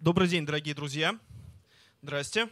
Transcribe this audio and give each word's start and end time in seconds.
Добрый 0.00 0.28
день, 0.28 0.46
дорогие 0.46 0.74
друзья. 0.74 1.18
Здрасте. 2.00 2.48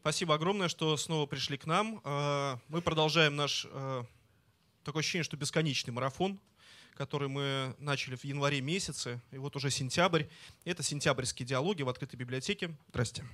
Спасибо 0.00 0.36
огромное, 0.36 0.68
что 0.68 0.96
снова 0.96 1.26
пришли 1.26 1.58
к 1.58 1.66
нам. 1.66 2.00
Э, 2.04 2.56
мы 2.68 2.82
продолжаем 2.82 3.34
наш 3.34 3.66
э, 3.68 4.04
такое 4.84 5.00
ощущение, 5.00 5.24
что 5.24 5.36
бесконечный 5.36 5.92
марафон, 5.92 6.38
который 6.94 7.28
мы 7.28 7.74
начали 7.80 8.14
в 8.14 8.22
январе 8.22 8.60
месяце, 8.60 9.20
и 9.32 9.38
вот 9.38 9.56
уже 9.56 9.70
сентябрь. 9.70 10.26
Это 10.64 10.84
сентябрьские 10.84 11.48
диалоги 11.48 11.82
в 11.82 11.88
открытой 11.88 12.16
библиотеке. 12.16 12.72
Здрасте. 12.90 13.24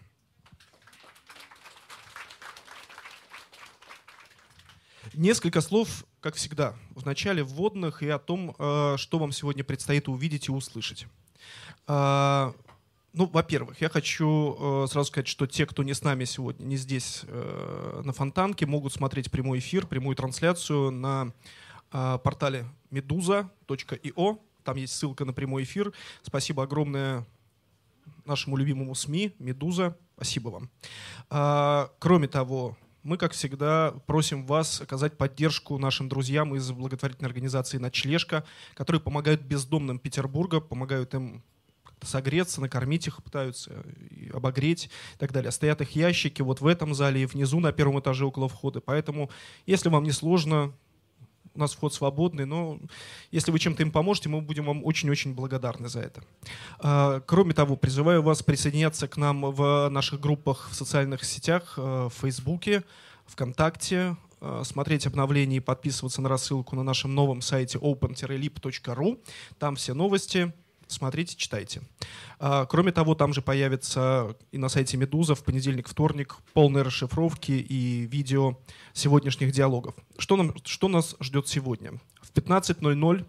Несколько 5.12 5.61
слов, 5.61 6.06
как 6.22 6.36
всегда, 6.36 6.74
в 6.92 7.05
начале 7.05 7.42
вводных 7.42 8.02
и 8.02 8.08
о 8.08 8.19
том, 8.19 8.56
э, 8.58 8.95
что 8.97 9.19
вам 9.19 9.33
сегодня 9.33 9.64
предстоит 9.64 10.08
увидеть 10.08 10.48
и 10.48 10.50
услышать. 10.50 11.06
Э, 13.14 13.16
ну, 13.16 13.27
во-первых, 13.27 13.80
я 13.80 13.88
хочу 13.88 14.84
э, 14.84 14.86
сразу 14.88 15.09
сказать, 15.09 15.28
что 15.28 15.46
те, 15.46 15.66
кто 15.66 15.82
не 15.82 15.95
с 15.95 16.02
нами 16.02 16.24
сегодня, 16.24 16.64
не 16.64 16.77
здесь 16.77 17.24
на 18.05 18.12
Фонтанке, 18.12 18.66
могут 18.66 18.92
смотреть 18.92 19.30
прямой 19.30 19.58
эфир, 19.61 19.86
прямую 19.86 20.16
трансляцию 20.16 20.91
на 20.91 21.33
портале 21.91 22.66
meduza.io. 22.91 24.41
Там 24.64 24.77
есть 24.77 24.94
ссылка 24.94 25.24
на 25.24 25.33
прямой 25.33 25.62
эфир. 25.62 25.92
Спасибо 26.22 26.64
огромное 26.64 27.24
нашему 28.24 28.56
любимому 28.56 28.94
СМИ 28.94 29.34
«Медуза». 29.39 29.96
Спасибо 30.17 30.48
вам. 31.28 31.91
Кроме 31.98 32.27
того, 32.28 32.77
мы, 33.05 33.19
как 33.19 33.33
всегда, 33.33 33.94
просим 34.06 34.46
вас 34.46 34.80
оказать 34.80 35.17
поддержку 35.19 35.78
нашим 35.78 36.08
друзьям 36.08 36.55
из 36.56 36.70
благотворительной 36.72 37.28
организации 37.28 37.78
«Ночлежка», 37.78 38.44
которые 38.74 39.00
помогают 39.00 39.42
бездомным 39.42 39.98
Петербурга, 39.98 40.61
помогают 40.61 41.14
им 41.14 41.44
согреться, 42.03 42.61
накормить 42.61 43.06
их 43.06 43.23
пытаются, 43.23 43.84
обогреть 44.33 44.91
и 45.14 45.19
так 45.19 45.33
далее. 45.33 45.50
Стоят 45.50 45.81
их 45.81 45.92
ящики 45.92 46.42
вот 46.42 46.61
в 46.61 46.67
этом 46.67 46.95
зале 46.95 47.23
и 47.23 47.27
внизу 47.27 47.61
на 47.61 47.73
первом 47.73 48.01
этаже 48.01 48.25
около 48.25 48.48
входа. 48.48 48.81
Поэтому, 48.81 49.31
если 49.67 49.89
вам 49.89 50.05
не 50.05 50.12
сложно, 50.12 50.75
у 51.55 51.59
нас 51.59 51.73
вход 51.73 51.95
свободный, 51.95 52.47
но 52.47 52.81
если 53.31 53.51
вы 53.53 53.59
чем-то 53.59 53.83
им 53.83 53.92
поможете, 53.92 54.28
мы 54.28 54.41
будем 54.41 54.64
вам 54.67 54.84
очень-очень 54.84 55.34
благодарны 55.34 55.89
за 55.89 56.01
это. 56.01 56.25
А, 56.81 57.20
кроме 57.20 57.55
того, 57.55 57.77
призываю 57.77 58.23
вас 58.23 58.42
присоединяться 58.42 59.06
к 59.06 59.17
нам 59.17 59.53
в 59.53 59.89
наших 59.89 60.20
группах 60.20 60.69
в 60.70 60.75
социальных 60.75 61.25
сетях, 61.25 61.75
э, 61.77 62.08
в 62.11 62.20
Фейсбуке, 62.20 62.83
ВКонтакте, 63.27 64.17
э, 64.41 64.62
смотреть 64.64 65.06
обновления 65.06 65.58
и 65.58 65.61
подписываться 65.61 66.20
на 66.23 66.29
рассылку 66.29 66.75
на 66.75 66.83
нашем 66.83 67.14
новом 67.14 67.41
сайте 67.41 67.79
open-lib.ru. 67.79 69.20
Там 69.58 69.77
все 69.77 69.95
новости, 69.95 70.53
Смотрите, 70.86 71.36
читайте. 71.36 71.82
А, 72.38 72.66
кроме 72.66 72.92
того, 72.92 73.14
там 73.14 73.32
же 73.32 73.42
появится 73.42 74.36
и 74.52 74.58
на 74.58 74.68
сайте 74.68 74.96
Медуза 74.96 75.34
в 75.34 75.42
понедельник, 75.42 75.88
вторник 75.88 76.36
полные 76.52 76.82
расшифровки 76.82 77.52
и 77.52 78.06
видео 78.06 78.58
сегодняшних 78.92 79.52
диалогов. 79.52 79.94
Что, 80.18 80.36
нам, 80.36 80.55
что 80.64 80.88
нас 80.88 81.16
ждет 81.20 81.48
сегодня? 81.48 82.00
В 82.22 82.33
15.00 82.33 83.24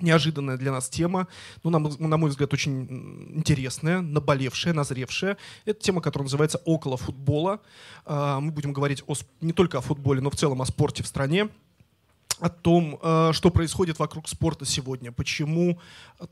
неожиданная 0.00 0.56
для 0.56 0.72
нас 0.72 0.88
тема, 0.88 1.28
ну, 1.62 1.70
на, 1.70 1.78
на 1.78 2.16
мой 2.16 2.30
взгляд, 2.30 2.52
очень 2.52 3.36
интересная, 3.36 4.00
наболевшая, 4.00 4.74
назревшая. 4.74 5.36
Это 5.64 5.80
тема, 5.80 6.00
которая 6.00 6.24
называется 6.24 6.60
«Около 6.64 6.96
футбола». 6.96 7.60
А, 8.04 8.40
мы 8.40 8.52
будем 8.52 8.72
говорить 8.72 9.02
о, 9.06 9.14
не 9.40 9.52
только 9.52 9.78
о 9.78 9.80
футболе, 9.80 10.20
но 10.20 10.30
в 10.30 10.36
целом 10.36 10.62
о 10.62 10.66
спорте 10.66 11.02
в 11.02 11.06
стране 11.06 11.48
о 12.40 12.48
том, 12.48 12.98
э, 13.00 13.30
что 13.32 13.50
происходит 13.50 13.98
вокруг 13.98 14.28
спорта 14.28 14.64
сегодня, 14.64 15.12
почему 15.12 15.78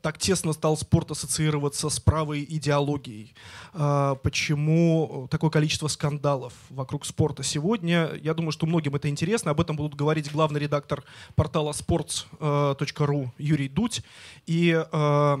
так 0.01 0.17
тесно 0.17 0.53
стал 0.53 0.77
спорт 0.77 1.11
ассоциироваться 1.11 1.89
с 1.89 1.99
правой 1.99 2.45
идеологией, 2.47 3.33
э, 3.73 4.15
почему 4.21 5.27
такое 5.31 5.49
количество 5.49 5.87
скандалов 5.87 6.53
вокруг 6.69 7.05
спорта 7.05 7.43
сегодня. 7.43 8.11
Я 8.21 8.33
думаю, 8.33 8.51
что 8.51 8.65
многим 8.65 8.95
это 8.95 9.09
интересно. 9.09 9.51
Об 9.51 9.61
этом 9.61 9.75
будут 9.75 9.95
говорить 9.95 10.31
главный 10.31 10.59
редактор 10.59 11.03
портала 11.35 11.71
sports.ru 11.71 13.29
Юрий 13.37 13.69
Дудь 13.69 14.03
и 14.45 14.83
э, 14.91 15.01
Э, 15.01 15.37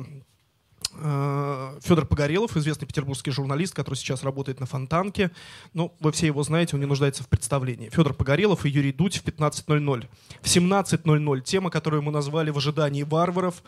Федор 0.93 2.05
Погорелов, 2.05 2.55
известный 2.57 2.87
петербургский 2.87 3.31
журналист, 3.31 3.73
который 3.73 3.95
сейчас 3.95 4.23
работает 4.23 4.59
на 4.59 4.65
Фонтанке. 4.65 5.31
Ну, 5.73 5.93
вы 5.99 6.11
все 6.11 6.27
его 6.27 6.43
знаете, 6.43 6.75
он 6.75 6.81
не 6.81 6.85
нуждается 6.85 7.23
в 7.23 7.29
представлении. 7.29 7.89
Федор 7.89 8.13
Погорелов 8.13 8.65
и 8.65 8.69
Юрий 8.69 8.91
Дудь 8.91 9.17
в 9.17 9.25
15.00. 9.25 10.07
В 10.41 10.45
17.00 10.45 11.41
тема, 11.41 11.69
которую 11.69 12.01
мы 12.01 12.11
назвали 12.11 12.49
«В 12.51 12.57
ожидании 12.57 13.03
варваров». 13.03 13.63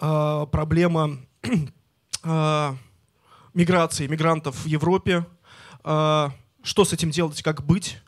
Э, 0.00 0.46
проблема 0.50 1.18
э, 1.42 2.74
миграции 3.54 4.06
мигрантов 4.06 4.64
в 4.64 4.66
Европе. 4.66 5.26
Что 5.82 6.84
с 6.84 6.92
этим 6.92 7.10
делать, 7.10 7.42
как 7.42 7.64
быть? 7.64 7.98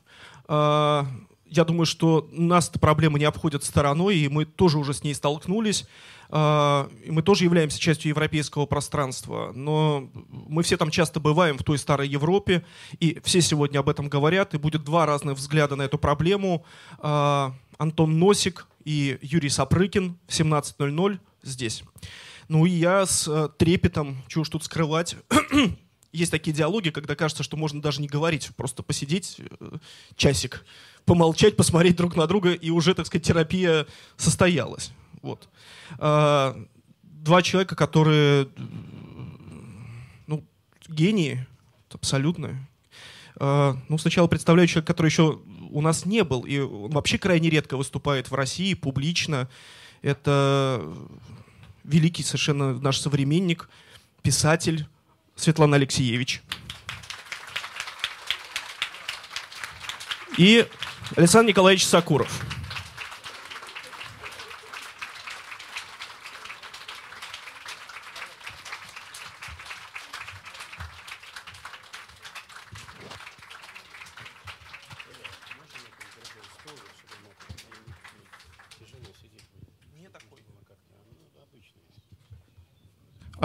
Я 1.51 1.65
думаю, 1.65 1.87
что 1.87 2.29
нас 2.33 2.69
эта 2.69 2.79
проблема 2.79 3.19
не 3.19 3.25
обходит 3.25 3.65
стороной, 3.65 4.17
и 4.17 4.29
мы 4.29 4.45
тоже 4.45 4.79
уже 4.79 4.95
с 4.95 5.03
ней 5.03 5.15
столкнулись. 5.15 5.87
А, 6.31 6.89
мы 7.07 7.23
тоже 7.23 7.45
являемся 7.45 7.79
частью 7.79 8.11
европейского 8.11 8.67
пространства, 8.67 9.53
но 9.55 10.11
мы 10.29 10.63
все 10.63 10.77
там 10.77 10.91
часто 10.91 11.21
бываем 11.21 11.57
в 11.57 11.65
той 11.65 11.79
старой 11.79 12.09
Европе, 12.09 12.65
и 13.01 13.19
все 13.25 13.41
сегодня 13.41 13.79
об 13.79 13.89
этом 13.89 14.09
говорят, 14.09 14.55
и 14.55 14.59
будет 14.59 14.85
два 14.85 15.07
разных 15.07 15.39
взгляда 15.39 15.77
на 15.77 15.83
эту 15.83 15.99
проблему. 15.99 16.65
А, 16.99 17.55
Антон 17.79 18.19
Носик 18.19 18.67
и 18.85 19.19
Юрий 19.23 19.49
Сапрыкин 19.49 20.19
в 20.27 20.31
17.00 20.31 21.19
здесь. 21.43 21.85
Ну 22.49 22.65
и 22.65 22.71
я 22.71 23.05
с 23.05 23.29
э, 23.29 23.51
трепетом, 23.59 24.23
чего 24.27 24.43
уж 24.43 24.49
тут 24.49 24.65
скрывать, 24.65 25.17
есть 26.13 26.31
такие 26.31 26.55
диалоги, 26.55 26.91
когда 26.91 27.15
кажется, 27.15 27.43
что 27.43 27.57
можно 27.57 27.83
даже 27.83 28.01
не 28.01 28.09
говорить, 28.09 28.51
просто 28.57 28.83
посидеть 28.83 29.37
э, 29.39 29.79
часик, 30.17 30.65
помолчать, 31.05 31.57
посмотреть 31.57 31.97
друг 31.97 32.17
на 32.17 32.27
друга, 32.27 32.53
и 32.53 32.71
уже, 32.71 32.95
так 32.95 33.07
сказать, 33.07 33.27
терапия 33.27 33.87
состоялась. 34.17 34.93
Вот. 35.23 35.49
А, 35.99 36.57
два 37.03 37.43
человека, 37.43 37.77
которые, 37.77 38.49
ну, 40.27 40.45
гении, 40.89 41.47
абсолютно. 41.91 42.67
А, 43.37 43.77
ну, 43.89 43.99
сначала 43.99 44.27
представляю 44.29 44.69
человека, 44.69 44.93
который 44.93 45.09
еще 45.09 45.41
у 45.71 45.81
нас 45.81 46.07
не 46.07 46.25
был, 46.25 46.43
и 46.43 46.59
он 46.59 46.91
вообще 46.91 47.19
крайне 47.19 47.51
редко 47.51 47.77
выступает 47.77 48.31
в 48.31 48.35
России 48.35 48.75
публично. 48.75 49.49
Это 50.03 50.83
великий 51.85 52.23
совершенно 52.23 52.79
наш 52.79 52.99
современник, 52.99 53.69
писатель 54.23 54.87
Светлана 55.39 55.77
Алексеевич. 55.77 56.43
И 60.37 60.67
Александр 61.17 61.49
Николаевич 61.51 61.87
Сакуров. 61.87 62.31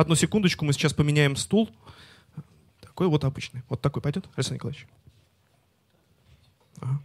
Одну 0.03 0.15
секундочку, 0.15 0.65
мы 0.65 0.73
сейчас 0.73 0.93
поменяем 0.93 1.37
стул. 1.37 1.69
Такой 2.81 3.07
вот 3.07 3.23
обычный. 3.23 3.63
Вот 3.69 3.79
такой 3.79 4.01
пойдет, 4.01 4.27
Александр 4.35 4.55
Николаевич? 4.55 4.85
Ага. 6.81 6.99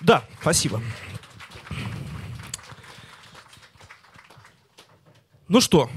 Да, 0.00 0.24
спасибо. 0.40 0.82
Ну 5.46 5.60
что, 5.60 5.88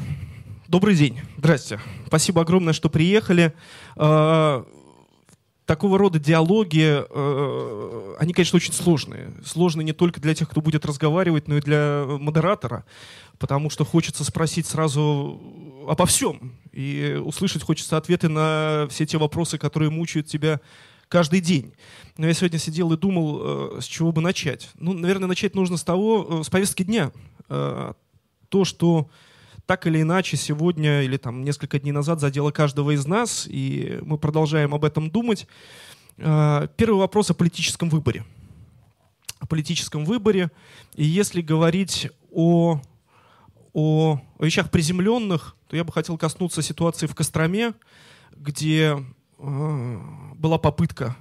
добрый 0.68 0.96
день. 0.96 1.22
Здрасте. 1.38 1.80
Спасибо 2.06 2.42
огромное, 2.42 2.74
что 2.74 2.88
приехали. 2.88 3.56
Такого 5.66 5.98
рода 5.98 6.20
диалоги, 6.20 7.04
э, 7.10 8.16
они, 8.20 8.34
конечно, 8.34 8.58
очень 8.58 8.74
сложные. 8.74 9.34
Сложные 9.44 9.84
не 9.84 9.94
только 9.94 10.22
для 10.22 10.36
тех, 10.36 10.48
кто 10.50 10.62
будет 10.62 10.86
разговаривать, 10.86 11.48
но 11.48 11.58
и 11.58 11.62
для 11.62 12.06
модератора, 12.08 12.86
потому 13.40 13.72
что 13.72 13.84
хочется 13.84 14.24
спросить 14.24 14.68
сразу 14.68 15.42
обо 15.88 16.06
всем. 16.06 16.54
И 16.72 17.20
услышать 17.24 17.64
хочется 17.64 17.98
ответы 17.98 18.30
на 18.30 18.88
все 18.92 19.08
те 19.08 19.18
вопросы, 19.18 19.58
которые 19.58 19.90
мучают 19.90 20.28
тебя 20.28 20.62
каждый 21.08 21.42
день. 21.42 21.74
Но 22.18 22.28
я 22.28 22.34
сегодня 22.34 22.60
сидел 22.60 22.92
и 22.94 22.98
думал, 22.98 23.78
э, 23.78 23.82
с 23.82 23.86
чего 23.86 24.12
бы 24.12 24.22
начать. 24.22 24.70
Ну, 24.76 24.94
наверное, 24.94 25.28
начать 25.28 25.56
нужно 25.56 25.78
с 25.78 25.84
того, 25.84 26.42
э, 26.42 26.44
с 26.44 26.50
повестки 26.50 26.84
дня. 26.84 27.12
Э, 27.50 27.94
то, 28.50 28.66
что 28.66 29.10
так 29.66 29.88
или 29.88 30.02
иначе 30.02 30.38
сегодня 30.38 31.02
или 31.02 31.18
там 31.18 31.44
несколько 31.44 31.80
дней 31.80 31.92
назад 31.92 32.20
задело 32.20 32.52
каждого 32.52 32.92
из 32.92 33.06
нас, 33.06 33.48
и 33.48 34.00
мы 34.04 34.18
продолжаем 34.18 34.74
об 34.74 34.86
этом 34.86 35.10
думать. 35.10 35.48
Э, 36.18 36.68
первый 36.78 37.00
вопрос 37.00 37.32
о 37.32 37.34
политическом 37.34 37.90
выборе. 37.90 38.24
О 39.40 39.48
политическом 39.48 40.06
выборе. 40.06 40.52
И 40.96 41.04
если 41.04 41.42
говорить 41.42 42.10
о, 42.32 42.80
о, 43.74 44.22
о 44.38 44.44
вещах 44.44 44.70
приземленных, 44.70 45.56
то 45.68 45.76
я 45.76 45.84
бы 45.84 45.92
хотел 45.92 46.18
коснуться 46.18 46.62
ситуации 46.62 47.08
в 47.08 47.16
Костроме, 47.16 47.74
где 48.36 49.04
э, 49.40 50.00
была 50.36 50.58
попытка 50.58 51.16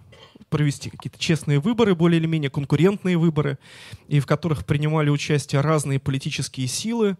провести 0.54 0.88
какие-то 0.88 1.18
честные 1.18 1.58
выборы, 1.58 1.96
более 1.96 2.20
или 2.20 2.28
менее 2.28 2.48
конкурентные 2.48 3.18
выборы, 3.18 3.58
и 4.06 4.20
в 4.20 4.26
которых 4.26 4.64
принимали 4.64 5.10
участие 5.10 5.60
разные 5.60 5.98
политические 5.98 6.68
силы, 6.68 7.16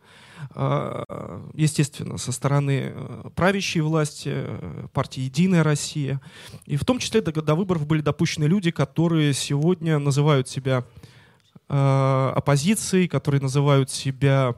а, 0.55 1.43
естественно, 1.53 2.17
со 2.17 2.31
стороны 2.31 2.93
э, 2.95 3.31
правящей 3.35 3.83
власти, 3.83 4.31
э, 4.33 4.87
партии 4.93 5.23
«Единая 5.23 5.65
Россия». 5.65 6.21
И 6.65 6.77
в 6.77 6.85
том 6.85 7.01
числе 7.01 7.23
до, 7.23 7.33
до 7.33 7.57
выборов 7.57 7.89
были 7.89 8.03
допущены 8.03 8.45
люди, 8.45 8.71
которые 8.71 9.35
сегодня 9.35 9.99
называют 9.99 10.49
себя 10.49 10.85
э, 11.69 12.33
оппозицией, 12.37 13.09
которые 13.09 13.41
называют 13.41 13.91
себя 13.91 14.55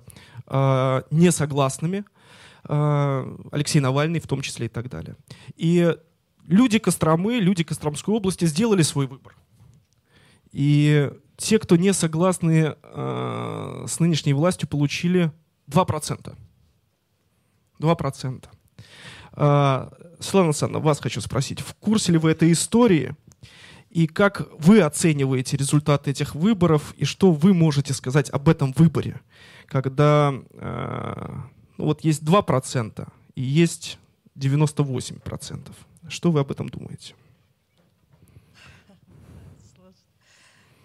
несогласными, 1.10 2.04
Алексей 2.62 3.80
Навальный 3.80 4.20
в 4.20 4.28
том 4.28 4.42
числе 4.42 4.66
и 4.66 4.68
так 4.68 4.88
далее. 4.88 5.16
И 5.56 5.96
люди 6.46 6.78
Костромы, 6.78 7.38
люди 7.38 7.64
Костромской 7.64 8.14
области 8.14 8.44
сделали 8.44 8.82
свой 8.82 9.06
выбор. 9.06 9.36
И 10.52 11.10
те, 11.36 11.58
кто 11.58 11.76
не 11.76 11.92
согласны 11.92 12.76
э, 12.82 13.84
с 13.86 14.00
нынешней 14.00 14.32
властью, 14.32 14.68
получили 14.68 15.32
2%. 15.68 16.34
2%. 17.78 18.44
Э, 19.32 19.88
Светлана 20.20 20.46
Александровна, 20.46 20.86
вас 20.86 21.00
хочу 21.00 21.20
спросить, 21.20 21.60
в 21.60 21.74
курсе 21.74 22.12
ли 22.12 22.18
вы 22.18 22.30
этой 22.30 22.52
истории? 22.52 23.14
И 23.90 24.06
как 24.06 24.48
вы 24.58 24.80
оцениваете 24.80 25.56
результаты 25.56 26.10
этих 26.10 26.34
выборов? 26.34 26.94
И 26.96 27.04
что 27.04 27.32
вы 27.32 27.54
можете 27.54 27.94
сказать 27.94 28.30
об 28.30 28.48
этом 28.48 28.72
выборе? 28.72 29.20
Когда 29.66 30.34
э, 30.52 31.36
ну 31.78 31.84
вот 31.84 32.04
есть 32.04 32.22
2% 32.22 33.08
и 33.34 33.42
есть 33.42 33.98
98%. 34.36 35.72
Что 36.08 36.30
вы 36.30 36.40
об 36.40 36.50
этом 36.50 36.68
думаете? 36.68 37.14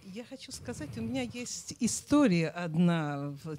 Я 0.04 0.26
хочу 0.26 0.52
сказать, 0.52 0.98
у 0.98 1.02
меня 1.02 1.22
есть 1.22 1.76
история 1.80 2.50
одна 2.50 3.34
в, 3.44 3.58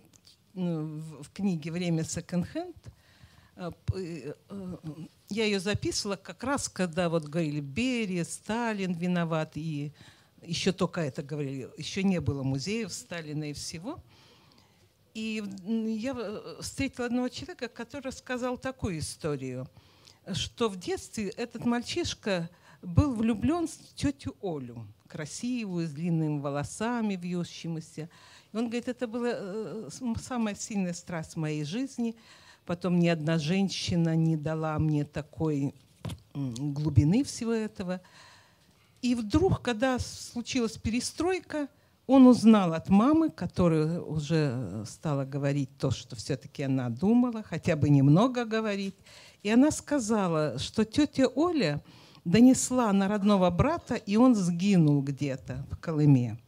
ну, 0.53 1.01
в 1.23 1.31
книге 1.33 1.71
«Время 1.71 2.05
секонд-хенд». 2.05 2.77
Э, 3.57 3.71
э, 3.95 4.35
я 5.31 5.45
ее 5.47 5.61
записывала 5.61 6.17
как 6.17 6.45
раз, 6.45 6.69
когда 6.69 7.09
вот 7.09 7.25
говорили 7.25 7.61
Берия, 7.61 8.25
Сталин 8.25 8.93
виноват, 8.93 9.53
и 9.55 9.93
еще 10.43 10.73
только 10.73 11.01
это 11.01 11.23
говорили, 11.23 11.71
еще 11.79 12.03
не 12.03 12.21
было 12.21 12.43
музеев 12.43 12.93
Сталина 12.93 13.49
и 13.49 13.55
всего. 13.55 14.03
И 15.15 15.43
я 15.65 16.15
э, 16.15 16.57
встретила 16.61 17.07
одного 17.07 17.29
человека, 17.29 17.69
который 17.69 18.09
рассказал 18.09 18.59
такую 18.59 18.99
историю– 18.99 19.69
что 20.33 20.69
в 20.69 20.79
детстве 20.79 21.29
этот 21.31 21.65
мальчишка 21.65 22.49
был 22.83 23.15
влюблен 23.15 23.67
в 23.67 23.95
тетю 23.95 24.37
Олю, 24.43 24.87
красивую, 25.09 25.87
с 25.87 25.91
длинными 25.91 26.41
волосами 26.41 27.17
вьющимися. 27.17 28.09
И 28.53 28.57
он 28.57 28.65
говорит, 28.67 28.89
это 28.89 29.07
была 29.07 29.31
э, 29.33 29.89
самая 30.21 30.55
сильная 30.55 30.93
страсть 30.93 31.35
в 31.35 31.39
моей 31.39 31.65
жизни. 31.65 32.17
Потом 32.67 32.99
ни 32.99 33.09
одна 33.09 33.39
женщина 33.39 34.15
не 34.15 34.37
дала 34.37 34.79
мне 34.79 35.05
такой 35.05 35.75
глубины 36.35 37.25
всего 37.25 37.53
этого. 37.53 38.01
И 39.01 39.15
вдруг, 39.15 39.63
когда 39.63 39.99
случилась 39.99 40.77
перестройка, 40.77 41.69
он 42.07 42.27
узнал 42.27 42.73
от 42.75 42.89
мамы, 42.89 43.31
которая 43.31 44.01
уже 44.01 44.85
стала 44.87 45.25
говорить 45.25 45.71
то, 45.79 45.91
что 45.91 46.17
все-таки 46.17 46.63
она 46.63 46.89
думала, 46.89 47.43
хотя 47.43 47.77
бы 47.77 47.89
немного 47.89 48.45
говорить. 48.45 48.95
И 49.43 49.51
она 49.51 49.71
сказала, 49.71 50.59
что 50.59 50.85
тетя 50.85 51.27
Оля 51.27 51.83
донесла 52.25 52.93
на 52.93 53.09
родного 53.09 53.51
брата, 53.51 53.95
и 53.95 54.17
он 54.17 54.35
сгинул 54.35 55.03
где-то 55.03 55.67
в 55.71 55.77
Колыме. 55.79 56.39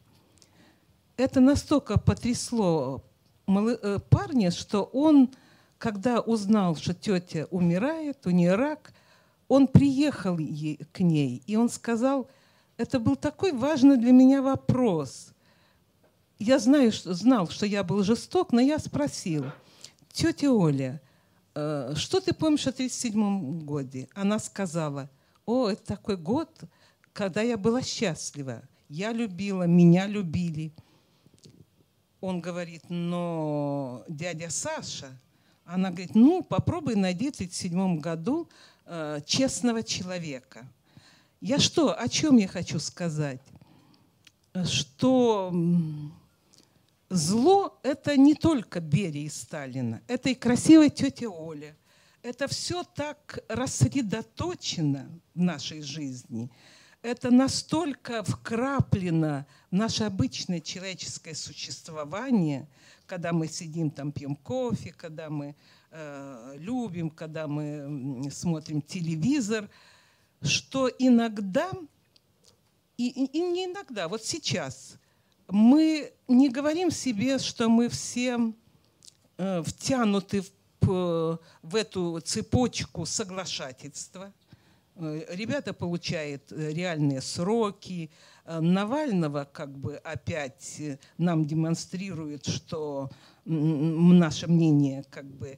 Это 1.17 1.39
настолько 1.39 1.97
потрясло 1.97 3.03
э, 3.47 3.99
парня, 4.09 4.51
что 4.51 4.83
он, 4.83 5.29
когда 5.77 6.21
узнал, 6.21 6.75
что 6.75 6.93
тетя 6.93 7.47
умирает, 7.51 8.25
у 8.25 8.29
нее 8.29 8.55
рак, 8.55 8.93
он 9.47 9.67
приехал 9.67 10.37
к 10.37 10.99
ней, 10.99 11.43
и 11.45 11.55
он 11.55 11.69
сказал, 11.69 12.29
это 12.77 12.99
был 12.99 13.15
такой 13.15 13.51
важный 13.51 13.97
для 13.97 14.11
меня 14.11 14.41
вопрос. 14.41 15.31
Я 16.39 16.59
знаю, 16.59 16.91
что, 16.91 17.13
знал, 17.13 17.47
что 17.47 17.65
я 17.65 17.83
был 17.83 18.03
жесток, 18.03 18.51
но 18.51 18.59
я 18.59 18.79
спросил, 18.79 19.45
тетя 20.11 20.51
Оля, 20.51 21.01
что 21.55 22.19
ты 22.19 22.33
помнишь 22.33 22.67
о 22.67 22.71
1937 22.71 23.65
году? 23.65 24.07
Она 24.13 24.39
сказала, 24.39 25.09
о, 25.45 25.69
это 25.69 25.85
такой 25.85 26.17
год, 26.17 26.49
когда 27.13 27.41
я 27.41 27.57
была 27.57 27.81
счастлива. 27.81 28.61
Я 28.89 29.13
любила, 29.13 29.63
меня 29.63 30.05
любили. 30.05 30.73
Он 32.19 32.41
говорит, 32.41 32.83
но 32.89 34.03
дядя 34.09 34.49
Саша, 34.49 35.17
она 35.63 35.89
говорит, 35.89 36.13
ну, 36.13 36.43
попробуй 36.43 36.95
найди 36.95 37.31
в 37.31 37.35
1937 37.35 37.99
году 37.99 38.49
э, 38.85 39.19
честного 39.25 39.81
человека. 39.81 40.67
Я 41.39 41.59
что, 41.59 41.97
о 41.97 42.07
чем 42.09 42.37
я 42.37 42.47
хочу 42.47 42.79
сказать? 42.79 43.41
Что 44.65 45.51
Зло– 47.09 47.79
это 47.83 48.17
не 48.17 48.33
только 48.33 48.79
Берия 48.79 49.25
и 49.25 49.29
Сталина, 49.29 50.01
это 50.07 50.29
и 50.29 50.35
красивая 50.35 50.89
тетя 50.89 51.29
Оля. 51.29 51.75
Это 52.23 52.47
все 52.47 52.83
так 52.83 53.43
рассредоточено 53.47 55.07
в 55.35 55.39
нашей 55.39 55.81
жизни. 55.81 56.49
Это 57.03 57.29
настолько 57.29 58.23
вкраплено 58.23 59.45
в 59.69 59.75
наше 59.75 60.05
обычное 60.05 60.59
человеческое 60.59 61.35
существование, 61.35 62.67
когда 63.05 63.31
мы 63.31 63.47
сидим 63.47 63.91
там, 63.91 64.11
пьем 64.11 64.35
кофе, 64.35 64.91
когда 64.91 65.29
мы 65.29 65.55
э, 65.91 66.55
любим, 66.57 67.11
когда 67.11 67.47
мы 67.47 68.27
смотрим 68.31 68.81
телевизор, 68.81 69.69
что 70.41 70.89
иногда, 70.97 71.69
и, 72.97 73.09
и, 73.09 73.37
и 73.37 73.41
не 73.41 73.65
иногда, 73.65 74.07
вот 74.07 74.25
сейчас– 74.25 74.97
мы 75.47 76.11
не 76.27 76.49
говорим 76.49 76.91
себе, 76.91 77.37
что 77.39 77.69
мы 77.69 77.89
все 77.89 78.53
э, 79.37 79.63
втянуты 79.63 80.43
в, 80.81 81.39
в 81.61 81.75
эту 81.75 82.19
цепочку 82.21 83.05
соглашательства. 83.05 84.33
Э, 84.95 85.25
ребята 85.29 85.73
получают 85.73 86.51
э, 86.51 86.73
реальные 86.73 87.21
сроки. 87.21 88.09
Навального 88.47 89.49
как 89.51 89.75
бы 89.75 89.95
опять 89.95 90.79
нам 91.17 91.45
демонстрирует, 91.45 92.45
что 92.45 93.09
наше 93.43 94.45
мнение 94.45 95.03
как 95.09 95.25
бы 95.25 95.57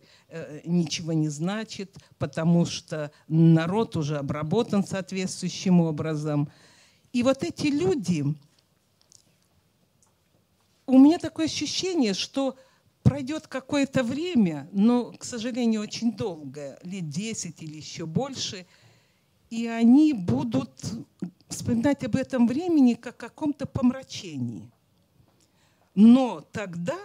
ничего 0.63 1.11
не 1.11 1.27
значит, 1.27 1.97
потому 2.17 2.65
что 2.65 3.11
народ 3.27 3.97
уже 3.97 4.15
обработан 4.15 4.85
соответствующим 4.85 5.81
образом. 5.81 6.49
И 7.11 7.23
вот 7.23 7.43
эти 7.43 7.67
люди, 7.67 8.23
у 10.87 10.97
меня 10.97 11.19
такое 11.19 11.45
ощущение, 11.45 12.13
что 12.13 12.57
пройдет 13.03 13.47
какое-то 13.47 14.03
время, 14.03 14.69
но, 14.71 15.11
к 15.11 15.23
сожалению, 15.23 15.81
очень 15.81 16.13
долгое, 16.13 16.79
лет 16.81 17.09
10 17.09 17.61
или 17.61 17.75
еще 17.75 18.05
больше, 18.05 18.65
и 19.49 19.67
они 19.67 20.13
будут 20.13 20.71
вспоминать 21.49 22.03
об 22.03 22.15
этом 22.15 22.47
времени 22.47 22.93
как 22.93 23.15
о 23.15 23.27
каком-то 23.27 23.65
помрачении. 23.65 24.71
Но 25.93 26.41
тогда, 26.51 26.97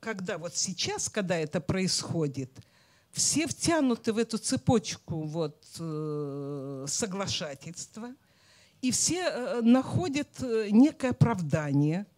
когда 0.00 0.38
вот 0.38 0.54
сейчас, 0.54 1.08
когда 1.08 1.36
это 1.36 1.60
происходит, 1.60 2.50
все 3.12 3.46
втянуты 3.46 4.12
в 4.12 4.18
эту 4.18 4.38
цепочку 4.38 5.22
вот, 5.22 5.64
э, 5.78 6.84
соглашательства, 6.88 8.14
и 8.82 8.90
все 8.90 9.22
э, 9.22 9.60
находят 9.62 10.28
э, 10.42 10.68
некое 10.70 11.10
оправдание– 11.10 12.06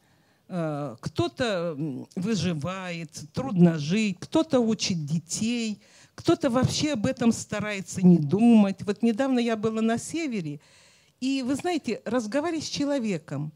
кто-то 0.47 1.77
выживает, 2.15 3.11
трудно 3.33 3.79
жить, 3.79 4.19
кто-то 4.21 4.61
учит 4.61 5.05
детей, 5.05 5.81
кто-то 6.15 6.51
вообще 6.51 6.93
об 6.93 7.07
этом 7.07 7.33
старается 7.33 8.01
не 8.07 8.19
думать. 8.19 8.83
Вот 8.83 9.03
недавно 9.03 9.41
я 9.41 9.57
была 9.57 9.83
на 9.83 9.99
севере, 9.99 10.61
и 11.21 11.43
вы 11.43 11.57
знаете, 11.57 12.01
разговаривать 12.05 12.65
с 12.65 12.69
человеком, 12.69 13.53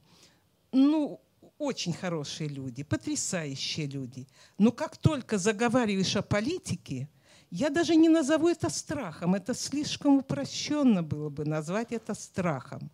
ну, 0.73 1.21
очень 1.59 1.93
хорошие 1.93 2.49
люди, 2.49 2.83
потрясающие 2.83 3.87
люди. 3.87 4.27
Но 4.59 4.73
как 4.73 4.97
только 4.97 5.39
заговариваешь 5.39 6.17
о 6.17 6.23
политике, 6.23 7.09
я 7.51 7.69
даже 7.69 7.97
не 7.97 8.09
назову 8.09 8.49
это 8.49 8.71
страхом, 8.71 9.35
это 9.35 9.55
слишком 9.55 10.19
упрощенно 10.19 11.03
было 11.03 11.29
бы 11.29 11.45
назвать 11.45 11.93
это 11.93 12.15
страхом. 12.15 12.91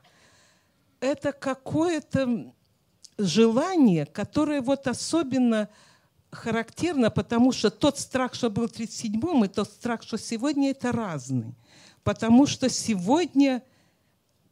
это 1.01 1.33
какое-то 1.33 2.53
желание, 3.19 4.07
которое 4.07 4.61
вот 4.61 4.87
особенно 4.87 5.69
характерно, 6.31 7.11
потому 7.11 7.53
что 7.53 7.71
тот 7.71 7.99
страх, 7.99 8.35
что 8.35 8.51
был 8.51 8.69
в 8.69 8.73
1937-м, 8.73 9.45
и 9.45 9.49
тот 9.49 9.71
страх, 9.71 10.03
что 10.03 10.19
сегодня, 10.19 10.71
это 10.71 10.93
разный. 10.93 11.55
Потому 12.03 12.47
что 12.47 12.69
сегодня 12.69 13.63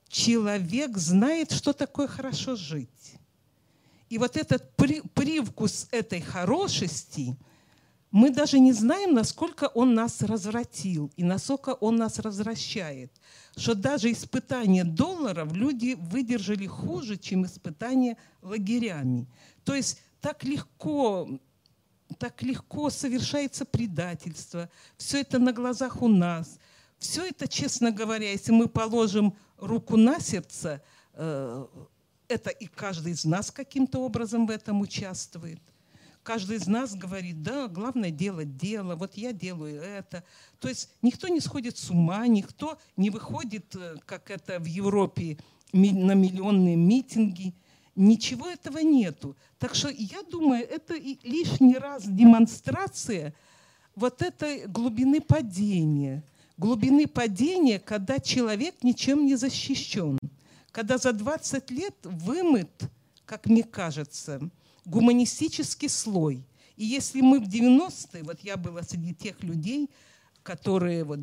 человек 0.09 0.97
знает, 0.97 1.53
что 1.53 1.73
такое 1.73 2.07
хорошо 2.07 2.57
жить. 2.57 2.89
И 4.09 4.19
вот 4.19 4.37
этот 4.37 4.75
при, 4.77 5.01
привкус 5.01 5.89
этой 5.91 6.21
хорошести, 6.21 7.37
мы 8.15 8.31
даже 8.31 8.61
не 8.61 8.73
знаем, 8.73 9.13
насколько 9.13 9.65
он 9.65 9.95
нас 9.95 10.23
развратил 10.23 11.11
и 11.17 11.25
насколько 11.25 11.71
он 11.71 11.97
нас 11.97 12.21
развращает. 12.21 13.13
Что 13.57 13.75
даже 13.75 14.13
испытания 14.13 14.85
долларов 14.85 15.53
люди 15.53 15.97
выдержали 15.99 16.69
хуже, 16.69 17.17
чем 17.17 17.45
испытания 17.45 18.17
лагерями. 18.41 19.27
То 19.65 19.75
есть 19.75 20.01
так 20.21 20.45
легко 20.45 21.29
так 22.17 22.41
легко 22.43 22.89
совершается 22.89 23.65
предательство. 23.65 24.71
Все 24.97 25.23
это 25.23 25.41
на 25.41 25.53
глазах 25.53 26.01
у 26.01 26.07
нас. 26.07 26.61
Все 26.99 27.27
это, 27.27 27.49
честно 27.49 27.91
говоря, 27.91 28.31
если 28.31 28.53
мы 28.53 28.69
положим 28.69 29.37
руку 29.59 29.97
на 29.97 30.21
сердце, 30.21 30.85
э, 31.15 31.67
это 32.29 32.51
и 32.51 32.67
каждый 32.67 33.11
из 33.11 33.25
нас 33.25 33.51
каким-то 33.51 33.99
образом 33.99 34.47
в 34.47 34.51
этом 34.51 34.83
участвует. 34.83 35.61
Каждый 36.25 36.57
из 36.57 36.67
нас 36.67 36.97
говорит, 36.97 37.43
да, 37.43 37.69
главное 37.69 38.11
делать 38.11 38.57
дело, 38.57 38.97
вот 38.97 39.15
я 39.15 39.33
делаю 39.33 39.81
это. 39.81 40.25
То 40.59 40.69
есть 40.69 40.91
никто 41.03 41.29
не 41.29 41.39
сходит 41.39 41.79
с 41.79 41.91
ума, 41.91 42.27
никто 42.27 42.77
не 42.97 43.11
выходит, 43.11 43.77
э, 43.77 43.97
как 44.05 44.33
это 44.33 44.59
в 44.59 44.65
Европе, 44.65 45.39
на 45.73 46.15
миллионные 46.15 46.75
митинги. 46.75 47.55
Ничего 47.95 48.49
этого 48.49 48.79
нету. 48.79 49.37
Так 49.61 49.77
что 49.77 49.89
я 49.89 50.23
думаю, 50.25 50.69
это 50.69 50.95
лишний 50.95 51.79
раз 51.79 52.05
демонстрация 52.05 53.33
вот 53.95 54.21
этой 54.21 54.67
глубины 54.67 55.21
падения. 55.21 56.25
Глубины 56.57 57.07
падения, 57.07 57.79
когда 57.79 58.19
человек 58.19 58.83
ничем 58.83 59.25
не 59.27 59.37
защищен 59.37 60.19
когда 60.75 60.99
за 60.99 61.13
20 61.13 61.71
лет 61.71 61.95
вымыт, 62.03 62.91
как 63.27 63.47
мне 63.47 63.63
кажется, 63.63 64.41
гуманистический 64.85 65.89
слой. 65.89 66.45
И 66.77 66.85
если 66.85 67.21
мы 67.21 67.41
в 67.41 67.49
90-е, 67.49 68.23
вот 68.23 68.41
я 68.41 68.57
была 68.57 68.83
среди 68.83 69.15
тех 69.15 69.43
людей, 69.43 69.91
которые 70.43 71.05
вот 71.05 71.21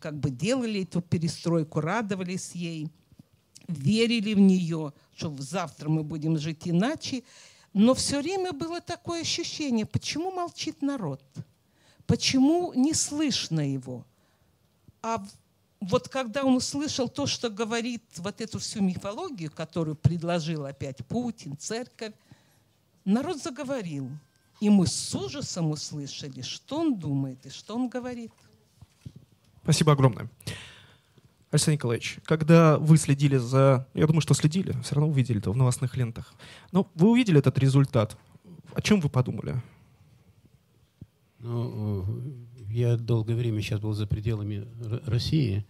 как 0.00 0.18
бы 0.18 0.30
делали 0.30 0.82
эту 0.82 1.00
перестройку, 1.00 1.80
радовались 1.80 2.52
ей, 2.52 2.88
верили 3.68 4.34
в 4.34 4.40
нее, 4.40 4.92
что 5.16 5.34
завтра 5.38 5.88
мы 5.88 6.02
будем 6.02 6.38
жить 6.38 6.62
иначе, 6.64 7.22
но 7.72 7.94
все 7.94 8.20
время 8.20 8.52
было 8.52 8.80
такое 8.80 9.22
ощущение, 9.22 9.86
почему 9.86 10.30
молчит 10.30 10.82
народ? 10.82 11.22
Почему 12.06 12.72
не 12.74 12.94
слышно 12.94 13.60
его? 13.60 14.04
А 15.02 15.24
вот 15.80 16.08
когда 16.08 16.44
он 16.44 16.56
услышал 16.56 17.08
то, 17.08 17.26
что 17.26 17.50
говорит 17.50 18.02
вот 18.16 18.40
эту 18.40 18.58
всю 18.58 18.80
мифологию, 18.80 19.50
которую 19.50 19.96
предложил 19.96 20.66
опять 20.66 21.04
Путин, 21.06 21.56
церковь, 21.58 22.14
народ 23.04 23.42
заговорил. 23.42 24.10
И 24.60 24.70
мы 24.70 24.86
с 24.86 25.14
ужасом 25.14 25.70
услышали, 25.72 26.40
что 26.42 26.80
он 26.80 26.98
думает 26.98 27.44
и 27.46 27.50
что 27.50 27.74
он 27.74 27.88
говорит. 27.88 28.32
Спасибо 29.62 29.92
огромное. 29.92 30.30
Александр 31.50 31.76
Николаевич, 31.78 32.18
когда 32.24 32.78
вы 32.78 32.96
следили 32.96 33.36
за... 33.36 33.86
Я 33.94 34.06
думаю, 34.06 34.20
что 34.20 34.34
следили, 34.34 34.72
все 34.82 34.96
равно 34.96 35.10
увидели 35.10 35.38
это 35.38 35.50
в 35.50 35.56
новостных 35.56 35.96
лентах. 35.96 36.34
Но 36.72 36.90
вы 36.94 37.10
увидели 37.10 37.38
этот 37.38 37.58
результат. 37.58 38.16
О 38.74 38.82
чем 38.82 39.00
вы 39.00 39.08
подумали? 39.08 39.62
Ну, 41.38 42.06
я 42.70 42.96
долгое 42.96 43.36
время 43.36 43.60
сейчас 43.60 43.78
был 43.80 43.92
за 43.92 44.06
пределами 44.06 44.66
России, 45.06 45.64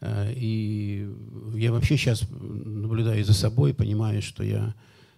э, 0.00 0.32
и 0.34 1.08
я 1.54 1.72
вообще 1.72 1.96
сейчас 1.96 2.28
наблюдаю 2.30 3.24
за 3.24 3.32
собой, 3.32 3.72
понимаю, 3.72 4.20
что 4.20 4.42
я 4.42 4.74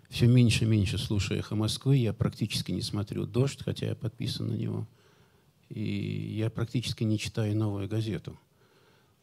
все 0.08 0.26
меньше 0.26 0.64
и 0.64 0.68
меньше 0.68 0.98
слушаю 0.98 1.40
«Эхо 1.40 1.56
Москвы», 1.56 1.96
я 1.96 2.12
практически 2.12 2.72
не 2.72 2.82
смотрю 2.82 3.26
«Дождь», 3.26 3.62
хотя 3.64 3.86
я 3.86 3.94
подписан 3.94 4.48
на 4.48 4.54
него, 4.54 4.86
и 5.68 5.82
я 6.38 6.50
практически 6.50 7.04
не 7.04 7.18
читаю 7.18 7.56
новую 7.56 7.88
газету. 7.88 8.38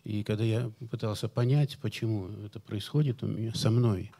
И 0.04 0.24
когда 0.24 0.44
я 0.44 0.70
пытался 0.92 1.30
понять, 1.30 1.78
почему 1.82 2.28
это 2.46 2.60
происходит 2.60 3.24
у 3.24 3.28
меня, 3.28 3.54
со 3.54 3.72
мной, 3.72 4.12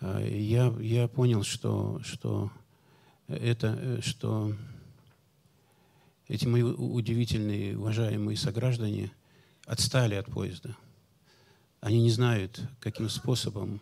э, 0.00 0.28
я, 0.40 0.74
я 0.80 1.06
понял, 1.06 1.44
что, 1.44 2.00
что 2.02 2.50
это, 3.28 3.78
э, 3.80 4.00
что 4.02 4.52
эти 6.26 6.46
мои 6.46 6.62
удивительные, 6.62 7.78
уважаемые 7.78 8.36
сограждане 8.36 9.12
отстали 9.66 10.16
от 10.16 10.26
поезда. 10.26 10.76
Они 11.80 12.02
не 12.02 12.10
знают, 12.10 12.62
каким 12.80 13.08
способом 13.08 13.80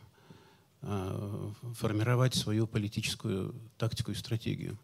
формировать 0.82 2.34
свою 2.34 2.66
политическую 2.66 3.54
тактику 3.78 4.10
и 4.10 4.14
стратегию. 4.14 4.78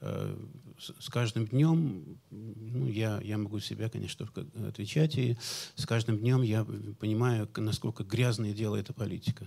Э, 0.00 0.36
с, 0.78 1.08
каждым 1.10 1.46
днем, 1.46 2.18
ну, 2.30 2.86
я, 2.86 3.20
я 3.22 3.36
могу 3.36 3.60
себя, 3.60 3.90
конечно, 3.90 4.26
только 4.26 4.46
отвечать, 4.66 5.18
и 5.18 5.36
с 5.74 5.84
каждым 5.84 6.18
днем 6.18 6.42
я 6.42 6.64
понимаю, 6.98 7.48
насколько 7.56 8.02
грязное 8.02 8.54
дело 8.54 8.76
эта 8.76 8.94
политика. 8.94 9.46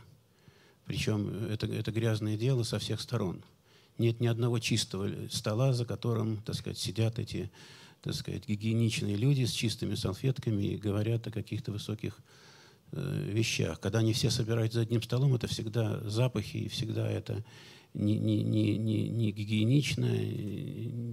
Причем 0.85 1.29
это, 1.45 1.65
это 1.65 1.91
грязное 1.91 2.37
дело 2.37 2.63
со 2.63 2.77
всех 2.77 3.01
сторон– 3.01 3.43
нет 3.97 4.19
ни 4.19 4.27
одного 4.27 4.59
чистого 4.59 5.09
стола, 5.29 5.73
за 5.73 5.85
которым, 5.85 6.41
так 6.41 6.55
сказать, 6.55 6.77
сидят 6.77 7.19
эти, 7.19 7.51
так 8.01 8.13
сказать, 8.15 8.47
гигиеничные 8.47 9.15
люди 9.15 9.45
с 9.45 9.51
чистыми 9.51 9.95
салфетками 9.95 10.63
и 10.63 10.77
говорят 10.77 11.27
о 11.27 11.31
каких-то 11.31 11.71
высоких 11.71 12.17
вещах. 12.93 13.79
Когда 13.79 13.99
они 13.99 14.13
все 14.13 14.29
собираются 14.29 14.79
за 14.79 14.83
одним 14.83 15.01
столом, 15.01 15.35
это 15.35 15.47
всегда 15.47 15.99
запахи, 16.09 16.57
и 16.57 16.69
всегда 16.69 17.09
это 17.09 17.43
не, 17.93 18.17
не, 18.17 18.43
не, 18.43 18.77
не, 18.77 19.09
не 19.09 19.31
гигиенично, 19.31 20.07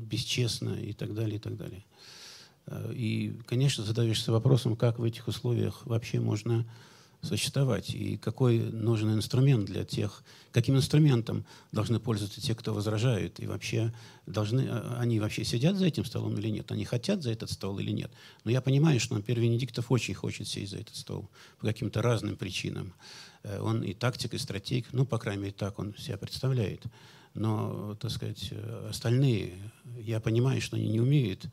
бесчестно 0.06 0.74
и 0.74 0.92
так 0.92 1.14
далее, 1.14 1.36
и 1.36 1.40
так 1.40 1.56
далее. 1.56 1.84
Э, 2.66 2.92
и, 2.94 3.38
конечно, 3.46 3.84
задаешься 3.84 4.32
вопросом, 4.32 4.76
как 4.76 4.98
в 4.98 5.04
этих 5.04 5.28
условиях 5.28 5.86
вообще 5.86 6.20
можно 6.20 6.66
существовать, 7.22 7.90
и 7.90 8.16
какой 8.16 8.58
нужен 8.58 9.14
инструмент 9.14 9.66
для 9.66 9.84
тех, 9.84 10.24
каким 10.52 10.76
инструментом 10.76 11.44
должны 11.70 12.00
пользоваться 12.00 12.40
те, 12.40 12.54
кто 12.54 12.72
возражают, 12.72 13.40
и 13.40 13.46
вообще 13.46 13.92
должны, 14.26 14.66
а, 14.68 14.96
они 14.98 15.20
вообще 15.20 15.44
сидят 15.44 15.76
за 15.76 15.86
этим 15.86 16.04
столом 16.04 16.38
или 16.38 16.48
нет, 16.48 16.72
они 16.72 16.84
хотят 16.84 17.22
за 17.22 17.30
этот 17.30 17.50
стол 17.50 17.78
или 17.78 17.90
нет. 17.90 18.10
Но 18.44 18.50
я 18.50 18.60
понимаю, 18.60 19.00
что 19.00 19.14
например, 19.14 19.40
Венедиктов 19.42 19.90
очень 19.90 20.14
хочет 20.14 20.48
сесть 20.48 20.72
за 20.72 20.78
этот 20.78 20.96
стол 20.96 21.28
по 21.58 21.66
каким-то 21.66 22.00
разным 22.00 22.36
причинам. 22.36 22.94
Э, 23.42 23.60
он 23.60 23.82
и 23.82 23.92
тактик, 23.92 24.34
и 24.34 24.38
стратег, 24.38 24.86
ну, 24.92 25.04
по 25.04 25.18
крайней 25.18 25.42
мере, 25.42 25.54
так 25.54 25.78
он 25.78 25.94
себя 25.96 26.16
представляет. 26.16 26.84
Но, 27.34 27.96
так 28.00 28.10
сказать, 28.10 28.48
э, 28.50 28.86
остальные, 28.88 29.72
я 29.98 30.20
понимаю, 30.20 30.60
что 30.60 30.76
они 30.76 30.88
не 30.88 31.00
умеют, 31.00 31.46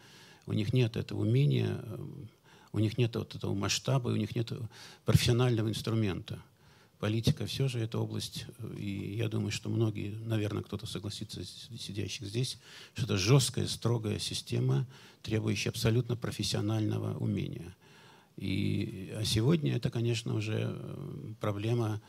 у 0.46 0.54
них 0.54 0.72
нет 0.72 0.96
этого 0.96 1.22
умения 1.22 1.78
у 2.78 2.80
них 2.80 3.00
нет 3.00 3.16
вот 3.16 3.34
этого 3.34 3.56
масштаба, 3.56 4.10
у 4.10 4.16
них 4.16 4.36
нет 4.36 4.52
профессионального 5.04 5.68
инструмента. 5.68 6.40
Политика 7.00 7.48
все 7.48 7.68
же 7.68 7.80
это 7.80 7.98
область, 7.98 8.46
и 8.78 9.16
я 9.18 9.30
думаю, 9.30 9.52
что 9.52 9.70
многие, 9.70 10.16
наверное, 10.26 10.62
кто-то 10.62 10.86
согласится 10.86 11.44
сидящих 11.44 12.28
здесь, 12.28 12.60
что 12.94 13.06
это 13.06 13.18
жесткая, 13.18 13.68
строгая 13.68 14.20
система, 14.20 14.88
требующая 15.24 15.72
абсолютно 15.72 16.16
профессионального 16.16 17.18
умения. 17.18 17.76
И, 18.36 19.12
а 19.16 19.26
сегодня 19.26 19.76
это, 19.76 19.90
конечно, 19.90 20.36
уже 20.36 20.70
э, 20.70 21.34
проблема 21.40 22.00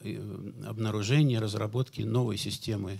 э, 0.00 0.20
обнаружения, 0.66 1.40
разработки 1.40 2.02
новой 2.02 2.36
системы 2.36 2.98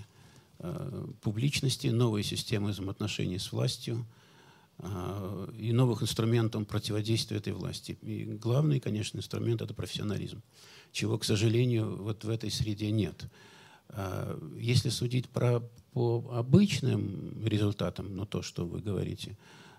э, 0.58 1.06
публичности, 1.22 1.86
новой 1.86 2.24
системы 2.24 2.70
взаимоотношений 2.70 3.38
с 3.38 3.52
властью– 3.52 4.04
и 5.58 5.72
новых 5.72 6.02
инструментов 6.02 6.66
противодействия 6.66 7.36
этой 7.36 7.52
власти. 7.52 7.96
И 8.02 8.24
главный, 8.24 8.80
конечно, 8.80 9.18
инструмент– 9.18 9.62
это 9.62 9.74
профессионализм, 9.74 10.42
чего, 10.90 11.18
к 11.18 11.24
сожалению, 11.24 12.02
вот 12.02 12.24
в 12.24 12.28
этой 12.28 12.50
среде 12.50 12.90
нет. 12.90 13.26
А, 13.90 14.38
если 14.58 14.88
судить 14.88 15.28
про, 15.28 15.60
по 15.92 16.24
обычным 16.32 17.46
результатам, 17.46 18.16
ну, 18.16 18.26
то, 18.26 18.42
что 18.42 18.66
вы 18.66 18.80
говорите, 18.80 19.36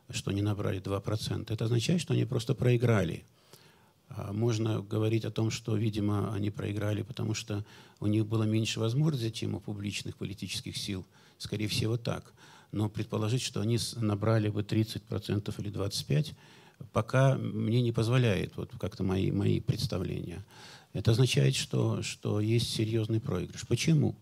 что 0.09 0.31
они 0.31 0.41
набрали 0.41 0.81
2%, 0.81 1.51
это 1.51 1.65
означает, 1.65 1.99
что 1.99 2.13
они 2.13 2.25
просто 2.25 2.53
проиграли. 2.53 3.25
А, 4.09 4.31
можно 4.31 4.81
говорить 4.81 5.25
о 5.25 5.31
том, 5.31 5.49
что, 5.49 5.75
видимо, 5.75 6.33
они 6.33 6.51
проиграли, 6.51 7.01
потому 7.01 7.33
что 7.33 7.65
у 7.99 8.07
них 8.07 8.25
было 8.25 8.43
меньше 8.43 8.79
возможностей, 8.79 9.33
чем 9.33 9.55
у 9.55 9.59
публичных 9.59 10.15
политических 10.15 10.77
сил. 10.77 11.05
Скорее 11.39 11.67
всего, 11.67 11.97
так 11.97 12.33
но 12.73 12.89
предположить, 12.89 13.41
что 13.41 13.61
они 13.61 13.77
набрали 13.95 14.49
бы 14.49 14.61
30% 14.63 15.53
или 15.59 15.71
25%, 15.71 16.33
пока 16.91 17.35
мне 17.35 17.81
не 17.81 17.91
позволяет 17.91 18.57
вот 18.57 18.71
как-то 18.79 19.03
мои, 19.03 19.31
мои 19.31 19.61
представления. 19.61 20.43
Это 20.91 21.11
означает, 21.11 21.55
что, 21.55 22.01
что 22.01 22.39
есть 22.39 22.69
серьезный 22.69 23.21
проигрыш. 23.21 23.65
Почему? 23.67 24.15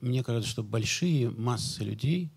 Мне 0.00 0.24
кажется, 0.24 0.50
что 0.50 0.62
большие 0.62 1.30
массы 1.30 1.84
людей, 1.84 2.30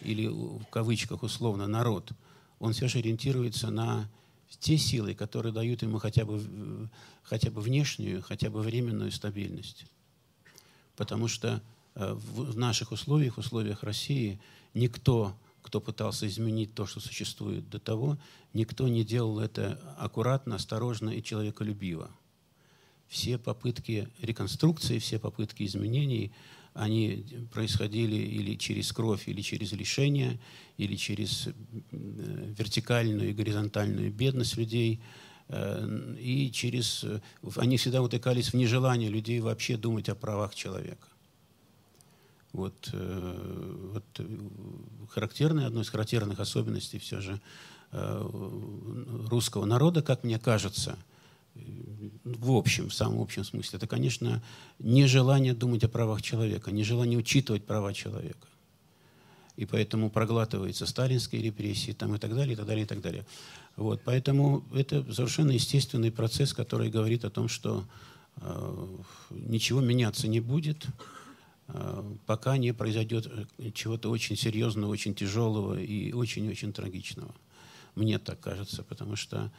или 0.00 0.26
в 0.26 0.64
кавычках 0.70 1.22
условно 1.22 1.66
народ, 1.66 2.12
он 2.58 2.72
все 2.72 2.88
же 2.88 2.98
ориентируется 2.98 3.70
на 3.70 4.10
те 4.58 4.76
силы, 4.78 5.14
которые 5.14 5.52
дают 5.52 5.82
ему 5.82 5.98
хотя 5.98 6.24
бы, 6.24 6.88
хотя 7.22 7.50
бы 7.50 7.60
внешнюю, 7.60 8.22
хотя 8.22 8.50
бы 8.50 8.60
временную 8.60 9.12
стабильность. 9.12 9.86
Потому 10.96 11.28
что 11.28 11.62
в 11.94 12.56
наших 12.56 12.92
условиях, 12.92 13.36
в 13.36 13.38
условиях 13.38 13.82
России, 13.82 14.40
никто, 14.74 15.36
кто 15.62 15.80
пытался 15.80 16.26
изменить 16.26 16.74
то, 16.74 16.86
что 16.86 17.00
существует 17.00 17.68
до 17.68 17.78
того, 17.78 18.18
никто 18.52 18.88
не 18.88 19.04
делал 19.04 19.40
это 19.40 19.78
аккуратно, 19.98 20.56
осторожно 20.56 21.10
и 21.10 21.22
человеколюбиво. 21.22 22.10
Все 23.08 23.36
попытки 23.36 24.08
реконструкции, 24.20 24.98
все 24.98 25.18
попытки 25.18 25.64
изменений, 25.64 26.32
они 26.74 27.26
происходили 27.52 28.16
или 28.16 28.56
через 28.56 28.90
кровь, 28.92 29.28
или 29.28 29.42
через 29.42 29.72
лишение, 29.72 30.40
или 30.78 30.96
через 30.96 31.48
вертикальную 31.90 33.30
и 33.30 33.34
горизонтальную 33.34 34.10
бедность 34.10 34.56
людей, 34.56 35.02
э, 35.48 36.16
и 36.18 36.50
через... 36.50 37.04
Они 37.56 37.76
всегда 37.76 38.02
утыкались 38.02 38.48
в 38.48 38.54
нежелание 38.54 39.10
людей 39.10 39.40
вообще 39.40 39.76
думать 39.76 40.08
о 40.08 40.14
правах 40.14 40.54
человека. 40.54 41.11
Вот, 42.52 42.90
э, 42.92 43.90
вот 43.94 44.04
э, 44.18 44.38
характерная, 45.10 45.66
одной 45.66 45.84
из 45.84 45.90
характерных 45.90 46.40
особенностей 46.40 46.98
все 46.98 47.20
же 47.20 47.40
русского 49.28 49.66
народа, 49.66 50.00
как 50.00 50.24
мне 50.24 50.38
кажется– 50.38 50.96
в 52.24 52.52
общем, 52.52 52.88
в 52.88 52.94
самом 52.94 53.20
общем 53.20 53.44
смысле, 53.44 53.76
это, 53.76 53.86
конечно, 53.86 54.42
нежелание 54.78 55.54
думать 55.54 55.84
о 55.84 55.88
правах 55.88 56.22
человека, 56.22 56.70
нежелание 56.70 57.18
учитывать 57.18 57.64
права 57.64 57.92
человека. 57.92 58.46
И 59.56 59.66
поэтому 59.66 60.08
проглатываются 60.08 60.86
сталинские 60.86 61.42
репрессии 61.42 61.92
там, 61.92 62.14
и 62.14 62.18
так 62.18 62.34
далее, 62.34 62.54
и 62.54 62.56
так 62.56 62.66
далее, 62.66 62.84
и 62.84 62.88
так 62.88 63.02
далее. 63.02 63.26
Вот, 63.76 64.00
поэтому 64.02 64.64
это 64.74 65.04
совершенно 65.12 65.50
естественный 65.50 66.10
процесс, 66.10 66.54
который 66.54 66.90
говорит 66.90 67.24
о 67.24 67.30
том, 67.30 67.48
что 67.48 67.84
э, 68.36 68.86
ничего 69.30 69.80
меняться 69.80 70.26
не 70.26 70.40
будет, 70.40 70.86
э, 70.86 70.88
пока 72.26 72.56
не 72.56 72.72
произойдет 72.72 73.30
чего-то 73.74 74.10
очень 74.10 74.36
серьезного, 74.36 74.90
очень 74.90 75.14
тяжелого 75.14 75.80
и 75.80 76.12
очень-очень 76.12 76.72
трагичного. 76.72 77.34
Мне 77.94 78.18
так 78.18 78.40
кажется, 78.40 78.82
потому 78.82 79.16
что 79.16 79.50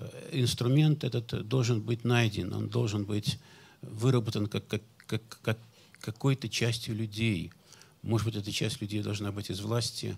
Э, 0.00 0.28
инструмент 0.32 1.04
этот 1.04 1.46
должен 1.46 1.80
быть 1.80 2.04
найден, 2.04 2.52
он 2.52 2.68
должен 2.68 3.04
быть 3.04 3.38
выработан 3.82 4.46
как, 4.46 4.66
как, 4.66 4.82
как, 5.06 5.22
как 5.42 5.58
какой-то 6.00 6.48
частью 6.48 6.94
людей. 6.96 7.52
Может 8.02 8.26
быть, 8.26 8.36
эта 8.36 8.50
часть 8.52 8.80
людей 8.80 9.02
должна 9.02 9.32
быть 9.32 9.50
из 9.50 9.60
власти, 9.60 10.16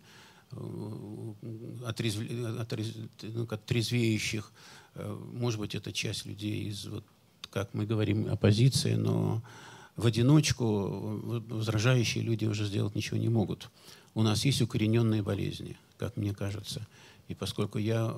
э, 0.53 1.35
отрезв... 1.87 2.21
Отрезв... 2.59 2.97
Ну, 3.23 3.47
трезвеющих. 3.47 4.53
Э, 4.95 5.19
может 5.33 5.59
быть, 5.59 5.75
это 5.75 5.93
часть 5.93 6.27
людей 6.27 6.69
из, 6.69 6.87
вот, 6.87 7.05
как 7.51 7.75
мы 7.75 7.87
говорим, 7.87 8.31
оппозиции, 8.31 8.95
но 8.95 9.43
в 9.97 10.07
одиночку 10.07 11.21
возражающие 11.49 12.25
люди 12.25 12.45
уже 12.45 12.65
сделать 12.65 12.95
ничего 12.95 13.19
не 13.19 13.29
могут. 13.29 13.71
У 14.15 14.23
нас 14.23 14.45
есть 14.45 14.63
укорененные 14.63 15.23
болезни, 15.23 15.77
как 15.99 16.17
мне 16.17 16.35
кажется. 16.35 16.87
И 17.29 17.35
поскольку 17.35 17.79
я 17.79 18.15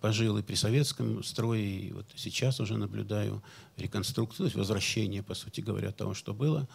пожил 0.00 0.38
и 0.38 0.42
при 0.42 0.54
советском 0.54 1.22
строе, 1.22 1.60
и 1.60 1.92
вот 1.92 2.06
сейчас 2.16 2.60
уже 2.60 2.76
наблюдаю 2.76 3.42
реконструкцию, 3.76 4.38
то 4.38 4.44
есть 4.44 4.56
возвращение, 4.56 5.22
по 5.22 5.34
сути 5.34 5.60
говоря, 5.60 5.92
того, 5.92 6.14
что 6.14 6.34
было, 6.34 6.68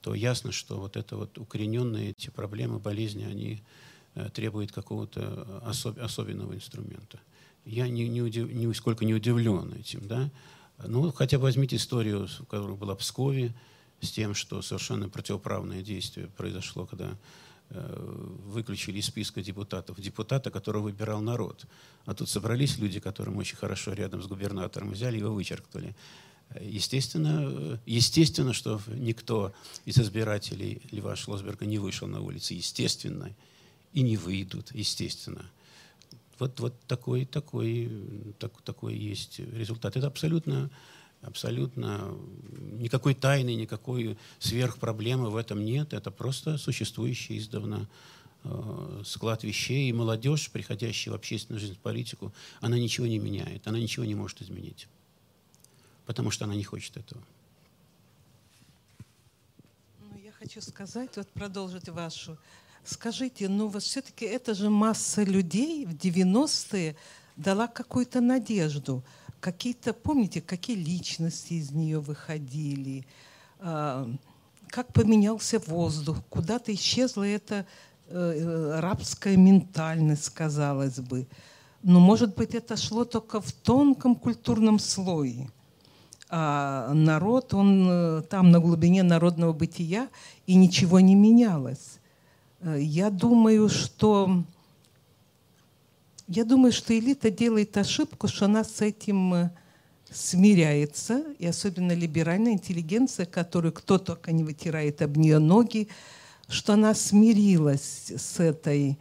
то 0.00 0.14
ясно, 0.14 0.52
что 0.52 0.78
вот 0.78 0.96
это 0.96 1.16
вот 1.16 1.38
укорененные 1.38 2.10
эти 2.10 2.30
проблемы, 2.30 2.78
болезни, 2.78 3.24
они 3.24 3.62
э, 4.14 4.28
требуют 4.30 4.72
какого-то 4.72 5.62
особ, 5.64 5.98
особенного 5.98 6.54
инструмента. 6.54 7.20
Я 7.64 7.88
ни, 7.88 8.02
ни 8.02 8.20
удив, 8.20 8.52
нисколько 8.52 9.04
не 9.04 9.14
удивлен 9.14 9.72
этим, 9.74 10.06
да. 10.06 10.30
Ну, 10.84 11.10
хотя 11.12 11.38
бы 11.38 11.44
возьмите 11.44 11.76
историю, 11.76 12.28
которая 12.50 12.76
была 12.76 12.94
в 12.94 12.98
Пскове, 12.98 13.54
с 14.00 14.10
тем, 14.10 14.34
что 14.34 14.60
совершенно 14.62 15.08
противоправное 15.08 15.82
действие 15.82 16.28
произошло, 16.36 16.86
когда 16.86 17.16
Э, 17.68 18.28
выключили 18.44 18.98
из 18.98 19.06
списка 19.06 19.42
депутатов 19.42 20.00
депутата, 20.00 20.52
которого 20.52 20.84
выбирал 20.84 21.20
народ. 21.20 21.66
А 22.04 22.14
тут 22.14 22.28
собрались 22.28 22.78
люди, 22.78 23.00
которым 23.00 23.38
очень 23.38 23.56
хорошо 23.56 23.92
рядом 23.92 24.22
с 24.22 24.26
губернатором, 24.26 24.92
взяли 24.92 25.18
его 25.18 25.34
вычеркнули. 25.34 25.96
Естественно, 26.60 27.80
естественно, 27.84 28.52
что 28.52 28.80
никто 28.86 29.52
из 29.84 29.98
избирателей 29.98 30.80
Льва 30.92 31.16
Шлосберга 31.16 31.66
не 31.66 31.78
вышел 31.78 32.06
на 32.06 32.20
улицы. 32.20 32.54
Естественно. 32.54 33.34
И 33.92 34.02
не 34.02 34.16
выйдут, 34.16 34.72
естественно. 34.72 35.44
Вот, 36.38 36.60
вот 36.60 36.78
такой, 36.86 37.24
такой, 37.24 37.90
так, 38.38 38.60
такой 38.62 38.94
есть 38.94 39.38
результат. 39.38 39.96
Это 39.96 40.06
абсолютно 40.06 40.70
абсолютно 41.22 42.16
никакой 42.78 43.14
тайны, 43.14 43.54
никакой 43.54 44.16
сверхпроблемы 44.38 45.30
в 45.30 45.36
этом 45.36 45.64
нет. 45.64 45.92
Это 45.92 46.10
просто 46.10 46.58
существующий 46.58 47.38
издавна 47.38 47.88
э, 48.44 49.02
склад 49.04 49.42
вещей. 49.42 49.88
И 49.88 49.92
молодежь, 49.92 50.50
приходящая 50.50 51.12
в 51.12 51.16
общественную 51.16 51.60
жизнь, 51.60 51.74
в 51.74 51.78
политику, 51.78 52.32
она 52.60 52.78
ничего 52.78 53.06
не 53.06 53.18
меняет, 53.18 53.66
она 53.66 53.78
ничего 53.78 54.04
не 54.04 54.14
может 54.14 54.42
изменить. 54.42 54.88
Потому 56.04 56.30
что 56.30 56.44
она 56.44 56.54
не 56.54 56.64
хочет 56.64 56.96
этого. 56.96 57.22
Ну, 60.00 60.18
я 60.18 60.32
хочу 60.32 60.60
сказать, 60.60 61.16
вот 61.16 61.28
продолжить 61.28 61.88
вашу. 61.88 62.38
Скажите, 62.86 63.48
ну 63.48 63.68
вот 63.68 63.82
все-таки 63.82 64.24
это 64.24 64.54
же 64.54 64.70
масса 64.70 65.22
людей 65.22 65.84
в 65.84 65.94
90-е 65.94 66.96
дала 67.36 67.66
какую-то 67.66 68.20
надежду– 68.20 69.04
какие-то, 69.40 69.92
помните, 69.92 70.40
какие 70.40 70.76
личности 70.76 71.54
из 71.54 71.70
нее 71.70 72.00
выходили, 72.00 73.06
а, 73.60 74.08
как 74.68 74.92
поменялся 74.92 75.60
воздух, 75.60 76.18
куда-то 76.28 76.74
исчезла 76.74 77.22
эта 77.22 77.64
э, 78.08 78.80
рабская 78.80 79.36
ментальность, 79.36 80.30
казалось 80.30 80.98
бы. 80.98 81.28
Но, 81.84 82.00
может 82.00 82.34
быть, 82.34 82.56
это 82.56 82.76
шло 82.76 83.04
только 83.04 83.40
в 83.40 83.52
тонком 83.52 84.16
культурном 84.16 84.80
слое. 84.80 85.48
А 86.28 86.92
народ, 86.92 87.54
он 87.54 87.86
э, 87.88 88.22
там 88.22 88.50
на 88.50 88.58
глубине 88.58 89.04
народного 89.04 89.52
бытия, 89.52 90.08
и 90.48 90.56
ничего 90.56 90.98
не 90.98 91.14
менялось. 91.14 92.00
Э, 92.66 92.80
я 92.80 93.10
думаю, 93.10 93.68
что 93.68 94.44
я 96.28 96.44
думаю, 96.44 96.72
что 96.72 96.98
элита 96.98 97.30
делает 97.30 97.76
ошибку, 97.76 98.26
что 98.26 98.46
она 98.46 98.64
с 98.64 98.80
этим 98.80 99.34
э, 99.34 99.50
смиряется, 100.10 101.22
и 101.38 101.46
особенно 101.46 101.92
либеральная 101.92 102.52
интеллигенция, 102.52 103.26
которую 103.26 103.72
кто 103.72 103.98
только 103.98 104.32
не 104.32 104.42
вытирает 104.42 105.00
об 105.02 105.16
нее 105.16 105.38
ноги, 105.38 105.88
что 106.48 106.72
она 106.72 106.94
смирилась 106.94 108.12
с 108.16 108.40
этой 108.40 108.98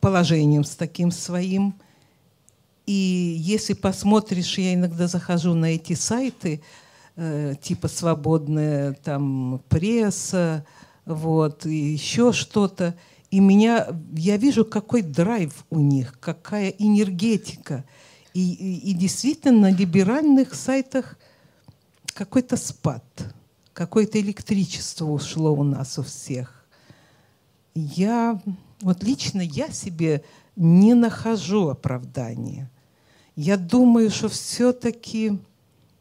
положением, 0.00 0.64
с 0.64 0.74
таким 0.74 1.12
своим. 1.12 1.74
И 2.86 3.36
если 3.38 3.74
посмотришь, 3.74 4.58
я 4.58 4.74
иногда 4.74 5.06
захожу 5.06 5.54
на 5.54 5.66
эти 5.66 5.92
сайты, 5.92 6.60
э, 7.14 7.54
типа 7.62 7.86
свободная 7.86 8.94
там 8.94 9.62
пресса, 9.68 10.66
вот, 11.06 11.66
и 11.66 11.74
еще 11.74 12.32
что-то, 12.32 12.94
и 13.30 13.40
меня, 13.40 13.88
я 14.14 14.36
вижу, 14.36 14.64
какой 14.64 15.02
драйв 15.02 15.64
у 15.70 15.80
них, 15.80 16.18
какая 16.20 16.68
энергетика. 16.70 17.84
И, 18.32 18.52
и, 18.52 18.90
и 18.90 18.92
действительно 18.92 19.70
на 19.70 19.70
либеральных 19.72 20.54
сайтах 20.54 21.18
какой-то 22.14 22.56
спад, 22.56 23.04
какое-то 23.72 24.20
электричество 24.20 25.06
ушло 25.06 25.52
у 25.52 25.62
нас 25.62 25.98
у 25.98 26.02
всех. 26.02 26.64
Я, 27.74 28.40
вот 28.80 29.02
лично 29.02 29.40
я 29.40 29.70
себе 29.70 30.24
не 30.56 30.94
нахожу 30.94 31.68
оправдания. 31.68 32.70
Я 33.36 33.56
думаю, 33.56 34.10
что 34.10 34.28
все-таки 34.28 35.40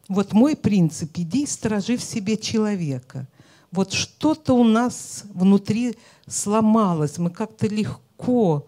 вот 0.08 0.34
мой 0.34 0.56
принцип– 0.56 1.10
иди 1.16 1.48
сторожи 1.48 1.98
в 1.98 2.04
себе 2.04 2.38
человека. 2.38 3.28
Вот 3.74 3.92
что-то 3.92 4.54
у 4.54 4.64
нас 4.64 5.24
внутри 5.34 5.98
сломалось, 6.28 7.18
мы 7.18 7.32
как-то 7.32 7.66
легко, 7.66 8.68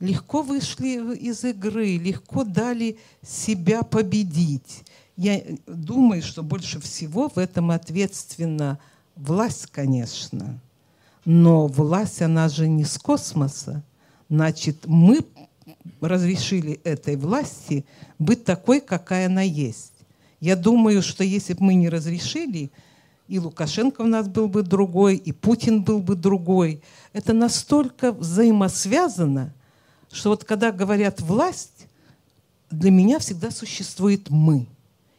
легко 0.00 0.42
вышли 0.42 1.14
из 1.14 1.44
игры, 1.44 1.96
легко 1.98 2.42
дали 2.42 2.98
себя 3.22 3.84
победить. 3.84 4.82
Я 5.16 5.40
думаю, 5.68 6.20
что 6.20 6.42
больше 6.42 6.80
всего 6.80 7.28
в 7.28 7.38
этом 7.38 7.70
ответственна 7.70 8.80
власть, 9.14 9.66
конечно. 9.66 10.60
Но 11.24 11.68
власть, 11.68 12.20
она 12.20 12.48
же 12.48 12.66
не 12.66 12.84
с 12.84 12.98
космоса. 12.98 13.84
Значит, 14.28 14.78
мы 14.86 15.20
разрешили 16.00 16.80
этой 16.82 17.14
власти 17.14 17.84
быть 18.18 18.44
такой, 18.44 18.80
какая 18.80 19.26
она 19.26 19.42
есть. 19.42 19.92
Я 20.40 20.56
думаю, 20.56 21.02
что 21.02 21.22
если 21.22 21.52
бы 21.52 21.66
мы 21.66 21.74
не 21.74 21.88
разрешили, 21.88 22.72
и 23.30 23.38
Лукашенко 23.38 24.00
у 24.00 24.06
нас 24.06 24.26
был 24.26 24.48
бы 24.48 24.64
другой, 24.64 25.14
и 25.14 25.30
Путин 25.30 25.84
был 25.84 26.00
бы 26.00 26.16
другой. 26.16 26.82
Это 27.12 27.32
настолько 27.32 28.10
взаимосвязано, 28.10 29.54
что 30.10 30.30
вот 30.30 30.42
когда 30.42 30.72
говорят 30.72 31.20
«власть», 31.20 31.86
для 32.72 32.90
меня 32.90 33.20
всегда 33.20 33.52
существует 33.52 34.30
«мы». 34.30 34.66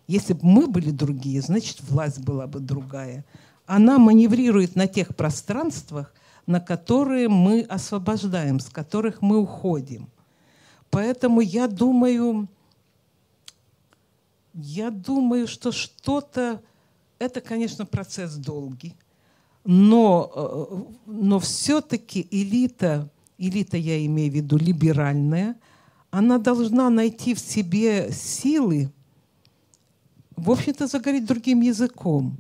Если 0.07 0.33
бы 0.33 0.41
мы 0.43 0.67
были 0.67 0.91
другие, 0.91 1.41
значит, 1.41 1.79
власть 1.87 2.19
была 2.19 2.47
бы 2.47 2.59
другая. 2.59 3.23
Она 3.65 3.97
маневрирует 3.97 4.75
на 4.75 4.87
тех 4.87 5.15
пространствах, 5.15 6.13
на 6.45 6.59
которые 6.59 7.29
мы 7.29 7.61
освобождаем, 7.61 8.59
с 8.59 8.67
которых 8.67 9.21
мы 9.21 9.39
уходим. 9.39 10.09
Поэтому 10.89 11.39
я 11.39 11.69
думаю, 11.69 12.49
я 14.53 14.91
думаю, 14.91 15.47
что 15.47 15.71
что-то, 15.71 16.61
это, 17.21 17.41
конечно, 17.41 17.85
процесс 17.85 18.35
долгий, 18.35 18.95
но, 19.63 20.31
э, 20.35 20.93
но 21.05 21.39
все-таки 21.39 22.27
элита, 22.31 23.09
элита 23.37 23.77
я 23.77 24.03
имею 24.05 24.31
в 24.31 24.35
виду 24.35 24.57
либеральная, 24.57 25.55
она 26.09 26.39
должна 26.39 26.89
найти 26.89 27.33
в 27.33 27.39
себе 27.39 28.11
силы, 28.11 28.91
в 30.35 30.49
общем-то, 30.49 30.87
заговорить 30.87 31.25
другим 31.25 31.61
языком. 31.61 32.37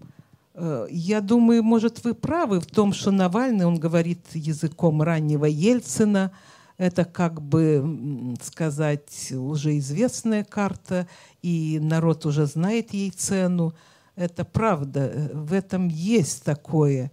Э, 0.55 0.87
я 0.89 1.21
думаю, 1.21 1.63
может, 1.63 2.03
вы 2.03 2.15
правы 2.15 2.59
в 2.59 2.65
том, 2.65 2.93
что 2.93 3.11
Навальный, 3.11 3.65
он 3.65 3.79
говорит 3.79 4.19
языком 4.33 5.01
раннего 5.01 5.45
Ельцина– 5.45 6.31
это 6.81 7.05
как 7.05 7.43
бы 7.43 8.35
сказать 8.41 9.31
уже 9.31 9.77
известная 9.77 10.43
карта, 10.43 11.07
и 11.43 11.77
народ 11.79 12.25
уже 12.25 12.47
знает 12.47 12.91
ей 12.95 13.11
цену. 13.11 13.75
Это 14.15 14.45
правда, 14.45 15.31
в 15.33 15.53
этом 15.53 15.87
есть 15.87 16.43
такое. 16.43 17.11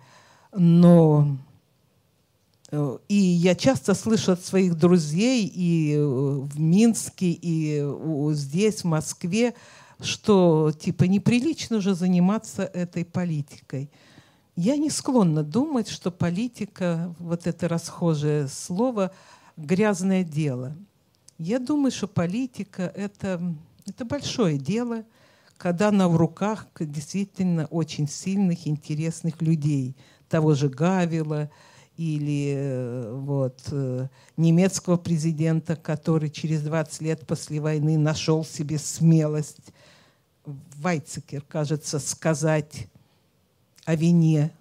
Но 0.52 1.36
э, 2.70 2.98
и 3.08 3.14
я 3.14 3.54
часто 3.54 3.94
слышу 3.94 4.32
от 4.32 4.44
своих 4.44 4.76
друзей 4.76 5.46
и 5.46 5.94
э, 5.94 6.04
в 6.04 6.58
Минске, 6.58 7.30
и 7.30 7.84
здесь, 8.32 8.82
в 8.82 8.84
Москве, 8.84 9.54
что 10.00 10.72
типа 10.78 11.04
неприлично 11.04 11.78
уже 11.78 11.94
заниматься 11.94 12.62
этой 12.62 13.04
политикой. 13.04 13.90
Я 14.56 14.76
не 14.76 14.90
склонна 14.90 15.44
думать, 15.44 15.88
что 15.88 16.10
политика, 16.10 17.14
вот 17.20 17.46
это 17.46 17.68
расхожее 17.68 18.48
слово, 18.48 19.12
грязное 19.56 20.24
дело. 20.24 20.76
Я 21.38 21.60
думаю, 21.60 21.92
что 21.92 22.08
политика 22.08 22.82
это, 22.96 23.54
это 23.86 24.04
большое 24.04 24.58
дело, 24.58 25.04
когда 25.58 25.88
она 25.88 26.08
в 26.08 26.16
руках 26.16 26.68
действительно 26.78 27.66
очень 27.66 28.08
сильных, 28.08 28.66
интересных 28.66 29.42
людей, 29.42 29.96
того 30.28 30.54
же 30.54 30.68
Гавила 30.68 31.50
или 31.96 32.54
э, 32.56 33.12
вот, 33.12 33.60
э, 33.72 34.06
немецкого 34.36 34.96
президента, 34.96 35.74
который 35.74 36.30
через 36.30 36.62
20 36.62 37.02
лет 37.02 37.26
после 37.26 37.60
войны 37.60 37.98
нашел 37.98 38.44
себе 38.44 38.78
смелость, 38.78 39.72
Вайцекер, 40.76 41.42
кажется, 41.42 41.98
сказать 41.98 42.86
о 43.84 43.96
вине 43.96 44.52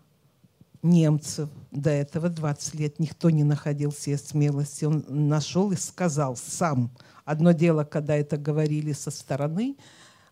немцев. 0.81 1.49
До 1.71 1.91
этого 1.91 2.27
20 2.27 2.75
лет 2.75 2.99
никто 2.99 3.29
не 3.29 3.43
находил 3.43 3.91
себе 3.91 4.17
смелости. 4.17 4.86
Он 4.86 5.05
нашел 5.07 5.71
и 5.71 5.75
сказал 5.75 6.36
сам. 6.36 6.91
Одно 7.23 7.51
дело, 7.51 7.83
когда 7.83 8.15
это 8.15 8.38
говорили 8.38 8.93
со 8.93 9.12
стороны, 9.12 9.77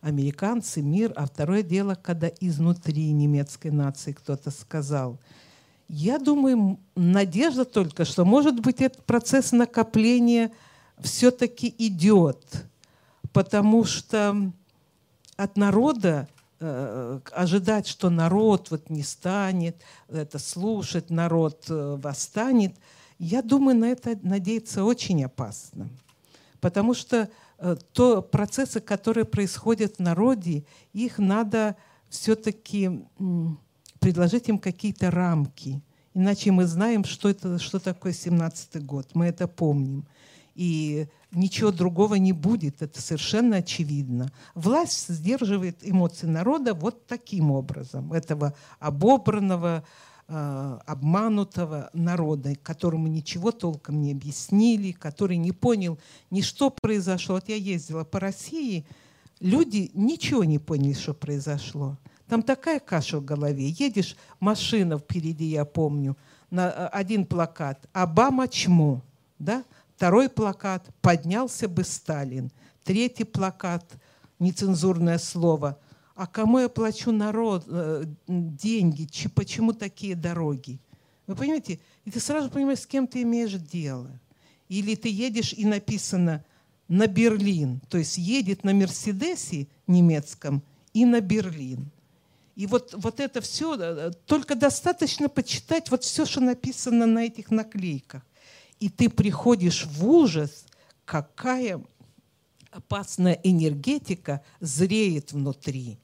американцы, 0.05 0.81
мир, 0.81 1.11
а 1.15 1.25
второе 1.25 1.63
дело, 1.63 1.95
когда 1.95 2.29
изнутри 2.39 3.11
немецкой 3.11 3.71
нации 3.71 4.13
кто-то 4.13 4.51
сказал. 4.51 5.19
Я 5.87 6.17
думаю, 6.17 6.79
надежда 6.95 7.65
только, 7.65 8.05
что, 8.05 8.25
может 8.25 8.59
быть, 8.59 8.81
этот 8.81 9.03
процесс 9.05 9.51
накопления 9.51 10.51
все-таки 10.99 11.73
идет, 11.77 12.65
потому 13.31 13.83
что 13.83 14.51
от 15.37 15.57
народа 15.57 16.27
Э, 16.61 17.19
ожидать, 17.33 17.85
что 17.85 18.09
народ 18.09 18.71
вот 18.71 18.89
не 18.89 19.03
станет, 19.03 19.75
это 20.07 20.39
слушать, 20.39 21.09
народ 21.09 21.65
э, 21.67 21.97
восстанет, 22.01 22.73
я 23.19 23.41
думаю, 23.41 23.77
на 23.77 23.89
это 23.89 24.17
надеяться 24.23 24.85
очень 24.85 25.25
опасно. 25.25 25.89
Потому 26.61 26.93
что 26.93 27.29
то 27.93 28.21
процессы, 28.21 28.79
которые 28.79 29.25
происходят 29.25 29.95
в 29.95 29.99
народе, 29.99 30.65
их 30.93 31.17
надо 31.17 31.75
все-таки 32.09 33.05
предложить 33.99 34.49
им 34.49 34.59
какие-то 34.59 35.11
рамки. 35.11 35.81
Иначе 36.13 36.51
мы 36.51 36.65
знаем, 36.65 37.03
что, 37.03 37.29
это, 37.29 37.59
что 37.59 37.79
такое 37.79 38.13
17-й 38.13 38.79
год. 38.79 39.09
Мы 39.13 39.25
это 39.25 39.47
помним. 39.47 40.05
И 40.53 41.07
ничего 41.31 41.71
другого 41.71 42.15
не 42.15 42.31
будет, 42.31 42.81
это 42.81 43.01
совершенно 43.01 43.57
очевидно. 43.57 44.31
Власть 44.53 45.09
сдерживает 45.09 45.77
эмоции 45.81 46.27
народа 46.27 46.73
вот 46.73 47.05
таким 47.07 47.51
образом, 47.51 48.13
этого 48.13 48.53
обобранного, 48.79 49.83
э, 49.83 50.14
обманутого 50.27 51.91
народа, 51.93 52.55
которому 52.63 53.07
ничего 53.07 53.51
толком 53.51 54.01
не 54.01 54.11
объяснили, 54.11 54.91
который 54.91 55.37
не 55.37 55.51
понял 55.51 55.99
ни 56.31 56.41
что 56.41 56.71
произошло. 56.71 57.35
Вот 57.35 57.47
я 57.47 57.55
ездила 57.55 58.03
по 58.03 58.19
России, 58.19 58.85
люди 59.39 59.91
ничего 59.93 60.43
не 60.43 60.57
поняли, 60.57 60.93
что 60.93 61.13
произошло. 61.13 61.97
Там 62.27 62.41
такая 62.41 62.79
каша 62.79 63.19
в 63.19 63.25
голове. 63.25 63.69
Едешь, 63.69 64.15
машина 64.39 64.97
впереди, 64.97 65.45
я 65.45 65.63
помню, 65.63 66.17
на 66.49 66.69
э, 66.69 66.87
один 66.87 67.25
плакат 67.25 67.87
«Обама 67.93 68.47
чмо», 68.47 69.03
да? 69.37 69.63
Второй 69.95 70.29
плакат 70.29 70.87
«Поднялся 71.01 71.67
бы 71.67 71.83
Сталин». 71.83 72.51
Третий 72.83 73.25
плакат 73.25 73.85
«Нецензурное 74.39 75.19
слово». 75.19 75.77
А 76.15 76.27
кому 76.27 76.59
я 76.59 76.69
плачу 76.69 77.11
народ, 77.11 77.65
э, 77.67 78.05
деньги? 78.27 79.07
Почему 79.35 79.73
такие 79.73 80.15
дороги? 80.15 80.79
Вы 81.27 81.35
понимаете? 81.35 81.79
И 82.05 82.11
ты 82.11 82.19
сразу 82.19 82.49
понимаешь, 82.49 82.79
с 82.79 82.87
кем 82.87 83.07
ты 83.07 83.21
имеешь 83.23 83.53
дело. 83.53 84.09
Или 84.69 84.95
ты 84.95 85.09
едешь 85.09 85.53
и 85.53 85.65
написано 85.65 86.43
на 86.87 87.07
Берлин. 87.07 87.81
То 87.89 87.97
есть 87.97 88.17
едет 88.17 88.63
на 88.63 88.73
Мерседесе 88.73 89.67
немецком 89.87 90.63
и 90.93 91.05
на 91.05 91.19
Берлин. 91.19 91.91
И 92.55 92.65
вот, 92.67 92.93
вот 92.95 93.19
это 93.19 93.41
все, 93.41 93.75
э, 93.77 94.11
только 94.25 94.55
достаточно 94.55 95.27
почитать 95.27 95.91
вот 95.91 96.03
все, 96.03 96.25
что 96.25 96.39
написано 96.39 97.05
на 97.05 97.25
этих 97.25 97.51
наклейках 97.51 98.23
и 98.79 98.89
ты 98.89 99.09
приходишь 99.09 99.85
в 99.85 100.05
ужас, 100.07 100.65
какая 101.05 101.81
опасная 102.71 103.39
энергетика 103.43 104.43
зреет 104.59 105.31
внутри, 105.31 105.97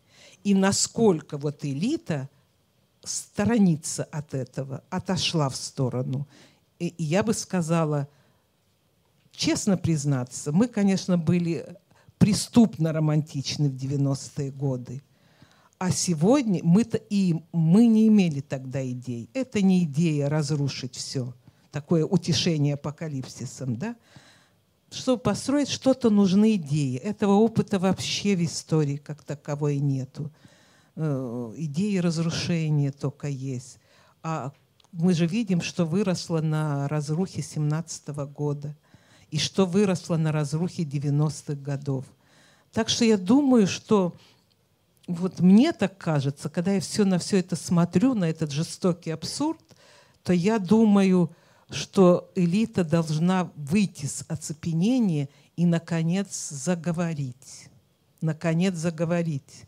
и 0.44 0.54
насколько 0.54 1.38
вот 1.38 1.64
элита 1.66 2.30
сторонится 3.04 4.04
от 4.04 4.34
этого, 4.34 4.84
отошла 4.90 5.50
в 5.50 5.56
сторону. 5.56 6.28
И 6.80 6.94
я 6.98 7.24
бы 7.24 7.34
сказала, 7.34 8.08
честно 9.32 9.78
признаться, 9.78 10.52
мы, 10.52 10.68
конечно, 10.68 11.18
были 11.18 11.78
преступно 12.18 12.94
романтичны 12.94 13.70
в 13.70 13.76
90-е 13.76 14.52
годы. 14.52 15.02
А 15.80 15.90
сегодня 15.90 16.62
мы-то 16.64 16.98
и 16.98 17.42
мы 17.52 17.88
не 17.88 18.08
имели 18.08 18.42
тогда 18.42 18.88
идей. 18.88 19.30
Это 19.34 19.62
не 19.62 19.84
идея 19.84 20.30
разрушить 20.30 20.96
все 20.96 21.34
такое 21.72 22.06
утешение 22.06 22.76
апокалипсисом, 22.76 23.78
да? 23.78 23.96
Чтобы 24.92 25.22
построить 25.22 25.70
что-то, 25.70 26.10
нужны 26.10 26.56
идеи. 26.56 26.98
Этого 26.98 27.34
опыта 27.34 27.80
вообще 27.80 28.36
в 28.36 28.44
истории 28.44 28.98
как 28.98 29.24
таковой 29.24 29.78
нету. 29.78 30.30
Э, 30.98 31.54
идеи 31.56 31.98
разрушения 31.98 32.92
только 32.92 33.28
есть. 33.28 33.80
А 34.22 34.52
мы 34.92 35.14
же 35.14 35.26
видим, 35.26 35.62
что 35.62 35.86
выросло 35.86 36.42
на 36.42 36.90
разрухе 36.90 37.42
17 37.42 38.10
года 38.34 38.76
и 39.30 39.40
что 39.40 39.66
выросло 39.66 40.18
на 40.18 40.34
разрухе 40.34 40.84
90-х 40.84 41.54
годов. 41.54 42.04
Так 42.74 42.90
что 42.90 43.06
я 43.06 43.18
думаю, 43.18 43.68
что 43.68 44.14
вот 45.08 45.40
мне 45.40 45.72
так 45.72 45.98
кажется, 45.98 46.50
когда 46.50 46.74
я 46.74 46.82
все 46.82 47.06
на 47.06 47.18
все 47.18 47.40
это 47.40 47.56
смотрю, 47.56 48.14
на 48.14 48.30
этот 48.30 48.52
жестокий 48.52 49.12
абсурд, 49.12 49.62
то 50.24 50.34
я 50.34 50.60
думаю, 50.60 51.32
что 51.72 52.32
элита 52.36 52.84
должна 52.84 53.52
выйти 53.56 54.06
с 54.06 54.26
оцепенения 54.28 55.30
и, 55.56 55.66
наконец, 55.66 56.50
заговорить. 56.50 57.70
Наконец, 58.22 58.76
заговорить. 58.76 59.66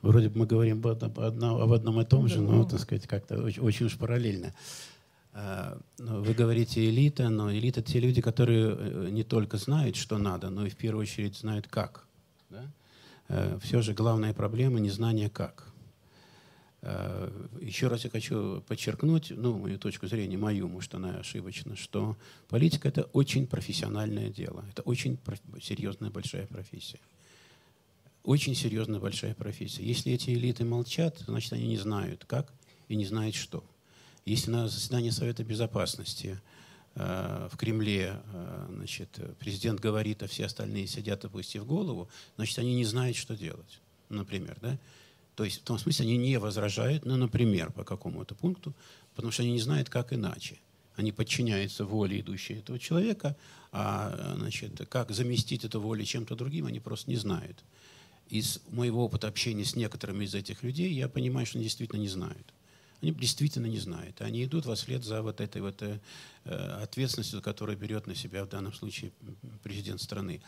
Вроде 0.00 0.28
бы 0.28 0.40
мы 0.40 0.46
говорим 0.46 0.84
об 0.84 1.20
одном, 1.20 1.60
об 1.60 1.72
одном 1.72 2.00
и 2.00 2.04
том 2.04 2.28
же, 2.28 2.40
но, 2.40 2.64
так 2.64 2.80
сказать, 2.80 3.06
как-то 3.06 3.40
очень, 3.40 3.62
очень 3.62 3.86
уж 3.86 3.96
параллельно. 3.96 4.52
А, 5.34 5.78
вы 5.98 6.34
говорите 6.34 6.88
элита, 6.88 7.28
но 7.30 7.52
элита— 7.52 7.82
те 7.82 8.00
люди, 8.00 8.20
которые 8.20 8.76
э, 8.76 9.08
не 9.10 9.22
только 9.22 9.56
знают, 9.56 9.96
что 9.96 10.18
надо, 10.18 10.50
но 10.50 10.66
и 10.66 10.70
в 10.70 10.76
первую 10.76 11.02
очередь 11.02 11.36
знают, 11.36 11.68
как. 11.68 12.06
Э, 13.32 13.58
Все 13.62 13.80
же 13.80 13.94
главная 13.94 14.34
проблема— 14.34 14.78
незнание 14.80 15.30
как. 15.30 15.66
Э, 16.82 17.30
еще 17.60 17.88
раз 17.88 18.04
я 18.04 18.10
хочу 18.10 18.62
подчеркнуть, 18.68 19.32
ну, 19.34 19.58
мою 19.58 19.78
точку 19.78 20.06
зрения, 20.06 20.36
мою, 20.36 20.68
может, 20.68 20.94
она 20.94 21.20
ошибочна, 21.20 21.74
что 21.74 22.16
политика– 22.48 22.88
это 22.90 23.04
очень 23.14 23.46
профессиональное 23.46 24.28
дело. 24.28 24.64
Это 24.70 24.82
очень 24.82 25.18
серьезная 25.62 26.10
большая 26.10 26.46
профессия. 26.46 26.98
Очень 28.22 28.54
серьезная 28.54 29.00
большая 29.00 29.34
профессия. 29.34 29.82
Если 29.82 30.12
эти 30.12 30.30
элиты 30.30 30.66
молчат, 30.66 31.18
значит, 31.26 31.54
они 31.54 31.66
не 31.68 31.78
знают, 31.78 32.26
как 32.26 32.52
и 32.88 32.96
не 32.96 33.06
знают, 33.06 33.34
что. 33.34 33.64
Если 34.26 34.50
на 34.50 34.68
заседании 34.68 35.10
Совета 35.10 35.42
Безопасности 35.42 36.38
в 36.94 37.56
Кремле 37.56 38.20
э, 38.32 38.66
значит, 38.70 39.18
президент 39.38 39.80
говорит, 39.80 40.22
а 40.22 40.26
все 40.26 40.44
остальные 40.44 40.86
сидят, 40.86 41.24
опустив 41.24 41.66
голову, 41.66 42.08
значит, 42.36 42.58
они 42.58 42.74
не 42.74 42.84
знают, 42.84 43.16
что 43.16 43.34
делать, 43.34 43.80
например. 44.10 44.58
Да? 44.60 44.78
То 45.34 45.44
есть 45.44 45.60
в 45.60 45.64
том 45.64 45.78
смысле 45.78 46.06
они 46.06 46.16
не 46.18 46.38
возражают, 46.38 47.06
ну, 47.06 47.16
например, 47.16 47.72
по 47.72 47.84
какому-то 47.84 48.34
пункту, 48.34 48.74
потому 49.14 49.32
что 49.32 49.42
они 49.42 49.52
не 49.52 49.60
знают, 49.60 49.88
как 49.88 50.12
иначе. 50.12 50.58
Они 50.94 51.12
подчиняются 51.12 51.86
воле 51.86 52.20
идущей 52.20 52.58
этого 52.58 52.78
человека, 52.78 53.36
а 53.70 54.34
значит, 54.36 54.86
как 54.90 55.10
заместить 55.10 55.64
эту 55.64 55.80
волю 55.80 56.04
чем-то 56.04 56.36
другим, 56.36 56.66
они 56.66 56.80
просто 56.80 57.08
не 57.08 57.16
знают. 57.16 57.64
Из 58.28 58.60
моего 58.68 59.04
опыта 59.04 59.28
общения 59.28 59.64
с 59.64 59.74
некоторыми 59.74 60.24
из 60.24 60.34
этих 60.34 60.62
людей 60.62 60.92
я 60.92 61.08
понимаю, 61.08 61.46
что 61.46 61.56
они 61.56 61.64
действительно 61.64 62.00
не 62.00 62.08
знают. 62.08 62.52
Они 63.02 63.10
действительно 63.10 63.66
не 63.66 63.80
знают. 63.80 64.20
Они 64.22 64.44
идут 64.44 64.64
во 64.64 64.76
след 64.76 65.04
за 65.04 65.22
вот 65.22 65.40
этой 65.40 65.60
вот 65.60 65.82
э, 65.82 65.98
ответственностью, 66.44 67.42
которую 67.42 67.76
берет 67.76 68.06
на 68.06 68.14
себя 68.14 68.44
в 68.44 68.48
данном 68.48 68.72
случае 68.72 69.12
президент 69.64 70.00
страны. 70.00 70.40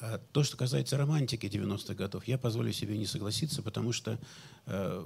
А 0.00 0.18
то, 0.32 0.44
что 0.44 0.56
касается 0.56 0.96
романтики 0.96 1.46
90-х 1.46 1.94
годов, 1.94 2.24
я 2.28 2.38
позволю 2.38 2.72
себе 2.72 2.96
не 2.96 3.06
согласиться, 3.06 3.60
потому 3.60 3.92
что 3.92 4.20
э, 4.66 5.04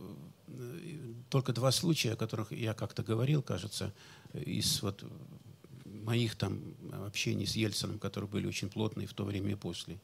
только 1.31 1.55
два 1.55 1.73
случая, 1.73 2.13
о 2.13 2.17
которых 2.17 2.53
я 2.53 2.75
как-то 2.75 3.03
говорил, 3.03 3.43
кажется, 3.43 3.95
из 4.35 4.83
вот 4.83 5.03
моих 5.87 6.37
там 6.37 6.61
общений 7.07 7.47
с 7.47 7.57
Ельцином, 7.57 7.99
которые 7.99 8.29
были 8.29 8.47
очень 8.47 8.69
плотные 8.69 9.07
в 9.07 9.15
то 9.15 9.25
время 9.25 9.53
и 9.53 9.55
после. 9.55 9.99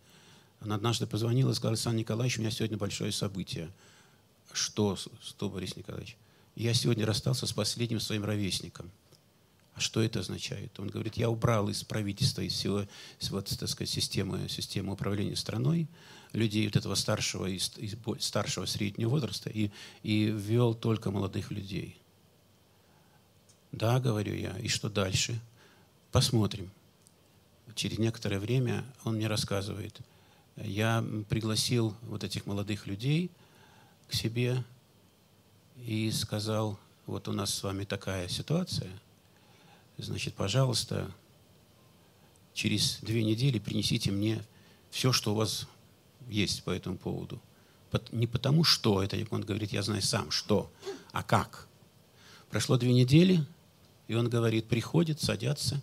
Она 0.60 0.76
однажды 0.76 1.06
позвонила 1.06 1.50
и 1.50 1.54
сказала, 1.54 1.74
Александр 1.74 1.98
Николаевич, 1.98 2.38
у 2.38 2.40
меня 2.40 2.50
сегодня 2.50 2.78
большое 2.78 3.12
событие. 3.12 3.70
Что, 4.52 4.96
что, 4.96 5.50
Борис 5.50 5.76
Николаевич? 5.76 6.16
Я 6.60 6.74
сегодня 6.74 7.06
расстался 7.06 7.46
с 7.46 7.54
последним 7.54 8.00
своим 8.00 8.22
ровесником. 8.22 8.90
А 9.72 9.80
что 9.80 10.02
это 10.02 10.20
означает? 10.20 10.78
Он 10.78 10.88
говорит, 10.88 11.16
я 11.16 11.30
убрал 11.30 11.70
из 11.70 11.82
правительства, 11.84 12.42
из 12.42 12.52
всего, 12.52 12.84
вот, 13.30 13.46
так 13.46 13.66
сказать, 13.66 13.88
системы, 13.88 14.46
системы 14.46 14.92
управления 14.92 15.36
страной 15.36 15.88
людей 16.34 16.66
вот 16.66 16.76
этого 16.76 16.96
старшего 16.96 17.46
и 17.46 17.58
старшего 18.18 18.66
среднего 18.66 19.08
возраста 19.08 19.48
и, 19.48 19.70
и 20.02 20.26
ввел 20.26 20.74
только 20.74 21.10
молодых 21.10 21.50
людей. 21.50 21.96
Да, 23.72 23.98
говорю 23.98 24.34
я, 24.34 24.54
и 24.58 24.68
что 24.68 24.90
дальше? 24.90 25.40
Посмотрим. 26.12 26.70
Через 27.74 27.96
некоторое 27.96 28.38
время 28.38 28.84
он 29.04 29.14
мне 29.14 29.28
рассказывает. 29.28 29.98
Я 30.56 31.02
пригласил 31.30 31.96
вот 32.02 32.22
этих 32.22 32.44
молодых 32.44 32.86
людей 32.86 33.30
к 34.08 34.14
себе 34.14 34.62
и 35.84 36.10
сказал, 36.10 36.78
вот 37.06 37.28
у 37.28 37.32
нас 37.32 37.52
с 37.52 37.62
вами 37.62 37.84
такая 37.84 38.28
ситуация– 38.28 38.90
значит, 40.02 40.34
пожалуйста, 40.34 41.10
через 42.54 42.98
две 43.02 43.22
недели 43.24 43.58
принесите 43.58 44.10
мне 44.10 44.42
все, 44.90 45.12
что 45.12 45.32
у 45.32 45.36
вас 45.36 45.66
есть 46.28 46.62
по 46.64 46.70
этому 46.70 46.96
поводу. 46.96 47.40
Не 48.12 48.26
потому 48.26 48.64
что, 48.64 49.02
это 49.02 49.16
он 49.30 49.42
говорит, 49.42 49.72
я 49.72 49.82
знаю 49.82 50.02
сам, 50.02 50.30
что, 50.30 50.70
а 51.12 51.22
как. 51.22 51.66
Прошло 52.50 52.76
две 52.76 52.92
недели, 52.92 53.44
и 54.08 54.14
он 54.14 54.28
говорит, 54.28 54.66
приходит, 54.66 55.20
садятся, 55.20 55.80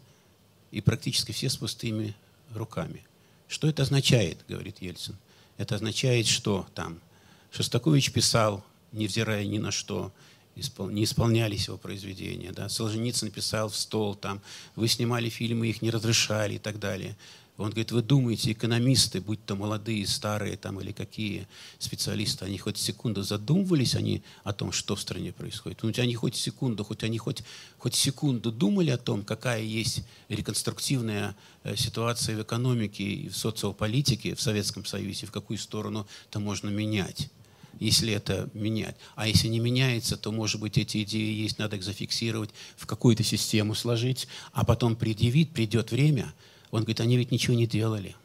и 0.72 0.82
практически 0.82 1.32
все 1.32 1.50
с 1.50 1.58
пустыми 1.58 2.16
руками. 2.54 3.06
Что 3.48 3.68
это 3.68 3.84
означает, 3.84 4.44
говорит 4.48 4.82
Ельцин? 4.82 5.18
Это 5.58 5.76
означает, 5.76 6.28
что 6.28 6.68
там 6.76 7.00
Шостакович 7.52 8.12
писал, 8.12 8.64
невзирая 8.98 9.46
ни 9.46 9.60
на 9.60 9.72
что, 9.72 10.12
не 10.56 11.04
исполнялись 11.04 11.68
его 11.68 11.78
произведения. 11.78 12.52
Да? 12.52 12.70
Солженицын 12.70 13.28
написал 13.28 13.70
в 13.70 13.76
стол, 13.76 14.16
там, 14.16 14.42
вы 14.76 14.88
снимали 14.88 15.30
фильмы, 15.30 15.68
их 15.68 15.82
не 15.82 15.92
разрешали 15.92 16.56
и 16.56 16.60
так 16.60 16.80
далее. 16.80 17.16
Он 17.58 17.72
говорит, 17.72 17.92
вы 17.92 18.04
думаете, 18.04 18.52
экономисты, 18.52 19.20
будь 19.20 19.44
то 19.44 19.56
молодые, 19.56 20.06
старые 20.06 20.58
там, 20.58 20.80
или 20.80 20.92
какие 20.92 21.48
специалисты, 21.80 22.46
они 22.46 22.60
хоть 22.60 22.78
секунду 22.78 23.24
задумывались 23.24 23.96
они 23.96 24.22
о 24.44 24.54
том, 24.54 24.72
что 24.72 24.96
в 24.96 25.02
стране 25.02 25.34
происходит? 25.34 25.82
Ну, 25.82 25.92
они 25.98 26.14
хоть 26.14 26.36
секунду, 26.36 26.84
хоть 26.84 27.04
они 27.04 27.18
хоть, 27.18 27.44
хоть 27.80 27.96
секунду 27.96 28.52
думали 28.52 28.92
о 28.92 28.98
том, 28.98 29.24
какая 29.24 29.64
есть 29.64 30.04
реконструктивная 30.30 31.36
э, 31.64 31.76
ситуация 31.76 32.38
в 32.38 32.44
экономике 32.44 33.04
и 33.04 33.30
в 33.30 33.36
социополитике 33.36 34.36
в 34.36 34.42
Советском 34.42 34.86
Союзе, 34.86 35.26
в 35.26 35.32
какую 35.32 35.58
сторону 35.58 36.08
это 36.30 36.40
можно 36.40 36.70
менять 36.70 37.32
если 37.80 38.14
это 38.14 38.50
менять. 38.54 38.96
А 39.16 39.28
если 39.28 39.48
не 39.48 39.60
меняется, 39.60 40.18
то, 40.18 40.32
может 40.32 40.60
быть, 40.60 40.78
эти 40.78 41.04
идеи 41.04 41.34
есть, 41.34 41.60
надо 41.60 41.76
их 41.76 41.84
зафиксировать, 41.84 42.50
в 42.76 42.86
какую-то 42.86 43.24
систему 43.24 43.76
сложить, 43.76 44.28
а 44.54 44.66
потом 44.66 44.96
предъявить, 44.96 45.52
придет 45.52 45.92
время. 45.92 46.34
Он 46.72 46.82
говорит, 46.82 47.02
они 47.02 47.18
ведь 47.18 47.32
ничего 47.32 47.56
не 47.56 47.68
делали. 47.68 48.16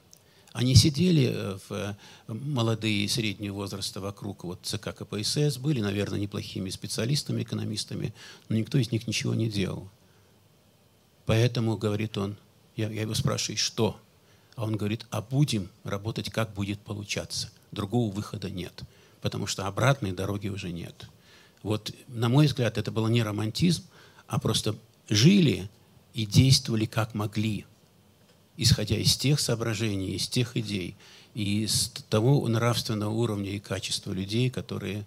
Они 0.53 0.75
сидели 0.75 1.31
э, 1.33 1.59
в 1.69 1.73
э, 1.73 1.95
молодые 2.29 3.05
и 3.05 3.09
среднего 3.09 3.55
возраста 3.55 4.01
вокруг 4.01 4.45
вот 4.45 4.61
ЦК 4.62 4.95
КПСС, 4.95 5.57
были, 5.57 5.81
наверное, 5.81 6.19
неплохими 6.19 6.69
специалистами, 6.69 7.43
экономистами, 7.43 8.12
но 8.49 8.57
никто 8.57 8.77
из 8.77 8.93
них 8.93 9.07
ничего 9.07 9.35
не 9.35 9.49
делал. 9.49 9.88
Поэтому, 11.25 11.79
говорит 11.79 12.19
он, 12.19 12.37
я, 12.77 12.91
я 12.91 13.03
его 13.03 13.15
спрашиваю, 13.15 13.57
что? 13.57 13.99
А 14.55 14.65
он 14.65 14.77
говорит, 14.77 15.07
а 15.11 15.23
будем 15.23 15.71
работать, 15.85 16.29
как 16.29 16.53
будет 16.53 16.81
получаться. 16.81 17.51
Другого 17.71 18.12
выхода 18.12 18.51
нет 18.51 18.83
потому 19.23 19.47
что 19.47 19.67
обратной 19.67 20.13
дороги 20.13 20.49
уже 20.49 20.71
нет. 20.71 21.09
Вот, 21.63 21.95
на 22.09 22.29
мой 22.29 22.47
взгляд, 22.47 22.77
это 22.77 22.91
был 22.91 23.07
не 23.09 23.23
романтизм, 23.23 23.85
а 24.27 24.39
просто 24.39 24.75
жили 25.09 25.71
и 26.13 26.27
действовали 26.27 26.85
как 26.85 27.15
могли, 27.15 27.65
исходя 28.57 28.97
из 28.97 29.17
тех 29.17 29.41
соображений, 29.41 30.17
из 30.17 30.29
тех 30.29 30.57
идей, 30.57 30.97
и 31.35 31.63
из 31.63 31.91
того 32.11 32.47
нравственного 32.49 33.11
уровня 33.11 33.53
и 33.53 33.61
качества 33.61 34.13
людей, 34.13 34.51
которые 34.51 35.07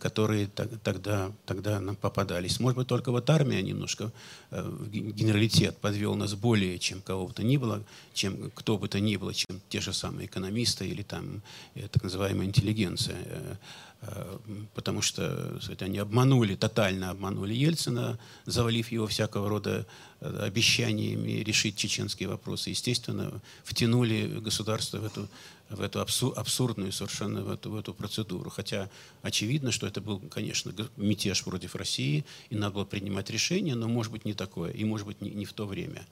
которые 0.00 0.48
тогда, 0.48 1.32
тогда 1.46 1.80
нам 1.80 1.94
попадались. 1.94 2.58
Может 2.58 2.78
быть, 2.78 2.88
только 2.88 3.12
вот 3.12 3.30
армия 3.30 3.62
немножко, 3.62 4.10
э, 4.50 4.86
генералитет 4.90 5.76
подвел 5.78 6.16
нас 6.16 6.34
более, 6.34 6.78
чем 6.78 7.00
кого 7.00 7.28
бы 7.28 7.32
то 7.32 7.44
ни 7.44 7.56
было, 7.56 7.84
чем 8.12 8.50
кто 8.54 8.76
бы 8.76 8.88
то 8.88 8.98
ни 8.98 9.16
было, 9.16 9.32
чем 9.32 9.60
те 9.68 9.80
же 9.80 9.92
самые 9.92 10.26
экономисты 10.26 10.88
или 10.88 11.02
там 11.02 11.42
э, 11.74 11.86
так 11.88 12.02
называемая 12.02 12.46
интеллигенция. 12.46 13.58
Потому 14.74 15.02
что 15.02 15.58
сказать, 15.60 15.82
они 15.82 15.98
обманули, 15.98 16.54
тотально 16.54 17.10
обманули 17.10 17.52
Ельцина, 17.52 18.16
завалив 18.46 18.92
его 18.92 19.08
всякого 19.08 19.48
рода 19.48 19.86
обещаниями 20.20 21.42
решить 21.42 21.76
чеченские 21.76 22.28
вопросы. 22.28 22.70
Естественно, 22.70 23.40
втянули 23.64 24.40
государство 24.40 24.98
в 24.98 25.04
эту 25.04 25.28
в 25.70 25.82
эту 25.82 26.00
абсурдную 26.00 26.92
совершенно 26.92 27.42
в 27.42 27.50
эту, 27.50 27.70
в 27.70 27.76
эту 27.76 27.92
процедуру. 27.92 28.50
Хотя 28.50 28.88
очевидно, 29.22 29.70
что 29.70 29.86
это 29.86 30.00
был, 30.00 30.18
конечно, 30.18 30.72
мятеж 30.96 31.44
против 31.44 31.74
России, 31.74 32.24
и 32.50 32.56
надо 32.56 32.74
было 32.74 32.84
принимать 32.84 33.30
решение, 33.30 33.74
но, 33.74 33.88
может 33.88 34.12
быть, 34.12 34.24
не 34.24 34.34
такое, 34.34 34.72
и, 34.72 34.84
может 34.84 35.06
быть, 35.06 35.20
не, 35.20 35.30
не 35.30 35.44
в 35.44 35.52
то 35.52 35.66
время. 35.66 36.06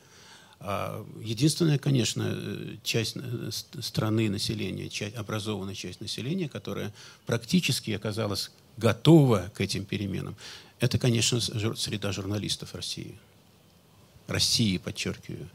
А 0.60 1.06
единственная, 1.22 1.78
конечно, 1.78 2.34
э, 2.34 2.76
часть 2.82 3.16
э, 3.16 3.50
страны 3.80 4.30
населения, 4.30 4.88
часть, 4.88 5.16
образованная 5.16 5.74
часть 5.74 6.00
населения, 6.00 6.48
которая 6.48 6.92
практически 7.26 7.90
оказалась 7.90 8.50
готова 8.76 9.50
к 9.54 9.60
этим 9.60 9.84
переменам, 9.84 10.36
это, 10.80 10.98
конечно, 10.98 11.40
среда 11.40 12.12
журналистов 12.12 12.74
России. 12.74 13.18
России, 14.28 14.78
подчеркиваю, 14.78 15.48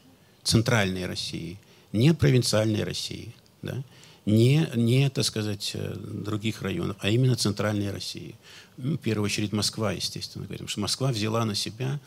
центральной 0.43 1.05
России, 1.05 1.59
не 1.91 2.13
провинциальной 2.13 2.83
России– 2.83 3.35
да? 3.61 3.83
не, 4.25 4.67
не, 4.75 5.09
так 5.09 5.25
сказать, 5.25 5.71
э, 5.73 5.95
других 5.95 6.61
районов, 6.61 6.97
а 6.99 7.09
именно 7.09 7.35
центральной 7.35 7.91
России. 7.91 8.35
Ну, 8.77 8.95
в 8.95 8.99
первую 8.99 9.25
очередь 9.25 9.51
Москва, 9.51 9.91
естественно, 9.91 10.45
говорим, 10.45 10.67
что 10.67 10.79
Москва 10.79 11.11
взяла 11.11 11.45
на 11.45 11.55
себя 11.55 11.99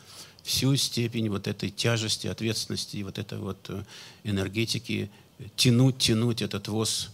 всю 0.43 0.75
степень 0.75 1.29
вот 1.29 1.47
этой 1.47 1.69
тяжести, 1.69 2.27
ответственности 2.27 2.97
и 2.97 3.03
вот 3.03 3.17
этой 3.17 3.39
вот 3.39 3.65
э, 3.69 3.83
энергетики, 4.23 5.09
тянуть, 5.55 5.97
тянуть 5.97 6.41
этот 6.41 6.67
ВОЗ 6.67 7.09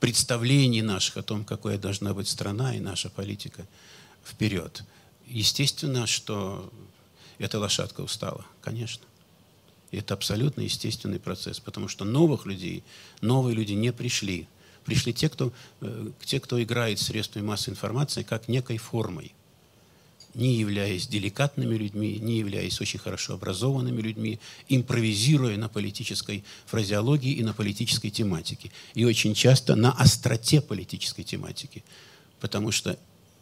представлений 0.00 0.82
наших 0.82 1.16
о 1.16 1.22
том, 1.22 1.44
какой 1.44 1.78
должна 1.78 2.12
быть 2.12 2.28
страна 2.28 2.76
и 2.76 2.80
наша 2.80 3.08
политика 3.08 3.66
вперед. 4.24 4.84
Естественно, 5.26 6.06
что 6.06 6.70
эта 7.38 7.58
лошадка 7.58 8.00
устала, 8.00 8.44
конечно. 8.60 9.04
Это 9.92 10.14
абсолютно 10.14 10.62
естественный 10.62 11.20
процесс, 11.20 11.60
потому 11.60 11.88
что 11.88 12.04
новых 12.04 12.46
людей, 12.46 12.82
новые 13.20 13.54
люди 13.54 13.72
не 13.72 13.92
пришли. 13.92 14.48
Пришли 14.84 15.12
те, 15.12 15.28
кто, 15.28 15.52
э, 15.80 16.10
те, 16.24 16.40
кто 16.40 16.62
играет 16.62 16.98
средствами 16.98 17.44
массовой 17.44 17.74
информации 17.74 18.22
как 18.22 18.48
некой 18.48 18.78
формой 18.78 19.32
не 20.36 20.54
являясь 20.54 21.06
деликатными 21.06 21.76
людьми, 21.76 22.18
не 22.20 22.38
являясь 22.38 22.78
очень 22.82 22.98
хорошо 22.98 23.34
образованными 23.34 24.02
людьми, 24.02 24.38
импровизируя 24.68 25.56
на 25.56 25.70
политической 25.70 26.44
фразеологии 26.66 27.32
и 27.32 27.42
на 27.42 27.54
политической 27.54 28.10
тематике. 28.10 28.70
И 28.94 29.06
очень 29.06 29.32
часто 29.32 29.74
на 29.76 29.92
остроте 29.92 30.60
политической 30.60 31.22
тематики. 31.22 31.82
Потому 32.38 32.70
что 32.70 32.98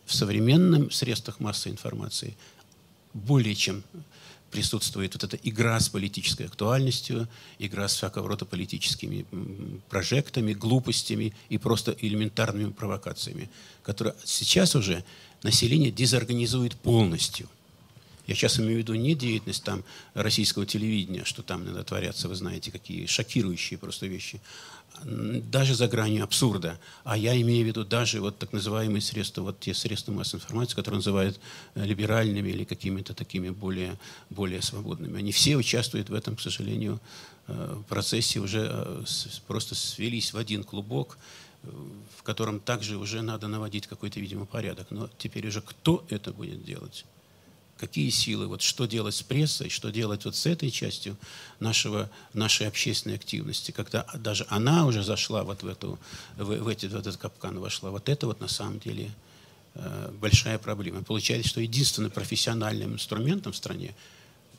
в 0.07 0.15
современном 0.15 0.93
средствах 0.93 1.41
массовой 1.41 1.73
информации 1.73 2.37
более 3.15 3.55
чем 3.55 3.83
присутствует 4.51 5.15
вот 5.15 5.25
эта 5.25 5.37
игра 5.43 5.81
с 5.81 5.89
политической 5.89 6.47
актуальностью, 6.47 7.29
игра 7.59 7.89
с 7.89 7.97
всякого 7.97 8.29
рода 8.29 8.45
политическими 8.45 9.27
прожектами, 9.89 10.53
глупостями 10.53 11.33
и 11.49 11.59
просто 11.59 11.97
элементарными 11.99 12.71
провокациями, 12.71 13.51
которые 13.83 14.15
сейчас 14.25 14.77
уже 14.77 15.05
население 15.43 15.91
дезорганизует 15.91 16.77
полностью. 16.77 17.49
Я 18.27 18.35
сейчас 18.37 18.59
имею 18.59 18.77
в 18.77 18.79
виду 18.79 18.95
не 18.95 19.15
деятельность 19.15 19.65
там 19.65 19.85
российского 20.15 20.65
телевидения, 20.65 21.25
что 21.25 21.43
там 21.43 21.65
иногда 21.65 21.83
творятся, 21.83 22.29
вы 22.29 22.37
знаете, 22.37 22.71
какие 22.71 23.07
шокирующие 23.07 23.77
просто 23.77 24.07
вещи, 24.07 24.41
даже 25.03 25.75
за 25.75 25.89
гранью 25.89 26.25
абсурда. 26.25 26.79
А 27.05 27.17
я 27.17 27.41
имею 27.41 27.65
в 27.65 27.67
виду 27.67 27.85
даже 27.85 28.21
вот 28.21 28.39
так 28.39 28.53
называемые 28.53 29.01
средства, 29.01 29.43
вот 29.43 29.61
те 29.61 29.75
средства 29.75 30.13
массовой 30.13 30.43
информации, 30.43 30.75
которые 30.75 30.99
называют 30.99 31.41
э, 31.75 31.85
либеральными 31.85 32.51
или 32.51 32.65
какими-то 32.65 33.15
такими 33.15 33.51
более, 33.51 33.99
более 34.31 34.63
свободными. 34.63 35.19
Они 35.19 35.33
все 35.33 35.57
участвуют 35.57 36.09
в 36.09 36.15
этом, 36.15 36.37
к 36.37 36.41
сожалению, 36.41 37.01
э, 37.49 37.83
процессе, 37.89 38.41
уже 38.41 38.69
э, 38.71 39.05
просто 39.47 39.75
свелись 39.75 40.33
в 40.33 40.39
один 40.39 40.65
клубок, 40.65 41.19
в 42.19 42.23
котором 42.23 42.61
также 42.61 42.99
уже 42.99 43.23
надо 43.23 43.49
наводить 43.49 43.87
какой-то, 43.87 44.21
видимо, 44.21 44.45
порядок. 44.45 44.89
Но 44.91 45.09
теперь 45.17 45.47
уже 45.49 45.63
кто 45.63 46.05
это 46.11 46.33
будет 46.33 46.63
делать? 46.63 47.07
Какие 47.85 48.09
силы? 48.09 48.47
Вот 48.47 48.63
что 48.63 48.87
делать 48.87 49.15
с 49.15 49.23
прессой, 49.23 49.69
что 49.69 49.91
делать 49.91 50.25
вот 50.25 50.35
с 50.35 50.47
этой 50.47 50.71
частью 50.71 51.19
нашего, 51.61 52.11
нашей 52.33 52.67
общественной 52.67 53.17
активности, 53.17 53.73
когда 53.73 54.07
даже 54.15 54.47
она 54.49 54.87
уже 54.87 55.03
зашла 55.03 55.45
вот 55.45 55.63
в, 55.63 55.67
эту, 55.67 55.99
в, 56.39 56.45
в, 56.45 56.69
эти, 56.69 56.87
в 56.87 56.97
этот 56.97 57.19
капкан 57.19 57.59
вошла. 57.59 57.91
Вот 57.91 58.09
это 58.09 58.27
вот 58.27 58.41
на 58.41 58.49
самом 58.49 58.79
деле 58.79 59.11
э, 59.75 60.11
большая 60.19 60.57
проблема. 60.57 61.03
Получается, 61.03 61.51
что 61.51 61.61
единственным 61.61 62.11
профессиональным 62.11 62.95
инструментом 62.95 63.53
в 63.53 63.57
стране 63.57 63.95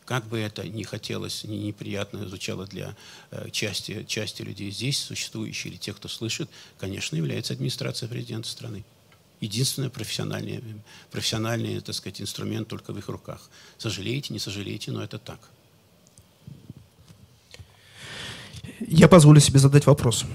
как 0.05 0.27
бы 0.27 0.37
это 0.37 0.67
ни 0.67 0.83
хотелось, 0.83 1.45
ни 1.45 1.55
неприятно 1.55 2.27
звучало 2.27 2.67
для 2.67 2.95
э, 3.31 3.49
части, 3.49 4.05
части 4.07 4.43
людей 4.43 4.69
здесь 4.69 4.99
существующих 4.99 5.65
или 5.65 5.77
тех, 5.77 5.95
кто 5.95 6.09
слышит, 6.09 6.47
конечно, 6.77 7.15
является 7.15 7.53
администрация 7.53 8.07
президента 8.07 8.47
страны. 8.47 8.85
Единственный 9.41 9.89
профессиональный, 9.89 10.63
профессиональный 11.11 11.79
так 11.81 11.95
сказать, 11.95 12.21
инструмент 12.21 12.67
только 12.67 12.93
в 12.93 12.97
их 12.97 13.09
руках. 13.09 13.49
Сожалеете, 13.77 14.33
не 14.33 14.39
сожалеете, 14.39 14.91
но 14.91 15.03
это 15.03 15.17
так. 15.17 15.39
Я 18.79 19.07
позволю 19.07 19.39
себе 19.39 19.59
задать 19.59 19.85
вопрос. 19.85 20.25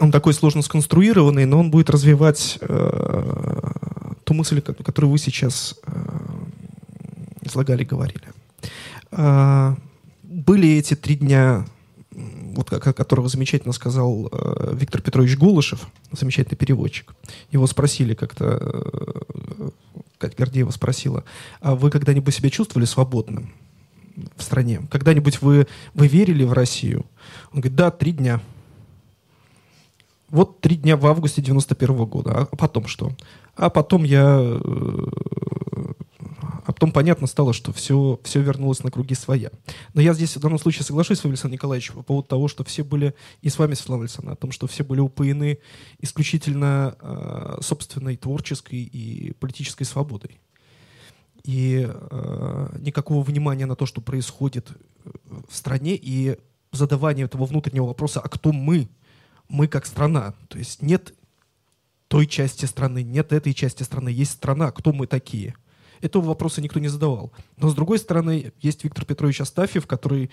Он 0.00 0.10
такой 0.10 0.34
сложно 0.34 0.62
сконструированный, 0.62 1.44
но 1.44 1.60
он 1.60 1.70
будет 1.70 1.88
развивать 1.90 2.58
э, 2.60 3.72
ту 4.24 4.34
мысль, 4.34 4.60
которую 4.60 5.12
вы 5.12 5.18
сейчас 5.18 5.78
э, 5.86 5.92
излагали, 7.42 7.84
говорили. 7.84 8.24
А, 9.12 9.76
были 10.22 10.70
эти 10.70 10.94
три 10.96 11.16
дня, 11.16 11.66
вот 12.54 12.72
о 12.72 12.92
которых 12.92 13.28
замечательно 13.28 13.72
сказал 13.72 14.28
э, 14.30 14.74
Виктор 14.74 15.00
Петрович 15.00 15.36
Гулышев, 15.36 15.88
замечательный 16.12 16.56
переводчик. 16.56 17.14
Его 17.50 17.66
спросили 17.66 18.14
как-то, 18.14 18.58
э, 18.60 19.70
Катя 20.18 20.36
Гордеева 20.36 20.70
спросила, 20.70 21.24
а 21.60 21.74
вы 21.74 21.90
когда-нибудь 21.90 22.34
себя 22.34 22.50
чувствовали 22.50 22.86
свободным 22.86 23.52
в 24.36 24.42
стране? 24.42 24.82
Когда-нибудь 24.90 25.42
вы, 25.42 25.66
вы 25.94 26.08
верили 26.08 26.44
в 26.44 26.52
Россию? 26.52 27.06
Он 27.52 27.60
говорит, 27.60 27.76
да, 27.76 27.90
три 27.90 28.12
дня. 28.12 28.40
Вот 30.28 30.60
три 30.60 30.76
дня 30.76 30.96
в 30.96 31.06
августе 31.06 31.42
91 31.42 31.90
-го 31.90 32.06
года. 32.06 32.48
А 32.50 32.56
потом 32.56 32.86
что? 32.86 33.12
А 33.54 33.68
потом 33.68 34.04
я 34.04 34.38
э, 34.40 34.58
а 34.60 35.61
потом 36.82 36.92
понятно 36.92 37.28
стало, 37.28 37.52
что 37.52 37.72
все, 37.72 38.18
все 38.24 38.40
вернулось 38.40 38.82
на 38.82 38.90
круги 38.90 39.14
своя. 39.14 39.52
Но 39.94 40.00
я 40.02 40.14
здесь 40.14 40.36
в 40.36 40.40
данном 40.40 40.58
случае 40.58 40.82
соглашусь 40.82 41.20
с 41.20 41.22
вами, 41.22 41.34
Александр 41.34 41.52
Николаевич, 41.52 41.92
по 41.92 42.02
поводу 42.02 42.26
того, 42.26 42.48
что 42.48 42.64
все 42.64 42.82
были, 42.82 43.14
и 43.40 43.50
с 43.50 43.58
вами, 43.60 43.74
Светлана 43.74 44.02
Александровна, 44.02 44.32
о 44.32 44.36
том, 44.36 44.50
что 44.50 44.66
все 44.66 44.82
были 44.82 44.98
упоены 44.98 45.60
исключительно 46.00 46.96
э, 47.00 47.58
собственной 47.62 48.16
творческой 48.16 48.80
и 48.80 49.32
политической 49.34 49.84
свободой. 49.84 50.40
И 51.44 51.88
э, 51.88 52.76
никакого 52.80 53.22
внимания 53.22 53.66
на 53.66 53.76
то, 53.76 53.86
что 53.86 54.00
происходит 54.00 54.72
в 55.48 55.54
стране, 55.54 55.94
и 55.94 56.36
задавание 56.72 57.26
этого 57.26 57.44
внутреннего 57.44 57.86
вопроса, 57.86 58.18
а 58.18 58.28
кто 58.28 58.50
мы? 58.50 58.88
Мы 59.48 59.68
как 59.68 59.86
страна. 59.86 60.34
То 60.48 60.58
есть 60.58 60.82
нет 60.82 61.14
той 62.08 62.26
части 62.26 62.64
страны, 62.64 63.04
нет 63.04 63.32
этой 63.32 63.54
части 63.54 63.84
страны, 63.84 64.08
есть 64.08 64.32
страна, 64.32 64.72
кто 64.72 64.92
мы 64.92 65.06
такие– 65.06 65.54
этого 66.02 66.26
вопроса 66.26 66.60
никто 66.60 66.80
не 66.80 66.88
задавал. 66.88 67.32
Но, 67.56 67.68
с 67.68 67.74
другой 67.74 67.98
стороны, 67.98 68.52
есть 68.60 68.84
Виктор 68.84 69.04
Петрович 69.04 69.40
Астафьев, 69.40 69.86
который 69.86 70.30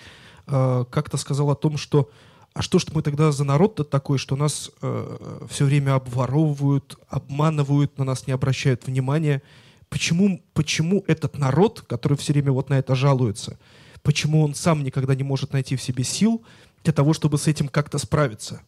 э, 0.48 0.86
как-то 0.90 1.18
сказал 1.18 1.50
о 1.52 1.56
том, 1.56 1.78
что 1.78 2.10
а 2.54 2.62
что 2.62 2.80
ж 2.80 2.86
мы 2.94 3.04
тогда 3.04 3.32
за 3.32 3.44
народ-то 3.44 3.84
такой, 3.84 4.18
что 4.18 4.36
нас 4.36 4.72
э, 4.82 5.40
все 5.50 5.66
время 5.66 5.96
обворовывают, 5.96 6.98
обманывают, 7.08 7.98
на 7.98 8.04
нас 8.04 8.28
не 8.28 8.34
обращают 8.34 8.88
внимания? 8.88 9.42
Почему, 9.88 10.44
почему 10.54 11.04
этот 11.08 11.38
народ, 11.38 11.82
который 11.88 12.18
все 12.18 12.34
время 12.34 12.52
вот 12.52 12.70
на 12.70 12.80
это 12.80 12.96
жалуется, 12.96 13.60
почему 14.02 14.44
он 14.44 14.56
сам 14.56 14.84
никогда 14.84 15.16
не 15.16 15.24
может 15.24 15.54
найти 15.54 15.76
в 15.76 15.82
себе 15.82 16.04
сил 16.04 16.44
для 16.84 16.94
того, 16.94 17.14
чтобы 17.14 17.38
с 17.38 17.48
этим 17.48 17.68
как-то 17.68 17.98
справиться? 17.98 18.62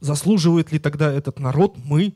Заслуживает 0.00 0.72
ли 0.72 0.78
тогда 0.78 1.10
этот 1.10 1.38
народ, 1.38 1.76
мы, 1.82 2.14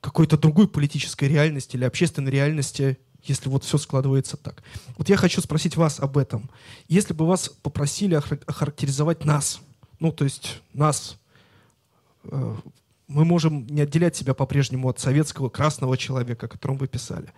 какой-то 0.00 0.36
другой 0.36 0.68
политической 0.68 1.24
реальности 1.24 1.76
или 1.76 1.84
общественной 1.84 2.30
реальности, 2.30 2.98
если 3.28 3.48
вот 3.48 3.64
все 3.64 3.78
складывается 3.78 4.36
так. 4.36 4.62
Вот 4.96 5.08
я 5.08 5.16
хочу 5.16 5.40
спросить 5.40 5.76
вас 5.76 6.00
об 6.00 6.18
этом. 6.18 6.50
Если 6.88 7.12
бы 7.12 7.26
вас 7.26 7.48
попросили 7.48 8.14
охарактеризовать 8.14 9.24
нас, 9.24 9.60
ну, 10.00 10.12
то 10.12 10.24
есть 10.24 10.62
нас, 10.72 11.18
э, 12.24 12.56
мы 13.06 13.24
можем 13.24 13.66
не 13.66 13.82
отделять 13.82 14.16
себя 14.16 14.34
по-прежнему 14.34 14.88
от 14.88 14.98
советского 14.98 15.48
красного 15.48 15.96
человека, 15.96 16.46
о 16.46 16.48
котором 16.48 16.76
вы 16.78 16.88
писали. 16.88 17.32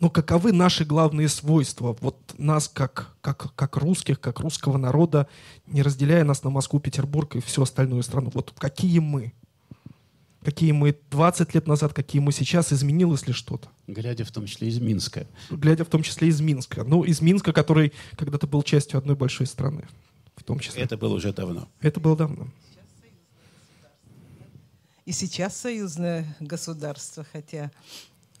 Но 0.00 0.10
каковы 0.10 0.52
наши 0.52 0.84
главные 0.84 1.28
свойства? 1.28 1.96
Вот 2.00 2.34
нас 2.38 2.68
как, 2.68 3.14
как, 3.20 3.54
как 3.54 3.76
русских, 3.76 4.20
как 4.20 4.40
русского 4.40 4.78
народа, 4.78 5.28
не 5.66 5.82
разделяя 5.82 6.24
нас 6.24 6.42
на 6.42 6.50
Москву, 6.50 6.80
Петербург 6.80 7.36
и 7.36 7.40
всю 7.40 7.62
остальную 7.62 8.02
страну. 8.02 8.30
Вот 8.34 8.52
какие 8.58 8.98
мы? 8.98 9.32
Какие 10.44 10.72
мы 10.72 10.96
20 11.10 11.54
лет 11.54 11.66
назад, 11.66 11.94
какие 11.94 12.20
мы 12.20 12.32
сейчас, 12.32 12.72
изменилось 12.72 13.26
ли 13.26 13.32
что-то? 13.32 13.68
Глядя 13.86 14.24
в 14.24 14.30
том 14.30 14.46
числе 14.46 14.68
из 14.68 14.80
Минска. 14.80 15.26
Глядя 15.50 15.84
в 15.84 15.88
том 15.88 16.02
числе 16.02 16.28
из 16.28 16.40
Минска. 16.40 16.84
Ну, 16.84 17.04
из 17.04 17.20
Минска, 17.20 17.52
который 17.52 17.92
когда-то 18.16 18.46
был 18.46 18.62
частью 18.62 18.98
одной 18.98 19.16
большой 19.16 19.46
страны. 19.46 19.86
В 20.36 20.44
том 20.44 20.58
числе. 20.58 20.82
Это 20.82 20.96
было 20.96 21.14
уже 21.14 21.32
давно. 21.32 21.68
Это 21.80 22.00
было 22.00 22.16
давно. 22.16 22.48
И 25.04 25.12
сейчас 25.12 25.56
союзное 25.56 26.36
государство, 26.38 27.26
хотя 27.30 27.70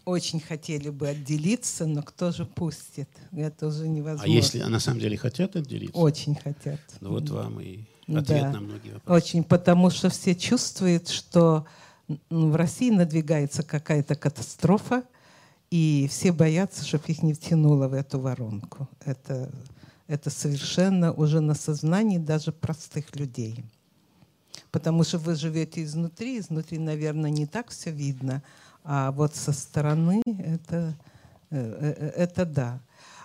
очень 0.04 0.40
хотели 0.40 0.90
бы 0.90 1.08
отделиться, 1.08 1.86
но 1.86 2.02
кто 2.02 2.32
же 2.32 2.44
пустит? 2.44 3.08
Это 3.32 3.66
уже 3.66 3.88
невозможно. 3.88 4.32
А 4.32 4.34
если 4.34 4.60
на 4.62 4.80
самом 4.80 5.00
деле 5.00 5.16
хотят 5.16 5.56
отделиться? 5.56 5.96
Очень 5.96 6.34
хотят. 6.34 6.80
Ну 7.00 7.10
вот 7.10 7.28
вам 7.30 7.60
и 7.60 7.84
ответ 8.08 8.26
да. 8.26 8.50
на 8.52 8.60
многие 8.60 8.94
вопросы. 8.94 9.24
Очень, 9.24 9.44
потому 9.44 9.90
что 9.90 10.08
все 10.08 10.34
чувствуют, 10.34 11.08
что 11.08 11.66
в 12.30 12.56
России 12.56 12.90
надвигается 12.90 13.62
какая-то 13.62 14.14
катастрофа, 14.14 15.04
и 15.70 16.06
все 16.10 16.32
боятся, 16.32 16.84
чтобы 16.84 17.04
их 17.08 17.22
не 17.22 17.32
втянуло 17.32 17.88
в 17.88 17.94
эту 17.94 18.20
воронку. 18.20 18.88
Это, 19.04 19.50
это 20.06 20.28
совершенно 20.28 21.12
уже 21.12 21.40
на 21.40 21.54
сознании 21.54 22.18
даже 22.18 22.52
простых 22.52 23.16
людей. 23.16 23.64
Потому 24.70 25.04
что 25.04 25.18
вы 25.18 25.34
живете 25.34 25.82
изнутри, 25.82 26.38
изнутри, 26.38 26.78
наверное, 26.78 27.30
не 27.30 27.46
так 27.46 27.70
все 27.70 27.90
видно, 27.90 28.42
а 28.84 29.12
вот 29.12 29.34
со 29.34 29.52
стороны 29.52 30.22
это, 30.26 30.94
э, 31.50 31.94
э, 31.96 32.12
это 32.16 32.44
да. 32.44 32.80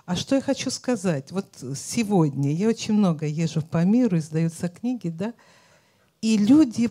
А 0.06 0.16
что 0.16 0.36
я 0.36 0.40
хочу 0.40 0.70
сказать? 0.70 1.32
Вот 1.32 1.46
сегодня 1.76 2.54
я 2.54 2.68
очень 2.68 2.94
много 2.94 3.26
езжу 3.26 3.60
по 3.60 3.84
миру, 3.84 4.16
издаются 4.16 4.68
книги, 4.68 5.10
да, 5.10 5.34
и 6.22 6.38
люди 6.38 6.90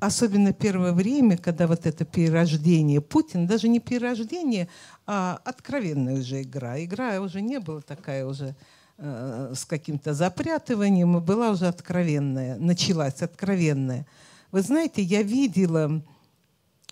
особенно 0.00 0.52
первое 0.52 0.92
время, 0.92 1.36
когда 1.36 1.66
вот 1.66 1.86
это 1.86 2.04
перерождение 2.04 3.00
Путин, 3.00 3.46
даже 3.46 3.68
не 3.68 3.80
перерождение, 3.80 4.68
а 5.06 5.40
откровенная 5.44 6.20
уже 6.20 6.42
игра. 6.42 6.82
Игра 6.82 7.20
уже 7.20 7.40
не 7.40 7.58
была 7.58 7.80
такая 7.80 8.26
уже 8.26 8.54
э, 8.98 9.52
с 9.54 9.64
каким-то 9.64 10.12
запрятыванием, 10.12 11.16
и 11.16 11.20
была 11.20 11.50
уже 11.50 11.66
откровенная, 11.66 12.56
началась 12.58 13.22
откровенная. 13.22 14.06
Вы 14.52 14.62
знаете, 14.62 15.02
я 15.02 15.22
видела 15.22 16.02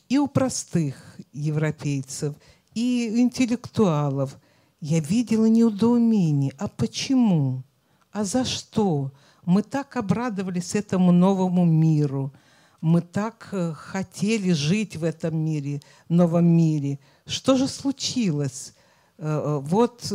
и 0.09 0.19
у 0.19 0.27
простых 0.27 0.97
европейцев, 1.33 2.35
и 2.75 3.13
у 3.15 3.19
интеллектуалов, 3.19 4.39
я 4.81 5.01
видела 5.01 5.47
неудоумение. 5.47 6.53
А 6.59 6.69
почему? 6.69 7.65
А 8.13 8.25
за 8.25 8.45
что? 8.45 9.13
Мы 9.45 9.63
так 9.63 9.97
обрадовались 9.97 10.75
этому 10.75 11.13
новому 11.13 11.67
миру– 11.67 12.33
мы 12.85 13.01
так 13.01 13.49
э, 13.53 13.73
хотели 13.73 14.53
жить 14.53 14.97
в 14.97 15.05
этом 15.05 15.35
мире, 15.39 15.81
новом 16.11 16.45
мире. 16.45 16.99
Что 17.25 17.57
же 17.57 17.67
случилось? 17.67 18.75
Э, 19.17 19.25
э, 19.27 19.59
вот 19.65 20.13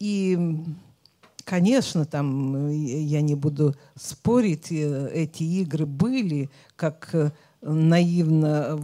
и, 0.00 0.64
конечно, 1.44 2.04
там 2.04 2.68
я 2.70 3.20
не 3.20 3.36
буду 3.36 3.76
спорить, 3.94 4.72
эти 4.72 5.44
игры 5.44 5.86
были, 5.86 6.50
как 6.74 7.14
наивно 7.62 8.80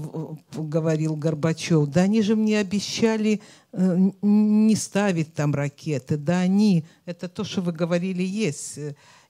говорил 0.53 1.17
Горбачев, 1.17 1.89
да 1.89 2.03
они 2.03 2.23
же 2.23 2.37
мне 2.37 2.61
обещали 2.61 3.41
не 3.73 4.77
ставить 4.77 5.35
там 5.35 5.55
ракеты, 5.55 6.17
да 6.17 6.39
они, 6.39 6.85
это 7.05 7.29
то, 7.29 7.43
что 7.43 7.63
вы 7.63 7.73
говорили, 7.73 8.23
есть 8.23 8.79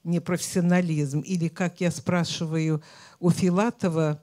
непрофессионализм. 0.03 1.21
Или, 1.21 1.47
как 1.47 1.81
я 1.81 1.91
спрашиваю 1.91 2.81
у 3.23 3.29
Филатова, 3.29 4.21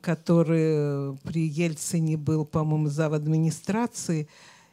который 0.00 1.14
при 1.24 1.46
Ельцине 1.46 2.16
был, 2.16 2.46
по-моему, 2.46 2.88
зав. 2.88 3.12
администрации, 3.12 4.28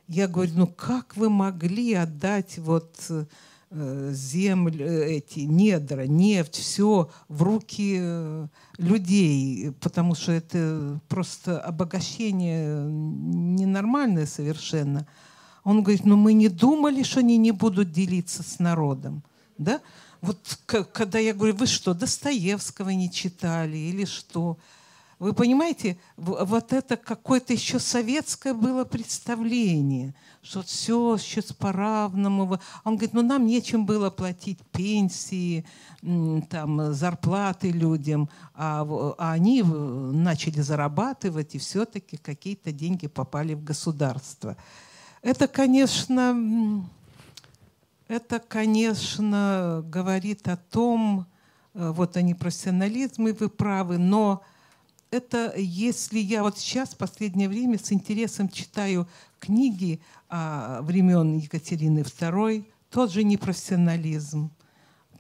я 0.08 0.30
говорю, 0.30 0.54
ну 0.56 0.68
как 0.68 1.18
вы 1.18 1.30
могли 1.30 1.94
отдать 1.94 2.58
вот 2.60 2.96
э, 3.10 4.12
землю, 4.14 4.88
эти 4.88 5.42
недра, 5.42 6.08
нефть, 6.08 6.56
все 6.56 7.10
в 7.28 7.44
руки 7.44 7.98
э, 8.00 8.48
людей, 8.78 9.74
потому 9.82 10.16
что 10.16 10.32
это 10.32 11.02
просто 11.10 11.60
обогащение 11.60 12.86
ненормальное 12.86 14.28
совершенно. 14.28 15.06
Он 15.66 15.84
говорит, 15.84 16.06
ну 16.06 16.16
мы 16.16 16.32
не 16.32 16.48
думали, 16.48 17.04
что 17.04 17.20
они 17.20 17.36
не 17.36 17.52
будут 17.52 17.92
делиться 17.92 18.44
с 18.44 18.60
народом. 18.60 19.24
Да? 19.58 19.82
Вот 20.22 20.60
когда 20.94 21.18
я 21.18 21.34
говорю, 21.34 21.56
вы 21.56 21.66
что, 21.66 21.94
Достоевского 21.94 22.90
не 22.90 23.12
читали 23.12 23.78
или 23.78 24.06
что? 24.06 24.58
Вы 25.18 25.34
понимаете, 25.34 26.00
вот 26.18 26.74
это 26.74 26.98
какое-то 26.98 27.54
еще 27.54 27.78
советское 27.78 28.56
было 28.56 28.86
представление, 28.86 30.16
что 30.42 30.64
все 30.64 31.16
сейчас 31.18 31.54
по-равному. 31.54 32.60
Он 32.84 32.96
говорит, 32.96 33.14
ну 33.14 33.22
нам 33.22 33.46
нечем 33.46 33.86
было 33.86 34.10
платить 34.10 34.58
пенсии, 34.72 35.64
там, 36.50 36.94
зарплаты 36.94 37.70
людям, 37.70 38.30
а, 38.56 38.84
а 39.20 39.34
они 39.34 39.62
начали 39.62 40.62
зарабатывать, 40.62 41.54
и 41.54 41.60
все-таки 41.60 42.18
какие-то 42.18 42.72
деньги 42.72 43.06
попали 43.06 43.54
в 43.54 43.64
государство. 43.64 44.58
Это, 45.22 45.48
конечно, 45.48 46.84
это, 48.12 48.40
конечно, 48.40 49.84
говорит 49.86 50.46
о 50.50 50.58
том, 50.58 51.28
э, 51.74 51.92
вот 51.96 52.18
они 52.18 52.34
профессионализм, 52.34 53.24
вы 53.24 53.48
правы, 53.48 53.98
но 53.98 54.44
это 55.12 55.54
если 55.56 56.20
я 56.20 56.44
вот 56.44 56.58
сейчас 56.58 56.90
в 56.90 56.98
последнее 56.98 57.48
время 57.48 57.80
с 57.80 57.92
интересом 57.94 58.50
читаю 58.50 59.08
книги 59.40 60.02
а, 60.30 60.82
времен 60.82 61.38
Екатерины 61.38 62.00
II, 62.00 62.66
тот 62.90 63.12
же 63.12 63.24
непрофессионализм, 63.24 64.52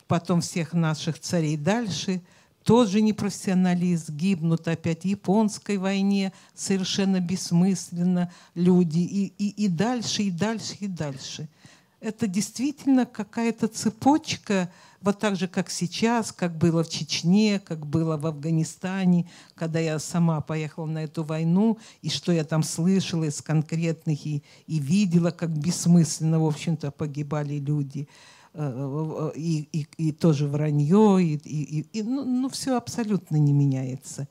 потом 0.07 0.41
всех 0.41 0.73
наших 0.73 1.19
царей 1.19 1.55
дальше, 1.55 2.21
тот 2.63 2.89
же 2.89 3.01
непрофессионализм, 3.01 4.15
гибнут 4.15 4.67
опять 4.67 5.03
в 5.03 5.05
японской 5.05 5.77
войне, 5.77 6.33
совершенно 6.53 7.21
бессмысленно 7.21 8.31
люди, 8.53 8.99
и, 8.99 9.33
и, 9.37 9.65
и 9.65 9.67
дальше, 9.67 10.23
и 10.23 10.31
дальше, 10.31 10.75
и 10.81 10.87
дальше– 10.87 11.47
это 12.01 12.27
действительно 12.27 13.05
какая-то 13.05 13.67
цепочка, 13.67 14.69
вот 15.01 15.19
так 15.19 15.35
же, 15.35 15.47
как 15.47 15.69
сейчас, 15.69 16.31
как 16.31 16.57
было 16.57 16.83
в 16.83 16.89
Чечне, 16.89 17.59
как 17.59 17.85
было 17.85 18.17
в 18.17 18.25
Афганистане, 18.25 19.27
когда 19.55 19.79
я 19.79 19.97
сама 19.99 20.41
поехала 20.41 20.85
на 20.85 21.03
эту 21.03 21.23
войну, 21.23 21.77
и 22.01 22.09
что 22.09 22.31
я 22.31 22.43
там 22.43 22.63
слышала 22.63 23.23
из 23.23 23.41
конкретных, 23.41 24.25
и, 24.25 24.43
и 24.67 24.79
видела, 24.79 25.31
как 25.31 25.49
бессмысленно, 25.49 26.39
в 26.39 26.45
общем-то, 26.45 26.91
погибали 26.91 27.55
люди. 27.55 28.07
Э, 28.53 29.31
и, 29.35 29.67
и, 29.71 29.87
и 29.97 30.11
тоже 30.11 30.47
вранье, 30.47 31.23
и, 31.23 31.35
и, 31.35 31.85
и, 31.93 32.03
ну, 32.03 32.25
ну, 32.25 32.49
все 32.49 32.77
абсолютно 32.77 33.37
не 33.37 33.53
меняется. 33.53 34.27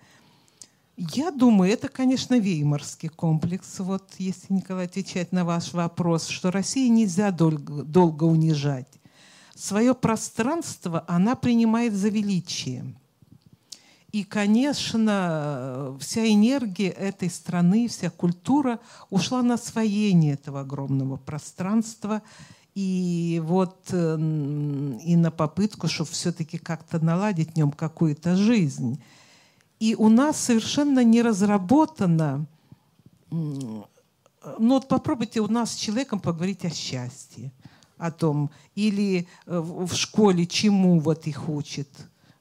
Я 0.96 1.30
думаю, 1.30 1.72
это, 1.72 1.88
конечно, 1.88 2.38
веймарский 2.38 3.08
комплекс. 3.08 3.78
Вот 3.78 4.14
если, 4.18 4.52
Николай, 4.52 4.86
отвечать 4.86 5.32
на 5.32 5.44
ваш 5.44 5.72
вопрос, 5.72 6.26
что 6.28 6.50
России 6.50 6.88
нельзя 6.88 7.30
долго, 7.30 7.84
долго 7.84 8.24
унижать. 8.24 8.88
Свое 9.54 9.94
пространство 9.94 11.04
она 11.08 11.36
принимает 11.36 11.94
за 11.94 12.08
величие. 12.08 12.94
И, 14.12 14.24
конечно, 14.24 15.96
вся 16.00 16.26
энергия 16.26 16.88
этой 16.88 17.30
страны, 17.30 17.86
вся 17.88 18.10
культура 18.10 18.80
ушла 19.08 19.42
на 19.42 19.54
освоение 19.54 20.34
этого 20.34 20.60
огромного 20.60 21.16
пространства 21.16 22.20
и 22.74 23.40
вот 23.44 23.92
и 23.92 25.16
на 25.16 25.30
попытку, 25.30 25.88
чтобы 25.88 26.10
все-таки 26.10 26.58
как-то 26.58 26.98
наладить 26.98 27.52
в 27.52 27.56
нем 27.56 27.70
какую-то 27.70 28.36
жизнь. 28.36 29.00
И 29.80 29.94
у 29.94 30.08
нас 30.10 30.38
совершенно 30.38 31.02
не 31.02 31.22
разработано, 31.22 32.46
ну 33.30 33.84
вот 34.58 34.88
попробуйте 34.88 35.40
у 35.40 35.48
нас 35.48 35.72
с 35.72 35.76
человеком 35.76 36.20
поговорить 36.20 36.64
о 36.64 36.70
счастье, 36.70 37.50
о 37.96 38.10
том, 38.10 38.50
или 38.74 39.26
э, 39.46 39.58
в 39.58 39.92
школе 39.94 40.46
чему 40.46 41.00
вот 41.00 41.26
их 41.26 41.48
учат. 41.48 41.88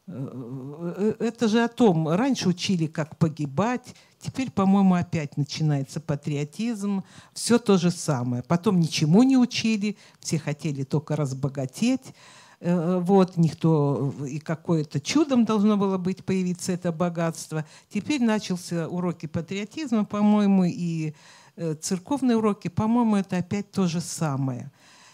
Э, 0.08 1.14
э, 1.20 1.26
это 1.26 1.48
же 1.48 1.64
о 1.64 1.68
том, 1.68 2.10
раньше 2.10 2.50
учили, 2.50 2.88
как 2.88 3.18
погибать, 3.18 3.96
теперь, 4.20 4.52
по-моему, 4.52 4.96
опять 4.96 5.38
начинается 5.38 6.00
патриотизм, 6.00 7.04
все 7.34 7.58
то 7.58 7.78
же 7.78 7.92
самое. 7.92 8.44
Потом 8.44 8.80
ничему 8.80 9.24
не 9.24 9.38
учили, 9.38 9.98
все 10.20 10.40
хотели 10.40 10.84
только 10.84 11.16
разбогатеть. 11.16 12.14
Э, 12.62 13.00
вот, 13.02 13.38
никто, 13.38 14.14
и 14.28 14.40
какое-то 14.40 15.00
чудом 15.00 15.46
должно 15.46 15.78
было 15.78 15.98
быть 15.98 16.26
появиться 16.26 16.74
это 16.74 16.92
богатство. 16.92 17.66
Теперь 17.90 18.22
начался 18.22 18.88
уроки 18.90 19.28
патриотизма, 19.28 20.04
по-моему, 20.04 20.66
и 20.66 21.14
э, 21.56 21.76
церковные 21.76 22.38
уроки, 22.38 22.68
по-моему, 22.68 23.16
это 23.16 23.38
опять 23.38 23.72
то 23.72 23.88
же 23.88 24.02
самое. 24.02 24.72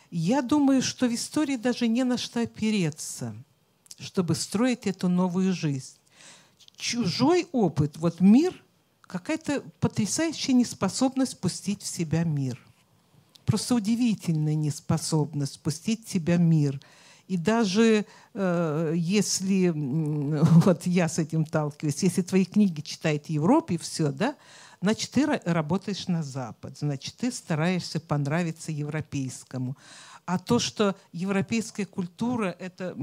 Я 0.09 0.41
думаю, 0.41 0.81
что 0.81 1.07
в 1.07 1.13
истории 1.13 1.55
даже 1.55 1.87
не 1.87 2.03
на 2.03 2.17
что 2.17 2.41
опереться, 2.41 3.35
чтобы 3.99 4.33
строить 4.33 4.87
эту 4.87 5.07
новую 5.07 5.53
жизнь. 5.53 5.97
Чужой 6.77 7.47
опыт, 7.51 7.97
вот 7.97 8.21
мир, 8.21 8.59
какая-то 9.01 9.61
потрясающая 9.79 10.55
неспособность 10.55 11.33
спустить 11.33 11.83
в 11.83 11.87
себя 11.87 12.23
мир. 12.23 12.59
Просто 13.45 13.75
удивительная 13.75 14.55
неспособность 14.55 15.53
спустить 15.53 16.07
в 16.07 16.09
себя 16.09 16.37
мир– 16.37 16.81
и 17.27 17.37
даже 17.37 18.05
э, 18.33 18.93
если, 18.95 19.71
вот 19.73 20.85
я 20.85 21.07
с 21.07 21.19
этим 21.19 21.45
сталкиваюсь, 21.45 22.03
если 22.03 22.21
твои 22.21 22.45
книги 22.45 22.81
читает 22.81 23.25
в 23.25 23.29
Европе, 23.29 23.77
все, 23.77 24.11
да, 24.11 24.35
значит, 24.81 25.11
ты 25.11 25.25
работаешь 25.45 26.07
на 26.07 26.23
Запад, 26.23 26.77
значит, 26.77 27.15
ты 27.15 27.31
стараешься 27.31 27.99
понравиться 27.99 28.71
европейскому. 28.71 29.75
А 30.25 30.39
то, 30.39 30.57
что 30.57 30.95
европейская 31.11 31.85
культура– 31.85 32.55
это 32.59 32.95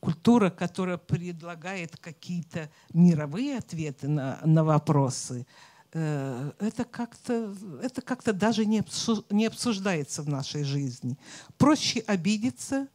культура, 0.00 0.50
которая 0.50 0.98
предлагает 0.98 1.96
какие-то 1.96 2.70
мировые 2.92 3.58
ответы 3.58 4.08
на, 4.08 4.38
на 4.44 4.62
вопросы, 4.62 5.46
э, 5.94 6.52
это 6.58 6.84
как-то 6.84 7.54
это 7.82 8.02
как-то 8.02 8.34
даже 8.34 8.66
не, 8.66 8.84
не 9.30 9.46
обсуждается 9.46 10.22
в 10.22 10.28
нашей 10.28 10.64
жизни. 10.64 11.16
Проще 11.56 12.00
обидеться, 12.00 12.88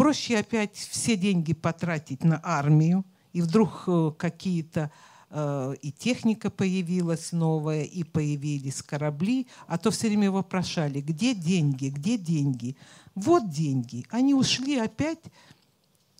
Проще 0.00 0.38
опять 0.38 0.76
все 0.76 1.14
деньги 1.14 1.52
потратить 1.52 2.24
на 2.24 2.40
армию, 2.42 3.04
и 3.34 3.42
вдруг 3.42 3.84
э, 3.86 4.12
какие-то 4.16 4.90
э, 5.28 5.74
и 5.82 5.92
техника 5.92 6.48
появилась 6.48 7.32
новая, 7.32 7.82
и 7.82 8.02
появились 8.02 8.82
корабли, 8.82 9.46
а 9.66 9.76
то 9.76 9.90
все 9.90 10.08
время 10.08 10.30
вопрошали, 10.30 11.02
где 11.02 11.34
деньги, 11.34 11.88
где 11.88 12.16
деньги. 12.16 12.78
Вот 13.14 13.50
деньги. 13.50 14.06
Они 14.08 14.32
ушли 14.32 14.78
опять 14.78 15.20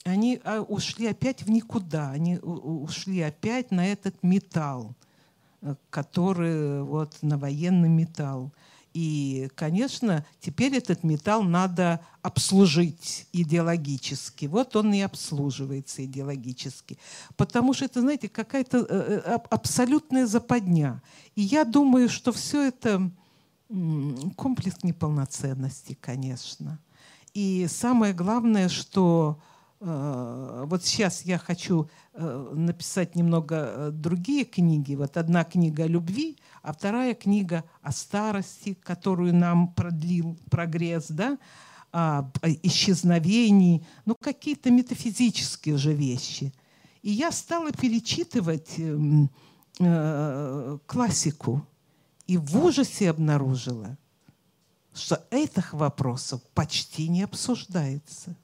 они 0.04 0.42
а, 0.44 0.60
ушли 0.60 1.06
опять 1.06 1.42
в 1.42 1.50
никуда, 1.50 2.10
они 2.10 2.36
ушли 2.36 3.22
опять 3.22 3.70
на 3.70 3.86
этот 3.86 4.22
металл, 4.22 4.94
э, 5.62 5.74
который 5.88 6.82
вот 6.82 7.16
на 7.22 7.38
военный 7.38 7.88
металл. 7.88 8.52
И, 8.92 9.48
конечно, 9.54 10.24
теперь 10.40 10.74
этот 10.74 11.04
металл 11.04 11.44
надо 11.44 12.00
обслужить 12.22 13.28
идеологически. 13.32 14.46
Вот 14.46 14.74
он 14.74 14.92
и 14.92 15.00
обслуживается 15.00 16.04
идеологически. 16.04 16.98
Потому 17.36 17.72
что 17.72 17.84
это, 17.84 18.00
знаете, 18.00 18.28
какая-то 18.28 18.78
э, 18.78 19.22
э, 19.24 19.38
абсолютная 19.50 20.26
западня. 20.26 21.02
И 21.36 21.42
я 21.42 21.64
думаю, 21.64 22.08
что 22.08 22.32
все 22.32 22.68
это 22.68 23.10
комплекс 24.34 24.82
неполноценности, 24.82 25.96
конечно. 26.00 26.80
И 27.32 27.68
самое 27.70 28.12
главное, 28.12 28.68
что 28.68 29.38
э, 29.80 30.64
вот 30.66 30.84
сейчас 30.84 31.22
я 31.22 31.38
хочу 31.38 31.88
написать 32.12 33.14
немного 33.14 33.90
другие 33.92 34.44
книги. 34.44 34.96
Вот 34.96 35.16
одна 35.16 35.44
книга 35.44 35.84
о 35.84 35.86
любви, 35.86 36.36
а 36.62 36.72
вторая 36.72 37.14
книга 37.14 37.64
о 37.82 37.92
старости, 37.92 38.74
которую 38.74 39.34
нам 39.34 39.72
продлил 39.72 40.36
прогресс, 40.50 41.06
да, 41.08 41.38
об 41.92 42.38
исчезновении, 42.62 43.84
ну 44.04 44.14
какие-то 44.20 44.70
метафизические 44.70 45.76
же 45.76 45.92
вещи. 45.92 46.52
И 47.02 47.10
я 47.10 47.32
стала 47.32 47.72
перечитывать 47.72 48.78
эм, 48.78 49.30
э, 49.78 50.78
классику 50.86 51.66
и 52.26 52.36
в 52.36 52.64
ужасе 52.64 53.10
обнаружила, 53.10 53.96
что 54.94 55.24
этих 55.30 55.72
вопросов 55.72 56.42
почти 56.54 57.08
не 57.08 57.22
обсуждается. 57.22 58.36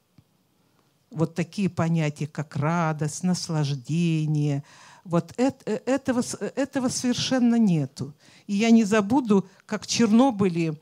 Вот 1.10 1.34
такие 1.34 1.68
понятия, 1.68 2.26
как 2.26 2.56
радость, 2.56 3.22
наслаждение, 3.22 4.64
вот 5.06 5.32
это, 5.36 5.70
этого, 5.86 6.22
этого 6.54 6.88
совершенно 6.88 7.56
нету. 7.56 8.14
И 8.46 8.54
я 8.54 8.70
не 8.70 8.84
забуду, 8.84 9.48
как 9.64 9.82
в 9.82 9.86
Чернобыле, 9.86 10.78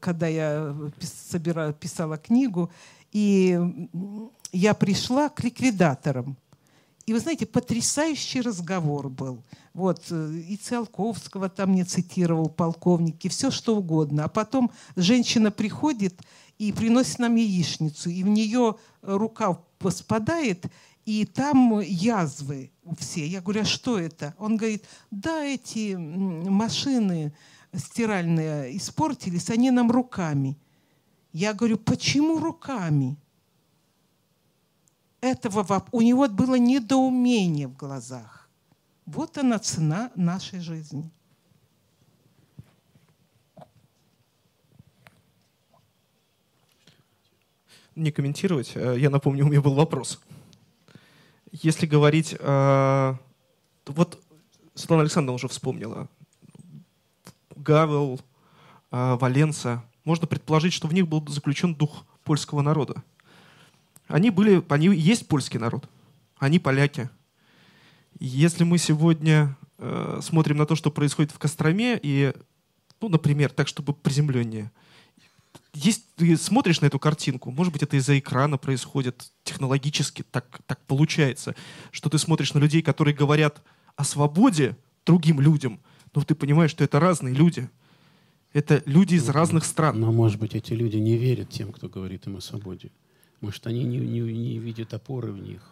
когда 0.00 0.26
я 0.26 0.74
собирала, 1.00 1.72
писала 1.72 2.16
книгу, 2.16 2.70
и 3.12 3.58
я 4.52 4.74
пришла 4.74 5.28
к 5.28 5.42
ликвидаторам. 5.42 6.36
И 7.06 7.12
вы 7.12 7.18
знаете, 7.18 7.44
потрясающий 7.44 8.40
разговор 8.40 9.08
был. 9.08 9.42
Вот, 9.74 10.04
э, 10.10 10.32
и 10.48 10.56
Циолковского 10.56 11.48
там 11.48 11.74
не 11.74 11.82
цитировал 11.82 12.48
полковник, 12.48 13.24
и 13.24 13.28
все 13.28 13.50
что 13.50 13.76
угодно. 13.76 14.24
А 14.24 14.28
потом 14.28 14.70
женщина 14.94 15.50
приходит 15.50 16.14
и 16.58 16.72
приносит 16.72 17.18
нам 17.18 17.34
яичницу, 17.34 18.10
и 18.10 18.22
в 18.22 18.28
нее 18.28 18.76
рука 19.02 19.58
спадает, 19.88 20.66
и 21.04 21.24
там 21.24 21.80
язвы 21.80 22.70
все. 22.98 23.26
Я 23.26 23.40
говорю, 23.40 23.62
а 23.62 23.64
что 23.64 23.98
это? 23.98 24.34
Он 24.38 24.56
говорит, 24.56 24.84
да, 25.10 25.44
эти 25.44 25.94
машины 25.94 27.32
стиральные 27.72 28.76
испортились, 28.76 29.50
они 29.50 29.70
нам 29.70 29.90
руками. 29.90 30.58
Я 31.32 31.54
говорю, 31.54 31.78
почему 31.78 32.38
руками? 32.38 33.16
Этого 35.20 35.84
у 35.92 36.00
него 36.00 36.28
было 36.28 36.56
недоумение 36.56 37.68
в 37.68 37.76
глазах. 37.76 38.48
Вот 39.06 39.36
она 39.38 39.58
цена 39.58 40.10
нашей 40.14 40.60
жизни. 40.60 41.10
Не 47.96 48.12
комментировать. 48.12 48.72
Э, 48.76 48.96
я 48.98 49.10
напомню, 49.10 49.44
у 49.44 49.48
меня 49.48 49.60
был 49.60 49.74
вопрос. 49.74 50.20
Если 51.52 51.86
говорить... 51.86 52.36
Э, 52.38 53.14
вот 53.86 54.20
Светлана 54.74 55.02
Александровна 55.02 55.34
уже 55.34 55.48
вспомнила. 55.48 56.08
Гавел, 57.56 58.20
э, 58.90 59.16
Валенса. 59.20 59.84
Можно 60.04 60.26
предположить, 60.26 60.72
что 60.72 60.88
в 60.88 60.94
них 60.94 61.06
был 61.08 61.26
заключен 61.28 61.74
дух 61.74 62.04
польского 62.24 62.62
народа. 62.62 63.02
Они 64.06 64.30
были, 64.30 64.62
они 64.68 64.86
есть 64.96 65.28
польский 65.28 65.58
народ. 65.58 65.88
Они 66.38 66.58
поляки. 66.58 67.10
Если 68.18 68.64
мы 68.64 68.78
сегодня 68.78 69.56
э, 69.78 70.20
смотрим 70.22 70.56
на 70.56 70.66
то, 70.66 70.74
что 70.74 70.90
происходит 70.90 71.32
в 71.32 71.38
Костроме, 71.38 71.98
и, 72.02 72.32
ну, 73.00 73.08
например, 73.08 73.50
так, 73.50 73.68
чтобы 73.68 73.92
приземленнее, 73.92 74.70
есть, 75.72 76.04
ты 76.16 76.36
смотришь 76.36 76.80
на 76.80 76.86
эту 76.86 76.98
картинку, 76.98 77.50
может 77.50 77.72
быть, 77.72 77.82
это 77.82 77.96
из-за 77.96 78.18
экрана 78.18 78.58
происходит, 78.58 79.30
технологически 79.44 80.24
так, 80.30 80.60
так 80.66 80.80
получается, 80.86 81.54
что 81.90 82.10
ты 82.10 82.18
смотришь 82.18 82.54
на 82.54 82.58
людей, 82.58 82.82
которые 82.82 83.14
говорят 83.14 83.62
о 83.96 84.04
свободе 84.04 84.76
другим 85.06 85.40
людям, 85.40 85.80
но 86.14 86.22
ты 86.22 86.34
понимаешь, 86.34 86.70
что 86.70 86.84
это 86.84 86.98
разные 87.00 87.34
люди. 87.34 87.68
Это 88.52 88.82
люди 88.84 89.14
из 89.14 89.26
ну, 89.28 89.32
разных 89.32 89.64
стран. 89.64 90.00
Но, 90.00 90.10
может 90.12 90.40
быть, 90.40 90.56
эти 90.56 90.72
люди 90.72 90.96
не 90.96 91.16
верят 91.16 91.50
тем, 91.50 91.72
кто 91.72 91.88
говорит 91.88 92.26
им 92.26 92.36
о 92.36 92.40
свободе. 92.40 92.90
Может, 93.40 93.66
они 93.66 93.84
не, 93.84 93.98
не, 93.98 94.20
не 94.20 94.58
видят 94.58 94.92
опоры 94.92 95.30
в 95.30 95.38
них. 95.38 95.62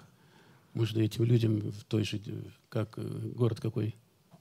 Может, 0.74 0.96
этим 0.96 1.24
людям 1.24 1.58
в 1.58 1.84
той 1.84 2.04
же, 2.04 2.20
как 2.68 2.94
э, 2.96 3.02
город 3.34 3.60
какой? 3.60 3.96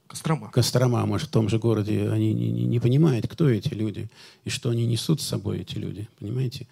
Кострома. 0.08 0.50
Кострома, 0.50 1.04
может, 1.04 1.28
в 1.28 1.30
том 1.32 1.50
же 1.50 1.58
городе 1.58 2.08
они 2.08 2.32
не, 2.32 2.50
не, 2.50 2.64
не 2.64 2.80
понимают, 2.80 3.28
кто 3.28 3.48
эти 3.48 3.74
люди 3.74 4.10
и 4.44 4.50
что 4.50 4.70
они 4.70 4.86
несут 4.86 5.20
с 5.20 5.26
собой, 5.26 5.60
эти 5.60 5.76
люди. 5.76 6.08
Понимаете? 6.18 6.66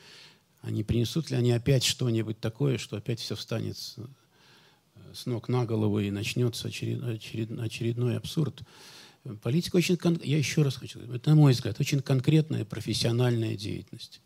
Они 0.62 0.82
принесут 0.82 1.30
ли 1.30 1.36
они 1.36 1.52
опять 1.52 1.84
что-нибудь 1.84 2.40
такое, 2.40 2.78
что 2.78 2.96
опять 2.96 3.20
все 3.20 3.36
встанет 3.36 3.76
с, 3.76 3.96
с 5.12 5.26
ног 5.26 5.48
на 5.48 5.66
голову 5.66 6.00
и 6.00 6.10
начнется 6.10 6.68
очеред, 6.68 7.02
очеред, 7.04 7.58
очередной 7.58 8.16
абсурд. 8.16 8.62
Политика 9.42 9.76
очень, 9.76 9.98
я 10.24 10.38
еще 10.38 10.62
раз 10.62 10.76
хочу 10.76 10.98
сказать, 10.98 11.20
это, 11.20 11.30
на 11.30 11.36
мой 11.36 11.52
взгляд, 11.52 11.78
очень 11.78 12.00
конкретная 12.00 12.64
профессиональная 12.64 13.54
деятельность, 13.54 14.20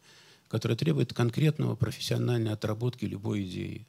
которая 0.49 0.79
требует 0.79 1.13
конкретного 1.13 1.75
профессиональной 1.75 2.53
отработки 2.53 3.07
любой 3.07 3.45
идеи. 3.45 3.87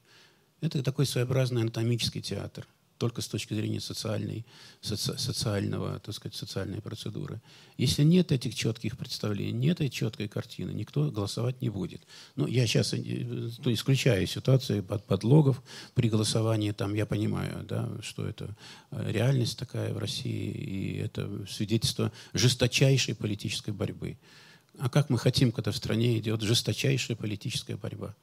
Это 0.62 0.82
такой 0.84 1.06
своеобразный 1.06 1.62
анатомический 1.62 2.22
театр, 2.22 2.68
только 3.02 3.22
с 3.22 3.28
точки 3.28 3.56
зрения 3.56 3.80
социальной, 3.80 4.46
соци, 4.80 5.18
социального, 5.18 6.00
так 6.00 6.14
сказать, 6.14 6.36
социальной 6.36 6.82
процедуры. 6.82 7.42
Если 7.80 8.04
нет 8.04 8.32
этих 8.32 8.54
четких 8.54 8.96
представлений, 8.96 9.52
нет 9.52 9.78
этой 9.78 9.90
четкой 9.90 10.28
картины, 10.28 10.70
никто 10.70 11.10
голосовать 11.10 11.64
не 11.64 11.70
будет. 11.70 12.04
Ну, 12.36 12.46
я 12.46 12.68
сейчас 12.68 12.94
э, 12.94 13.50
то 13.64 13.74
исключаю 13.74 14.28
ситуации 14.28 14.82
под 14.82 15.04
подлогов 15.08 15.64
при 15.96 16.10
голосовании, 16.10 16.74
там 16.74 16.94
я 16.94 17.08
понимаю, 17.08 17.66
да, 17.68 17.90
что 18.04 18.24
это 18.28 18.56
э, 18.92 19.12
реальность 19.12 19.58
такая 19.58 19.92
в 19.96 19.98
России, 19.98 20.52
и 20.52 20.98
это 20.98 21.28
свидетельство 21.50 22.12
жесточайшей 22.34 23.16
политической 23.16 23.74
борьбы. 23.74 24.20
А 24.78 24.90
как 24.90 25.10
мы 25.10 25.18
хотим, 25.18 25.52
когда 25.52 25.72
в 25.72 25.76
стране 25.76 26.20
идет 26.20 26.42
жесточайшая 26.42 27.18
политическая 27.18 27.78
борьба? 27.78 28.14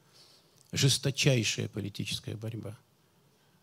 жесточайшая 0.71 1.67
политическая 1.67 2.35
борьба. 2.35 2.77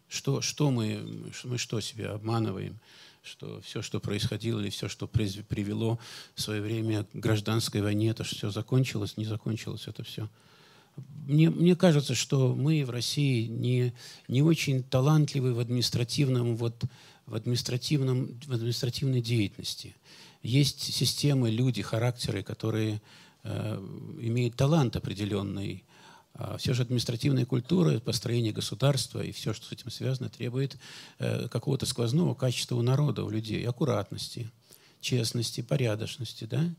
Что, 0.09 0.41
что 0.41 0.71
мы, 0.71 1.33
мы 1.45 1.59
что 1.59 1.81
себе 1.81 2.09
обманываем? 2.09 2.79
Что 3.23 3.61
все, 3.63 3.83
что 3.83 3.99
происходило, 3.99 4.61
или 4.61 4.71
все, 4.71 4.89
что 4.89 5.09
привело 5.09 5.99
в 6.35 6.41
свое 6.41 6.61
время 6.61 7.05
к 7.05 7.15
гражданской 7.15 7.83
войне, 7.83 8.11
это 8.11 8.23
все 8.23 8.51
закончилось, 8.51 9.17
не 9.17 9.25
закончилось 9.25 9.85
это 9.89 10.05
все. 10.05 10.29
Мне, 11.27 11.51
мне 11.51 11.75
кажется, 11.75 12.15
что 12.15 12.55
мы 12.55 12.85
в 12.85 12.91
России 12.91 13.47
не, 13.47 13.93
не 14.29 14.43
очень 14.43 14.83
талантливы 14.83 15.55
в 15.55 15.59
административном, 15.59 16.57
вот, 16.57 16.85
в, 17.27 17.35
административном, 17.35 18.39
в 18.47 18.53
административной 18.53 19.21
деятельности. 19.21 19.97
Есть 20.43 20.81
системы, 20.95 21.51
люди, 21.51 21.83
характеры, 21.83 22.45
которые 22.45 23.03
э, 23.43 23.77
имеют 24.21 24.55
талант 24.55 24.95
определенный, 24.95 25.83
все 26.59 26.75
же 26.75 26.83
административная 26.83 27.47
культура, 27.47 27.99
построение 27.99 28.53
государства 28.53 29.21
и 29.21 29.33
все, 29.33 29.53
что 29.53 29.67
с 29.67 29.73
этим 29.73 29.91
связано, 29.91 30.29
требует 30.29 30.77
э, 31.19 31.49
какого-то 31.49 31.87
сквозного 31.87 32.35
качества 32.35 32.77
у 32.77 32.83
народа, 32.83 33.25
у 33.25 33.31
людей, 33.31 33.67
аккуратности, 33.67 34.51
честности, 35.01 35.63
порядочности, 35.63 36.45
да? 36.45 36.75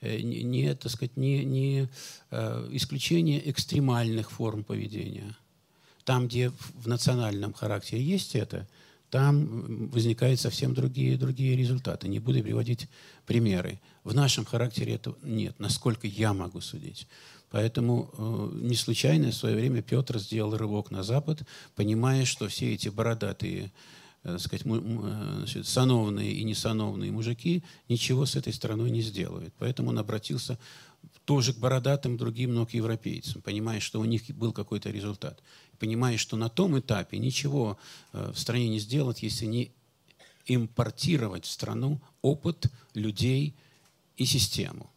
Э, 0.00 0.20
не, 0.20 0.42
не, 0.42 0.74
так 0.74 0.92
сказать, 0.92 1.16
не, 1.16 1.44
не 1.44 1.88
э, 2.30 2.68
исключение 2.72 3.50
экстремальных 3.50 4.30
форм 4.30 4.64
поведения. 4.64 5.36
Там, 6.04 6.28
где 6.28 6.50
в 6.50 6.86
национальном 6.86 7.52
характере 7.52 8.02
есть 8.02 8.34
это, 8.34 8.66
там 9.10 9.88
возникают 9.88 10.40
совсем 10.40 10.72
другие, 10.72 11.16
другие 11.16 11.56
результаты. 11.56 12.08
Не 12.08 12.20
буду 12.20 12.42
приводить 12.42 12.88
примеры. 13.26 13.80
В 14.04 14.14
нашем 14.14 14.44
характере 14.44 14.94
этого 14.94 15.16
нет, 15.22 15.58
насколько 15.58 16.06
я 16.06 16.32
могу 16.32 16.60
судить. 16.60 17.06
Поэтому 17.50 18.10
э, 18.16 18.50
не 18.62 18.76
случайно 18.76 19.30
в 19.30 19.34
свое 19.34 19.56
время 19.56 19.82
Петр 19.82 20.18
сделал 20.18 20.56
рывок 20.56 20.90
на 20.90 21.02
Запад, 21.02 21.42
понимая, 21.74 22.24
что 22.24 22.48
все 22.48 22.74
эти 22.74 22.88
бородатые 22.88 23.72
так 24.22 24.38
сказать, 24.38 24.66
значит, 24.66 25.66
сановные 25.66 26.32
и 26.32 26.44
несановные 26.44 27.10
мужики 27.10 27.64
ничего 27.88 28.26
с 28.26 28.36
этой 28.36 28.52
страной 28.52 28.90
не 28.90 29.00
сделают. 29.00 29.54
Поэтому 29.58 29.88
он 29.88 29.98
обратился 29.98 30.58
тоже 31.24 31.54
к 31.54 31.58
бородатым 31.58 32.18
другим, 32.18 32.54
но 32.54 32.66
к 32.66 32.74
европейцам, 32.74 33.40
понимая, 33.40 33.80
что 33.80 33.98
у 33.98 34.04
них 34.04 34.22
был 34.36 34.52
какой-то 34.52 34.90
результат. 34.90 35.42
Понимая, 35.78 36.18
что 36.18 36.36
на 36.36 36.50
том 36.50 36.78
этапе 36.78 37.16
ничего 37.16 37.78
в 38.12 38.36
стране 38.36 38.68
не 38.68 38.78
сделать, 38.78 39.22
если 39.22 39.46
не 39.46 39.72
импортировать 40.44 41.46
в 41.46 41.50
страну 41.50 42.00
опыт 42.20 42.66
людей 42.92 43.54
и 44.18 44.26
систему. 44.26 44.90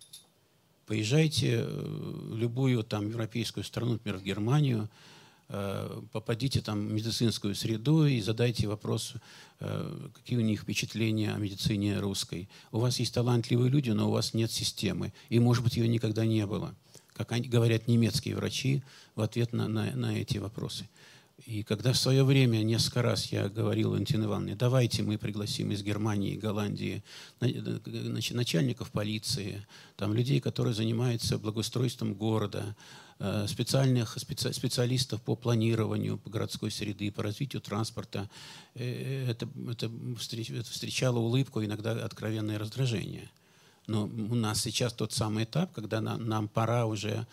Поезжайте 0.94 1.64
в 1.64 2.38
любую 2.38 2.84
там 2.84 3.10
европейскую 3.10 3.64
страну, 3.64 3.94
например, 3.94 4.20
в 4.20 4.24
Германию, 4.24 4.90
Э, 5.50 6.02
попадите 6.12 6.62
там 6.62 6.88
в 6.88 6.92
медицинскую 6.92 7.54
среду 7.54 8.06
и 8.06 8.22
задайте 8.22 8.68
вопрос, 8.68 9.14
э, 9.60 10.10
какие 10.16 10.40
у 10.40 10.42
них 10.42 10.62
впечатления 10.62 11.32
о 11.32 11.38
медицине 11.38 12.00
русской. 12.00 12.50
У 12.72 12.80
вас 12.80 13.00
есть 13.00 13.14
талантливые 13.14 13.70
люди, 13.70 13.92
но 13.92 14.10
у 14.10 14.12
вас 14.12 14.34
нет 14.34 14.52
системы. 14.52 15.14
И, 15.30 15.40
может 15.40 15.64
быть, 15.64 15.76
ее 15.78 15.88
никогда 15.88 16.26
не 16.26 16.48
было. 16.48 16.74
Как 17.14 17.30
говорят 17.30 17.88
немецкие 17.88 18.36
врачи 18.36 18.82
в 19.16 19.22
ответ 19.22 19.54
на, 19.54 19.68
на, 19.68 19.92
на 19.92 20.18
эти 20.18 20.40
вопросы. 20.40 20.90
И 21.46 21.64
когда 21.64 21.92
в 21.92 21.98
свое 21.98 22.24
время 22.24 22.64
несколько 22.64 23.02
раз 23.02 23.26
я 23.32 23.50
говорил 23.50 23.92
Валентине 23.92 24.26
Ивановне, 24.26 24.56
давайте 24.56 25.04
мы 25.04 25.18
пригласим 25.18 25.72
из 25.72 25.84
Германии, 25.84 26.38
Голландии 26.38 27.04
начальников 27.42 28.92
полиции, 28.92 29.66
там, 29.98 30.14
людей, 30.14 30.40
которые 30.40 30.74
занимаются 30.74 31.38
благоустройством 31.38 32.14
города, 32.14 32.78
э, 33.20 33.46
специальных 33.48 34.18
специ, 34.18 34.54
специалистов 34.54 35.22
по 35.22 35.36
планированию 35.36 36.22
городской 36.26 36.72
среды, 36.72 37.12
по 37.12 37.24
развитию 37.24 37.62
транспорта, 37.62 38.30
э, 38.76 39.28
это, 39.30 39.50
это, 39.70 39.92
встречало 40.64 41.20
улыбку, 41.20 41.64
иногда 41.64 41.92
откровенное 41.92 42.58
раздражение. 42.58 43.30
Но 43.88 44.06
у 44.06 44.36
нас 44.36 44.62
сейчас 44.62 44.94
тот 44.94 45.12
самый 45.12 45.44
этап, 45.44 45.74
когда 45.74 46.00
нам, 46.00 46.26
нам 46.26 46.48
пора 46.48 46.86
уже 46.86 47.28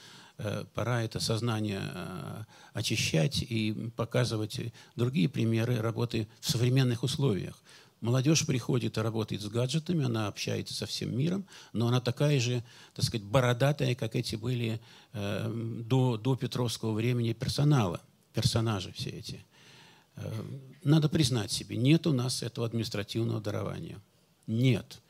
пора 0.74 1.02
это 1.02 1.20
сознание 1.20 1.82
э, 1.82 2.44
очищать 2.72 3.42
и 3.42 3.90
показывать 3.96 4.60
другие 4.96 5.28
примеры 5.28 5.76
работы 5.78 6.28
в 6.40 6.50
современных 6.50 7.02
условиях. 7.02 7.62
Молодежь 8.00 8.46
приходит 8.46 8.96
и 8.96 9.00
работает 9.00 9.42
с 9.42 9.48
гаджетами, 9.48 10.04
она 10.04 10.28
общается 10.28 10.72
со 10.72 10.86
всем 10.86 11.16
миром, 11.16 11.44
но 11.74 11.88
она 11.88 12.00
такая 12.00 12.40
же, 12.40 12.64
так 12.94 13.04
сказать, 13.04 13.26
бородатая, 13.26 13.94
как 13.94 14.16
эти 14.16 14.36
были 14.36 14.80
э, 15.12 15.82
до, 15.84 16.16
до 16.16 16.36
Петровского 16.36 16.92
времени 16.92 17.34
персонала, 17.34 18.00
персонажи 18.32 18.92
все 18.92 19.10
эти. 19.10 19.44
Надо 20.84 21.08
признать 21.08 21.50
себе, 21.50 21.76
нет 21.76 22.06
у 22.06 22.12
нас 22.12 22.42
этого 22.42 22.66
административного 22.66 23.40
дарования. 23.40 24.00
Нет. 24.46 25.00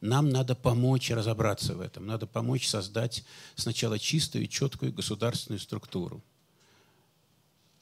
Нам 0.00 0.30
надо 0.30 0.54
помочь 0.54 1.10
разобраться 1.10 1.74
в 1.74 1.80
этом. 1.80 2.06
Надо 2.06 2.26
помочь 2.26 2.66
создать 2.66 3.24
сначала 3.54 3.98
чистую 3.98 4.46
четкую 4.46 4.92
государственную 4.92 5.60
структуру. 5.60 6.22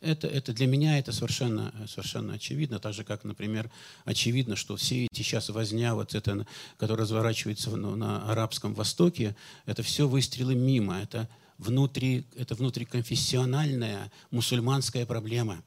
Это, 0.01 0.29
это 0.29 0.53
для 0.53 0.67
меня 0.67 0.99
это 0.99 1.11
совершенно, 1.11 1.73
совершенно 1.89 2.35
очевидно, 2.35 2.79
так 2.79 2.95
же, 2.95 3.03
как, 3.03 3.25
например, 3.25 3.69
очевидно, 4.05 4.55
что 4.55 4.77
все 4.77 5.07
эти 5.07 5.23
сейчас 5.23 5.49
возня, 5.49 5.97
вот 5.97 6.15
это, 6.15 6.47
которая 6.77 7.03
разворачивается 7.03 7.71
на, 7.77 7.97
на 7.97 8.31
Арабском 8.31 8.75
Востоке, 8.75 9.35
это 9.67 9.83
все 9.83 10.07
выстрелы 10.07 10.55
мимо, 10.55 11.01
это, 11.01 11.29
внутри, 11.59 12.27
это 12.37 12.55
внутриконфессиональная 12.55 14.13
мусульманская 14.31 15.05
проблема. 15.05 15.65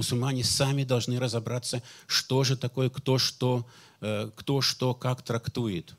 Мусульмане 0.00 0.44
сами 0.44 0.84
должны 0.84 1.18
разобраться, 1.20 1.82
что 2.06 2.44
же 2.44 2.56
такое, 2.56 2.90
кто 2.90 3.18
что 3.18 3.66
Э, 4.00 4.30
кто 4.34 4.62
что 4.62 4.94
как 4.94 5.22
трактует. 5.22 5.94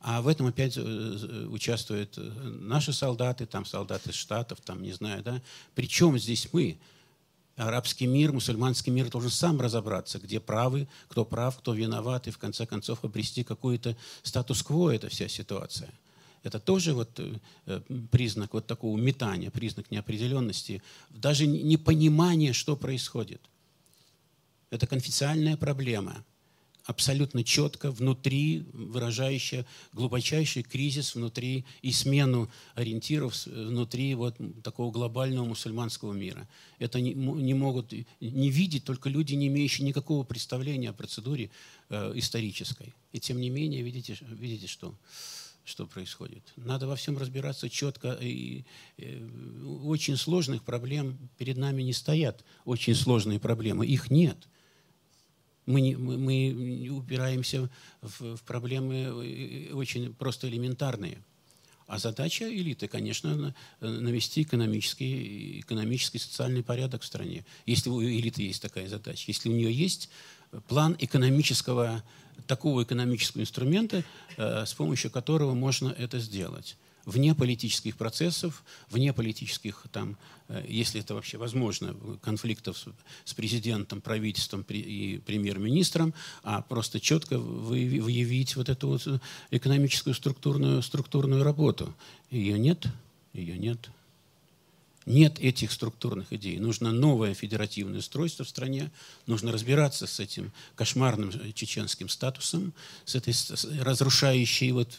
А 0.00 0.20
в 0.20 0.26
этом 0.26 0.46
опять 0.46 0.76
э, 0.76 0.80
участвуют 0.80 2.18
э, 2.18 2.20
наши 2.20 2.92
солдаты, 2.92 3.46
там 3.46 3.64
солдаты 3.64 4.12
Штатов, 4.12 4.60
там 4.60 4.82
не 4.82 4.92
знаю, 4.92 5.22
да. 5.22 5.40
Причем 5.76 6.18
здесь 6.18 6.48
мы? 6.52 6.80
Арабский 7.54 8.06
мир, 8.06 8.32
мусульманский 8.32 8.90
мир 8.90 9.10
должен 9.10 9.30
сам 9.30 9.60
разобраться, 9.60 10.18
где 10.18 10.40
правы, 10.40 10.88
кто 11.06 11.24
прав, 11.24 11.58
кто 11.58 11.72
виноват, 11.72 12.26
и 12.26 12.32
в 12.32 12.38
конце 12.38 12.66
концов 12.66 13.04
обрести 13.04 13.44
какой-то 13.44 13.96
статус-кво, 14.24 14.90
эта 14.90 15.08
вся 15.08 15.28
ситуация. 15.28 15.90
Это 16.42 16.58
тоже 16.58 16.92
вот 16.92 17.20
признак 18.10 18.54
вот 18.54 18.66
такого 18.66 18.98
метания, 18.98 19.50
признак 19.50 19.90
неопределенности, 19.90 20.82
даже 21.10 21.46
непонимания, 21.46 22.52
что 22.52 22.76
происходит. 22.76 23.40
Это 24.70 24.86
конфиденциальная 24.86 25.56
проблема– 25.56 26.24
абсолютно 26.84 27.44
четко 27.44 27.90
внутри, 27.90 28.64
выражающая 28.72 29.66
глубочайший 29.92 30.62
кризис 30.62 31.14
внутри 31.14 31.64
и 31.80 31.92
смену 31.92 32.50
ориентиров 32.74 33.46
внутри 33.46 34.14
вот 34.14 34.36
такого 34.62 34.90
глобального 34.90 35.44
мусульманского 35.44 36.12
мира. 36.12 36.48
Это 36.78 37.00
не, 37.00 37.14
не 37.14 37.54
могут 37.54 37.92
не 38.20 38.50
видеть 38.50 38.84
только 38.84 39.08
люди, 39.08 39.34
не 39.34 39.46
имеющие 39.48 39.86
никакого 39.86 40.24
представления 40.24 40.90
о 40.90 40.92
процедуре 40.92 41.50
э, 41.88 42.12
исторической. 42.16 42.94
И 43.12 43.20
тем 43.20 43.40
не 43.40 43.50
менее, 43.50 43.82
видите, 43.82 44.16
видите 44.20 44.66
что, 44.66 44.94
что 45.64 45.86
происходит. 45.86 46.42
Надо 46.56 46.86
во 46.86 46.96
всем 46.96 47.18
разбираться 47.18 47.68
четко. 47.68 48.12
И, 48.20 48.28
и, 48.28 48.64
э, 48.98 49.66
очень 49.84 50.16
сложных 50.16 50.62
проблем 50.64 51.18
перед 51.38 51.56
нами 51.56 51.82
не 51.82 51.92
стоят. 51.92 52.44
Очень 52.64 52.94
сложные 52.94 53.38
проблемы. 53.38 53.86
Их 53.86 54.10
нет– 54.10 54.48
мы, 55.66 55.80
не, 55.80 55.96
мы, 55.96 56.18
мы 56.18 56.88
упираемся 56.90 57.70
в, 58.00 58.36
в 58.36 58.42
проблемы 58.42 58.96
э, 58.96 59.72
очень 59.72 60.12
просто 60.14 60.48
элементарные. 60.48 61.18
А 61.86 61.98
задача 61.98 62.48
элиты, 62.48 62.88
конечно, 62.88 63.54
навести 63.80 64.42
экономический, 64.42 65.60
экономический 65.60 66.18
социальный 66.18 66.62
порядок 66.62 67.02
в 67.02 67.04
стране. 67.04 67.44
Если 67.66 67.90
у 67.90 68.02
элиты 68.02 68.42
есть 68.42 68.62
такая 68.62 68.88
задача, 68.88 69.24
если 69.26 69.50
у 69.50 69.52
нее 69.52 69.72
есть 69.72 70.08
план 70.68 70.96
экономического, 70.98 72.02
такого 72.46 72.82
экономического 72.82 73.42
инструмента, 73.42 74.04
э, 74.36 74.64
с 74.66 74.74
помощью 74.74 75.10
которого 75.10 75.54
можно 75.54 75.94
это 75.96 76.18
сделать 76.18 76.76
вне 77.04 77.34
политических 77.34 77.96
процессов, 77.96 78.62
вне 78.90 79.12
политических, 79.12 79.84
там, 79.92 80.16
э, 80.48 80.64
если 80.68 81.00
это 81.00 81.14
вообще 81.14 81.38
возможно, 81.38 81.96
конфликтов 82.22 82.76
с 83.24 83.34
президентом, 83.34 84.00
правительством 84.00 84.64
и 84.68 85.18
премьер-министром, 85.18 86.14
а 86.42 86.62
просто 86.62 87.00
четко 87.00 87.38
выявить 87.38 88.56
вот 88.56 88.68
эту 88.68 88.88
вот 88.88 89.22
экономическую 89.50 90.14
структурную, 90.14 90.82
структурную 90.82 91.42
работу. 91.42 91.94
Ее 92.30 92.58
нет, 92.58 92.86
ее 93.32 93.58
нет. 93.58 93.90
Нет 95.06 95.38
этих 95.40 95.72
структурных 95.72 96.32
идей. 96.32 96.58
Нужно 96.58 96.92
новое 96.92 97.34
федеративное 97.34 97.98
устройство 97.98 98.44
в 98.44 98.48
стране. 98.48 98.90
Нужно 99.26 99.50
разбираться 99.50 100.06
с 100.06 100.20
этим 100.20 100.52
кошмарным 100.74 101.32
чеченским 101.54 102.08
статусом, 102.08 102.72
с 103.04 103.14
этой 103.14 103.34
разрушающей 103.82 104.70
вот 104.70 104.98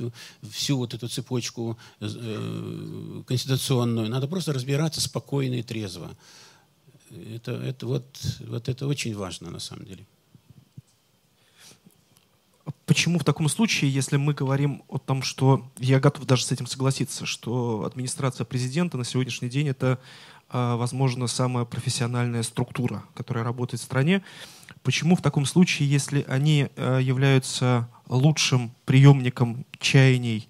всю 0.51 0.78
вот 0.78 0.93
эту 0.93 1.08
цепочку 1.08 1.78
э, 1.99 3.24
конституционную. 3.28 4.10
Надо 4.10 4.28
просто 4.28 4.51
разбираться 4.51 4.99
спокойно 4.99 5.56
и 5.56 5.64
трезво. 5.64 6.16
Это, 7.34 7.51
это, 7.51 7.86
вот, 7.86 8.06
вот 8.39 8.70
это 8.70 8.88
очень 8.88 9.16
важно 9.16 9.51
на 9.51 9.60
самом 9.60 9.86
деле. 9.86 10.06
Почему 12.86 13.17
в 13.17 13.23
таком 13.23 13.47
случае, 13.47 13.91
если 13.91 14.17
мы 14.17 14.34
говорим 14.34 14.84
о 14.89 14.97
том, 14.97 15.21
что 15.21 15.65
я 15.77 16.01
готов 16.01 16.25
даже 16.25 16.43
с 16.43 16.51
этим 16.51 16.67
согласиться, 16.67 17.25
что 17.25 17.86
администрация 17.86 18.43
президента 18.43 18.97
на 18.97 19.05
сегодняшний 19.05 19.47
день 19.47 19.69
это, 19.69 19.99
а, 20.49 20.75
возможно, 20.75 21.27
самая 21.27 21.63
профессиональная 21.63 22.43
структура, 22.43 23.05
которая 23.13 23.45
работает 23.45 23.79
в 23.79 23.86
стране, 23.86 24.21
почему 24.84 25.15
в 25.15 25.21
таком 25.21 25.45
случае, 25.45 25.89
если 25.89 26.25
они 26.27 26.67
а, 26.75 26.99
являются 26.99 27.88
лучшим 28.09 28.73
приемником 28.84 29.65
чаяний 29.79 30.49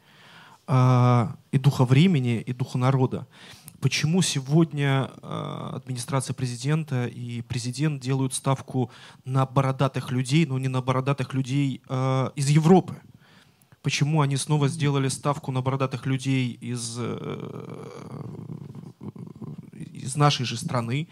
а, 0.65 1.35
и 1.51 1.59
духа 1.59 1.85
времени, 1.85 2.41
и 2.41 2.51
духа 2.51 2.79
народа, 2.79 3.27
почему 3.83 4.21
сегодня 4.21 5.11
э, 5.21 5.69
администрация 5.73 6.33
президента 6.33 7.05
и 7.05 7.41
президент 7.41 8.01
делают 8.01 8.33
ставку 8.33 8.89
на 9.25 9.45
бородатых 9.45 10.09
людей, 10.09 10.45
но 10.45 10.57
не 10.57 10.69
на 10.69 10.81
бородатых 10.81 11.33
людей 11.33 11.81
э, 11.89 12.29
из 12.37 12.47
Европы? 12.47 12.95
Почему 13.81 14.21
они 14.21 14.37
снова 14.37 14.69
сделали 14.69 15.09
ставку 15.09 15.51
на 15.51 15.61
бородатых 15.61 16.05
людей 16.05 16.51
из, 16.61 16.95
э, 16.97 17.87
из 19.91 20.15
нашей 20.15 20.45
же 20.45 20.55
страны, 20.55 21.09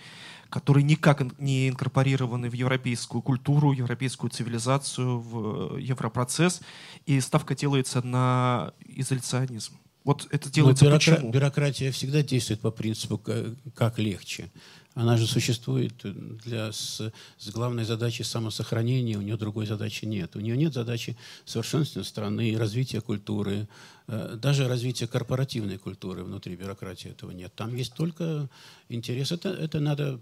которые 0.49 0.85
никак 0.85 1.37
не 1.39 1.67
инкорпорированы 1.67 2.49
в 2.49 2.53
европейскую 2.53 3.21
культуру, 3.21 3.73
европейскую 3.73 4.29
цивилизацию, 4.29 5.19
в 5.19 5.75
европрocесс, 5.75 6.61
и 7.05 7.19
ставка 7.19 7.53
делается 7.53 8.01
на 8.01 8.71
изоляционизм? 8.85 9.73
Вот 10.03 10.27
это 10.31 10.51
делается 10.51 10.85
бюрокра- 10.85 11.15
почему? 11.15 11.31
Бюрократия 11.31 11.91
всегда 11.91 12.23
действует 12.23 12.59
по 12.59 12.71
принципу 12.71 13.17
как, 13.17 13.45
как 13.75 13.99
легче. 13.99 14.49
Она 14.93 15.15
же 15.15 15.25
существует 15.25 15.93
для, 16.43 16.73
с, 16.73 17.13
с 17.37 17.49
главной 17.49 17.85
задачей 17.85 18.23
самосохранения, 18.23 19.17
у 19.17 19.21
нее 19.21 19.37
другой 19.37 19.65
задачи 19.65 20.03
нет. 20.03 20.35
У 20.35 20.41
нее 20.41 20.57
нет 20.57 20.73
задачи 20.73 21.15
совершенствования 21.45 22.05
страны, 22.05 22.57
развития 22.57 22.99
культуры, 22.99 23.69
э, 24.07 24.37
даже 24.41 24.67
развития 24.67 25.07
корпоративной 25.07 25.77
культуры 25.77 26.23
внутри 26.23 26.57
бюрократии 26.57 27.09
этого 27.09 27.31
нет. 27.31 27.53
Там 27.55 27.73
есть 27.73 27.93
только 27.93 28.49
интерес. 28.89 29.31
Это, 29.31 29.49
это 29.49 29.79
надо 29.79 30.19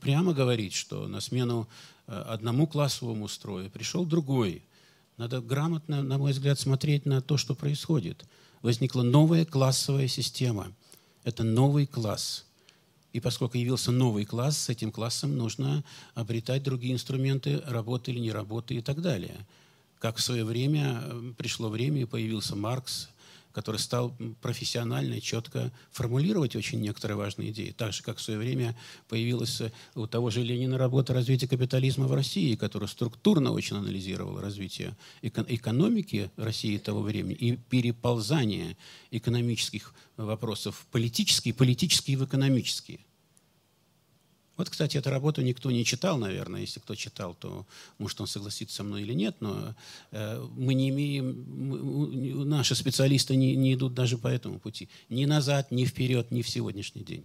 прямо 0.00 0.32
говорить, 0.32 0.72
что 0.72 1.06
на 1.06 1.20
смену 1.20 1.68
э, 2.06 2.12
одному 2.12 2.66
классовому 2.66 3.28
строю 3.28 3.68
пришел 3.70 4.06
другой. 4.06 4.62
Надо 5.18 5.42
грамотно, 5.42 6.02
на 6.02 6.16
мой 6.16 6.32
взгляд, 6.32 6.58
смотреть 6.58 7.04
на 7.04 7.20
то, 7.20 7.36
что 7.36 7.54
происходит. 7.54 8.24
Возникла 8.62 9.02
новая 9.02 9.44
классовая 9.44 10.08
система. 10.08 10.72
Это 11.24 11.44
новый 11.44 11.86
класс– 11.86 12.44
и 13.12 13.20
поскольку 13.20 13.56
явился 13.56 13.90
новый 13.90 14.24
класс, 14.24 14.58
с 14.58 14.68
этим 14.68 14.92
классом 14.92 15.36
нужно 15.36 15.82
обретать 16.14 16.62
другие 16.62 16.92
инструменты 16.92 17.60
работы 17.66 18.10
или 18.10 18.20
не 18.20 18.32
работы 18.32 18.74
и 18.74 18.82
так 18.82 19.00
далее. 19.00 19.46
Как 19.98 20.18
в 20.18 20.22
свое 20.22 20.44
время 20.44 21.02
пришло 21.36 21.68
время 21.68 22.02
и 22.02 22.04
появился 22.04 22.54
Маркс, 22.54 23.08
который 23.52 23.78
стал 23.78 24.16
профессионально 24.40 25.20
четко 25.20 25.72
формулировать 25.90 26.56
очень 26.56 26.80
некоторые 26.80 27.16
важные 27.16 27.50
идеи. 27.50 27.70
Так 27.70 27.92
же, 27.92 28.02
как 28.02 28.18
в 28.18 28.22
свое 28.22 28.38
время 28.38 28.76
появилась 29.08 29.62
у 29.94 30.06
того 30.06 30.30
же 30.30 30.42
Ленина 30.42 30.78
работа 30.78 31.14
развития 31.14 31.48
капитализма 31.48 32.06
в 32.06 32.14
России, 32.14 32.54
которая 32.54 32.88
структурно 32.88 33.52
очень 33.52 33.76
анализировала 33.76 34.40
развитие 34.40 34.96
экономики 35.22 36.30
России 36.36 36.78
того 36.78 37.02
времени 37.02 37.34
и 37.34 37.56
переползание 37.56 38.76
экономических 39.10 39.94
вопросов 40.16 40.76
в 40.76 40.86
политические, 40.86 41.54
политические 41.54 42.16
в 42.18 42.24
экономические. 42.24 43.00
Вот, 44.58 44.68
кстати, 44.68 44.96
эту 44.96 45.10
работу 45.10 45.40
никто 45.40 45.70
не 45.70 45.84
читал, 45.84 46.18
наверное. 46.18 46.62
Если 46.62 46.80
кто 46.80 46.96
читал, 46.96 47.32
то 47.34 47.64
может 47.96 48.20
он 48.20 48.26
согласится 48.26 48.74
со 48.74 48.82
мной 48.82 49.02
или 49.02 49.14
нет. 49.14 49.36
Но 49.38 49.76
э, 50.10 50.46
мы 50.56 50.74
не 50.74 50.88
имеем, 50.88 52.48
наши 52.48 52.74
специалисты 52.74 53.36
не, 53.36 53.54
не 53.54 53.74
идут 53.74 53.94
даже 53.94 54.18
по 54.18 54.26
этому 54.26 54.58
пути. 54.58 54.88
Ни 55.08 55.26
назад, 55.26 55.70
ни 55.70 55.84
вперед, 55.84 56.32
ни 56.32 56.42
в 56.42 56.48
сегодняшний 56.48 57.04
день. 57.04 57.24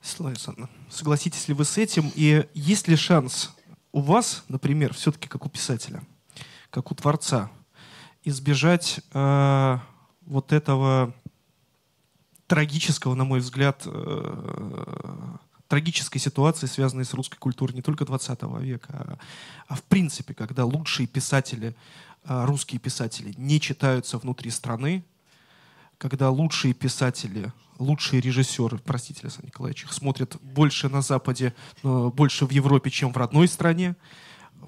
Светлана 0.00 0.70
согласитесь 0.90 1.46
ли 1.46 1.52
вы 1.52 1.66
с 1.66 1.76
этим? 1.76 2.10
И 2.14 2.46
есть 2.54 2.88
ли 2.88 2.96
шанс 2.96 3.50
у 3.92 4.00
вас, 4.00 4.44
например, 4.48 4.94
все-таки 4.94 5.28
как 5.28 5.44
у 5.44 5.50
писателя, 5.50 6.02
как 6.70 6.90
у 6.90 6.94
творца, 6.94 7.52
избежать 8.22 9.00
э, 9.12 9.78
вот 10.22 10.54
этого 10.54 11.14
трагического, 12.46 13.14
на 13.14 13.24
мой 13.24 13.40
взгляд, 13.40 13.82
э, 13.86 15.36
трагической 15.68 16.20
ситуации, 16.20 16.66
связанной 16.66 17.04
с 17.04 17.14
русской 17.14 17.38
культурой 17.38 17.74
не 17.74 17.82
только 17.82 18.04
20 18.04 18.42
века, 18.60 18.88
а, 18.92 19.18
а 19.68 19.74
в 19.76 19.82
принципе, 19.82 20.34
когда 20.34 20.64
лучшие 20.64 21.06
писатели, 21.06 21.74
э, 22.24 22.44
русские 22.44 22.78
писатели 22.78 23.34
не 23.36 23.60
читаются 23.60 24.18
внутри 24.18 24.50
страны, 24.50 25.04
когда 25.98 26.30
лучшие 26.30 26.74
писатели, 26.74 27.52
лучшие 27.78 28.20
режиссеры, 28.20 28.78
простите, 28.78 29.20
Александр 29.22 29.46
Николаевич, 29.46 29.84
их 29.84 29.92
смотрят 29.92 30.36
больше 30.42 30.88
на 30.88 31.02
Западе, 31.02 31.54
больше 31.82 32.46
в 32.46 32.50
Европе, 32.50 32.90
чем 32.90 33.12
в 33.12 33.16
родной 33.16 33.48
стране. 33.48 33.96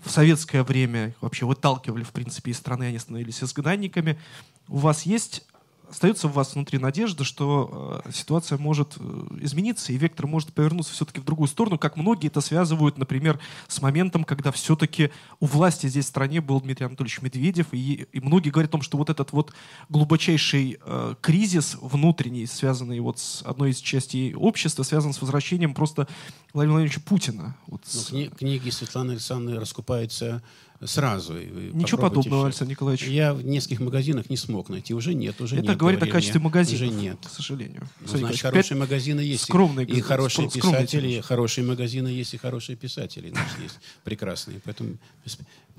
В 0.04 0.10
советское 0.10 0.62
время 0.62 1.14
вообще 1.20 1.44
выталкивали, 1.44 2.04
в 2.04 2.12
принципе, 2.12 2.52
из 2.52 2.58
страны, 2.58 2.84
они 2.84 2.98
становились 2.98 3.42
изгнанниками. 3.42 4.18
У 4.68 4.78
вас 4.78 5.02
есть 5.02 5.44
остается 5.90 6.26
у 6.26 6.30
вас 6.30 6.54
внутри 6.54 6.78
надежда, 6.78 7.24
что 7.24 8.02
э, 8.04 8.10
ситуация 8.12 8.58
может 8.58 8.96
э, 8.98 9.26
измениться, 9.40 9.92
и 9.92 9.96
вектор 9.96 10.26
может 10.26 10.52
повернуться 10.52 10.92
все-таки 10.92 11.20
в 11.20 11.24
другую 11.24 11.48
сторону, 11.48 11.78
как 11.78 11.96
многие 11.96 12.28
это 12.28 12.40
связывают, 12.40 12.98
например, 12.98 13.38
с 13.68 13.80
моментом, 13.80 14.24
когда 14.24 14.52
все-таки 14.52 15.10
у 15.40 15.46
власти 15.46 15.86
здесь 15.86 16.06
в 16.06 16.08
стране 16.08 16.40
был 16.40 16.60
Дмитрий 16.60 16.86
Анатольевич 16.86 17.22
Медведев, 17.22 17.68
и, 17.72 18.06
и 18.12 18.20
многие 18.20 18.50
говорят 18.50 18.70
о 18.70 18.72
том, 18.72 18.82
что 18.82 18.98
вот 18.98 19.10
этот 19.10 19.32
вот 19.32 19.52
глубочайший 19.88 20.78
э, 20.84 21.14
кризис 21.20 21.76
внутренний, 21.80 22.46
связанный 22.46 23.00
вот 23.00 23.18
с 23.18 23.42
одной 23.42 23.70
из 23.70 23.78
частей 23.78 24.34
общества, 24.34 24.82
связан 24.82 25.12
с 25.12 25.20
возвращением 25.20 25.74
просто 25.74 26.08
Владимира 26.52 26.78
Владимировича 26.78 27.00
Путина. 27.04 27.56
Вот 27.66 27.82
ну, 27.92 28.00
с... 28.00 28.10
кни- 28.10 28.34
книги 28.34 28.70
Светланы 28.70 29.12
Александровны 29.12 29.60
раскупаются 29.60 30.42
сразу. 30.84 31.34
Ничего 31.34 32.02
подобного, 32.02 32.46
Александр 32.46 32.72
Николаевич. 32.72 33.06
Я 33.06 33.34
в 33.34 33.44
нескольких 33.44 33.80
магазинах 33.80 34.30
не 34.30 34.36
смог 34.36 34.68
найти. 34.68 34.94
Уже 34.94 35.14
нет, 35.14 35.40
уже 35.40 35.56
Это 35.56 35.68
нет. 35.68 35.76
говорит 35.76 36.02
о 36.02 36.06
качестве 36.06 36.40
магазинов. 36.40 36.82
Уже 36.82 37.00
нет. 37.00 37.18
К 37.24 37.30
сожалению. 37.30 37.88
Ну, 38.00 38.18
значит, 38.18 38.42
хорошие 38.42 38.78
магазины 38.78 39.20
есть. 39.20 39.44
Скромные, 39.44 39.86
и 39.86 40.00
хорошие 40.00 40.50
скромные 40.50 40.82
писатели, 40.82 41.10
тиражи. 41.10 41.22
хорошие 41.22 41.66
магазины 41.66 42.08
есть 42.08 42.34
и 42.34 42.36
хорошие 42.36 42.76
писатели. 42.76 43.30
Значит, 43.30 43.58
есть 43.62 43.78
прекрасные. 44.04 44.60
Поэтому 44.64 44.96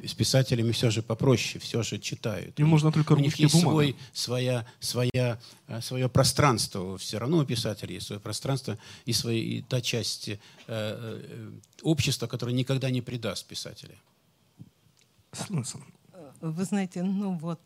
с 0.05 0.13
писателями 0.13 0.71
все 0.71 0.91
же 0.91 1.01
попроще, 1.01 1.59
все 1.59 1.81
же 1.81 1.97
читают. 1.97 2.59
Им 2.59 2.69
нужно 2.69 2.91
только 2.91 3.13
У 3.13 3.17
них 3.17 3.35
есть 3.37 3.59
свой, 3.59 3.95
своя, 4.13 4.65
своя, 4.79 5.39
э, 5.67 5.81
свое 5.81 6.07
пространство. 6.07 6.97
Все 6.97 7.17
равно 7.17 7.37
у 7.37 7.45
писателей 7.45 7.95
есть 7.95 8.07
свое 8.07 8.19
пространство 8.19 8.77
и, 9.05 9.13
свои, 9.13 9.39
и 9.39 9.61
та 9.61 9.81
часть 9.81 10.29
э, 10.29 10.37
э, 10.67 11.51
общества, 11.81 12.27
которая 12.27 12.55
никогда 12.55 12.89
не 12.89 13.01
предаст 13.01 13.47
писателя. 13.47 13.95
Смысл? 15.31 15.79
Вы 16.39 16.65
знаете, 16.65 17.01
ну 17.01 17.35
вот 17.37 17.61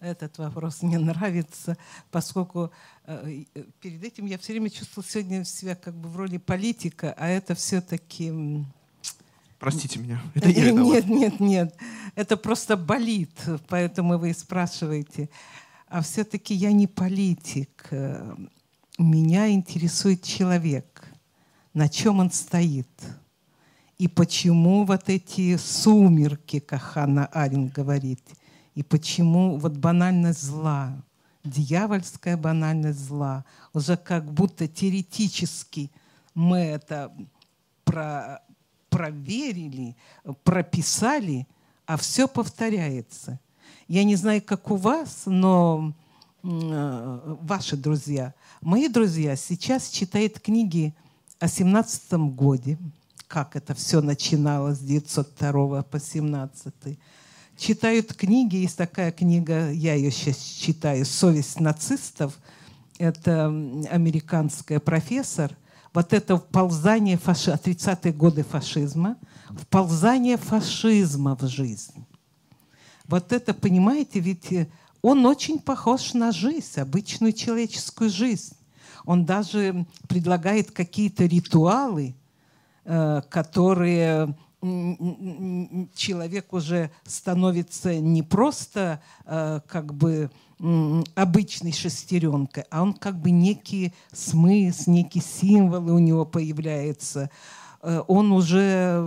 этот 0.00 0.36
вопрос 0.38 0.82
мне 0.82 0.98
нравится, 0.98 1.78
поскольку 2.10 2.70
э, 3.06 3.44
перед 3.80 4.04
этим 4.04 4.26
я 4.26 4.38
все 4.38 4.52
время 4.52 4.68
чувствовала 4.68 5.08
сегодня 5.08 5.44
себя 5.44 5.74
как 5.74 5.94
бы 5.94 6.08
в 6.08 6.16
роли 6.16 6.36
политика, 6.36 7.14
а 7.16 7.26
это 7.28 7.54
все-таки... 7.54 8.64
Простите 9.58 9.98
меня, 9.98 10.20
это 10.34 10.50
я 10.50 10.70
Нет, 10.72 11.06
нет, 11.06 11.40
нет, 11.40 11.76
это 12.14 12.36
просто 12.36 12.76
болит, 12.76 13.32
поэтому 13.68 14.18
вы 14.18 14.30
и 14.30 14.34
спрашиваете. 14.34 15.30
А 15.88 16.02
все-таки 16.02 16.52
я 16.52 16.72
не 16.72 16.86
политик. 16.86 17.88
Меня 18.98 19.48
интересует 19.50 20.22
человек, 20.22 21.08
на 21.72 21.88
чем 21.88 22.18
он 22.18 22.30
стоит– 22.30 22.88
и 23.98 24.08
почему 24.08 24.84
вот 24.84 25.08
эти 25.08 25.56
сумерки, 25.56 26.58
как 26.58 26.82
Ханна 26.82 27.26
Арин 27.26 27.68
говорит, 27.68 28.20
и 28.74 28.82
почему 28.82 29.56
вот 29.56 29.72
банальность 29.72 30.42
зла, 30.42 30.92
дьявольская 31.44 32.36
банальность 32.36 32.98
зла, 32.98 33.44
уже 33.72 33.96
как 33.96 34.30
будто 34.30 34.68
теоретически 34.68 35.90
мы 36.34 36.58
это 36.58 37.10
про, 37.84 38.42
проверили, 38.90 39.96
прописали, 40.44 41.46
а 41.86 41.96
все 41.96 42.28
повторяется. 42.28 43.40
Я 43.88 44.04
не 44.04 44.16
знаю, 44.16 44.42
как 44.42 44.70
у 44.70 44.76
вас, 44.76 45.22
но 45.24 45.94
э, 46.42 47.36
ваши 47.40 47.76
друзья, 47.76 48.34
мои 48.60 48.88
друзья 48.88 49.36
сейчас 49.36 49.88
читают 49.88 50.40
книги 50.40 50.94
о 51.38 51.48
17 51.48 52.12
годе, 52.34 52.76
как 53.28 53.56
это 53.56 53.74
все 53.74 54.00
начиналось 54.00 54.78
с 54.78 54.80
902 54.80 55.82
по 55.82 56.00
17. 56.00 56.98
Читают 57.56 58.14
книги, 58.14 58.56
есть 58.56 58.76
такая 58.76 59.10
книга, 59.12 59.70
я 59.70 59.94
ее 59.94 60.10
сейчас 60.10 60.36
читаю, 60.38 61.04
«Совесть 61.04 61.58
нацистов». 61.58 62.38
Это 62.98 63.46
американская 63.90 64.78
профессор. 64.78 65.56
Вот 65.92 66.12
это 66.12 66.36
вползание 66.36 67.16
фаши... 67.16 67.50
30-е 67.50 68.12
годы 68.12 68.42
фашизма, 68.42 69.16
вползание 69.50 70.36
фашизма 70.36 71.36
в 71.36 71.46
жизнь. 71.46 72.06
Вот 73.06 73.32
это, 73.32 73.54
понимаете, 73.54 74.20
ведь 74.20 74.68
он 75.02 75.24
очень 75.24 75.58
похож 75.58 76.14
на 76.14 76.32
жизнь, 76.32 76.80
обычную 76.80 77.32
человеческую 77.32 78.10
жизнь. 78.10 78.54
Он 79.04 79.24
даже 79.24 79.86
предлагает 80.08 80.70
какие-то 80.70 81.24
ритуалы– 81.24 82.14
Э, 82.25 82.25
которые 82.86 84.36
человек 85.94 86.52
уже 86.52 86.90
становится 87.04 87.98
не 88.00 88.22
просто 88.22 89.02
э, 89.24 89.60
как 89.66 89.94
бы 89.94 90.30
обычной 91.14 91.72
шестеренкой, 91.72 92.64
а 92.70 92.82
он 92.82 92.94
как 92.94 93.20
бы 93.20 93.30
некий 93.30 93.92
смысл, 94.12 94.90
некие 94.90 95.22
символы 95.22 95.92
у 95.92 95.98
него 95.98 96.24
появляются. 96.24 97.30
Э, 97.82 98.02
он 98.06 98.32
уже, 98.32 98.98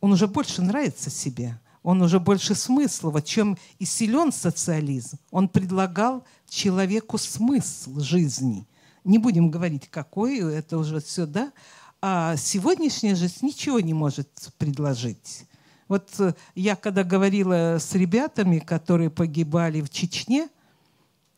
он 0.00 0.12
уже 0.12 0.26
больше 0.26 0.62
нравится 0.62 1.10
себе, 1.10 1.60
он 1.82 2.00
уже 2.00 2.18
больше 2.18 2.54
смысла. 2.54 3.10
В 3.10 3.22
чем 3.22 3.58
и 3.78 3.84
силен 3.84 4.32
социализм. 4.32 5.18
Он 5.30 5.48
предлагал 5.48 6.24
человеку 6.48 7.18
смысл 7.18 8.00
жизни. 8.00 8.66
Не 9.04 9.18
будем 9.18 9.50
говорить, 9.50 9.88
какой, 9.88 10.38
это 10.38 10.78
уже 10.78 11.00
все, 11.00 11.26
да, 11.26 11.52
а 12.00 12.36
сегодняшняя 12.36 13.14
жизнь 13.16 13.46
ничего 13.46 13.80
не 13.80 13.94
может 13.94 14.28
предложить. 14.58 15.46
Вот 15.88 16.08
э, 16.20 16.34
я 16.54 16.76
когда 16.76 17.02
говорила 17.02 17.78
с 17.78 17.94
ребятами, 17.94 18.58
которые 18.58 19.10
погибали 19.10 19.80
в 19.80 19.90
Чечне, 19.90 20.48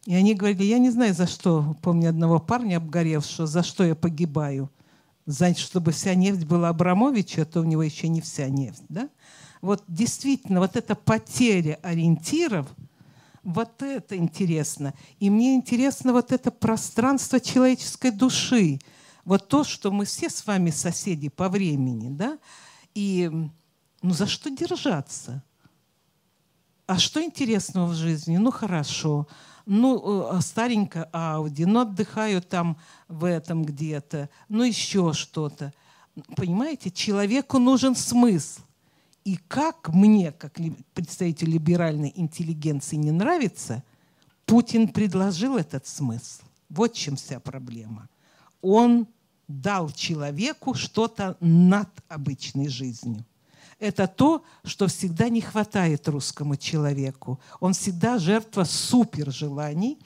И 0.06 0.14
они 0.14 0.34
говорили, 0.34 0.64
я 0.64 0.78
не 0.78 0.90
знаю, 0.90 1.14
за 1.14 1.26
что, 1.26 1.76
помню 1.82 2.08
одного 2.11 2.38
парня 2.40 2.78
обгоревшего, 2.78 3.46
за 3.46 3.62
что 3.62 3.84
я 3.84 3.94
погибаю. 3.94 4.70
За, 5.26 5.54
чтобы 5.54 5.92
вся 5.92 6.14
нефть 6.14 6.44
была 6.44 6.70
Абрамовича, 6.70 7.44
то 7.44 7.61
у 7.61 7.64
него 7.64 7.82
еще 7.82 8.08
не 8.08 8.20
вся 8.20 8.48
нефть. 8.48 8.82
Да? 8.88 9.08
Вот 9.61 9.84
действительно, 9.86 10.61
вот 10.61 10.76
эта 10.76 10.94
потеря 10.94 11.78
ориентиров, 11.82 12.66
вот 13.42 13.82
это 13.82 14.16
интересно. 14.16 14.94
И 15.18 15.30
мне 15.30 15.54
интересно 15.54 16.12
вот 16.12 16.32
это 16.32 16.50
пространство 16.50 17.38
человеческой 17.40 18.11
души. 18.11 18.80
Вот 19.25 19.49
то, 19.49 19.64
что 19.64 19.91
мы 19.91 20.05
все 20.05 20.31
с 20.31 20.47
вами 20.47 20.71
соседи 20.71 21.29
по 21.29 21.49
времени, 21.49 22.09
да? 22.09 22.39
И 22.95 23.31
ну 24.03 24.14
за 24.14 24.27
что 24.27 24.51
держаться? 24.51 25.43
А 26.87 26.99
что 26.99 27.23
интересного 27.23 27.87
в 27.87 27.95
жизни? 27.95 28.37
Ну 28.37 28.51
хорошо, 28.51 29.29
ну 29.66 30.37
э, 30.37 30.41
старенькая 30.41 31.09
Ауди, 31.12 31.64
ну 31.64 31.81
отдыхаю 31.81 32.43
там 32.43 32.77
в 33.07 33.25
этом 33.25 33.64
где-то, 33.64 34.29
ну 34.49 34.64
еще 34.64 35.12
что-то. 35.12 35.73
Понимаете, 36.35 36.91
человеку 36.91 37.59
нужен 37.59 37.95
смысл. 37.95 38.62
И 39.25 39.37
как 39.37 39.91
мне, 39.91 40.33
как 40.33 40.59
представитель 40.95 41.51
либеральной 41.51 42.12
интеллигенции, 42.16 42.97
не 42.97 43.12
нравится, 43.12 43.85
Путин 44.47 44.89
предложил 44.89 45.57
этот 45.57 45.87
смысл. 45.87 46.43
Вот 46.68 46.95
чем 46.95 47.16
вся 47.16 47.39
проблема. 47.39 48.09
Он 48.62 49.06
дал 49.48 49.90
человеку 49.90 50.74
что-то 50.74 51.36
над 51.40 51.88
обычной 52.08 52.68
жизнью. 52.68 53.24
Это 53.78 54.06
то, 54.06 54.44
что 54.62 54.86
всегда 54.88 55.30
не 55.30 55.40
хватает 55.40 56.06
русскому 56.06 56.56
человеку. 56.56 57.40
Он 57.61 57.72
всегда 57.72 58.18
жертва 58.18 58.64
супер 58.64 59.32
желаний, 59.32 59.98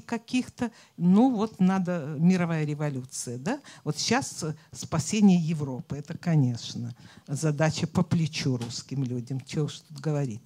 каких-то. 0.00 0.70
Ну 0.96 1.34
вот 1.34 1.58
надо 1.58 2.16
мировая 2.18 2.64
революция, 2.64 3.38
да? 3.38 3.60
Вот 3.84 3.98
сейчас 3.98 4.44
спасение 4.72 5.38
Европы, 5.38 5.96
это, 5.96 6.16
конечно, 6.16 6.94
задача 7.26 7.86
по 7.86 8.02
плечу 8.02 8.56
русским 8.56 9.04
людям, 9.04 9.40
чего 9.40 9.66
уж 9.66 9.80
тут 9.80 10.00
говорить. 10.00 10.42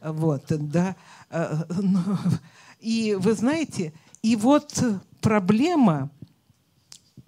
Вот, 0.00 0.44
да. 0.48 0.96
Э, 1.30 1.64
ну, 1.70 2.02
и 2.80 3.16
вы 3.18 3.32
знаете, 3.32 3.92
и 4.22 4.36
вот 4.36 4.82
проблема 5.20 6.10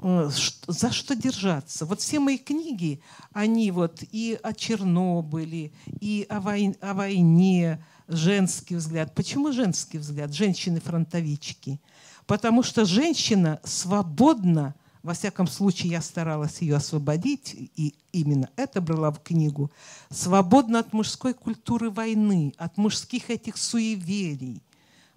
Э, 0.02 0.30
за 0.66 0.92
что 0.92 1.14
держаться. 1.14 1.84
Вот 1.84 2.00
все 2.00 2.20
мои 2.20 2.38
книги, 2.38 3.02
они 3.32 3.70
вот 3.70 4.02
и 4.12 4.38
о 4.42 4.54
Чернобыле, 4.54 5.72
и 6.00 6.26
о, 6.30 6.40
войне, 6.40 6.74
о 6.80 6.94
войне, 6.94 7.84
женский 8.08 8.76
взгляд. 8.76 9.14
Почему 9.14 9.52
женский 9.52 9.98
взгляд? 9.98 10.32
Женщины-фронтовички. 10.32 11.80
Потому 12.26 12.62
что 12.62 12.86
женщина 12.86 13.60
свободна, 13.62 14.74
во 15.02 15.12
всяком 15.12 15.46
случае 15.46 15.92
я 15.92 16.00
старалась 16.00 16.62
ее 16.62 16.76
освободить, 16.76 17.54
и 17.76 17.94
именно 18.12 18.48
это 18.56 18.80
брала 18.80 19.10
в 19.10 19.22
книгу, 19.22 19.70
свободна 20.08 20.78
от 20.78 20.94
мужской 20.94 21.34
культуры 21.34 21.90
войны, 21.90 22.54
от 22.56 22.78
мужских 22.78 23.28
этих 23.28 23.58
суеверий 23.58 24.62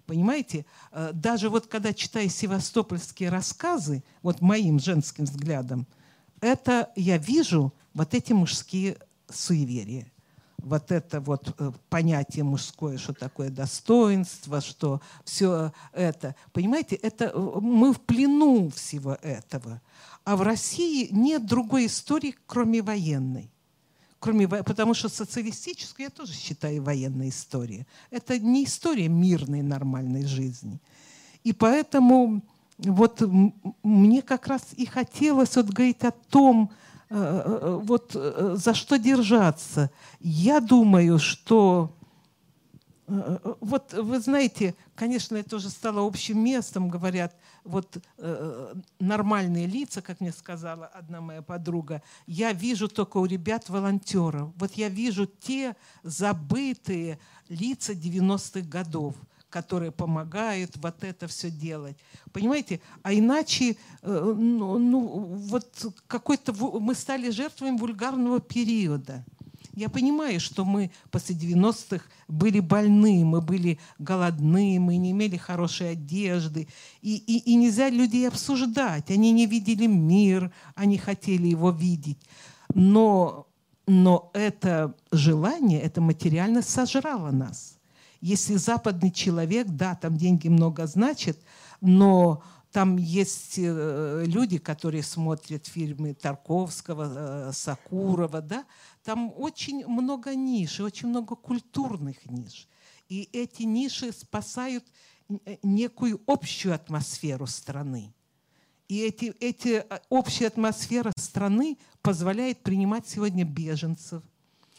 Понимаете, 0.06 0.66
э, 0.92 1.10
даже 1.12 1.48
вот 1.48 1.66
когда 1.66 1.92
читаю 1.94 2.28
севастопольские 2.28 3.30
рассказы, 3.30 4.02
вот 4.22 4.40
моим 4.40 4.78
женским 4.78 5.24
взглядом, 5.24 5.86
это 6.40 6.90
я 6.94 7.16
вижу 7.16 7.72
вот 7.94 8.12
эти 8.12 8.32
мужские 8.32 8.98
суеверия. 9.30 10.10
Вот 10.58 10.92
это 10.92 11.20
вот 11.20 11.54
э, 11.58 11.72
понятие 11.88 12.44
мужское, 12.44 12.98
что 12.98 13.14
такое 13.14 13.50
достоинство, 13.50 14.60
что 14.60 15.00
все 15.24 15.72
это. 15.92 16.34
Понимаете, 16.52 16.96
это 16.96 17.26
э, 17.26 17.38
мы 17.60 17.92
в 17.92 18.00
плену 18.00 18.70
всего 18.70 19.18
этого. 19.22 19.80
А 20.24 20.36
в 20.36 20.42
России 20.42 21.08
нет 21.10 21.46
другой 21.46 21.86
истории, 21.86 22.34
кроме 22.46 22.82
военной 22.82 23.53
кроме, 24.24 24.48
потому 24.48 24.94
что 24.94 25.10
социалистическую 25.10 26.04
я 26.04 26.10
тоже 26.10 26.32
считаю 26.32 26.82
военной 26.82 27.28
историей. 27.28 27.86
Это 28.10 28.38
не 28.38 28.64
история 28.64 29.08
мирной, 29.08 29.60
нормальной 29.60 30.24
жизни. 30.24 30.80
И 31.44 31.52
поэтому 31.52 32.40
вот 32.78 33.22
мне 33.82 34.22
как 34.22 34.46
раз 34.46 34.62
и 34.78 34.86
хотелось 34.86 35.56
вот 35.56 35.66
говорить 35.66 36.04
о 36.04 36.10
том, 36.10 36.70
э, 37.10 37.16
э, 37.16 37.80
вот 37.82 38.12
э, 38.14 38.56
за 38.56 38.72
что 38.72 38.98
держаться. 38.98 39.90
Я 40.20 40.60
думаю, 40.60 41.18
что 41.18 41.90
вот 43.06 43.92
вы 43.92 44.18
знаете, 44.20 44.74
конечно, 44.94 45.36
это 45.36 45.56
уже 45.56 45.68
стало 45.68 46.06
общим 46.06 46.42
местом, 46.42 46.88
говорят, 46.88 47.36
вот 47.64 47.98
э, 48.18 48.74
нормальные 48.98 49.66
лица, 49.66 50.00
как 50.00 50.20
мне 50.20 50.32
сказала 50.32 50.86
одна 50.86 51.20
моя 51.20 51.42
подруга, 51.42 52.02
я 52.26 52.52
вижу 52.52 52.88
только 52.88 53.18
у 53.18 53.26
ребят 53.26 53.68
волонтеров. 53.68 54.52
Вот 54.56 54.72
я 54.72 54.88
вижу 54.88 55.26
те 55.26 55.76
забытые 56.02 57.18
лица 57.48 57.92
90-х 57.92 58.66
годов, 58.68 59.14
которые 59.50 59.92
помогают 59.92 60.76
вот 60.76 61.04
это 61.04 61.26
все 61.26 61.50
делать. 61.50 61.96
Понимаете? 62.32 62.80
А 63.02 63.12
иначе, 63.12 63.76
э, 64.02 64.34
ну, 64.36 64.78
ну 64.78 65.06
вот 65.48 65.86
какой-то 66.06 66.52
мы 66.80 66.94
стали 66.94 67.30
жертвами 67.30 67.76
вульгарного 67.78 68.40
периода. 68.40 69.24
Я 69.74 69.88
понимаю, 69.88 70.38
что 70.38 70.64
мы 70.64 70.90
после 71.10 71.34
90-х 71.34 72.04
были 72.28 72.60
больны, 72.60 73.24
мы 73.24 73.40
были 73.40 73.78
голодны, 73.98 74.78
мы 74.78 74.96
не 74.96 75.10
имели 75.10 75.36
хорошей 75.36 75.92
одежды. 75.92 76.68
И, 77.02 77.16
и, 77.16 77.38
и 77.50 77.54
нельзя 77.56 77.90
людей 77.90 78.28
обсуждать. 78.28 79.10
Они 79.10 79.32
не 79.32 79.46
видели 79.46 79.86
мир, 79.86 80.52
они 80.76 80.96
хотели 80.96 81.48
его 81.48 81.70
видеть. 81.70 82.18
Но, 82.72 83.48
но 83.86 84.30
это 84.32 84.94
желание, 85.10 85.80
это 85.80 86.00
материально 86.00 86.62
сожрало 86.62 87.32
нас. 87.32 87.78
Если 88.20 88.54
западный 88.54 89.10
человек, 89.10 89.66
да, 89.68 89.96
там 89.96 90.16
деньги 90.16 90.48
много 90.48 90.86
значат, 90.86 91.38
но 91.80 92.42
там 92.74 92.96
есть 92.96 93.54
э, 93.56 94.24
люди, 94.26 94.58
которые 94.58 95.04
смотрят 95.04 95.66
фильмы 95.66 96.12
Тарковского, 96.12 97.48
э, 97.48 97.52
Сакурова, 97.52 98.40
да, 98.40 98.64
там 99.04 99.32
очень 99.36 99.86
много 99.86 100.34
ниш, 100.34 100.80
очень 100.80 101.08
много 101.08 101.36
культурных 101.36 102.24
ниш. 102.26 102.66
И 103.08 103.28
эти 103.32 103.62
ниши 103.62 104.12
спасают 104.12 104.84
э, 105.28 105.58
некую 105.62 106.22
общую 106.26 106.74
атмосферу 106.74 107.46
страны. 107.46 108.14
И 108.88 109.00
эти, 109.00 109.26
эти 109.40 109.84
э, 109.88 110.00
общая 110.08 110.46
атмосфера 110.46 111.12
страны 111.18 111.76
позволяет 112.00 112.62
принимать 112.62 113.06
сегодня 113.06 113.44
беженцев. 113.44 114.22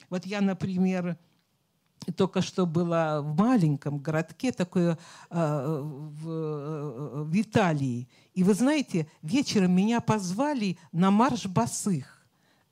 Вот 0.10 0.26
я, 0.26 0.42
например, 0.42 1.18
только 2.18 2.42
что 2.42 2.66
была 2.66 3.22
в 3.22 3.36
маленьком 3.36 4.00
городке, 4.00 4.52
такое 4.52 4.98
э, 5.30 5.82
в, 5.82 7.24
в 7.26 7.42
Италии. 7.42 8.08
И 8.34 8.44
вы 8.44 8.56
знаете, 8.56 9.08
вечером 9.22 9.72
меня 9.74 10.02
позвали 10.02 10.80
на 10.92 11.12
марш 11.12 11.46
босых. 11.46 12.15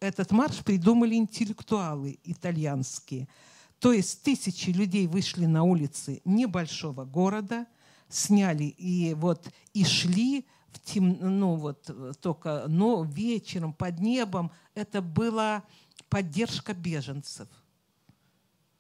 Этот 0.04 0.32
марш 0.32 0.58
придумали 0.66 1.16
интеллектуалы 1.16 2.20
итальянские. 2.26 3.30
То 3.80 3.93
есть 3.93 4.22
тысячи 4.22 4.70
людей 4.70 5.08
вышли 5.08 5.45
на 5.45 5.64
улицы 5.64 6.22
небольшого 6.26 7.06
города, 7.06 7.68
сняли 8.10 8.66
и 8.66 9.14
вот 9.14 9.47
и 9.74 9.86
шли 9.86 10.45
в 10.74 10.82
тем, 10.82 11.18
ну 11.22 11.56
вот 11.56 11.89
только, 12.20 12.66
но 12.68 13.06
вечером 13.06 13.72
под 13.72 14.01
небом 14.01 14.51
это 14.76 15.01
была 15.01 15.64
поддержка 16.10 16.74
беженцев. 16.74 17.47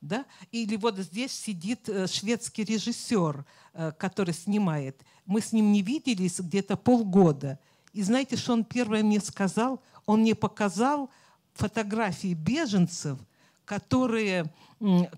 Да? 0.01 0.25
Или 0.51 0.75
вот 0.75 0.97
здесь 0.97 1.31
сидит 1.31 1.87
э, 1.87 2.07
шведский 2.07 2.65
режиссер, 2.65 3.45
э, 3.71 3.93
который 3.97 4.33
снимает. 4.33 5.01
Мы 5.25 5.39
с 5.39 5.53
ним 5.53 5.71
не 5.71 5.83
виделись 5.83 6.41
где-то 6.41 6.75
полгода. 6.75 7.59
И 7.93 8.01
знаете, 8.01 8.35
что 8.35 8.51
он 8.51 8.65
первое 8.65 9.03
мне 9.03 9.21
сказал? 9.21 9.81
Он 10.05 10.21
мне 10.21 10.35
показал 10.35 11.09
фотографии 11.53 12.33
беженцев, 12.33 13.19
которые, 13.65 14.53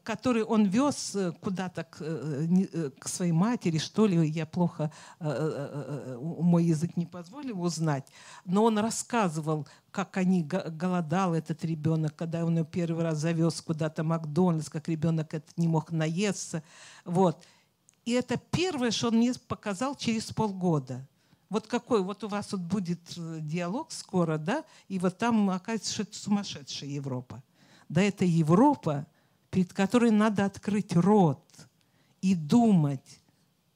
которые 0.04 0.46
он 0.46 0.66
вез 0.66 1.16
э, 1.16 1.32
куда-то 1.42 1.84
к, 1.84 1.98
э, 2.00 2.48
э, 2.72 2.92
к 3.00 3.08
своей 3.08 3.32
матери, 3.32 3.80
что 3.80 4.06
ли, 4.06 4.28
я 4.30 4.46
плохо, 4.46 4.92
мой 5.20 6.66
язык 6.66 6.96
не 6.96 7.06
позволил 7.06 7.62
узнать, 7.62 8.08
но 8.46 8.64
он 8.64 8.78
рассказывал, 8.78 9.68
как 9.92 10.18
они 10.18 10.44
голодал 10.44 11.34
этот 11.34 11.66
ребенок, 11.66 12.16
когда 12.16 12.46
он 12.46 12.58
его 12.58 12.66
первый 12.66 13.04
раз 13.04 13.18
завез 13.18 13.62
куда-то 13.62 14.04
Макдональдс, 14.04 14.70
как 14.70 14.88
ребенок 14.90 15.34
этот 15.34 15.58
не 15.58 15.68
мог 15.68 15.92
наесться. 15.92 16.62
Вот. 17.04 17.44
И 18.04 18.12
это 18.12 18.38
первое, 18.38 18.92
что 18.92 19.08
он 19.08 19.16
мне 19.16 19.34
показал 19.48 19.96
через 19.96 20.32
полгода– 20.32 21.08
вот 21.50 21.68
какой, 21.68 22.02
вот 22.02 22.24
у 22.24 22.28
вас 22.28 22.52
вот 22.52 22.62
будет 22.62 23.00
э, 23.18 23.40
диалог 23.42 23.92
скоро, 23.92 24.38
да, 24.38 24.64
и 24.88 25.00
вот 25.00 25.18
там 25.18 25.50
оказывается, 25.50 25.94
что 25.94 26.04
это 26.04 26.18
сумасшедшая 26.18 26.90
Европа. 26.90 27.44
Да 27.90 28.02
это 28.02 28.26
Европа, 28.26 29.06
перед 29.52 29.74
которой 29.74 30.12
надо 30.12 30.46
открыть 30.46 30.96
рот 30.96 31.44
и 32.22 32.36
думать, 32.36 33.20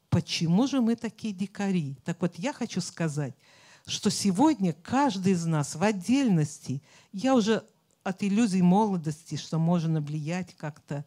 почему 0.10 0.68
же 0.68 0.82
мы 0.82 0.96
такие 0.96 1.34
дикари? 1.34 1.96
Так 2.04 2.22
вот, 2.22 2.36
я 2.36 2.54
хочу 2.54 2.82
сказать, 2.82 3.36
что 3.86 4.10
сегодня 4.10 4.74
каждый 4.74 5.34
из 5.34 5.46
нас 5.46 5.76
в 5.76 5.84
отдельности, 5.84 6.82
я 7.12 7.36
уже 7.36 7.64
от 8.04 8.24
иллюзий 8.24 8.62
молодости, 8.62 9.36
что 9.36 9.60
можно 9.60 10.02
влиять 10.02 10.56
как-то, 10.56 11.06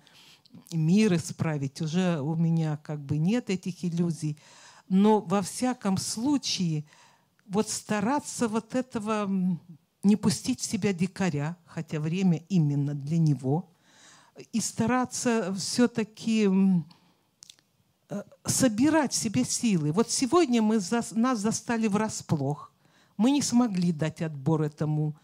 мир 0.71 1.15
исправить, 1.15 1.81
уже 1.81 2.21
у 2.21 2.35
меня 2.37 2.77
как 2.77 3.01
бы 3.01 3.19
нет 3.19 3.51
этих 3.51 3.85
иллюзий. 3.85 4.37
Но 4.93 5.21
во 5.23 5.41
всяком 5.41 5.97
случае, 5.97 6.85
вот 7.47 7.71
стараться 7.71 8.47
вот 8.47 8.75
этого 8.75 9.27
не 10.03 10.17
пустить 10.17 10.61
в 10.61 10.65
себя 10.65 10.93
дикаря, 10.93 11.57
хотя 11.65 11.99
время 11.99 12.45
именно 12.51 12.93
для 12.95 13.17
него, 13.17 13.71
и 14.53 14.61
стараться 14.61 15.55
все-таки 15.55 16.47
э, 18.11 18.23
собирать 18.45 19.15
в 19.15 19.17
себе 19.17 19.47
силы. 19.47 19.93
Вот 19.93 20.11
сегодня 20.11 20.61
мы 20.61 20.79
за, 20.79 21.03
нас 21.13 21.39
застали 21.39 21.89
врасплох. 21.89 22.71
Мы 23.17 23.31
не 23.31 23.41
смогли 23.41 23.93
дать 23.93 24.21
отбор 24.21 24.61
этому 24.61 25.17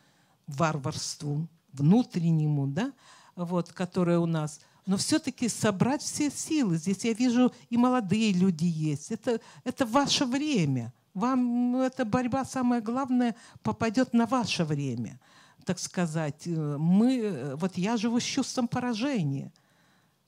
варварству 0.47 1.47
внутреннему, 1.75 2.69
да, 2.69 2.95
вот, 3.37 3.75
которое 3.75 4.19
у 4.19 4.27
нас. 4.27 4.61
Но 4.89 4.97
все-таки 4.97 5.51
собрать 5.51 6.01
все 6.01 6.31
силы. 6.31 6.79
Здесь 6.79 7.05
я 7.05 7.13
вижу 7.13 7.53
и 7.69 7.77
молодые 7.77 8.33
люди 8.33 8.65
есть. 8.65 9.11
Это, 9.11 9.39
это 9.63 9.85
ваше 9.85 10.25
время. 10.25 10.95
Вам 11.13 11.77
эта 11.77 12.07
борьба, 12.07 12.47
самое 12.47 12.81
главное, 12.81 13.37
попадет 13.63 14.15
на 14.15 14.25
ваше 14.25 14.65
время, 14.65 15.21
так 15.67 15.79
сказать. 15.79 16.47
Мы, 16.47 17.55
вот 17.57 17.77
я 17.77 17.99
живу 17.99 18.19
с 18.19 18.23
чувством 18.23 18.67
поражения. 18.67 19.53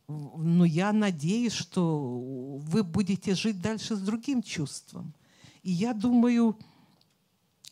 Но 0.08 0.66
я 0.66 0.92
надеюсь, 0.92 1.54
что 1.54 1.98
вы 2.58 2.82
будете 2.82 3.34
жить 3.34 3.62
дальше 3.62 3.96
с 3.96 4.00
другим 4.00 4.42
чувством. 4.42 5.14
И 5.62 5.72
я 5.72 5.94
думаю, 5.94 6.58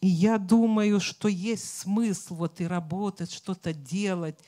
и 0.01 0.09
я 0.09 0.39
думаю, 0.39 1.01
что 1.01 1.28
есть 1.28 1.80
смысл 1.80 2.36
вот 2.36 2.62
и 2.62 2.66
работать, 2.66 3.30
что-то 3.30 3.74
делать. 3.74 4.39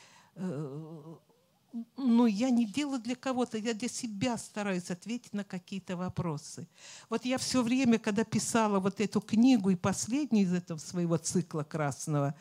Ну, 1.96 2.26
я 2.26 2.50
не 2.50 2.66
делаю 2.66 3.00
для 3.00 3.14
кого-то, 3.14 3.56
я 3.58 3.74
для 3.74 3.88
себя 3.88 4.36
стараюсь 4.38 4.90
ответить 4.90 5.32
на 5.32 5.44
какие-то 5.44 5.96
вопросы. 5.96 6.66
Вот 7.08 7.24
я 7.24 7.38
все 7.38 7.62
время, 7.62 7.98
когда 7.98 8.24
писала 8.24 8.80
вот 8.80 9.00
эту 9.00 9.20
книгу 9.20 9.70
и 9.70 9.76
последнюю 9.76 10.46
из 10.46 10.52
этого 10.52 10.78
своего 10.78 11.16
цикла 11.16 11.62
красного, 11.62 12.34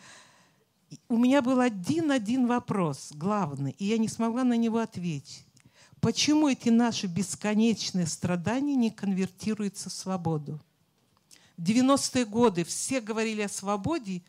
у 1.07 1.17
меня 1.17 1.43
был 1.43 1.59
один-один 1.59 2.47
вопрос, 2.47 3.11
главный, 3.13 3.75
и 3.77 3.85
я 3.85 3.99
не 3.99 4.07
смогла 4.07 4.43
на 4.43 4.57
него 4.57 4.79
ответить. 4.79 5.45
Почему 6.01 6.47
эти 6.47 6.69
наши 6.69 7.07
бесконечные 7.07 8.07
страдания 8.07 8.75
не 8.75 8.89
конвертируются 8.89 9.89
в 9.89 9.93
свободу? 9.93 10.59
В 11.57 11.63
90-е 11.63 12.25
годы 12.25 12.63
все 12.63 13.01
говорили 13.01 13.41
о 13.41 13.49
свободе, 13.49 14.23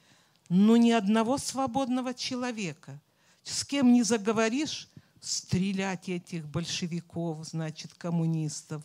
но 0.48 0.76
ни 0.76 0.90
одного 0.90 1.38
свободного 1.38 2.12
человека. 2.12 3.00
С 3.44 3.64
кем 3.64 3.92
не 3.92 4.02
заговоришь, 4.02 4.89
стрелять 5.20 6.08
этих 6.08 6.46
большевиков, 6.48 7.44
значит, 7.46 7.94
коммунистов, 7.94 8.82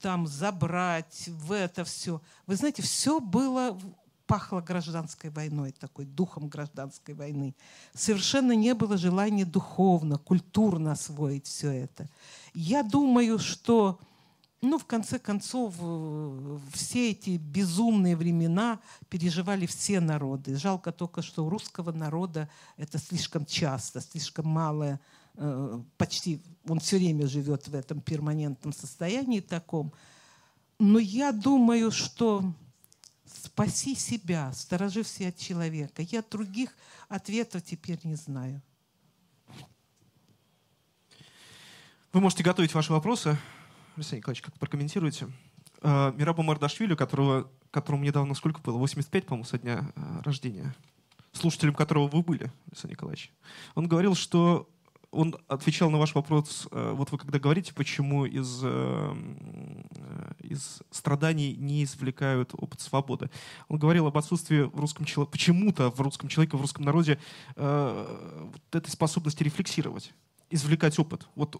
там 0.00 0.26
забрать, 0.26 1.28
в 1.28 1.52
это 1.52 1.84
все. 1.84 2.20
Вы 2.46 2.56
знаете, 2.56 2.82
все 2.82 3.20
было, 3.20 3.78
пахло 4.26 4.60
гражданской 4.60 5.30
войной, 5.30 5.72
такой 5.72 6.04
духом 6.04 6.48
гражданской 6.48 7.14
войны. 7.14 7.54
Совершенно 7.94 8.52
не 8.52 8.74
было 8.74 8.96
желания 8.96 9.44
духовно, 9.44 10.18
культурно 10.18 10.92
освоить 10.92 11.46
все 11.46 11.70
это. 11.70 12.08
Я 12.54 12.82
думаю, 12.82 13.38
что 13.38 13.98
ну, 14.64 14.78
в 14.78 14.86
конце 14.86 15.18
концов, 15.18 15.74
э, 15.78 16.58
все 16.72 17.10
эти 17.10 17.36
безумные 17.36 18.16
времена 18.16 18.80
переживали 19.10 19.66
все 19.66 20.00
народы. 20.00 20.56
Жалко 20.56 20.90
только, 20.90 21.22
что 21.22 21.44
у 21.44 21.50
русского 21.50 21.92
народа 21.92 22.48
это 22.76 22.98
слишком 22.98 23.44
часто, 23.44 24.00
слишком 24.00 24.48
малое 24.48 25.00
почти 25.96 26.40
он 26.68 26.80
все 26.80 26.96
время 26.96 27.26
живет 27.26 27.68
в 27.68 27.74
этом 27.74 28.00
перманентном 28.00 28.72
состоянии 28.72 29.40
таком. 29.40 29.92
Но 30.78 30.98
я 30.98 31.32
думаю, 31.32 31.90
что 31.90 32.54
спаси 33.26 33.94
себя, 33.94 34.52
сторожи 34.52 35.02
все 35.02 35.28
от 35.28 35.36
человека. 35.36 36.02
Я 36.02 36.22
других 36.22 36.70
ответов 37.08 37.62
теперь 37.62 37.98
не 38.04 38.14
знаю. 38.14 38.62
Вы 42.12 42.20
можете 42.20 42.44
готовить 42.44 42.74
ваши 42.74 42.92
вопросы. 42.92 43.36
Алексей 43.96 44.18
Николаевич, 44.18 44.42
как 44.42 44.56
прокомментируете? 44.58 45.28
Э, 45.82 46.12
Мираба 46.16 46.42
Мардашвили, 46.42 46.94
которого, 46.94 47.50
которому 47.70 48.04
недавно 48.04 48.34
сколько 48.34 48.60
было? 48.60 48.78
85, 48.78 49.26
по-моему, 49.26 49.44
со 49.44 49.58
дня 49.58 49.92
э, 49.96 50.20
рождения. 50.22 50.74
Слушателем 51.32 51.74
которого 51.74 52.06
вы 52.06 52.22
были, 52.22 52.52
Алексей 52.68 52.88
Николаевич. 52.88 53.32
Он 53.74 53.88
говорил, 53.88 54.14
что 54.14 54.68
он 55.14 55.36
отвечал 55.48 55.90
на 55.90 55.98
ваш 55.98 56.14
вопрос, 56.14 56.68
э, 56.70 56.92
вот 56.96 57.12
вы 57.12 57.18
когда 57.18 57.38
говорите, 57.38 57.72
почему 57.72 58.26
из, 58.26 58.60
э, 58.62 59.14
из 60.40 60.82
страданий 60.90 61.54
не 61.56 61.84
извлекают 61.84 62.50
опыт 62.54 62.80
свободы. 62.80 63.30
Он 63.68 63.78
говорил 63.78 64.06
об 64.06 64.18
отсутствии 64.18 64.62
в 64.62 64.78
русском 64.78 65.04
человеке, 65.04 65.32
почему-то 65.32 65.90
в 65.90 66.00
русском 66.00 66.28
человеке, 66.28 66.56
в 66.56 66.60
русском 66.60 66.84
народе 66.84 67.18
э, 67.56 68.50
вот 68.52 68.74
этой 68.74 68.90
способности 68.90 69.42
рефлексировать, 69.42 70.12
извлекать 70.50 70.98
опыт. 70.98 71.26
Вот 71.34 71.56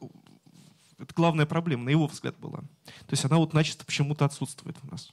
это 0.98 1.14
главная 1.14 1.46
проблема, 1.46 1.84
на 1.84 1.90
его 1.90 2.06
взгляд, 2.06 2.36
была. 2.38 2.58
То 2.58 3.12
есть 3.12 3.24
она 3.24 3.36
вот 3.36 3.52
начисто 3.52 3.84
почему-то 3.84 4.24
отсутствует 4.24 4.76
у 4.82 4.86
нас. 4.90 5.12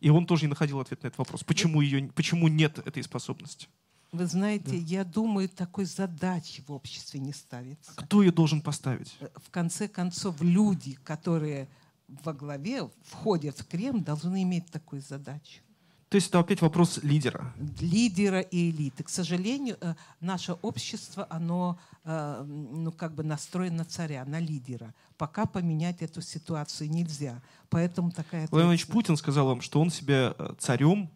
И 0.00 0.10
он 0.10 0.26
тоже 0.26 0.42
не 0.42 0.48
находил 0.48 0.80
ответ 0.80 1.02
на 1.02 1.08
этот 1.08 1.18
вопрос. 1.18 1.44
Почему, 1.44 1.80
ее, 1.80 2.10
почему 2.14 2.48
нет 2.48 2.78
этой 2.78 3.02
способности? 3.02 3.68
Вы 4.14 4.26
знаете, 4.26 4.70
да. 4.70 4.76
я 4.76 5.04
думаю, 5.04 5.48
такой 5.48 5.86
задачи 5.86 6.62
в 6.66 6.72
обществе 6.72 7.18
не 7.18 7.32
ставится. 7.32 7.92
Кто 7.96 8.22
ее 8.22 8.30
должен 8.30 8.60
поставить? 8.60 9.16
Э, 9.18 9.26
в 9.34 9.50
конце 9.50 9.88
концов, 9.88 10.40
люди, 10.40 10.96
которые 11.02 11.68
во 12.06 12.32
главе 12.32 12.88
входят 13.02 13.58
в 13.58 13.66
Кремль, 13.66 14.04
должны 14.04 14.44
иметь 14.44 14.66
такую 14.70 15.02
задачу. 15.02 15.62
То 16.10 16.16
есть 16.16 16.28
это 16.28 16.38
опять 16.38 16.62
вопрос 16.62 17.00
лидера. 17.02 17.52
Лидера 17.80 18.38
и 18.38 18.70
элиты. 18.70 19.02
К 19.02 19.08
сожалению, 19.08 19.78
э, 19.80 19.96
наше 20.20 20.52
общество, 20.62 21.26
оно 21.28 21.76
э, 22.04 22.44
ну, 22.46 22.92
как 22.92 23.16
бы 23.16 23.24
настроено 23.24 23.78
на 23.78 23.84
царя, 23.84 24.24
на 24.24 24.38
лидера. 24.38 24.94
Пока 25.16 25.44
поменять 25.44 26.02
эту 26.02 26.22
ситуацию 26.22 26.88
нельзя. 26.88 27.42
Поэтому 27.68 28.12
такая... 28.12 28.46
Владимир 28.52 28.86
Путин 28.86 29.16
сказал 29.16 29.46
вам, 29.46 29.60
что 29.60 29.80
он 29.80 29.90
себя 29.90 30.36
царем 30.60 31.10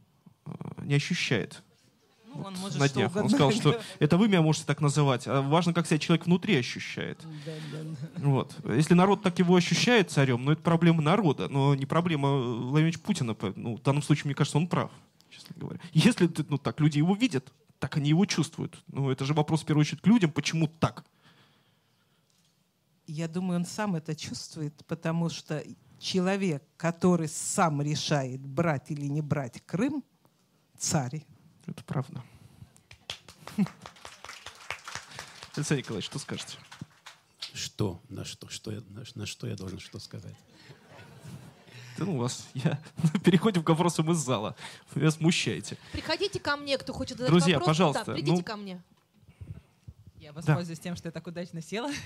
не 0.83 0.95
ощущает. 0.95 1.63
Ну, 2.35 2.43
он 2.43 2.55
может 2.55 2.79
на 2.79 2.89
днях. 2.89 3.15
Он 3.17 3.29
сказал, 3.29 3.53
что 3.53 3.81
это 3.99 4.17
вы 4.17 4.29
меня 4.29 4.43
можете 4.43 4.67
так 4.67 4.81
называть, 4.81 5.27
а 5.27 5.41
важно, 5.41 5.73
как 5.73 5.87
себя 5.87 5.99
человек 5.99 6.27
внутри 6.27 6.57
ощущает. 6.57 7.19
Да, 7.45 7.53
да. 7.73 8.29
Вот. 8.29 8.55
Если 8.65 8.95
народ 8.95 9.23
так 9.23 9.39
его 9.39 9.57
ощущает 9.57 10.11
царем, 10.11 10.45
ну 10.45 10.53
это 10.53 10.63
проблема 10.63 11.03
народа, 11.03 11.49
но 11.49 11.75
не 11.75 11.87
проблема 11.87 12.39
Владимира 12.39 12.99
Путина. 12.99 13.37
Ну, 13.57 13.77
в 13.77 13.83
данном 13.83 14.03
случае, 14.03 14.27
мне 14.27 14.35
кажется, 14.35 14.59
он 14.59 14.69
прав, 14.69 14.91
честно 15.31 15.55
говоря. 15.59 15.81
Если 15.93 16.31
ну, 16.49 16.59
так 16.59 16.81
люди 16.81 16.99
его 16.99 17.15
видят, 17.15 17.53
так 17.79 17.97
они 17.97 18.11
его 18.11 18.27
чувствуют. 18.27 18.83
Ну, 18.89 19.11
это 19.11 19.25
же 19.25 19.35
вопрос, 19.35 19.63
в 19.63 19.67
первую 19.67 19.83
очередь, 19.83 20.03
к 20.03 20.07
людям, 20.07 20.31
почему 20.31 20.67
так? 20.67 21.05
Я 23.07 23.27
думаю, 23.27 23.61
он 23.61 23.67
сам 23.67 23.95
это 23.95 24.15
чувствует, 24.15 24.75
потому 24.87 25.31
что 25.31 25.65
человек, 25.99 26.63
который 26.77 27.29
сам 27.29 27.81
решает, 27.81 28.41
брать 28.41 28.91
или 28.91 29.07
не 29.07 29.23
брать 29.23 29.63
Крым, 29.65 30.05
царь. 30.77 31.25
Это 31.69 31.85
правда. 31.85 32.25
Алексей 35.55 35.79
Николаевич, 35.79 36.07
что 36.07 36.19
скажете? 36.19 36.57
Что? 37.53 38.01
На 38.09 38.25
что? 38.25 38.49
что 38.49 38.73
я, 38.73 38.81
на, 38.89 39.05
на 39.15 39.27
что 39.27 39.47
я 39.47 39.55
должен 39.55 39.79
что 39.79 39.99
сказать? 39.99 40.35
Да 41.99 42.05
ну 42.05 42.17
вас, 42.17 42.49
я... 42.55 42.81
Переходим 43.25 43.63
к 43.63 43.69
вопросам 43.69 44.11
из 44.13 44.17
зала. 44.19 44.57
Вы 44.95 45.03
меня 45.03 45.11
смущаете. 45.11 45.77
Приходите 45.93 46.41
ко 46.41 46.57
мне, 46.57 46.79
кто 46.79 46.93
хочет 46.93 47.19
задать 47.19 47.31
Друзья, 47.31 47.57
вопрос. 47.57 47.67
пожалуйста. 47.67 48.05
Да, 48.07 48.13
придите 48.15 48.37
ну... 48.37 48.43
ко 48.43 48.57
мне. 48.57 48.83
Я 50.17 50.33
воспользуюсь 50.33 50.79
да. 50.79 50.83
тем, 50.83 50.97
что 50.97 51.09
я 51.09 51.13
так 51.13 51.27
удачно 51.27 51.61
села. 51.61 51.91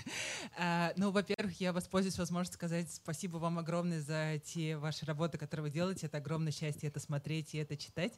А, 0.58 0.92
ну, 0.96 1.10
во-первых, 1.10 1.60
я 1.60 1.72
воспользуюсь 1.72 2.18
возможностью 2.18 2.54
сказать 2.54 2.92
спасибо 2.92 3.38
вам 3.38 3.58
огромное 3.58 4.00
за 4.00 4.38
те 4.44 4.76
ваши 4.76 5.06
работы, 5.06 5.38
которые 5.38 5.64
вы 5.64 5.70
делаете. 5.70 6.06
Это 6.06 6.18
огромное 6.18 6.52
счастье 6.52 6.88
это 6.88 7.00
смотреть 7.00 7.54
и 7.54 7.58
это 7.58 7.76
читать. 7.76 8.12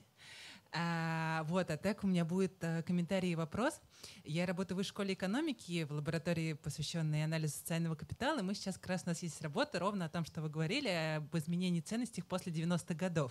А, 0.76 1.44
вот, 1.44 1.70
а 1.70 1.76
так 1.76 2.02
у 2.02 2.08
меня 2.08 2.24
будет 2.24 2.52
а, 2.62 2.82
комментарий 2.82 3.32
и 3.32 3.36
вопрос. 3.36 3.80
Я 4.24 4.44
работаю 4.44 4.82
в 4.82 4.84
школе 4.84 5.14
экономики 5.14 5.84
в 5.84 5.92
лаборатории, 5.92 6.54
посвященной 6.54 7.22
анализу 7.22 7.54
социального 7.54 7.94
капитала. 7.94 8.40
И 8.40 8.42
мы 8.42 8.54
сейчас 8.54 8.76
как 8.76 8.88
раз 8.88 9.04
у 9.06 9.10
нас 9.10 9.22
есть 9.22 9.40
работа 9.40 9.78
ровно 9.78 10.06
о 10.06 10.08
том, 10.08 10.24
что 10.24 10.42
вы 10.42 10.48
говорили, 10.48 10.88
об 11.18 11.36
изменении 11.36 11.80
ценностей 11.80 12.22
после 12.22 12.52
90-х 12.52 12.92
годов. 12.94 13.30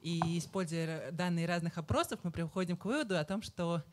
И 0.00 0.18
используя 0.38 1.12
данные 1.12 1.46
разных 1.46 1.78
опросов, 1.78 2.18
мы 2.24 2.32
приходим 2.32 2.76
к 2.76 2.84
выводу 2.84 3.16
о 3.16 3.24
том, 3.24 3.42
что 3.42 3.84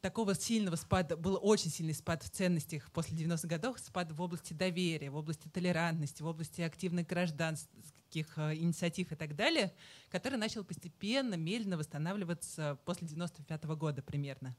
такого 0.00 0.34
сильного 0.34 0.76
спада, 0.76 1.18
был 1.18 1.38
очень 1.42 1.70
сильный 1.70 1.94
спад 1.94 2.22
в 2.22 2.30
ценностях 2.30 2.90
после 2.92 3.18
90-х 3.18 3.48
годов, 3.48 3.78
спад 3.78 4.12
в 4.12 4.22
области 4.22 4.54
доверия, 4.54 5.10
в 5.10 5.16
области 5.16 5.48
толерантности, 5.48 6.22
в 6.22 6.26
области 6.26 6.62
активных 6.62 7.06
гражданских 7.06 7.68
э, 8.16 8.54
инициатив 8.56 9.12
и 9.12 9.14
так 9.14 9.36
далее, 9.36 9.72
который 10.10 10.38
начал 10.38 10.64
постепенно, 10.64 11.34
медленно 11.34 11.76
восстанавливаться 11.76 12.78
после 12.84 13.08
95 13.08 13.64
-го 13.64 13.76
года 13.76 14.02
примерно. 14.02 14.54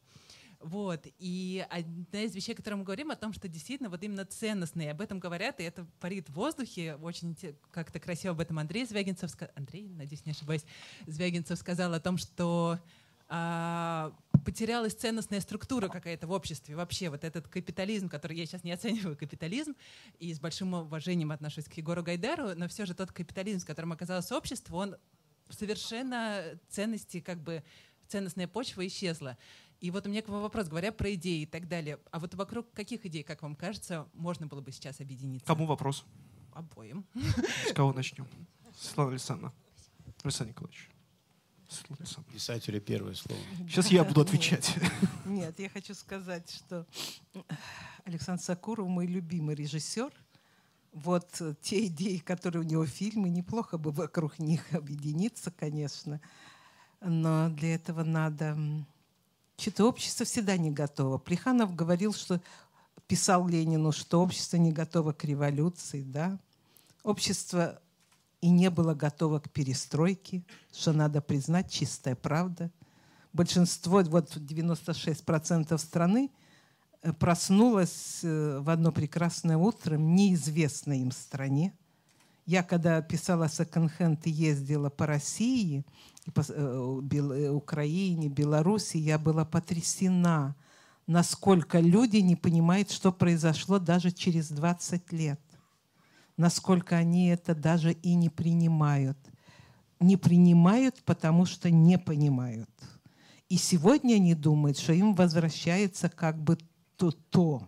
Вот. 0.59 1.05
И 1.19 1.65
одна 1.69 2.21
из 2.21 2.35
вещей, 2.35 2.53
о 2.53 2.55
которой 2.55 2.75
мы 2.75 2.83
говорим, 2.83 3.11
о 3.11 3.15
том, 3.15 3.33
что 3.33 3.47
действительно 3.47 3.89
вот 3.89 4.03
именно 4.03 4.25
ценностные, 4.25 4.91
об 4.91 5.01
этом 5.01 5.19
говорят, 5.19 5.59
и 5.59 5.63
это 5.63 5.85
парит 5.99 6.29
в 6.29 6.33
воздухе. 6.33 6.95
Очень 6.95 7.35
как-то 7.71 7.99
красиво 7.99 8.33
об 8.33 8.39
этом 8.39 8.59
Андрей 8.59 8.85
Звягинцев, 8.85 9.31
Андрей, 9.55 9.89
надеюсь, 9.89 10.25
не 10.25 10.31
ошибаюсь, 10.31 10.65
Звягинцев 11.05 11.59
сказал 11.59 11.93
о 11.93 11.99
том, 11.99 12.17
что 12.17 12.79
потерялась 13.27 14.93
ценностная 14.93 15.41
структура 15.41 15.87
какая-то 15.87 16.27
в 16.27 16.31
обществе. 16.31 16.75
Вообще 16.75 17.09
вот 17.09 17.23
этот 17.23 17.47
капитализм, 17.47 18.07
который 18.09 18.37
я 18.37 18.45
сейчас 18.45 18.63
не 18.63 18.71
оцениваю 18.71 19.17
капитализм, 19.17 19.75
и 20.19 20.33
с 20.33 20.39
большим 20.39 20.73
уважением 20.73 21.31
отношусь 21.31 21.65
к 21.65 21.73
Егору 21.73 22.03
Гайдару, 22.03 22.55
но 22.55 22.67
все 22.67 22.85
же 22.85 22.93
тот 22.93 23.11
капитализм, 23.11 23.59
с 23.59 23.65
которым 23.65 23.91
оказалось 23.91 24.31
общество, 24.31 24.75
он 24.75 24.95
совершенно 25.49 26.59
ценности, 26.69 27.19
как 27.19 27.41
бы 27.41 27.63
ценностная 28.07 28.47
почва 28.47 28.85
исчезла. 28.85 29.37
И 29.81 29.91
вот 29.91 30.05
у 30.05 30.09
меня 30.09 30.21
к 30.21 30.29
вам 30.29 30.41
вопрос, 30.41 30.67
говоря 30.67 30.91
про 30.91 31.13
идеи 31.15 31.41
и 31.41 31.45
так 31.45 31.67
далее. 31.67 31.99
А 32.11 32.19
вот 32.19 32.33
вокруг 32.35 32.71
каких 32.71 33.05
идей, 33.05 33.23
как 33.23 33.41
вам 33.41 33.55
кажется, 33.55 34.07
можно 34.13 34.47
было 34.47 34.61
бы 34.61 34.71
сейчас 34.71 35.01
объединиться? 35.01 35.45
Кому 35.47 35.65
вопрос? 35.65 36.05
Обоим. 36.53 37.05
С 37.67 37.73
кого 37.73 37.91
начнем? 37.93 38.27
Светлана 38.77 39.11
Александровна. 39.11 39.53
Александр 40.23 40.51
Николаевич. 40.51 40.89
Писателю 42.33 42.81
первое 42.81 43.15
слово. 43.15 43.41
Сейчас 43.67 43.87
я 43.87 44.03
буду 44.03 44.21
отвечать. 44.21 44.75
Нет, 45.25 45.59
я 45.59 45.69
хочу 45.69 45.93
сказать, 45.93 46.49
что 46.49 46.85
Александр 48.03 48.43
Сакуров 48.43 48.87
мой 48.87 49.07
любимый 49.07 49.55
режиссер. 49.55 50.11
Вот 50.93 51.41
те 51.61 51.87
идеи, 51.87 52.17
которые 52.17 52.61
у 52.63 52.65
него 52.65 52.85
фильмы, 52.85 53.29
неплохо 53.29 53.77
бы 53.77 53.91
вокруг 53.91 54.39
них 54.39 54.73
объединиться, 54.73 55.51
конечно. 55.51 56.21
Но 57.01 57.49
для 57.49 57.75
этого 57.75 58.03
надо... 58.03 58.57
Что-то 59.57 59.85
общество 59.85 60.25
всегда 60.25 60.57
не 60.57 60.71
готово. 60.71 61.17
Плеханов 61.17 61.75
говорил, 61.75 62.13
что 62.13 62.41
писал 63.07 63.47
Ленину, 63.47 63.91
что 63.91 64.21
общество 64.21 64.57
не 64.57 64.71
готово 64.71 65.13
к 65.13 65.23
революции, 65.23 66.03
да. 66.03 66.37
Общество 67.03 67.81
и 68.45 68.49
не 68.49 68.69
было 68.69 68.93
готово 68.93 69.39
к 69.39 69.49
перестройке, 69.49 70.43
что 70.71 70.93
надо 70.93 71.19
признать, 71.19 71.71
чистая 71.71 72.15
правда. 72.15 72.69
Большинство, 73.33 74.03
вот 74.03 74.37
96% 74.37 75.75
страны 75.79 76.29
э, 77.01 77.11
проснулось 77.13 78.19
э, 78.21 78.59
в 78.59 78.69
одно 78.69 78.91
прекрасное 78.91 79.57
утро 79.57 79.97
в 79.97 80.01
неизвестной 80.01 80.99
им 80.99 81.09
стране. 81.09 81.73
Я, 82.45 82.61
когда 82.61 83.01
писала 83.01 83.49
секонд-хенд 83.49 84.27
и 84.27 84.29
ездила 84.29 84.91
по 84.91 85.07
России, 85.07 85.83
по 86.35 86.41
э, 86.47 87.49
Украине, 87.49 88.29
Беларуси, 88.29 88.97
я 88.97 89.17
была 89.17 89.43
потрясена, 89.43 90.55
насколько 91.07 91.79
люди 91.79 92.17
не 92.17 92.35
понимают, 92.35 92.91
что 92.91 93.11
произошло 93.11 93.79
даже 93.79 94.11
через 94.11 94.49
20 94.49 95.11
лет 95.13 95.41
насколько 96.37 96.97
они 96.97 97.27
это 97.27 97.55
даже 97.55 97.93
и 97.93 98.15
не 98.15 98.29
принимают. 98.29 99.17
Не 99.99 100.17
принимают, 100.17 101.01
потому 101.03 101.45
что 101.45 101.69
не 101.69 101.97
понимают. 101.97 102.69
И 103.47 103.57
сегодня 103.57 104.15
они 104.15 104.33
думают, 104.33 104.77
что 104.77 104.93
им 104.93 105.13
возвращается 105.13 106.09
как 106.09 106.41
бы 106.41 106.57
то-то. 106.97 107.67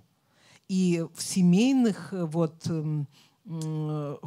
И 0.67 1.05
в 1.13 1.23
семейных 1.23 2.13
э, 2.13 2.25
вот 2.25 2.69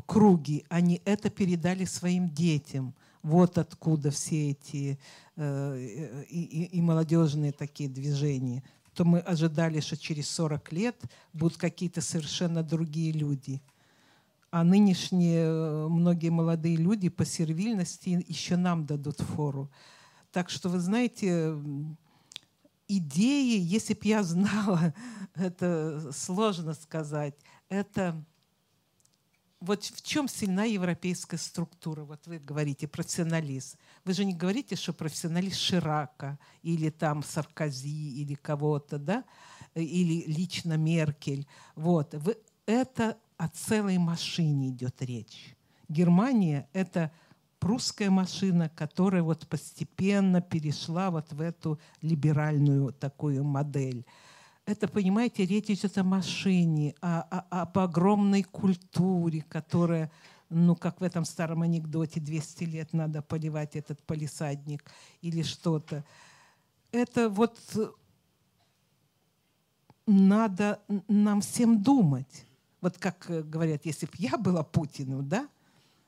круги 0.06 0.64
они 0.70 1.02
это 1.04 1.28
передали 1.28 1.84
своим 1.84 2.30
детям. 2.30 2.94
Вот 3.22 3.58
откуда 3.58 4.10
все 4.10 4.52
эти 4.52 4.98
э, 5.36 6.24
и, 6.30 6.42
и, 6.42 6.64
и 6.78 6.80
молодежные 6.80 7.52
такие 7.52 7.90
движения. 7.90 8.62
То 8.94 9.04
мы 9.04 9.18
ожидали, 9.18 9.80
что 9.80 9.98
через 9.98 10.30
40 10.30 10.72
лет 10.72 11.02
будут 11.34 11.58
какие-то 11.58 12.00
совершенно 12.00 12.62
другие 12.62 13.12
люди– 13.12 13.60
а 14.50 14.64
нынешние 14.64 15.44
э, 15.44 15.88
многие 15.88 16.30
молодые 16.30 16.76
люди 16.76 17.08
по 17.08 17.24
сервильности 17.24 18.24
еще 18.26 18.56
нам 18.56 18.84
дадут 18.84 19.20
фору. 19.20 19.70
Так 20.32 20.50
что, 20.50 20.68
вы 20.68 20.80
знаете, 20.80 21.54
идеи, 22.88 23.58
если 23.60 23.94
бы 23.94 24.00
я 24.04 24.22
знала, 24.22 24.94
это 25.34 26.12
сложно 26.12 26.74
сказать, 26.74 27.34
это 27.68 28.24
вот 29.60 29.84
в 29.84 30.02
чем 30.02 30.26
сильна 30.26 30.64
европейская 30.64 31.36
структура? 31.36 32.02
Вот 32.04 32.26
вы 32.26 32.38
говорите 32.38 32.88
профессионалист. 32.88 33.76
Вы 34.04 34.14
же 34.14 34.24
не 34.24 34.34
говорите, 34.34 34.74
что 34.74 34.94
профессионалист 34.94 35.58
Ширака 35.58 36.38
или 36.62 36.88
там 36.88 37.22
Саркози 37.22 38.22
или 38.22 38.34
кого-то, 38.34 38.98
да? 38.98 39.24
Или 39.74 40.24
лично 40.26 40.78
Меркель. 40.78 41.46
Вот. 41.76 42.14
Вы, 42.14 42.38
это 42.64 43.18
о 43.40 43.48
целой 43.48 43.96
машине 43.96 44.68
идет 44.68 45.00
речь. 45.00 45.56
Германия— 45.88 46.68
это 46.74 47.10
прусская 47.58 48.10
машина, 48.10 48.68
которая 48.68 49.22
вот 49.22 49.48
постепенно 49.48 50.42
перешла 50.42 51.10
вот 51.10 51.32
в 51.32 51.40
эту 51.40 51.80
либеральную 52.02 52.92
такую 52.92 53.42
модель. 53.42 54.04
Это, 54.66 54.88
понимаете, 54.88 55.46
речь 55.46 55.70
идет 55.70 55.96
о 55.96 56.04
машине, 56.04 56.94
о, 57.00 57.22
о, 57.22 57.62
об 57.62 57.78
огромной 57.78 58.42
культуре, 58.42 59.40
которая, 59.48 60.12
ну, 60.50 60.76
как 60.76 61.00
в 61.00 61.02
этом 61.02 61.24
старом 61.24 61.62
анекдоте, 61.62 62.20
200 62.20 62.64
лет 62.64 62.92
надо 62.92 63.22
поливать 63.22 63.74
этот 63.74 64.02
полисадник 64.02 64.84
или 65.22 65.40
что-то. 65.40 66.04
Это 66.92 67.30
вот 67.30 67.58
надо 70.06 70.82
нам 71.08 71.40
всем 71.40 71.82
думать 71.82 72.44
вот 72.80 72.98
как 72.98 73.28
э, 73.30 73.42
говорят, 73.42 73.84
если 73.84 74.06
бы 74.06 74.12
я 74.16 74.36
была 74.36 74.62
Путиным, 74.62 75.28
да, 75.28 75.48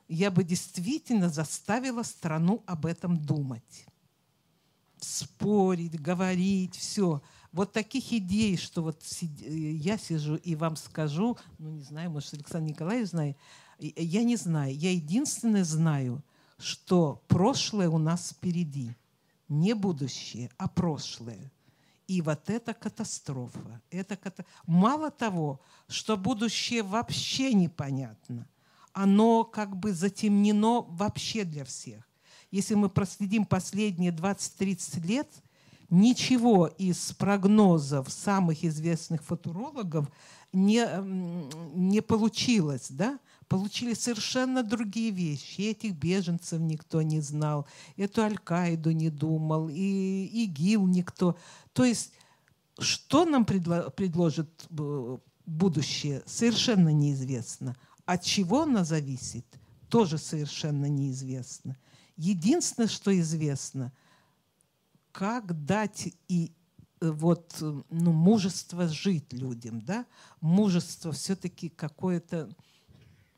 я 0.07 0.31
бы 0.31 0.43
действительно 0.43 1.29
заставила 1.29 2.03
страну 2.03 2.63
об 2.65 2.85
этом 2.85 3.17
думать. 3.17 3.85
Спорить, 4.99 5.99
говорить, 5.99 6.75
все. 6.75 7.21
Вот 7.51 7.73
таких 7.73 8.11
идей, 8.11 8.57
что 8.57 8.81
вот 8.81 9.03
э, 9.21 9.25
я 9.25 9.97
сижу 9.97 10.35
и 10.35 10.55
вам 10.55 10.75
скажу, 10.75 11.37
ну 11.59 11.69
не 11.69 11.83
знаю, 11.83 12.11
может, 12.11 12.33
Александр 12.33 12.71
Николаевич 12.71 13.09
знает, 13.09 13.37
я 13.79 14.23
не 14.23 14.35
знаю. 14.35 14.75
Я 14.75 14.91
единственное 14.91 15.63
знаю, 15.63 16.23
что 16.57 17.23
прошлое 17.27 17.89
у 17.89 17.97
нас 17.97 18.31
впереди. 18.31 18.95
Не 19.49 19.73
будущее, 19.73 20.49
а 20.57 20.67
прошлое. 20.67 21.51
И 22.13 22.21
вот 22.21 22.47
это 22.47 22.75
катастрофа. 22.75 23.81
Это 23.89 24.15
ката... 24.15 24.45
Мало 24.67 25.09
того, 25.09 25.59
что 25.87 26.15
будущее 26.15 26.83
вообще 26.83 27.53
непонятно, 27.53 28.47
оно 28.91 29.43
как 29.43 29.75
бы 29.75 29.93
затемнено 29.93 30.81
вообще 30.81 31.43
для 31.43 31.65
всех. 31.65 32.07
Если 32.51 32.75
мы 32.75 32.89
проследим 32.89 33.45
последние 33.45 34.11
20-30 34.11 35.07
лет, 35.07 35.27
ничего 35.89 36.67
из 36.67 37.13
прогнозов 37.13 38.11
самых 38.11 38.63
известных 38.63 39.23
футурологов 39.23 40.07
не, 40.51 40.85
не 41.73 42.01
получилось. 42.01 42.91
Да? 42.91 43.17
Получили 43.53 43.93
совершенно 43.93 44.63
другие 44.63 45.11
вещи. 45.11 45.61
И 45.61 45.69
этих 45.69 45.93
беженцев 45.93 46.59
никто 46.59 47.01
не 47.03 47.21
знал, 47.21 47.67
эту 47.97 48.23
Аль-Каиду 48.23 48.91
не 48.91 49.09
думал, 49.09 49.69
и 49.69 50.25
ИГИЛ 50.45 50.87
никто. 50.87 51.37
То 51.73 51.83
есть 51.85 52.13
что 52.79 53.25
нам 53.25 53.45
предло 53.45 53.91
предложит 53.95 54.67
э, 54.71 55.17
будущее, 55.45 56.23
совершенно 56.25 56.89
неизвестно. 56.89 57.75
От 58.05 58.23
чего 58.23 58.63
оно 58.63 58.83
зависит, 58.83 59.45
тоже 59.87 60.17
совершенно 60.17 60.87
неизвестно. 60.87 61.77
Единственное, 62.17 62.87
что 62.87 63.17
известно, 63.19 63.93
как 65.11 65.65
дать 65.65 66.11
и 66.27 66.51
э, 67.01 67.11
вот, 67.11 67.55
ну, 67.59 68.11
мужество 68.11 68.87
жить 68.87 69.31
людям, 69.31 69.79
да? 69.81 70.07
Мужество 70.41 71.11
все-таки 71.11 71.69
какое-то 71.69 72.49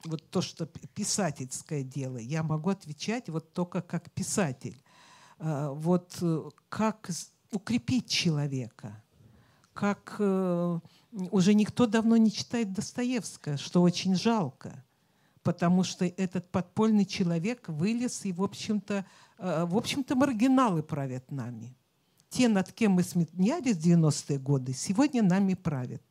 вот 0.06 0.30
то, 0.30 0.41
что 0.41 0.65
писательское 0.65 1.84
дело, 1.84 2.18
я 2.18 2.44
могу 2.44 2.69
отвечать 2.69 3.30
вот 3.30 3.53
только 3.53 3.82
как 3.82 4.11
писатель. 4.11 4.82
А, 5.40 5.72
вот 5.72 6.18
э, 6.22 6.49
как 6.69 7.10
укрепить 7.52 8.10
человека, 8.10 9.03
как 9.73 10.15
э, 10.19 10.80
уже 11.11 11.53
никто 11.53 11.86
давно 11.86 12.18
не 12.18 12.32
читает 12.32 12.73
Достоевского, 12.73 13.57
что 13.57 13.82
очень 13.82 14.15
жалко, 14.15 14.84
потому 15.44 15.84
что 15.84 16.06
этот 16.06 16.49
подпольный 16.49 17.06
человек 17.06 17.68
вылез 17.68 18.26
и, 18.26 18.32
в 18.32 18.44
общем-то, 18.44 19.06
э, 19.38 19.65
в 19.65 19.77
общем-то, 19.77 20.15
маргиналы 20.15 20.84
правят 20.84 21.32
нами. 21.32 21.76
те, 22.30 22.49
над 22.49 22.72
кем 22.73 22.94
мы 22.94 23.03
смеялись 23.03 23.77
в 23.77 23.86
90-е 23.86 24.40
годы, 24.40 24.73
сегодня 24.73 25.23
нами 25.23 25.53
правят. 25.53 26.03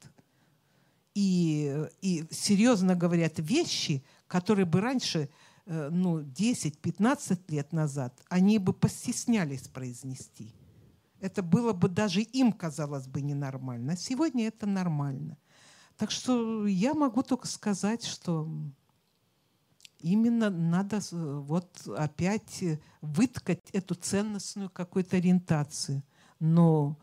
И, 1.14 1.86
и 2.00 2.24
серьезно 2.30 2.96
говорят 2.96 3.34
вещи, 3.38 4.04
которые 4.26 4.66
бы 4.66 4.80
раньше, 4.80 5.28
э, 5.66 5.88
ну, 5.90 6.20
10-15 6.20 7.40
лет 7.48 7.72
назад, 7.72 8.20
они 8.28 8.58
бы 8.58 8.72
постеснялись 8.72 9.68
произнести. 9.68 10.52
Это 11.20 11.42
было 11.42 11.72
бы 11.72 11.88
даже 11.88 12.20
им, 12.20 12.52
казалось 12.52 13.06
бы, 13.06 13.22
ненормально. 13.22 13.92
А 13.92 13.96
сегодня 13.96 14.48
это 14.48 14.66
нормально. 14.66 15.38
Так 15.96 16.10
что 16.10 16.66
я 16.66 16.94
могу 16.94 17.22
только 17.22 17.46
сказать, 17.46 18.04
что 18.04 18.48
именно 20.00 20.50
надо 20.50 21.00
вот 21.12 21.88
опять 21.96 22.62
выткать 23.00 23.70
эту 23.70 23.94
ценностную 23.94 24.68
какую-то 24.68 25.16
ориентацию. 25.16 26.02
Но 26.40 26.98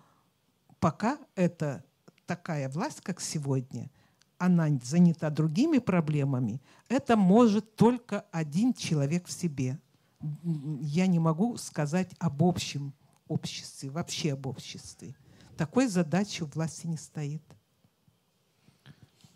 пока 0.79 1.17
это 1.35 1.83
такая 2.25 2.69
власть, 2.69 3.01
как 3.01 3.21
сегодня, 3.21 3.89
она 4.41 4.67
занята 4.83 5.29
другими 5.29 5.77
проблемами, 5.77 6.61
это 6.89 7.15
может 7.15 7.75
только 7.75 8.21
один 8.31 8.73
человек 8.73 9.27
в 9.27 9.31
себе. 9.31 9.79
Я 10.81 11.05
не 11.05 11.19
могу 11.19 11.57
сказать 11.57 12.11
об 12.17 12.41
общем 12.41 12.91
обществе, 13.27 13.91
вообще 13.91 14.33
об 14.33 14.47
обществе. 14.47 15.15
Такой 15.57 15.87
задачи 15.87 16.41
у 16.41 16.47
власти 16.47 16.87
не 16.87 16.97
стоит. 16.97 17.43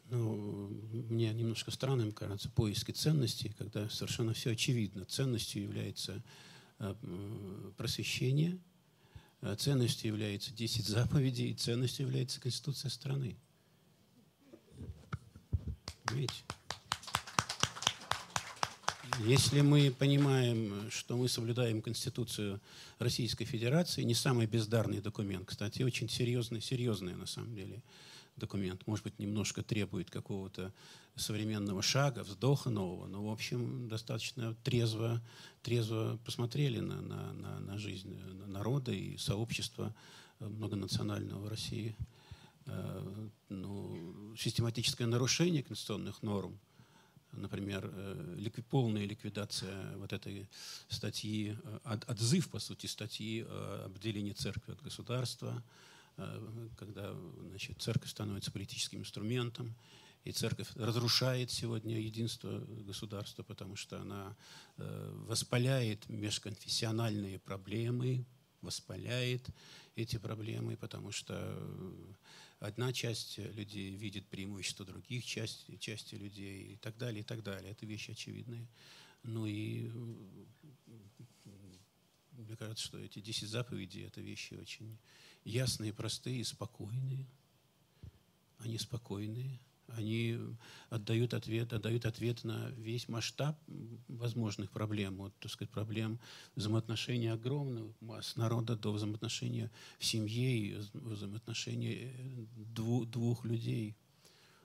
Ну, 0.10 0.70
мне 1.10 1.32
немножко 1.34 1.70
странным 1.70 2.12
кажется 2.12 2.50
поиски 2.50 2.92
ценностей, 2.92 3.54
когда 3.60 3.88
совершенно 3.90 4.34
все 4.34 4.54
очевидно. 4.54 5.06
Ценностью 5.06 5.62
является 5.62 6.24
э, 6.80 6.96
просвещение, 7.78 8.58
а 9.42 9.56
ценностью 9.56 10.08
является 10.08 10.52
10 10.52 10.88
заповедей, 10.88 11.52
и 11.52 11.54
ценностью 11.54 12.08
является 12.08 12.42
Конституция 12.42 12.90
страны. 12.90 13.38
Понимаете? 16.16 16.44
Если 19.26 19.62
мы 19.62 19.92
понимаем, 19.92 20.90
что 20.90 21.18
мы 21.18 21.28
соблюдаем 21.28 21.82
Конституцию 21.82 22.62
Российской 23.00 23.44
Федерации, 23.44 24.04
не 24.04 24.14
самый 24.14 24.46
бездарный 24.46 25.02
документ, 25.02 25.46
кстати, 25.48 25.84
очень 25.84 26.08
серьезный, 26.08 26.62
серьезный 26.62 27.16
на 27.16 27.26
самом 27.26 27.54
деле 27.54 27.82
документ, 28.38 28.88
может 28.88 29.04
быть, 29.04 29.20
немножко 29.20 29.62
требует 29.62 30.10
какого-то 30.10 30.72
современного 31.18 31.82
шага, 31.82 32.24
вздоха 32.24 32.70
нового, 32.70 33.08
но, 33.08 33.26
в 33.26 33.30
общем, 33.30 33.90
достаточно 33.90 34.56
трезво, 34.64 35.22
трезво 35.64 36.18
посмотрели 36.24 36.80
на, 36.80 37.02
на, 37.02 37.34
на, 37.34 37.60
на 37.60 37.78
жизнь 37.78 38.18
народа 38.48 38.94
и 38.94 39.18
сообщества 39.18 39.94
многонационального 40.40 41.50
России. 41.50 41.94
Э, 42.68 43.30
ну, 43.50 44.36
систематическое 44.38 45.08
нарушение 45.08 45.64
конституционных 45.64 46.24
норм– 46.24 46.60
например, 47.38 47.92
э, 47.94 48.62
полная 48.70 49.06
ликвидация 49.06 49.98
вот 49.98 50.14
этой 50.14 50.48
статьи, 50.88 51.58
э, 51.64 52.00
отзыв, 52.08 52.50
по 52.50 52.60
сути, 52.60 52.88
статьи 52.88 53.42
об 53.42 53.96
отделении 53.96 54.34
церкви 54.34 54.72
от 54.72 54.82
государства, 54.82 55.64
когда 56.78 57.14
значит, 57.50 57.82
церковь 57.82 58.10
становится 58.10 58.50
политическим 58.50 59.00
инструментом, 59.00 59.76
и 60.24 60.32
церковь 60.32 60.70
разрушает 60.76 61.52
сегодня 61.52 62.00
единство 62.00 62.60
государства, 62.88 63.44
потому 63.44 63.76
что 63.76 64.00
она 64.00 64.34
воспаляет 65.28 66.08
межконфессиональные 66.08 67.40
проблемы, 67.40 68.26
воспаляет 68.62 69.50
эти 69.98 70.18
проблемы, 70.18 70.78
потому 70.78 71.12
что 71.12 71.36
одна 72.60 72.94
часть 72.94 73.38
людей 73.38 73.96
видит 73.96 74.28
преимущество 74.28 74.86
других 74.86 75.26
части, 75.26 75.78
части 75.78 76.16
людей 76.16 76.74
и 76.74 76.76
так 76.78 76.98
далее, 76.98 77.22
и 77.22 77.24
так 77.24 77.44
далее. 77.44 77.72
Это 77.72 77.86
вещи 77.86 78.12
очевидные. 78.12 78.68
Ну 79.24 79.46
и 79.46 79.90
мне 82.32 82.56
кажется, 82.58 82.86
что 82.86 83.00
эти 83.00 83.20
10 83.20 83.48
заповедей– 83.50 84.04
это 84.08 84.22
вещи 84.22 84.54
очень 84.56 84.98
ясные, 85.44 85.94
простые, 85.94 86.44
спокойные. 86.44 87.26
Они 88.60 88.78
спокойные, 88.78 89.60
они 89.88 90.38
отдают 90.90 91.34
ответ, 91.34 91.74
отдают 91.74 92.06
ответ 92.06 92.44
на 92.44 92.70
весь 92.72 93.08
масштаб 93.08 93.58
возможных 94.08 94.72
проблем. 94.72 95.18
Вот, 95.18 95.34
так 95.40 95.52
сказать, 95.52 95.72
проблем 95.72 96.20
взаимоотношений 96.56 97.28
огромных 97.28 97.92
масс 98.02 98.36
народа 98.36 98.76
до 98.76 98.92
взаимоотношения 98.92 99.72
в 100.00 100.06
семье 100.06 100.58
и 100.58 100.78
взаимоотношения 100.94 102.12
двух, 102.56 103.10
двух 103.10 103.46
людей. 103.46 103.96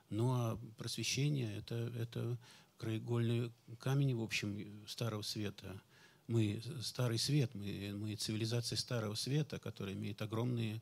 Ну 0.08 0.32
а 0.32 0.58
просвещение 0.76 1.56
это,– 1.58 1.92
это 1.98 2.38
краеугольный 2.78 3.52
камень, 3.78 4.16
в 4.16 4.22
общем, 4.22 4.84
Старого 4.86 5.22
Света. 5.22 5.80
Мы 6.26 6.62
Старый 6.82 7.18
Свет, 7.18 7.54
мы, 7.54 7.92
мы 7.94 8.14
цивилизация 8.14 8.76
Старого 8.76 9.14
Света, 9.14 9.58
которая 9.58 9.94
имеет 9.94 10.22
огромные 10.22 10.80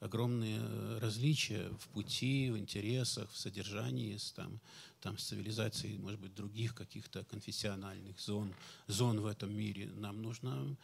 огромные 0.00 0.60
э, 0.60 0.98
различия 1.00 1.68
в 1.80 1.88
пути, 1.88 2.50
в 2.50 2.58
интересах, 2.58 3.30
в 3.30 3.36
содержании 3.36 4.16
с, 4.16 4.32
там, 4.32 4.60
там, 5.00 5.18
с 5.18 5.24
цивилизацией, 5.24 5.98
может 5.98 6.20
быть, 6.20 6.34
других 6.34 6.74
каких-то 6.74 7.24
конфессиональных 7.24 8.20
зон, 8.20 8.54
зон 8.86 9.20
в 9.20 9.26
этом 9.26 9.52
мире. 9.52 9.90
Нам 9.96 10.22
нужно 10.22 10.76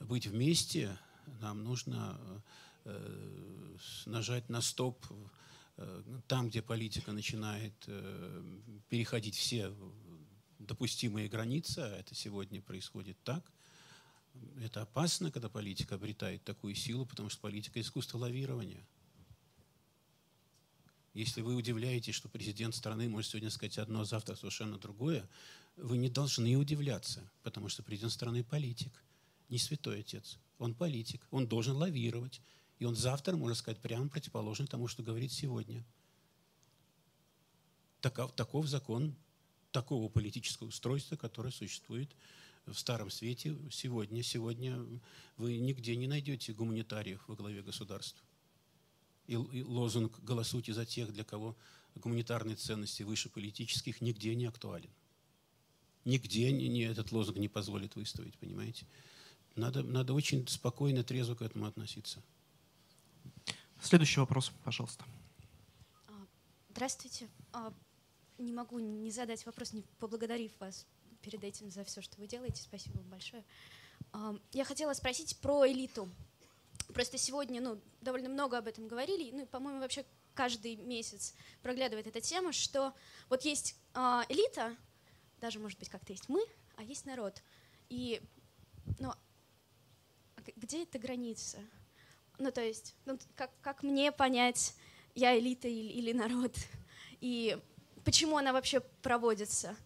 быть 0.00 0.26
вместе, 0.26 0.98
нам 1.40 1.64
нужно 1.64 2.18
э, 2.84 3.76
нажать 4.06 4.48
на 4.48 4.62
стоп 4.62 5.04
э, 5.76 6.02
там, 6.26 6.48
где 6.48 6.62
политика 6.62 7.12
начинает 7.12 7.74
э, 7.86 8.42
переходить 8.88 9.36
все 9.36 9.74
допустимые 10.58 11.28
границы, 11.28 11.80
а 11.80 11.96
это 11.98 12.14
сегодня 12.14 12.62
происходит 12.62 13.16
так– 13.22 13.44
это 14.60 14.82
опасно, 14.82 15.30
когда 15.30 15.48
политика 15.48 15.96
обретает 15.96 16.44
такую 16.44 16.74
силу, 16.74 17.06
потому 17.06 17.28
что 17.28 17.40
политика– 17.40 17.80
искусство 17.82 18.18
лавирования. 18.18 18.86
Если 21.14 21.42
вы 21.42 21.54
удивляетесь, 21.54 22.14
что 22.14 22.28
президент 22.28 22.74
страны 22.74 23.08
может 23.08 23.30
сегодня 23.30 23.50
сказать 23.50 23.78
одно, 23.78 24.00
а 24.00 24.04
завтра 24.04 24.34
совершенно 24.34 24.78
другое, 24.78 25.28
вы 25.76 25.98
не 25.98 26.08
должны 26.08 26.56
удивляться, 26.56 27.30
потому 27.42 27.68
что 27.68 27.82
президент 27.82 28.12
страны– 28.12 28.42
политик, 28.50 28.92
не 29.48 29.58
святой 29.58 30.00
отец. 30.00 30.38
Он 30.58 30.74
политик, 30.74 31.26
он 31.30 31.46
должен 31.46 31.76
лавировать, 31.76 32.40
и 32.78 32.84
он 32.84 32.96
завтра 32.96 33.36
может 33.36 33.58
сказать 33.58 33.80
прямо 33.80 34.08
противоположное 34.08 34.66
тому, 34.66 34.88
что 34.88 35.02
говорит 35.02 35.32
сегодня. 35.32 35.84
Таков, 38.00 38.32
таков 38.32 38.66
закон 38.66 39.14
такого 39.70 40.08
политического 40.08 40.68
устройства, 40.68 41.16
которое 41.16 41.50
существует 41.50 42.10
в 42.66 42.74
Старом 42.74 43.10
Свете 43.10 43.56
сегодня. 43.70 44.22
Сегодня 44.22 44.84
вы 45.36 45.58
нигде 45.58 45.96
не 45.96 46.06
найдете 46.06 46.52
гуманитариев 46.52 47.22
во 47.26 47.34
главе 47.34 47.62
государства. 47.62 48.22
И, 49.26 49.34
и 49.34 49.62
лозунг 49.62 50.18
«голосуйте 50.20 50.72
за 50.72 50.84
тех, 50.84 51.12
для 51.12 51.24
кого 51.24 51.56
гуманитарные 51.94 52.56
ценности 52.56 53.02
выше 53.02 53.28
политических» 53.28 54.00
нигде 54.00 54.34
не 54.34 54.46
актуален. 54.46 54.90
Нигде 56.04 56.50
не, 56.50 56.68
не, 56.68 56.82
этот 56.82 57.12
лозунг 57.12 57.38
не 57.38 57.48
позволит 57.48 57.94
выставить, 57.94 58.36
понимаете? 58.38 58.86
Надо, 59.54 59.82
надо 59.82 60.14
очень 60.14 60.46
спокойно, 60.48 61.04
трезво 61.04 61.34
к 61.34 61.42
этому 61.42 61.66
относиться. 61.66 62.22
Следующий 63.80 64.20
вопрос, 64.20 64.52
пожалуйста. 64.64 65.04
А, 66.08 66.12
здравствуйте. 66.70 67.28
А, 67.52 67.72
не 68.38 68.52
могу 68.52 68.78
не 68.78 69.10
задать 69.10 69.44
вопрос, 69.46 69.72
не 69.72 69.82
поблагодарив 69.98 70.52
вас 70.58 70.86
перед 71.22 71.42
этим 71.44 71.70
за 71.70 71.84
все, 71.84 72.02
что 72.02 72.18
вы 72.18 72.26
делаете. 72.26 72.62
Спасибо 72.62 72.98
вам 72.98 73.08
большое. 73.08 73.44
Я 74.52 74.64
хотела 74.64 74.92
спросить 74.92 75.38
про 75.38 75.66
элиту. 75.66 76.08
Просто 76.92 77.16
сегодня 77.16 77.60
ну, 77.60 77.80
довольно 78.00 78.28
много 78.28 78.58
об 78.58 78.66
этом 78.66 78.86
говорили, 78.88 79.30
ну 79.32 79.46
по-моему, 79.46 79.80
вообще 79.80 80.04
каждый 80.34 80.76
месяц 80.76 81.34
проглядывает 81.62 82.06
эта 82.06 82.20
тема, 82.20 82.52
что 82.52 82.92
вот 83.28 83.42
есть 83.42 83.76
а, 83.94 84.24
элита, 84.28 84.76
даже, 85.40 85.58
может 85.58 85.78
быть, 85.78 85.88
как-то 85.88 86.12
есть 86.12 86.28
мы, 86.28 86.44
а 86.76 86.82
есть 86.82 87.06
народ. 87.06 87.42
И, 87.88 88.22
ну, 88.98 89.10
а 89.10 90.40
где 90.56 90.82
эта 90.84 90.98
граница? 90.98 91.58
Ну, 92.38 92.50
то 92.50 92.60
есть, 92.60 92.94
ну, 93.04 93.18
как, 93.36 93.50
как 93.60 93.82
мне 93.82 94.12
понять, 94.12 94.74
я 95.14 95.38
элита 95.38 95.68
или, 95.68 95.92
или 95.92 96.12
народ? 96.12 96.54
И 97.20 97.58
почему 98.04 98.36
она 98.36 98.52
вообще 98.52 98.80
проводится? 98.80 99.76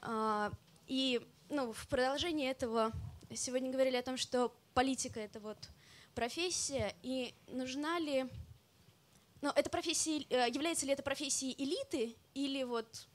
А, 0.00 0.52
и 0.86 1.20
ну, 1.48 1.72
в 1.72 1.86
продолжении 1.88 2.48
этого 2.48 2.92
сегодня 3.34 3.70
говорили 3.70 3.96
о 3.96 4.02
том, 4.02 4.16
что 4.16 4.54
политика 4.74 5.20
это 5.20 5.40
вот 5.40 5.58
профессия, 6.14 6.94
и 7.02 7.34
нужна 7.48 7.98
ли, 7.98 8.26
ну, 9.40 9.50
эта 9.54 9.70
профессия, 9.70 10.24
э, 10.30 10.48
является 10.50 10.86
ли 10.86 10.92
это 10.92 11.02
профессией 11.02 11.54
элиты 11.62 12.16
или 12.34 12.62
вот 12.64 13.06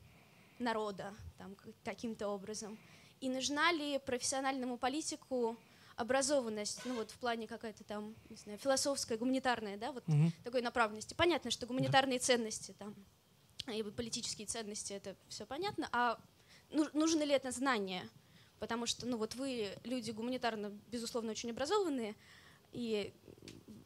народа 0.59 1.13
там, 1.37 1.55
каким-то 1.83 2.29
образом? 2.29 2.77
И 3.19 3.29
нужна 3.29 3.71
ли 3.71 3.99
профессиональному 3.99 4.77
политику 4.77 5.57
образованность, 5.95 6.81
ну 6.85 6.95
вот 6.95 7.11
в 7.11 7.17
плане 7.19 7.47
какая-то 7.47 7.83
там, 7.83 8.15
не 8.29 8.35
знаю, 8.35 8.57
философская, 8.57 9.17
гуманитарная, 9.17 9.77
да, 9.77 9.91
вот 9.91 10.07
Мгм. 10.07 10.31
такой 10.43 10.61
направленности. 10.61 11.13
Понятно, 11.13 11.51
что 11.51 11.67
гуманитарные 11.67 12.19
ценности 12.19 12.73
там 12.77 12.95
и 13.67 13.83
политические 13.83 14.47
ценности 14.47 14.93
это 14.93 15.15
все 15.29 15.45
понятно, 15.45 15.87
а 15.91 16.19
нужно 16.93 17.23
ли 17.23 17.33
это 17.33 17.51
знание? 17.51 18.09
Потому 18.59 18.85
что, 18.85 19.05
ну 19.05 19.17
вот 19.17 19.35
вы 19.35 19.69
люди 19.83 20.11
гуманитарно, 20.11 20.71
безусловно, 20.87 21.31
очень 21.31 21.51
образованные, 21.51 22.15
и 22.71 23.13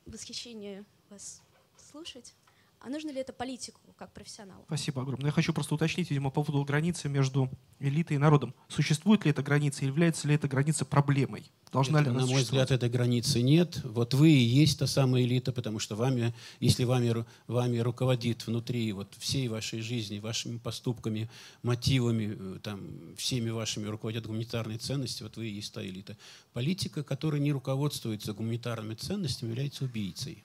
восхищение 0.06 0.86
вас 1.10 1.42
слушать. 1.78 2.34
А 2.80 2.90
нужно 2.90 3.10
ли 3.10 3.20
это 3.20 3.34
политику 3.34 3.82
как 3.98 4.14
профессионалу? 4.14 4.64
Спасибо 4.68 5.02
огромное. 5.02 5.28
Я 5.28 5.32
хочу 5.32 5.52
просто 5.52 5.76
уточнить, 5.76 6.10
видимо, 6.12 6.30
по 6.30 6.44
поводу 6.44 6.64
границы 6.64 7.10
между 7.10 7.50
элитой 7.80 8.16
и 8.16 8.20
народом. 8.20 8.54
Существует 8.68 9.26
ли 9.26 9.32
эта 9.32 9.42
граница, 9.42 9.86
является 9.86 10.28
ли 10.28 10.36
эта 10.36 10.48
граница 10.48 10.86
проблемой? 10.86 11.52
Должна 11.72 12.00
Это, 12.00 12.12
ли 12.12 12.16
она 12.16 12.26
на 12.26 12.32
мой 12.32 12.44
взгляд, 12.44 12.72
этой 12.72 12.90
границы 12.90 13.42
нет. 13.42 13.82
Вот 13.84 14.14
вы 14.14 14.30
и 14.30 14.44
есть 14.44 14.80
та 14.80 14.88
самая 14.88 15.24
элита, 15.24 15.52
потому 15.52 15.80
что 15.80 15.96
вами, 15.96 16.34
если 16.60 16.84
вами, 16.84 17.26
вами 17.48 17.80
руководит 17.80 18.46
внутри 18.46 18.94
вот 18.94 19.14
всей 19.18 19.48
вашей 19.48 19.82
жизни, 19.82 20.20
вашими 20.20 20.58
поступками, 20.58 21.30
мотивами, 21.64 22.38
э, 22.40 22.60
там, 22.62 23.16
всеми 23.18 23.50
вашими 23.50 23.88
руководят 23.88 24.28
гуманитарные 24.28 24.78
ценности, 24.78 25.24
вот 25.24 25.36
вы 25.36 25.48
и 25.48 25.54
есть 25.54 25.74
та 25.74 25.84
элита. 25.84 26.16
Политика, 26.54 27.04
которая 27.04 27.42
не 27.42 27.52
руководствуется 27.52 28.34
гуманитарными 28.34 28.94
ценностями, 28.94 29.50
является 29.50 29.84
убийцей. 29.84 30.44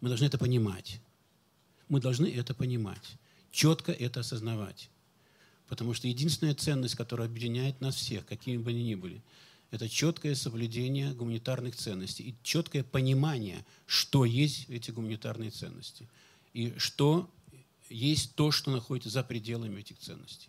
Мы 0.00 0.08
должны 0.08 0.24
это 0.24 0.38
понимать. 0.38 1.00
Мы 1.90 2.00
должны 2.00 2.26
это 2.26 2.54
понимать, 2.54 3.18
четко 3.50 3.92
это 3.92 4.20
осознавать. 4.20 4.88
Потому 5.66 5.92
что 5.92 6.08
единственная 6.08 6.54
ценность, 6.54 6.94
которая 6.94 7.28
объединяет 7.28 7.80
нас 7.80 7.96
всех, 7.96 8.24
какими 8.24 8.56
бы 8.56 8.70
они 8.70 8.82
ни 8.82 8.94
были, 8.94 9.22
это 9.70 9.88
четкое 9.88 10.34
соблюдение 10.34 11.12
гуманитарных 11.12 11.76
ценностей 11.76 12.22
и 12.30 12.34
четкое 12.42 12.84
понимание, 12.84 13.66
что 13.86 14.24
есть 14.24 14.68
эти 14.70 14.92
гуманитарные 14.92 15.50
ценности 15.50 16.08
и 16.52 16.74
что 16.78 17.28
есть 17.88 18.36
то, 18.36 18.52
что 18.52 18.70
находится 18.70 19.10
за 19.10 19.24
пределами 19.24 19.80
этих 19.80 19.98
ценностей. 19.98 20.48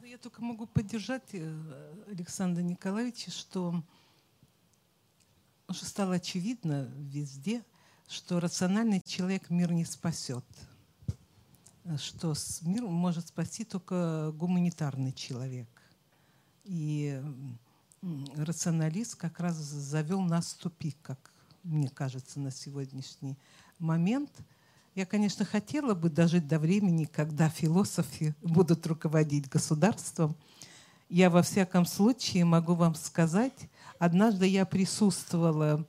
Ну, 0.00 0.06
Я 0.06 0.18
только 0.18 0.42
могу 0.42 0.66
поддержать 0.66 1.28
э, 1.32 2.04
Александра 2.08 2.62
Николаевича, 2.62 3.32
что 3.32 3.82
уже 5.68 5.84
стало 5.84 6.14
очевидно 6.14 6.88
везде, 6.96 7.64
что 8.10 8.40
рациональный 8.40 9.00
человек 9.00 9.50
мир 9.50 9.70
не 9.70 9.84
спасет. 9.84 10.44
Что 11.96 12.34
мир 12.62 12.82
может 12.82 13.28
спасти 13.28 13.64
только 13.64 14.32
гуманитарный 14.34 15.12
человек. 15.12 15.68
И 16.64 17.22
рационалист 18.36 19.14
как 19.14 19.38
раз 19.38 19.54
завел 19.54 20.22
нас 20.22 20.52
в 20.52 20.58
тупик, 20.58 20.96
как 21.02 21.30
мне 21.62 21.88
кажется, 21.88 22.40
на 22.40 22.50
сегодняшний 22.50 23.38
момент. 23.78 24.30
Я, 24.96 25.06
конечно, 25.06 25.44
хотела 25.44 25.94
бы 25.94 26.10
дожить 26.10 26.48
до 26.48 26.58
времени, 26.58 27.04
когда 27.04 27.48
философы 27.48 28.34
будут 28.42 28.86
руководить 28.88 29.48
государством. 29.48 30.36
Я 31.08 31.30
во 31.30 31.42
всяком 31.42 31.86
случае 31.86 32.44
могу 32.44 32.74
вам 32.74 32.96
сказать, 32.96 33.68
однажды 34.00 34.46
я 34.46 34.66
присутствовала 34.66 35.86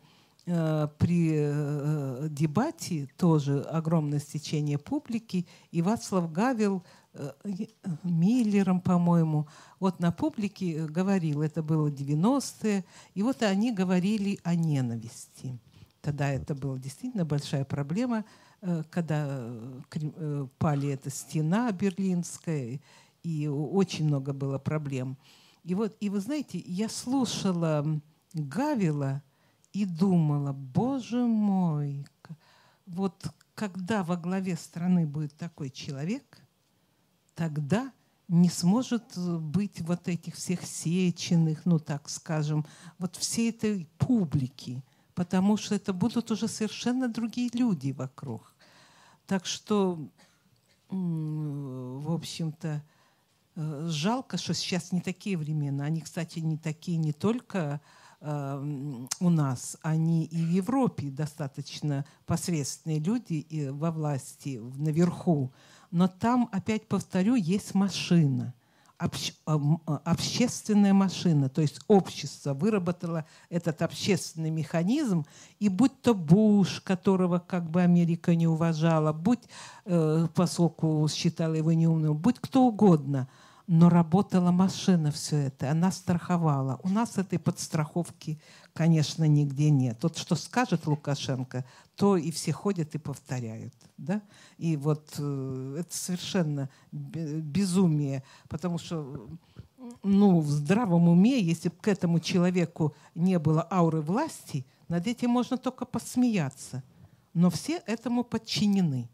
при 0.97 1.31
э, 1.33 2.27
дебате, 2.29 3.07
тоже 3.17 3.61
огромное 3.61 4.19
стечение 4.19 4.77
публики, 4.77 5.47
и 5.71 5.81
Вацлав 5.81 6.31
Гавел 6.31 6.83
э, 7.13 7.31
э, 7.43 7.65
Миллером, 8.03 8.81
по-моему, 8.81 9.47
вот 9.79 9.99
на 9.99 10.11
публике 10.11 10.73
э, 10.73 10.85
говорил, 10.87 11.41
это 11.41 11.63
было 11.63 11.87
90-е, 11.87 12.83
и 13.13 13.23
вот 13.23 13.43
они 13.43 13.71
говорили 13.71 14.39
о 14.43 14.55
ненависти. 14.55 15.57
Тогда 16.01 16.29
это 16.29 16.53
была 16.53 16.77
действительно 16.77 17.23
большая 17.23 17.63
проблема, 17.63 18.25
э, 18.61 18.83
когда 18.89 19.27
э, 19.29 19.81
э, 19.93 20.47
пали 20.57 20.89
эта 20.89 21.09
стена 21.09 21.71
берлинская, 21.71 22.81
и 23.23 23.47
очень 23.47 24.05
много 24.05 24.33
было 24.33 24.57
проблем. 24.57 25.17
И 25.63 25.75
вот, 25.75 25.95
и 25.99 26.09
вы 26.09 26.19
знаете, 26.19 26.57
я 26.65 26.89
слушала 26.89 28.01
Гавила 28.33 29.21
и 29.73 29.85
думала, 29.85 30.51
боже 30.51 31.25
мой, 31.25 32.05
вот 32.85 33.27
когда 33.55 34.03
во 34.03 34.17
главе 34.17 34.55
страны 34.55 35.05
будет 35.05 35.35
такой 35.35 35.69
человек, 35.69 36.41
тогда 37.35 37.91
не 38.27 38.49
сможет 38.49 39.03
э, 39.17 39.37
быть 39.37 39.81
вот 39.81 40.07
этих 40.07 40.35
всех 40.35 40.65
сеченых, 40.65 41.65
ну 41.65 41.79
так 41.79 42.09
скажем, 42.09 42.65
вот 42.97 43.17
всей 43.17 43.49
этой 43.49 43.87
публики, 43.97 44.83
потому 45.13 45.57
что 45.57 45.75
это 45.75 45.91
будут 45.93 46.31
уже 46.31 46.47
совершенно 46.47 47.07
другие 47.09 47.49
люди 47.53 47.91
вокруг. 47.91 48.55
Так 49.27 49.45
что, 49.45 50.09
в 50.89 52.13
общем-то, 52.13 52.83
э, 53.55 53.87
жалко, 53.89 54.37
что 54.37 54.53
сейчас 54.53 54.91
не 54.91 55.01
такие 55.01 55.37
времена. 55.37 55.85
Они, 55.85 56.01
кстати, 56.01 56.39
не 56.39 56.57
такие 56.57 56.97
не 56.97 57.13
только 57.13 57.81
у 58.21 59.29
нас, 59.29 59.77
они 59.81 60.25
и 60.25 60.45
в 60.45 60.49
Европе 60.49 61.09
достаточно 61.09 62.05
посредственные 62.27 62.99
люди 62.99 63.33
и 63.33 63.69
во 63.69 63.91
власти, 63.91 64.61
наверху. 64.77 65.51
Но 65.89 66.07
там, 66.07 66.47
опять 66.51 66.87
повторю, 66.87 67.33
есть 67.35 67.73
машина, 67.73 68.53
общ- 68.99 69.33
м, 69.47 69.81
а, 69.87 70.01
общественная 70.05 70.93
машина, 70.93 71.49
то 71.49 71.61
есть 71.61 71.79
общество 71.87 72.53
выработало 72.53 73.25
этот 73.49 73.81
общественный 73.81 74.51
механизм, 74.51 75.25
и 75.59 75.67
будь 75.67 75.99
то 76.01 76.13
Буш, 76.13 76.79
которого 76.81 77.39
как 77.39 77.69
бы 77.71 77.81
Америка 77.81 78.35
не 78.35 78.47
уважала, 78.47 79.11
будь, 79.13 79.43
э, 79.85 80.27
поскольку 80.35 81.07
считала 81.09 81.55
его 81.55 81.73
неумным, 81.73 82.15
будь 82.15 82.37
кто 82.39 82.67
угодно, 82.67 83.27
но 83.73 83.87
работала 83.87 84.51
машина 84.51 85.11
все 85.11 85.37
это, 85.37 85.71
она 85.71 85.93
страховала. 85.93 86.81
У 86.83 86.89
нас 86.89 87.17
этой 87.17 87.39
подстраховки, 87.39 88.37
конечно, 88.73 89.23
нигде 89.23 89.69
нет. 89.69 89.97
Вот 90.03 90.17
что 90.17 90.35
скажет 90.35 90.87
Лукашенко, 90.87 91.63
то 91.95 92.17
и 92.17 92.31
все 92.31 92.51
ходят 92.51 92.95
и 92.95 92.97
повторяют. 92.97 93.73
Да? 93.97 94.21
И 94.57 94.75
вот 94.75 95.15
э, 95.17 95.77
это 95.79 95.95
совершенно 95.95 96.69
бе- 96.91 97.39
безумие, 97.39 98.25
потому 98.49 98.77
что 98.77 99.29
ну, 100.03 100.41
в 100.41 100.49
здравом 100.49 101.07
уме, 101.07 101.39
если 101.39 101.69
бы 101.69 101.75
к 101.79 101.87
этому 101.87 102.19
человеку 102.19 102.93
не 103.15 103.39
было 103.39 103.65
ауры 103.71 104.01
власти, 104.01 104.65
над 104.89 105.07
этим 105.07 105.29
можно 105.29 105.57
только 105.57 105.85
посмеяться. 105.85 106.83
Но 107.33 107.49
все 107.49 107.81
этому 107.85 108.25
подчинены. 108.25 109.09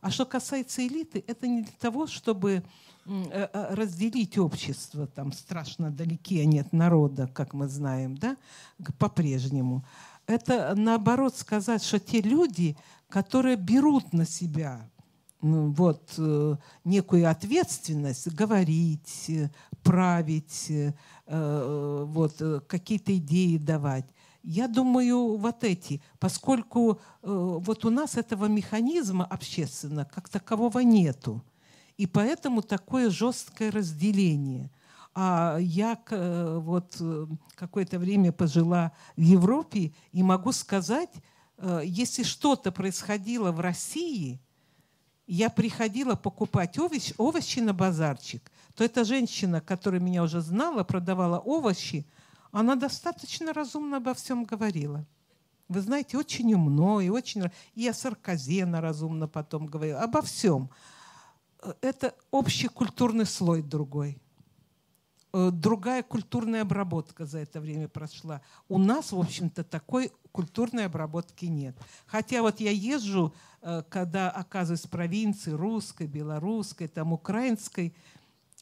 А 0.00 0.10
что 0.12 0.24
касается 0.24 0.86
элиты, 0.86 1.24
это 1.26 1.48
не 1.48 1.62
для 1.62 1.72
того, 1.80 2.06
чтобы 2.06 2.62
разделить 3.52 4.38
общество, 4.38 5.06
там 5.06 5.32
страшно 5.32 5.90
далеки 5.90 6.40
они 6.40 6.58
от 6.58 6.72
народа, 6.72 7.26
как 7.26 7.54
мы 7.54 7.68
знаем, 7.68 8.16
да, 8.16 8.36
по-прежнему. 8.98 9.84
Это 10.26 10.74
наоборот 10.76 11.36
сказать, 11.36 11.82
что 11.82 11.98
те 11.98 12.20
люди, 12.20 12.76
которые 13.08 13.56
берут 13.56 14.12
на 14.12 14.26
себя 14.26 14.88
ну, 15.40 15.70
вот, 15.70 16.14
э, 16.18 16.56
некую 16.84 17.30
ответственность 17.30 18.28
говорить, 18.34 19.26
э, 19.28 19.50
править, 19.82 20.66
э, 20.68 20.92
э, 21.26 22.04
вот, 22.08 22.36
э, 22.40 22.60
какие-то 22.66 23.16
идеи 23.16 23.56
давать. 23.56 24.06
Я 24.42 24.66
думаю, 24.66 25.36
вот 25.36 25.64
эти, 25.64 26.00
поскольку 26.18 26.92
э, 26.92 26.96
вот 27.22 27.84
у 27.84 27.90
нас 27.90 28.16
этого 28.16 28.46
механизма 28.46 29.24
общественно 29.24 30.04
как 30.04 30.28
такового 30.28 30.80
нету, 30.80 31.42
и 31.98 32.06
поэтому 32.06 32.62
такое 32.62 33.10
жесткое 33.10 33.70
разделение. 33.70 34.70
А 35.14 35.58
я 35.60 35.98
э, 36.10 36.58
вот 36.62 36.96
э, 37.00 37.26
какое-то 37.56 37.98
время 37.98 38.30
пожила 38.30 38.92
в 39.16 39.20
Европе 39.20 39.92
и 40.12 40.22
могу 40.22 40.52
сказать, 40.52 41.10
э, 41.58 41.82
если 41.84 42.22
что-то 42.22 42.70
происходило 42.70 43.50
в 43.50 43.58
России, 43.58 44.40
я 45.26 45.50
приходила 45.50 46.14
покупать 46.14 46.78
овощи, 46.78 47.14
овощи 47.18 47.58
на 47.58 47.74
базарчик, 47.74 48.50
то 48.76 48.84
эта 48.84 49.04
женщина, 49.04 49.60
которая 49.60 50.00
меня 50.00 50.22
уже 50.22 50.40
знала, 50.40 50.84
продавала 50.84 51.40
овощи, 51.40 52.06
она 52.52 52.76
достаточно 52.76 53.52
разумно 53.52 53.96
обо 53.96 54.14
всем 54.14 54.44
говорила. 54.44 55.04
Вы 55.68 55.80
знаете, 55.80 56.16
очень 56.16 56.54
умно 56.54 57.00
и 57.00 57.08
очень... 57.08 57.50
И 57.74 57.86
о 57.88 57.92
Саркозе 57.92 58.62
она 58.62 58.80
разумно 58.80 59.26
потом 59.28 59.66
говорила. 59.66 60.00
Обо 60.00 60.22
всем. 60.22 60.70
Э, 61.62 61.74
Это 61.80 62.14
общий 62.30 62.68
культурный 62.68 63.26
слой 63.26 63.62
другой. 63.62 64.18
Э, 65.32 65.50
Другая 65.52 66.02
культурная 66.02 66.62
обработка 66.62 67.26
за 67.26 67.38
это 67.38 67.60
время 67.60 67.88
прошла. 67.88 68.40
У 68.68 68.78
нас, 68.78 69.12
в 69.12 69.18
общем-то, 69.18 69.64
такой 69.64 70.12
культурной 70.32 70.86
обработки 70.86 71.46
нет. 71.46 71.76
Хотя 72.06 72.42
вот 72.42 72.60
я 72.60 72.70
езжу, 72.70 73.34
э, 73.62 73.82
когда 73.88 74.30
оказываюсь 74.30 74.86
в 74.86 74.90
провинции 74.90 75.50
русской, 75.52 76.06
белорусской, 76.06 76.88
там 76.88 77.12
украинской, 77.12 77.94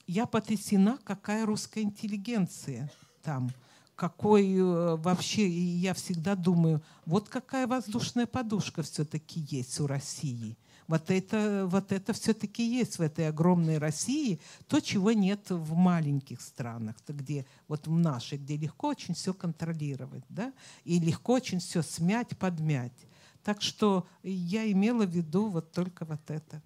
я 0.07 0.27
потрясена, 0.27 0.99
какая 1.05 1.47
русская 1.47 1.83
интеллигенция. 1.83 2.91
там, 3.23 3.51
какой 3.97 4.63
вообще, 4.63 5.49
и 5.49 5.61
я 5.61 5.95
всегда 5.95 6.37
думаю, 6.37 6.81
вот 7.07 7.29
какая 7.29 7.67
воздушная 7.67 8.27
подушка 8.27 8.83
все-таки 8.83 9.41
есть 9.51 9.81
у 9.81 9.89
России. 9.89 10.57
Вот 10.89 11.11
это, 11.11 11.67
вот 11.71 11.93
это 11.93 12.13
все-таки 12.13 12.65
есть 12.65 12.99
в 12.99 13.03
этой 13.03 13.29
огромной 13.29 13.79
России, 13.79 14.41
то, 14.69 14.81
чего 14.81 15.13
нет 15.13 15.51
в 15.51 15.75
маленьких 15.75 16.41
странах, 16.41 16.97
где 17.09 17.47
вот 17.69 17.87
в 17.87 17.99
нашей, 17.99 18.39
где 18.39 18.57
легко 18.57 18.89
очень 18.89 19.15
все 19.15 19.35
контролировать, 19.35 20.25
да, 20.29 20.53
и 20.85 20.99
легко 20.99 21.35
очень 21.35 21.59
все 21.59 21.83
смять, 21.83 22.37
подмять. 22.39 23.07
Так 23.43 23.63
что 23.63 24.07
я 24.23 24.71
имела 24.71 25.05
в 25.05 25.11
виду 25.11 25.49
вот 25.49 25.73
только 25.73 26.05
вот 26.05 26.31
это. 26.31 26.63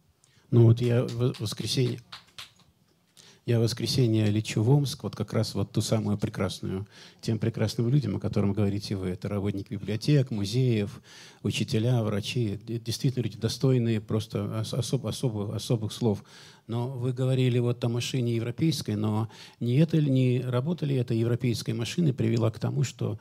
Ну 0.51 0.65
вот 0.65 0.81
я 0.81 1.05
в 1.05 1.35
воскресенье, 1.39 2.01
я 3.51 3.59
в 3.59 3.62
воскресенье 3.62 4.27
лечу 4.27 4.62
в 4.62 4.70
Омск, 4.70 5.02
вот 5.02 5.16
как 5.16 5.32
раз 5.32 5.55
вот 5.55 5.72
ту 5.72 5.81
самую 5.81 6.16
прекрасную, 6.16 6.86
тем 7.20 7.40
прекрасным 7.40 7.89
людям, 7.89 8.16
о 8.16 8.20
котором 8.20 8.52
говорите 8.52 8.94
вы. 8.94 9.09
Это 9.09 9.28
работники 9.28 9.72
библиотек, 9.72 10.31
музеев, 10.31 11.01
учителя, 11.43 12.02
врачи. 12.05 12.60
Действительно 12.64 13.24
люди 13.24 13.39
достойные 13.39 14.01
просто 14.01 14.60
особ, 14.60 15.05
особых, 15.05 15.55
особых 15.56 15.93
слов. 15.93 16.22
Но 16.68 16.89
вы 16.90 17.12
говорили 17.12 17.59
вот 17.59 17.85
о 17.85 17.89
машине 17.89 18.36
европейской, 18.36 18.94
но 18.94 19.28
не, 19.59 19.78
это, 19.78 20.01
не 20.01 20.40
работа 20.40 20.86
ли 20.86 20.94
эта 20.94 21.14
европейская 21.14 21.74
машина 21.74 22.12
привела 22.12 22.52
к 22.52 22.60
тому, 22.60 22.85
что 22.85 23.18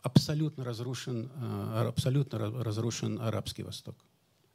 абсолютно 0.00 0.64
разрушен, 0.64 1.28
э, 1.34 1.86
абсолютно 1.88 2.38
разрушен 2.62 3.20
арабский 3.20 3.64
Восток? 3.64 3.96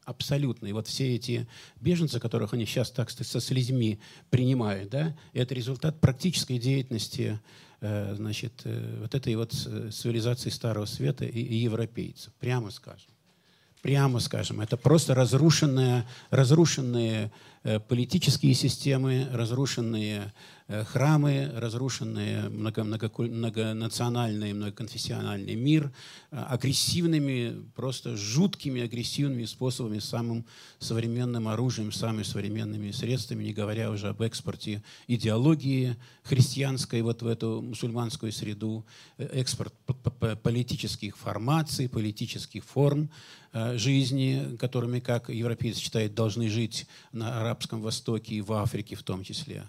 Абсолютно. 0.08 0.68
И 0.68 0.72
вот 0.72 0.88
все 0.88 1.16
эти 1.16 1.48
беженцы, 1.82 2.20
которых 2.20 2.54
они 2.54 2.66
сейчас 2.66 2.90
так 2.90 3.10
со 3.10 3.40
слезьми 3.42 4.00
принимают, 4.30 4.90
да, 4.90 5.16
это 5.34 5.54
результат 5.54 6.00
практической 6.00 6.58
деятельности 6.58 7.40
э, 7.82 8.16
значит, 8.16 8.62
э, 8.64 9.00
вот 9.02 9.14
этой 9.14 9.36
вот 9.36 9.52
цивилизации 9.52 10.50
Старого 10.50 10.86
Света 10.86 11.26
и, 11.26 11.42
и 11.42 11.56
европейцев, 11.58 12.34
прямо 12.40 12.72
скажем. 12.72 13.12
Прямо 13.82 14.20
скажем, 14.20 14.62
это 14.62 14.76
просто 14.76 15.14
разрушенные, 15.14 16.08
разрушенные 16.30 17.32
э, 17.64 17.80
политические 17.80 18.54
системы, 18.54 19.28
разрушенные 19.32 20.24
Э, 20.24 20.32
храмы, 20.68 21.50
разрушенные 21.56 22.50
много, 22.50 22.84
много, 22.84 23.10
многонациональный, 23.18 24.52
многоконфессиональный 24.52 25.56
мир, 25.56 25.94
э, 26.32 26.38
агрессивными, 26.38 27.64
просто 27.74 28.18
жуткими 28.18 28.82
агрессивными 28.82 29.46
способами, 29.46 30.00
самым 30.00 30.46
современным 30.80 31.48
оружием, 31.48 31.94
самыми 31.94 32.24
современными 32.24 32.92
средствами, 32.92 33.46
не 33.46 33.54
говоря 33.54 33.90
уже 33.92 34.10
об 34.10 34.22
экспорте 34.22 34.84
идеологии 35.08 35.96
христианской 36.24 37.02
вот 37.02 37.22
в 37.22 37.28
эту 37.28 37.62
мусульманскую 37.62 38.34
среду, 38.34 38.86
э, 39.18 39.26
экспорт 39.26 39.74
политических 40.44 41.16
формаций, 41.18 41.88
политических 41.88 42.64
форм 42.66 43.10
жизни, 43.54 44.58
которыми, 44.60 45.00
как 45.00 45.30
европейцы 45.30 45.80
считают, 45.80 46.14
должны 46.14 46.50
жить 46.50 46.86
на 47.12 47.42
Арабском 47.42 47.82
Востоке 47.82 48.36
и 48.36 48.42
в 48.42 48.52
Африке 48.52 48.96
в 48.96 49.04
том 49.04 49.24
числе. 49.24 49.64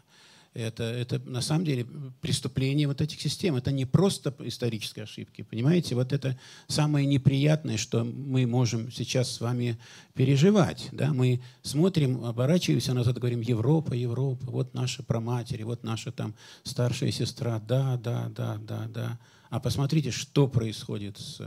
Это, 0.54 0.82
это 0.82 1.20
на 1.20 1.40
самом 1.40 1.64
деле 1.64 1.86
преступление 2.20 2.88
вот 2.88 3.00
этих 3.00 3.20
систем. 3.20 3.56
Это 3.56 3.70
не 3.70 3.84
просто 3.84 4.34
исторические 4.40 5.04
ошибки, 5.04 5.42
понимаете? 5.42 5.94
Вот 5.94 6.12
это 6.12 6.38
самое 6.66 7.06
неприятное, 7.06 7.76
что 7.76 8.02
мы 8.04 8.46
можем 8.46 8.90
сейчас 8.90 9.30
с 9.30 9.40
вами 9.40 9.78
переживать. 10.14 10.88
Да? 10.92 11.12
Мы 11.12 11.40
смотрим, 11.62 12.24
оборачиваемся 12.24 12.94
назад, 12.94 13.18
говорим, 13.18 13.40
Европа, 13.40 13.92
Европа, 13.92 14.46
вот 14.46 14.74
наша 14.74 15.02
проматери, 15.02 15.62
вот 15.62 15.84
наша 15.84 16.12
там 16.12 16.34
старшая 16.64 17.12
сестра, 17.12 17.60
да, 17.60 17.96
да, 17.96 18.28
да, 18.34 18.56
да, 18.56 18.86
да. 18.88 19.18
А 19.50 19.60
посмотрите, 19.60 20.10
что 20.10 20.48
происходит 20.48 21.18
с... 21.18 21.40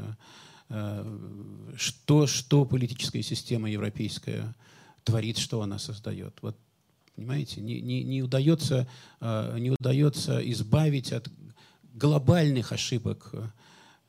Э, 0.69 1.05
что, 1.75 2.27
что 2.27 2.65
политическая 2.65 3.21
система 3.23 3.69
европейская 3.69 4.55
творит, 5.03 5.37
что 5.37 5.61
она 5.61 5.79
создает. 5.79 6.37
Вот 6.41 6.55
Понимаете, 7.15 7.61
не, 7.61 7.81
не, 7.81 8.03
не, 8.03 8.23
удается, 8.23 8.87
а, 9.19 9.57
не 9.57 9.71
удается 9.71 10.39
избавить 10.51 11.11
от 11.11 11.29
глобальных 11.93 12.71
ошибок, 12.71 13.29
э, 13.33 13.47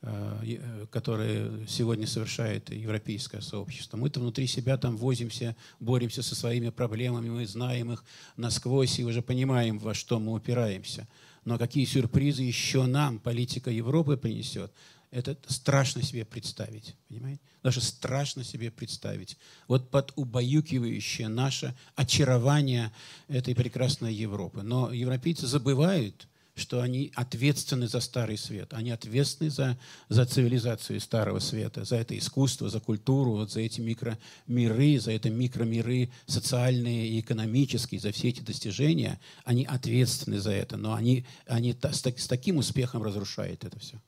э, 0.01 0.85
которые 0.89 1.67
сегодня 1.67 2.07
совершает 2.07 2.69
европейское 2.71 3.41
сообщество. 3.41 3.97
Мы-то 3.97 4.19
внутри 4.19 4.47
себя 4.47 4.77
там 4.77 4.97
возимся, 4.97 5.55
боремся 5.79 6.23
со 6.23 6.35
своими 6.35 6.69
проблемами, 6.69 7.29
мы 7.29 7.45
знаем 7.45 7.91
их 7.91 8.03
насквозь 8.37 8.99
и 8.99 9.03
уже 9.03 9.21
понимаем, 9.21 9.79
во 9.79 9.93
что 9.93 10.19
мы 10.19 10.33
упираемся. 10.33 11.07
Но 11.45 11.57
какие 11.57 11.85
сюрпризы 11.85 12.41
еще 12.41 12.85
нам 12.85 13.19
политика 13.19 13.69
Европы 13.69 14.15
принесет, 14.15 14.71
это 15.13 15.37
страшно 15.47 16.01
себе 16.01 16.25
представить, 16.25 16.95
понимаете? 17.07 17.39
Даже 17.61 17.81
страшно 17.81 18.43
себе 18.43 18.71
представить. 18.71 19.37
Вот 19.67 19.91
под 19.91 20.11
убаюкивающее 20.15 21.27
наше 21.27 21.75
очарование 21.95 22.91
этой 23.27 23.53
прекрасной 23.53 24.13
Европы. 24.13 24.63
Но 24.63 24.91
европейцы 24.91 25.45
забывают, 25.45 26.27
что 26.55 26.81
они 26.81 27.11
ответственны 27.15 27.87
за 27.87 27.99
Старый 27.99 28.37
Свет. 28.37 28.73
Они 28.73 28.89
ответственны 28.89 29.51
за, 29.51 29.77
за 30.09 30.25
цивилизацию 30.25 30.99
Старого 30.99 31.39
Света, 31.39 31.85
за 31.85 31.97
это 31.97 32.17
искусство, 32.17 32.69
за 32.69 32.79
культуру, 32.79 33.33
вот 33.33 33.51
за 33.51 33.61
эти 33.61 33.81
микромиры, 33.81 34.99
за 34.99 35.11
это 35.11 35.29
микромиры 35.29 36.11
социальные 36.25 37.07
и 37.09 37.19
экономические, 37.19 37.99
за 37.99 38.11
все 38.11 38.29
эти 38.29 38.41
достижения. 38.41 39.19
Они 39.45 39.63
ответственны 39.63 40.39
за 40.39 40.51
это, 40.51 40.75
но 40.75 40.95
они, 40.95 41.25
они 41.45 41.73
с, 41.73 42.03
с 42.03 42.27
таким 42.27 42.57
успехом 42.57 43.03
разрушают 43.03 43.63
это 43.63 43.79
все. 43.79 43.99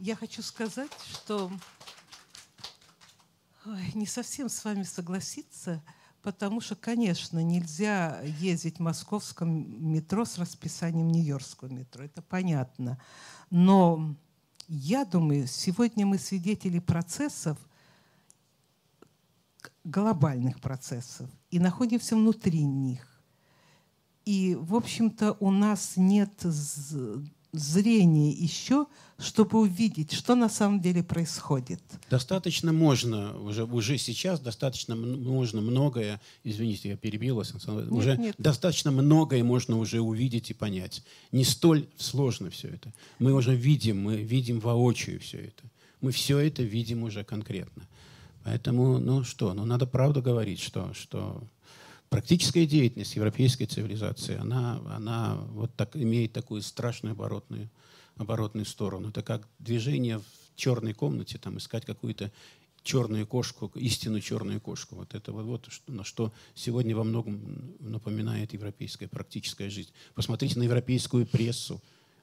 Я 0.00 0.14
хочу 0.14 0.42
сказать, 0.42 0.92
что 1.10 1.50
ой, 3.66 3.92
не 3.94 4.06
совсем 4.06 4.48
с 4.48 4.64
вами 4.64 4.84
согласиться, 4.84 5.82
потому 6.22 6.60
что, 6.60 6.76
конечно, 6.76 7.42
нельзя 7.42 8.20
ездить 8.22 8.76
в 8.76 8.82
московском 8.82 9.92
метро 9.92 10.24
с 10.24 10.38
расписанием 10.38 11.08
нью-йоркского 11.08 11.68
метро, 11.68 12.04
это 12.04 12.22
понятно. 12.22 13.00
Но 13.50 14.14
я 14.68 15.04
думаю, 15.04 15.48
сегодня 15.48 16.06
мы 16.06 16.18
свидетели 16.18 16.78
процессов, 16.78 17.58
глобальных 19.82 20.60
процессов, 20.60 21.28
и 21.50 21.58
находимся 21.58 22.14
внутри 22.14 22.62
них. 22.62 23.04
И, 24.24 24.54
в 24.54 24.76
общем-то, 24.76 25.36
у 25.40 25.50
нас 25.50 25.94
нет 25.96 26.30
зрение 27.52 28.30
еще, 28.30 28.86
чтобы 29.18 29.58
увидеть, 29.60 30.12
что 30.12 30.34
на 30.34 30.48
самом 30.48 30.80
деле 30.80 31.02
происходит. 31.02 31.80
Достаточно 32.10 32.72
можно, 32.72 33.36
уже, 33.40 33.64
уже 33.64 33.98
сейчас 33.98 34.40
достаточно 34.40 34.94
можно 34.94 35.60
многое, 35.60 36.20
извините, 36.44 36.90
я 36.90 36.96
перебил 36.96 37.36
вас, 37.36 37.52
нет, 37.52 37.90
уже 37.90 38.16
нет. 38.16 38.34
достаточно 38.38 38.90
многое 38.90 39.42
можно 39.42 39.78
уже 39.78 40.00
увидеть 40.00 40.50
и 40.50 40.54
понять. 40.54 41.02
Не 41.32 41.44
столь 41.44 41.88
сложно 41.96 42.50
все 42.50 42.68
это. 42.68 42.92
Мы 43.18 43.32
уже 43.32 43.54
видим, 43.54 44.02
мы 44.02 44.16
видим 44.16 44.60
воочию 44.60 45.18
все 45.20 45.38
это. 45.38 45.64
Мы 46.00 46.12
все 46.12 46.38
это 46.38 46.62
видим 46.62 47.02
уже 47.02 47.24
конкретно. 47.24 47.82
Поэтому, 48.44 48.98
ну 48.98 49.24
что, 49.24 49.52
ну 49.52 49.64
надо 49.64 49.86
правду 49.86 50.22
говорить, 50.22 50.60
что, 50.60 50.94
что 50.94 51.42
практическая 52.08 52.66
деятельность 52.66 53.16
европейской 53.16 53.66
цивилизации, 53.66 54.36
она, 54.36 54.80
она 54.88 55.36
вот 55.50 55.74
так, 55.76 55.96
имеет 55.96 56.32
такую 56.32 56.62
страшную 56.62 57.12
оборотную, 57.12 57.68
оборотную 58.16 58.66
сторону. 58.66 59.10
Это 59.10 59.22
как 59.22 59.46
движение 59.58 60.18
в 60.18 60.24
черной 60.56 60.94
комнате, 60.94 61.38
там, 61.38 61.58
искать 61.58 61.84
какую-то 61.84 62.32
черную 62.82 63.26
кошку, 63.26 63.70
истинную 63.74 64.22
черную 64.22 64.60
кошку. 64.60 64.96
Вот 64.96 65.14
это 65.14 65.32
вот, 65.32 65.44
вот 65.44 65.66
что, 65.68 65.92
на 65.92 66.04
что 66.04 66.32
сегодня 66.54 66.96
во 66.96 67.04
многом 67.04 67.74
напоминает 67.80 68.52
европейская 68.52 69.08
практическая 69.08 69.68
жизнь. 69.68 69.90
Посмотрите 70.14 70.58
на 70.58 70.64
европейскую 70.64 71.26
прессу, 71.26 71.82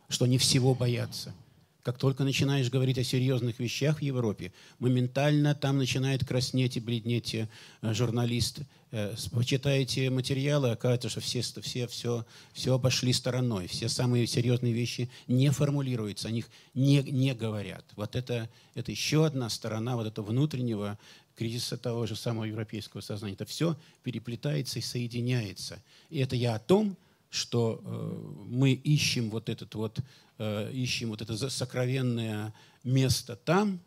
что 0.09 0.25
они 0.25 0.37
всего 0.37 0.73
боятся– 0.73 1.33
как 1.85 1.99
только 1.99 2.23
начинаешь 2.23 2.71
говорить 2.71 2.97
о 2.97 3.03
серьезных 3.03 3.59
вещах 3.59 3.99
в 3.99 4.01
Европе, 4.01 4.51
моментально 4.79 5.53
там 5.53 5.77
начинает 5.77 6.25
краснеть 6.25 6.77
и 6.77 6.79
бледнеть 6.79 7.35
э, 7.35 7.47
журналист. 7.83 8.61
Э, 8.89 9.13
почитаете 9.31 10.09
материалы, 10.09 10.71
оказывается, 10.71 11.09
что 11.11 11.21
все, 11.21 11.41
все, 11.43 11.85
все, 11.85 12.25
все 12.53 12.73
обошли 12.73 13.13
стороной. 13.13 13.67
Все 13.67 13.87
самые 13.87 14.25
серьезные 14.25 14.73
вещи 14.73 15.11
не 15.27 15.51
формулируются, 15.51 16.27
о 16.29 16.31
них 16.31 16.49
не, 16.73 17.03
не 17.03 17.35
говорят. 17.35 17.85
Вот 17.95 18.15
это, 18.15 18.49
это 18.73 18.89
еще 18.89 19.23
одна 19.23 19.47
сторона 19.49 19.95
вот 19.95 20.07
этого 20.07 20.25
внутреннего 20.25 20.97
кризиса 21.35 21.77
того 21.77 22.07
же 22.07 22.15
самого 22.15 22.45
европейского 22.45 23.01
сознания. 23.01 23.35
Это 23.35 23.45
все 23.45 23.77
переплетается 24.01 24.79
и 24.79 24.81
соединяется. 24.81 25.83
И 26.09 26.17
это 26.17 26.35
я 26.35 26.55
о 26.55 26.59
том, 26.59 26.97
что 27.29 27.81
э, 27.83 28.43
мы 28.47 28.71
ищем 28.71 29.29
вот 29.29 29.49
этот 29.49 29.75
вот 29.75 29.99
ищем 30.37 31.09
вот 31.09 31.21
это 31.21 31.49
сокровенное 31.49 32.53
место 32.83 33.35
там, 33.35 33.79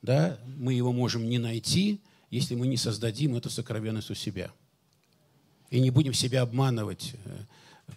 да, 0.00 0.38
мы 0.56 0.74
его 0.74 0.92
можем 0.92 1.28
не 1.28 1.38
найти, 1.38 2.00
если 2.30 2.54
мы 2.54 2.66
не 2.66 2.76
создадим 2.76 3.36
эту 3.36 3.50
сокровенность 3.50 4.10
у 4.10 4.14
себя. 4.14 4.50
И 5.70 5.80
не 5.80 5.90
будем 5.90 6.12
себя 6.12 6.42
обманывать, 6.42 7.14
э, 7.24 7.44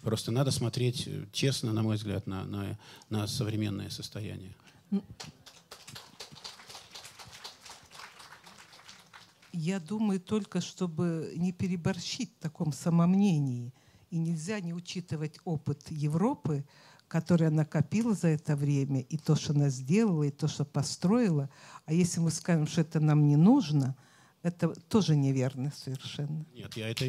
Просто 0.02 0.30
надо 0.30 0.50
смотреть 0.50 1.06
э, 1.06 1.24
честно, 1.32 1.72
на 1.72 1.82
мой 1.82 1.96
взгляд, 1.96 2.26
на, 2.26 2.44
на, 2.44 2.78
на 3.10 3.26
современное 3.26 3.90
состояние. 3.90 4.54
Я 9.52 9.80
думаю 9.80 10.20
только, 10.20 10.60
чтобы 10.60 11.32
не 11.36 11.52
переборщить 11.52 12.30
в 12.36 12.42
таком 12.42 12.72
самомнении. 12.72 13.72
И 14.10 14.18
нельзя 14.18 14.60
не 14.60 14.72
учитывать 14.72 15.38
опыт 15.44 15.90
Европы, 15.90 16.64
который 17.08 17.48
она 17.48 17.64
копила 17.64 18.14
за 18.14 18.28
это 18.28 18.56
время, 18.56 19.00
и 19.00 19.16
то, 19.16 19.36
что 19.36 19.52
она 19.52 19.68
сделала, 19.68 20.24
и 20.24 20.30
то, 20.30 20.48
что 20.48 20.64
построила. 20.64 21.48
А 21.84 21.92
если 21.92 22.20
мы 22.20 22.30
скажем, 22.30 22.66
что 22.66 22.80
это 22.80 23.00
нам 23.00 23.28
не 23.28 23.36
нужно, 23.36 23.96
это 24.42 24.68
тоже 24.88 25.16
неверно 25.16 25.72
совершенно. 25.74 26.44
Нет, 26.54 26.76
я 26.76 26.88
это, 26.88 27.04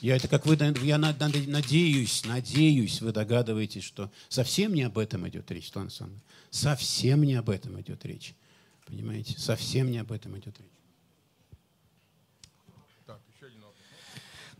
я 0.00 0.16
это 0.16 0.28
как 0.28 0.46
вы, 0.46 0.56
я 0.82 0.98
надеюсь, 0.98 2.24
надеюсь, 2.26 3.00
вы 3.00 3.12
догадываетесь, 3.12 3.84
что 3.84 4.10
совсем 4.28 4.74
не 4.74 4.82
об 4.82 4.98
этом 4.98 5.28
идет 5.28 5.50
речь, 5.50 5.66
Светлана 5.66 5.86
Александровна. 5.86 6.22
Совсем 6.50 7.22
не 7.22 7.34
об 7.34 7.48
этом 7.48 7.80
идет 7.80 8.04
речь. 8.04 8.34
Понимаете? 8.86 9.38
Совсем 9.38 9.90
не 9.90 9.98
об 9.98 10.10
этом 10.10 10.36
идет 10.38 10.58
речь. 10.58 10.66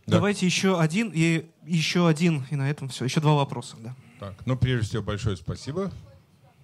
Давайте 0.07 0.45
еще 0.45 0.79
один 0.79 1.11
и 1.13 1.45
еще 1.65 2.07
один, 2.07 2.45
и 2.49 2.55
на 2.55 2.69
этом 2.69 2.89
все. 2.89 3.05
Еще 3.05 3.21
два 3.21 3.35
вопроса, 3.35 3.77
да. 3.77 3.95
Так, 4.21 4.45
ну 4.45 4.55
прежде 4.55 4.87
всего 4.87 5.01
большое 5.01 5.35
спасибо. 5.35 5.91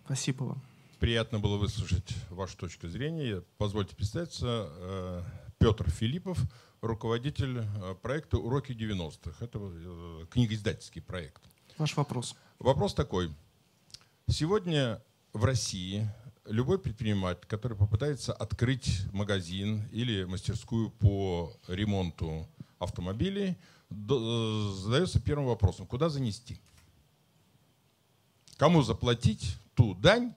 Спасибо 0.05 0.43
вам. 0.43 0.61
Приятно 0.99 1.39
было 1.39 1.57
выслушать 1.57 2.13
вашу 2.29 2.55
точку 2.55 2.87
зрения. 2.87 3.43
Позвольте 3.57 3.95
представиться. 3.95 4.69
Э, 4.69 5.23
Петр 5.57 5.89
Филиппов, 5.89 6.37
руководитель 6.81 7.57
э, 7.57 7.95
проекта 7.99 8.37
«Уроки 8.37 8.73
90-х». 8.73 9.43
Это 9.43 9.57
э, 9.59 10.25
книгоиздательский 10.29 11.01
проект. 11.01 11.41
Ваш 11.79 11.97
вопрос. 11.97 12.35
Вопрос 12.59 12.93
такой. 12.93 13.33
Сегодня 14.27 15.01
в 15.33 15.43
России 15.43 16.07
любой 16.45 16.77
предприниматель, 16.77 17.47
который 17.47 17.75
попытается 17.75 18.33
открыть 18.33 19.01
магазин 19.13 19.81
или 19.91 20.25
мастерскую 20.25 20.91
по 20.91 21.57
ремонту 21.67 22.47
автомобилей, 22.77 23.57
задается 23.89 25.19
первым 25.19 25.47
вопросом, 25.47 25.87
куда 25.87 26.09
занести? 26.09 26.61
Кому 28.57 28.81
заплатить 28.81 29.55
ту 29.75 29.93
дань, 29.93 30.33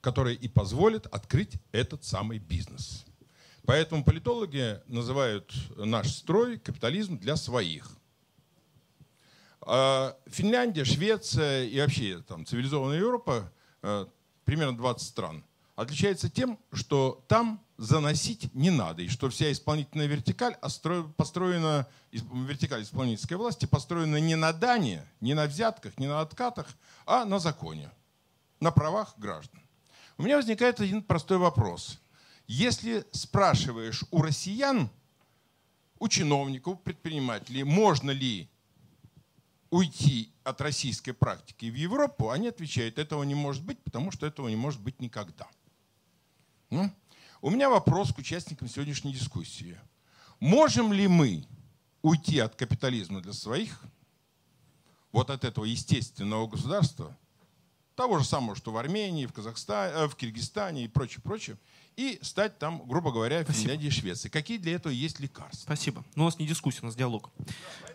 которая 0.00 0.34
и 0.34 0.48
позволит 0.48 1.06
открыть 1.06 1.54
этот 1.72 2.04
самый 2.04 2.38
бизнес? 2.38 3.04
Поэтому 3.66 4.04
политологи 4.04 4.80
называют 4.86 5.52
наш 5.76 6.10
строй 6.10 6.58
капитализм 6.58 7.18
для 7.18 7.36
своих. 7.36 7.90
А 9.60 10.16
Финляндия, 10.26 10.84
Швеция 10.84 11.64
и 11.64 11.78
вообще 11.80 12.22
там, 12.26 12.46
цивилизованная 12.46 12.98
Европа, 12.98 13.52
э, 13.82 14.06
примерно 14.44 14.76
20 14.76 15.06
стран, 15.06 15.44
отличается 15.76 16.30
тем, 16.30 16.58
что 16.72 17.24
там 17.28 17.62
заносить 17.80 18.54
не 18.54 18.68
надо, 18.68 19.00
и 19.00 19.08
что 19.08 19.30
вся 19.30 19.50
исполнительная 19.50 20.06
вертикаль 20.06 20.54
построена, 21.16 21.86
вертикаль 22.12 22.82
исполнительской 22.82 23.38
власти 23.38 23.64
построена 23.64 24.20
не 24.20 24.36
на 24.36 24.52
дане, 24.52 25.06
не 25.22 25.32
на 25.32 25.46
взятках, 25.46 25.96
не 25.98 26.06
на 26.06 26.20
откатах, 26.20 26.66
а 27.06 27.24
на 27.24 27.38
законе, 27.38 27.90
на 28.60 28.70
правах 28.70 29.14
граждан. 29.16 29.62
У 30.18 30.22
меня 30.22 30.36
возникает 30.36 30.78
один 30.78 31.02
простой 31.02 31.38
вопрос. 31.38 31.98
Если 32.46 33.06
спрашиваешь 33.12 34.04
у 34.10 34.20
россиян, 34.20 34.90
у 35.98 36.06
чиновников, 36.08 36.74
у 36.74 36.76
предпринимателей, 36.76 37.64
можно 37.64 38.10
ли 38.10 38.50
уйти 39.70 40.34
от 40.44 40.60
российской 40.60 41.12
практики 41.12 41.70
в 41.70 41.74
Европу, 41.74 42.28
они 42.28 42.48
отвечают, 42.48 42.98
этого 42.98 43.22
не 43.22 43.34
может 43.34 43.64
быть, 43.64 43.82
потому 43.82 44.10
что 44.10 44.26
этого 44.26 44.48
не 44.48 44.56
может 44.56 44.82
быть 44.82 45.00
никогда. 45.00 45.48
Ну? 46.68 46.92
У 47.42 47.48
меня 47.48 47.70
вопрос 47.70 48.12
к 48.12 48.18
участникам 48.18 48.68
сегодняшней 48.68 49.14
дискуссии. 49.14 49.78
Можем 50.40 50.92
ли 50.92 51.08
мы 51.08 51.46
уйти 52.02 52.38
от 52.38 52.54
капитализма 52.54 53.22
для 53.22 53.32
своих, 53.32 53.82
вот 55.10 55.30
от 55.30 55.44
этого 55.44 55.64
естественного 55.64 56.46
государства, 56.46 57.16
того 57.94 58.18
же 58.18 58.24
самого, 58.26 58.56
что 58.56 58.72
в 58.72 58.76
Армении, 58.76 59.24
в 59.24 59.32
Казахстане, 59.32 59.94
э, 59.94 60.08
в 60.08 60.16
Киргизстане 60.16 60.84
и 60.84 60.88
прочее, 60.88 61.22
прочее, 61.22 61.58
и 61.96 62.18
стать 62.22 62.58
там, 62.58 62.86
грубо 62.86 63.10
говоря, 63.10 63.42
Спасибо. 63.42 63.62
Финляндии 63.62 63.86
и 63.86 63.90
Швеции. 63.90 64.28
Какие 64.28 64.58
для 64.58 64.74
этого 64.74 64.92
есть 64.92 65.18
лекарства? 65.18 65.62
Спасибо. 65.62 66.04
Но 66.14 66.24
у 66.24 66.26
нас 66.26 66.38
не 66.38 66.46
дискуссия, 66.46 66.80
у 66.82 66.86
нас 66.86 66.94
диалог. 66.96 67.30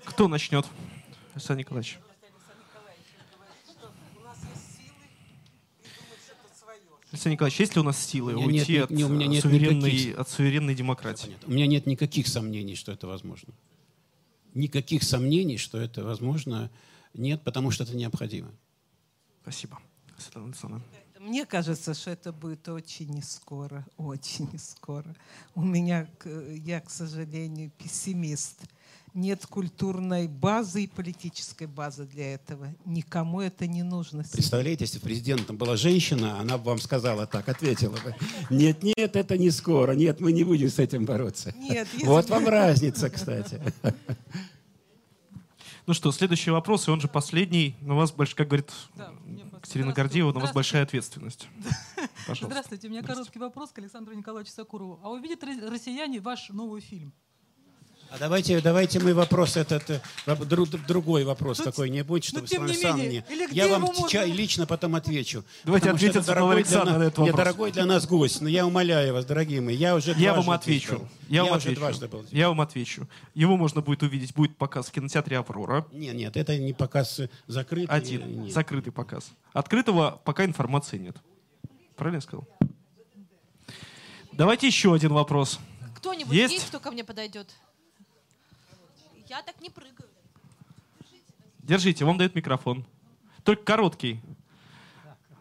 Кто 0.06 0.28
начнет? 0.28 0.66
Александр 1.34 1.60
Николаевич. 1.60 2.00
Александр 7.16 7.36
Николаевич, 7.36 7.60
есть 7.62 7.76
ли 7.76 7.80
у 7.80 7.84
нас 7.84 7.98
силы 7.98 8.36
у 8.36 8.42
уйти 8.42 8.74
нет, 8.74 8.84
от, 8.84 8.92
у 8.92 9.08
меня 9.08 9.28
нет 9.28 9.42
суверенной, 9.42 9.92
никаких... 9.92 10.20
от 10.20 10.30
суверенной 10.30 10.76
демократии? 10.76 11.38
У 11.48 11.52
меня 11.52 11.66
нет 11.66 11.86
никаких 11.86 12.28
сомнений, 12.28 12.76
что 12.76 12.92
это 12.92 13.08
возможно. 13.08 13.54
Никаких 14.54 15.02
сомнений, 15.04 15.58
что 15.58 15.78
это 15.78 16.04
возможно, 16.04 16.70
нет, 17.14 17.42
потому 17.42 17.72
что 17.72 17.84
это 17.86 17.96
необходимо. 17.96 18.52
Спасибо. 19.44 19.80
Мне 21.20 21.46
кажется, 21.46 21.94
что 21.94 22.12
это 22.12 22.34
будет 22.34 22.68
очень 22.68 23.10
не 23.10 23.22
скоро, 23.22 23.86
очень 23.96 24.50
не 24.52 24.60
скоро. 24.60 25.16
У 25.56 25.62
меня, 25.62 26.10
я, 26.66 26.82
к 26.82 26.90
сожалению, 26.90 27.72
пессимист 27.78 28.64
нет 29.16 29.46
культурной 29.48 30.28
базы 30.28 30.84
и 30.84 30.88
политической 30.88 31.68
базы 31.68 32.06
для 32.06 32.34
этого. 32.34 32.68
Никому 32.86 33.42
это 33.42 33.66
не 33.66 33.82
нужно. 33.82 34.24
Представляете, 34.32 34.84
если 34.84 35.00
президентом 35.00 35.58
была 35.58 35.78
женщина, 35.78 36.40
она 36.40 36.58
бы 36.58 36.66
вам 36.66 36.80
сказала 36.80 37.26
так, 37.26 37.48
ответила 37.48 37.96
бы. 37.96 38.16
Нет, 38.50 38.84
нет, 38.84 39.16
это 39.16 39.38
не 39.38 39.50
скоро. 39.52 39.94
Нет, 39.94 40.20
мы 40.20 40.34
не 40.34 40.44
будем 40.44 40.70
с 40.70 40.80
этим 40.80 41.06
бороться. 41.06 41.54
Нет, 41.58 41.88
если... 41.94 42.06
Вот 42.06 42.30
вам 42.30 42.48
разница, 42.48 43.10
кстати. 43.10 43.62
Ну 45.88 45.94
что, 45.94 46.12
следующий 46.12 46.50
вопрос, 46.50 46.88
и 46.88 46.92
он 46.92 47.00
же 47.00 47.08
последний. 47.08 47.76
На 47.82 47.94
вас, 47.94 48.12
больше, 48.12 48.36
как 48.36 48.48
говорит 48.48 48.72
да, 48.96 49.14
Катерина 49.62 49.94
Гордеева, 49.94 50.34
на 50.34 50.40
вас 50.40 50.52
большая 50.52 50.84
ответственность. 50.84 51.48
Пожалуйста. 52.28 52.48
Здравствуйте, 52.48 52.88
у 52.88 52.92
меня 52.92 53.04
короткий 53.04 53.40
вопрос 53.40 53.72
к 53.72 53.78
Александру 53.78 54.16
Николаевичу 54.16 54.52
Сакурову. 54.52 55.00
А 55.04 55.12
увидят 55.12 55.44
россияне 55.44 56.20
ваш 56.20 56.50
новый 56.50 56.82
фильм? 56.82 57.14
А 58.10 58.18
давайте, 58.18 58.62
давайте 58.62 59.00
мы 59.00 59.14
вопрос 59.14 59.58
этот, 59.58 59.90
э, 59.90 60.02
другой 60.88 61.26
вопрос 61.26 61.60
ну, 61.60 61.66
какой-нибудь, 61.66 62.24
чтобы 62.24 62.42
ну, 62.44 62.48
тем 62.48 62.66
не 62.66 62.78
менее, 62.78 63.26
Я 63.52 63.68
вам 63.68 63.82
можно... 63.82 64.24
лично 64.26 64.66
потом 64.66 64.96
отвечу. 64.96 65.44
Давайте 65.66 65.90
ответить 65.90 66.26
дорогой 66.26 66.64
для, 66.64 66.86
на 66.86 67.04
этот 67.04 67.18
вопрос. 67.18 67.36
дорогой 67.36 67.72
для 67.72 67.86
нас 67.86 68.08
гость, 68.08 68.42
но 68.42 68.48
я 68.48 68.66
умоляю 68.66 69.14
вас, 69.14 69.26
дорогие 69.26 69.60
мои, 69.60 69.76
я 69.76 69.96
уже 69.96 70.14
Я 70.18 70.34
вам 70.34 70.50
отвечу. 70.50 71.08
Я, 71.28 71.38
я 71.38 71.44
вам 71.46 71.54
отвечу. 71.56 71.80
дважды 71.80 72.08
был. 72.08 72.26
Я 72.32 72.50
вам 72.50 72.62
отвечу. 72.62 73.08
Его 73.34 73.58
можно 73.58 73.82
будет 73.82 74.04
увидеть, 74.04 74.34
будет 74.34 74.56
показ 74.56 74.88
в 74.88 74.92
кинотеатре 74.92 75.38
«Аврора». 75.38 75.86
Нет, 75.92 76.16
нет, 76.16 76.38
это 76.38 76.58
не 76.58 76.74
показ 76.74 77.20
закрытый. 77.48 77.96
Один, 77.96 78.44
нет. 78.44 78.54
закрытый 78.54 78.94
показ. 78.94 79.32
Открытого 79.54 80.22
пока 80.24 80.46
информации 80.46 80.98
нет. 80.98 81.18
Правильно 81.96 82.18
я 82.18 82.22
сказал? 82.22 82.48
Давайте 84.32 84.68
еще 84.68 84.94
один 84.94 85.14
вопрос. 85.14 85.60
Кто-нибудь 85.96 86.34
есть? 86.34 86.54
есть, 86.54 86.68
кто 86.68 86.80
ко 86.80 86.92
мне 86.92 87.04
подойдет? 87.04 87.56
Я 89.28 89.42
так 89.42 89.60
не 89.62 89.70
прыгаю. 89.70 90.10
Держите, 91.60 92.06
вам 92.06 92.18
дают 92.18 92.36
микрофон. 92.36 92.86
Только 93.44 93.64
короткий. 93.64 94.22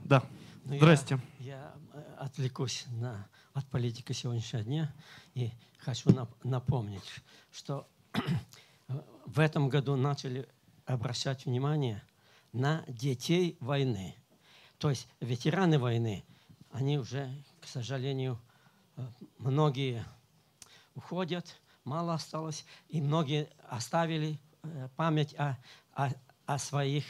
Да. 0.00 0.22
Ну, 0.64 0.76
Здрасте. 0.76 1.20
Я, 1.38 1.56
я 1.56 1.74
э, 1.92 2.14
отвлекусь 2.18 2.86
на, 2.88 3.28
от 3.52 3.66
политики 3.66 4.12
сегодняшнего 4.12 4.64
дня 4.64 4.94
и 5.34 5.50
хочу 5.78 6.10
нап 6.12 6.30
напомнить, 6.42 7.02
что 7.52 7.86
в 9.26 9.38
этом 9.38 9.68
году 9.68 9.96
начали 9.96 10.48
обращать 10.86 11.44
внимание 11.44 12.02
на 12.52 12.84
детей 12.88 13.58
войны. 13.60 14.16
То 14.78 14.88
есть 14.88 15.08
ветераны 15.20 15.78
войны, 15.78 16.24
они 16.72 16.98
уже, 16.98 17.30
к 17.60 17.66
сожалению, 17.66 18.40
э, 18.96 19.06
многие 19.38 20.06
уходят, 20.94 21.60
мало 21.84 22.14
осталось, 22.14 22.64
и 22.88 23.00
многие 23.00 23.48
оставили 23.68 24.38
э, 24.62 24.88
память 24.96 25.34
о, 25.36 25.58
о, 25.92 26.10
о 26.46 26.58
своих 26.58 27.04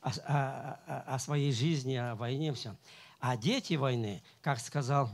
о, 0.00 0.10
о, 0.10 1.14
о 1.14 1.18
своей 1.18 1.52
жизни, 1.52 1.94
о 1.96 2.14
войне, 2.14 2.52
все. 2.52 2.76
А 3.18 3.36
дети 3.36 3.74
войны, 3.74 4.22
как 4.40 4.60
сказал 4.60 5.10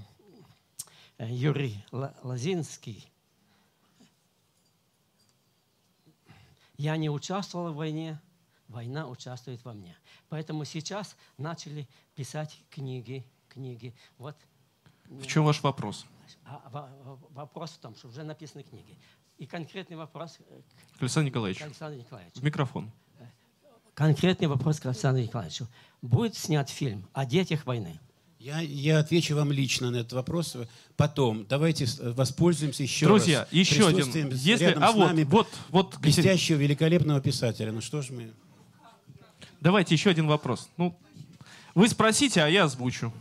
э, 1.19 1.29
Юрий 1.31 1.83
Лозинский, 1.91 3.09
я 6.77 6.97
не 6.97 7.09
участвовал 7.09 7.73
в 7.73 7.77
войне, 7.77 8.21
война 8.69 9.07
участвует 9.07 9.65
во 9.65 9.73
мне. 9.73 9.97
Поэтому 10.29 10.65
сейчас 10.65 11.17
начали 11.39 11.89
писать 12.15 12.61
книги, 12.71 13.25
книги. 13.49 13.95
Вот. 14.19 14.37
В 15.05 15.27
чем 15.27 15.45
ваш 15.45 15.63
вопрос? 15.63 16.07
А, 16.45 16.89
вопрос 17.31 17.71
в 17.71 17.79
том, 17.79 17.95
что 17.95 18.09
уже 18.09 18.23
написаны 18.23 18.63
книги. 18.63 18.99
И 19.39 19.47
конкретный 19.47 19.97
вопрос 19.97 20.39
к 20.99 21.03
Александру 21.03 21.29
Николаевичу. 21.29 21.65
Александру 21.65 22.01
Николаевичу. 22.01 22.41
В 22.41 22.45
микрофон. 22.45 22.91
конкретный 23.95 24.49
вопрос 24.49 24.81
к 24.81 24.87
Александру 24.87 25.23
Николаевичу. 25.23 25.67
Будет 26.01 26.37
снят 26.37 26.69
фильм 26.69 27.07
о 27.13 27.25
детях 27.27 27.67
войны? 27.67 27.99
Я, 28.43 28.59
я 28.59 28.99
отвечу 28.99 29.37
вам 29.37 29.53
лично 29.53 29.91
на 29.91 29.99
этот 29.99 30.15
вопрос 30.15 30.57
потом. 30.97 31.47
Давайте 31.47 31.87
воспользуемся 32.01 32.83
еще 32.83 33.07
Друзья, 33.07 33.41
раз. 33.41 33.53
еще 33.53 33.87
один. 33.87 34.31
Если, 34.31 34.65
рядом 34.65 34.83
а 34.83 34.91
с 34.91 34.95
вот, 34.95 35.07
нами 35.07 35.23
вот, 35.23 35.49
вот, 35.69 35.97
блестящего, 35.99 36.57
великолепного 36.57 37.21
писателя. 37.21 37.71
Ну 37.71 37.81
что 37.81 38.03
ж 38.03 38.11
мы... 38.11 38.33
Давайте 39.61 39.95
еще 39.95 40.11
один 40.11 40.27
вопрос. 40.27 40.69
Ну, 40.77 40.99
вы 41.77 41.89
спросите, 41.89 42.43
а 42.43 42.49
я 42.49 42.65
озвучу. 42.65 43.13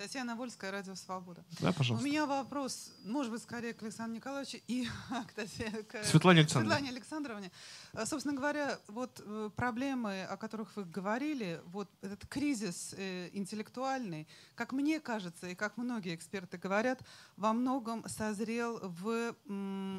Татьяна 0.00 0.34
Вольская, 0.34 0.70
Радио 0.70 0.94
Свобода. 0.94 1.44
Да, 1.60 1.72
пожалуйста. 1.72 2.02
У 2.02 2.08
меня 2.08 2.24
вопрос, 2.24 2.90
может 3.04 3.30
быть, 3.30 3.42
скорее 3.42 3.74
к 3.74 3.82
Александру 3.82 4.16
Николаевичу 4.16 4.56
и 4.66 4.88
к, 5.34 5.44
к 5.88 6.04
Светлане 6.04 6.40
Александровне. 6.40 6.70
Светлане 6.70 6.88
Александровне. 6.88 7.52
Э, 7.92 8.06
собственно 8.06 8.34
говоря, 8.34 8.78
вот 8.88 9.20
э, 9.22 9.50
проблемы, 9.54 10.22
о 10.22 10.38
которых 10.38 10.74
вы 10.74 10.86
говорили, 10.86 11.60
вот 11.66 11.90
этот 12.00 12.26
кризис 12.28 12.94
э, 12.96 13.28
интеллектуальный, 13.34 14.26
как 14.54 14.72
мне 14.72 15.00
кажется, 15.00 15.48
и 15.48 15.54
как 15.54 15.76
многие 15.76 16.14
эксперты 16.14 16.56
говорят, 16.56 17.02
во 17.36 17.52
многом 17.52 18.08
созрел 18.08 18.80
в 18.80 19.36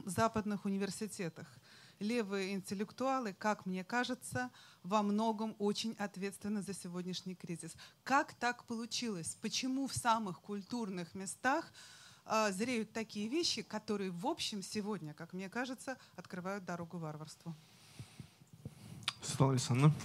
западных 0.08 0.66
университетах 0.66 1.46
левые 2.02 2.54
интеллектуалы, 2.54 3.34
как 3.34 3.66
мне 3.66 3.84
кажется, 3.84 4.50
во 4.84 5.04
многом 5.04 5.56
очень 5.60 5.96
ответственны 6.00 6.62
за 6.62 6.74
сегодняшний 6.74 7.36
кризис. 7.36 7.76
Как 8.04 8.34
так 8.34 8.66
получилось? 8.66 9.38
Почему 9.42 9.88
в 9.88 9.94
самых 9.94 10.42
культурных 10.42 11.14
местах 11.16 11.72
э, 12.26 12.52
зреют 12.52 12.92
такие 12.92 13.28
вещи, 13.28 13.62
которые 13.62 14.10
в 14.10 14.26
общем 14.26 14.64
сегодня, 14.64 15.14
как 15.14 15.34
мне 15.34 15.48
кажется, 15.48 15.96
открывают 16.16 16.66
дорогу 16.66 16.98
варварству? 16.98 17.56
Светлана 19.22 19.54
Александровна. 19.54 19.96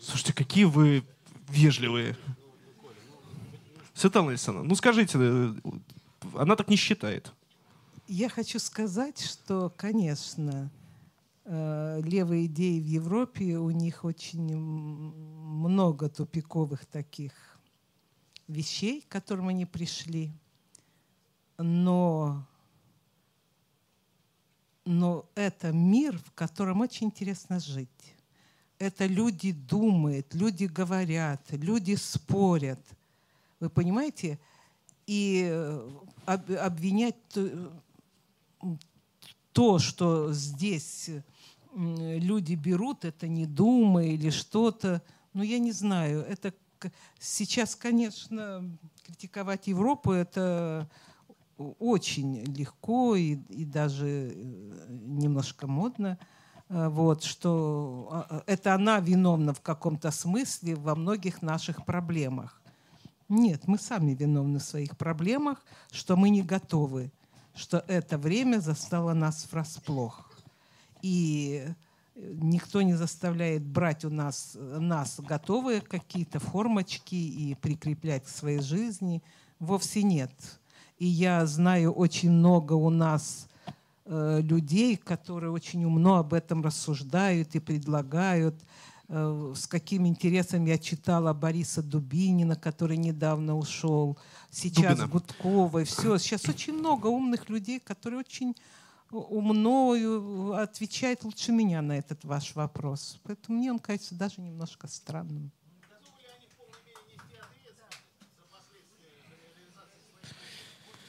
Слушайте, 0.00 0.34
какие 0.34 0.64
вы 0.64 1.04
вежливые. 1.48 2.16
Светлана 4.02 4.30
Александровна, 4.30 4.68
ну 4.68 4.74
скажите, 4.74 5.16
э, 5.16 5.54
она 6.34 6.56
так 6.56 6.68
не 6.68 6.74
считает. 6.74 7.32
Я 8.08 8.28
хочу 8.28 8.58
сказать, 8.58 9.20
что, 9.20 9.72
конечно, 9.76 10.72
э, 11.44 12.00
левые 12.02 12.46
идеи 12.46 12.80
в 12.80 12.84
Европе, 12.84 13.58
у 13.58 13.70
них 13.70 14.04
очень 14.04 14.56
много 14.56 16.08
тупиковых 16.08 16.84
таких 16.84 17.32
вещей, 18.48 19.02
к 19.02 19.08
которым 19.08 19.48
они 19.48 19.66
пришли. 19.66 20.32
Но, 21.58 22.44
но 24.84 25.26
это 25.36 25.70
мир, 25.70 26.18
в 26.18 26.32
котором 26.32 26.80
очень 26.80 27.06
интересно 27.06 27.60
жить. 27.60 28.16
Это 28.80 29.06
люди 29.06 29.52
думают, 29.52 30.34
люди 30.34 30.64
говорят, 30.64 31.46
люди 31.52 31.94
спорят– 31.94 32.84
вы 33.62 33.70
понимаете? 33.70 34.38
И 35.06 35.48
э, 35.50 35.90
обвинять 36.26 37.16
то, 39.52 39.78
что 39.78 40.32
здесь 40.32 41.10
люди 41.74 42.54
берут, 42.54 43.04
это 43.04 43.28
не 43.28 43.46
дума 43.46 44.04
или 44.04 44.30
что-то, 44.30 45.02
ну, 45.32 45.42
я 45.42 45.58
не 45.58 45.72
знаю. 45.72 46.22
Это 46.22 46.52
сейчас, 47.18 47.76
конечно, 47.76 48.68
критиковать 49.04 49.68
Европу 49.68 50.12
это 50.12 50.90
очень 51.56 52.44
легко 52.44 53.14
и, 53.14 53.34
и 53.48 53.64
даже 53.64 54.32
э, 54.34 54.86
немножко 54.88 55.66
модно. 55.66 56.18
Э, 56.68 56.88
вот, 56.88 57.22
что 57.22 58.08
а, 58.10 58.42
это 58.46 58.74
она 58.74 58.98
виновна 59.00 59.54
в 59.54 59.60
каком-то 59.60 60.10
смысле 60.10 60.74
во 60.74 60.94
многих 60.94 61.42
наших 61.42 61.84
проблемах. 61.84 62.61
Нет, 63.34 63.66
мы 63.66 63.78
сами 63.78 64.12
виновны 64.12 64.58
в 64.58 64.62
своих 64.62 64.94
проблемах, 64.98 65.64
что 65.90 66.18
мы 66.18 66.28
не 66.28 66.42
готовы, 66.42 67.10
что 67.54 67.82
это 67.88 68.18
время 68.18 68.58
застало 68.58 69.14
нас 69.14 69.48
врасплох. 69.50 70.30
И 71.00 71.66
никто 72.14 72.82
не 72.82 72.92
заставляет 72.92 73.62
брать 73.62 74.04
у 74.04 74.10
нас, 74.10 74.54
нас 74.54 75.18
готовые 75.18 75.80
какие-то 75.80 76.40
формочки 76.40 77.14
и 77.14 77.54
прикреплять 77.54 78.26
к 78.26 78.28
своей 78.28 78.60
жизни. 78.60 79.22
Вовсе 79.60 80.02
нет. 80.02 80.32
И 80.98 81.06
я 81.06 81.46
знаю 81.46 81.92
очень 81.92 82.30
много 82.30 82.74
у 82.74 82.90
нас 82.90 83.48
э, 84.04 84.40
людей, 84.42 84.98
которые 84.98 85.52
очень 85.52 85.86
умно 85.86 86.16
об 86.16 86.34
этом 86.34 86.62
рассуждают 86.62 87.54
и 87.54 87.60
предлагают. 87.60 88.56
Э, 89.14 89.52
с 89.54 89.66
каким 89.66 90.06
интересом 90.06 90.64
я 90.64 90.78
читала 90.78 91.34
Бориса 91.34 91.82
Дубинина, 91.82 92.56
который 92.56 92.96
недавно 92.96 93.58
ушел, 93.58 94.16
сейчас 94.50 94.96
Дубина. 94.96 95.06
Гудкова, 95.06 95.80
и 95.80 95.84
все. 95.84 96.16
Сейчас 96.16 96.48
очень 96.48 96.72
много 96.72 97.08
умных 97.08 97.50
людей, 97.50 97.78
которые 97.78 98.20
очень 98.20 98.56
умно 99.10 99.94
э, 99.94 100.62
отвечают 100.62 101.24
лучше 101.24 101.52
меня 101.52 101.82
на 101.82 101.98
этот 101.98 102.24
ваш 102.24 102.54
вопрос. 102.54 103.20
Поэтому 103.24 103.58
мне 103.58 103.70
он 103.70 103.78
кажется 103.78 104.14
даже 104.14 104.40
немножко 104.40 104.88
странным. 104.88 105.52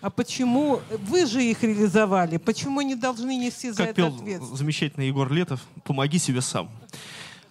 А 0.02 0.10
почему 0.10 0.82
вы 1.08 1.26
же 1.26 1.42
их 1.42 1.64
реализовали? 1.64 2.36
Почему 2.36 2.82
не 2.82 2.96
должны 2.96 3.38
нести 3.38 3.72
за 3.72 3.86
как 3.86 3.90
это 3.92 4.08
ответственность? 4.08 4.50
пел 4.50 4.58
замечательный 4.58 5.08
Егор 5.08 5.32
Летов, 5.32 5.66
помоги 5.86 6.20
себе 6.20 6.42
сам. 6.42 6.70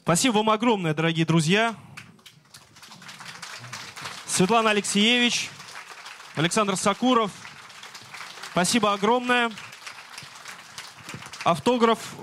Спасибо 0.03 0.39
вам 0.39 0.51
огромное, 0.51 0.95
дорогие 0.95 1.25
друзья. 1.25 1.77
Светлана 4.27 4.71
Алексеевич, 4.71 5.49
Александр 6.35 6.75
Сакуров. 6.77 7.31
Спасибо 8.51 8.93
огромное. 8.95 9.53
Автограф 11.45 12.17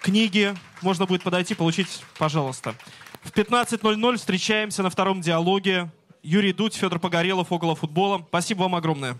книги 0.00 0.54
можно 0.80 1.04
будет 1.04 1.22
подойти, 1.22 1.54
получить, 1.54 2.02
пожалуйста. 2.16 2.74
В 3.22 3.30
15.00 3.30 4.16
встречаемся 4.16 4.82
на 4.82 4.88
втором 4.88 5.20
диалоге. 5.20 5.90
Юрий 6.22 6.54
Дудь, 6.54 6.74
Федор 6.74 6.98
Погорелов, 6.98 7.52
около 7.52 7.76
футбола. 7.76 8.24
Спасибо 8.26 8.62
вам 8.62 8.74
огромное. 8.74 9.18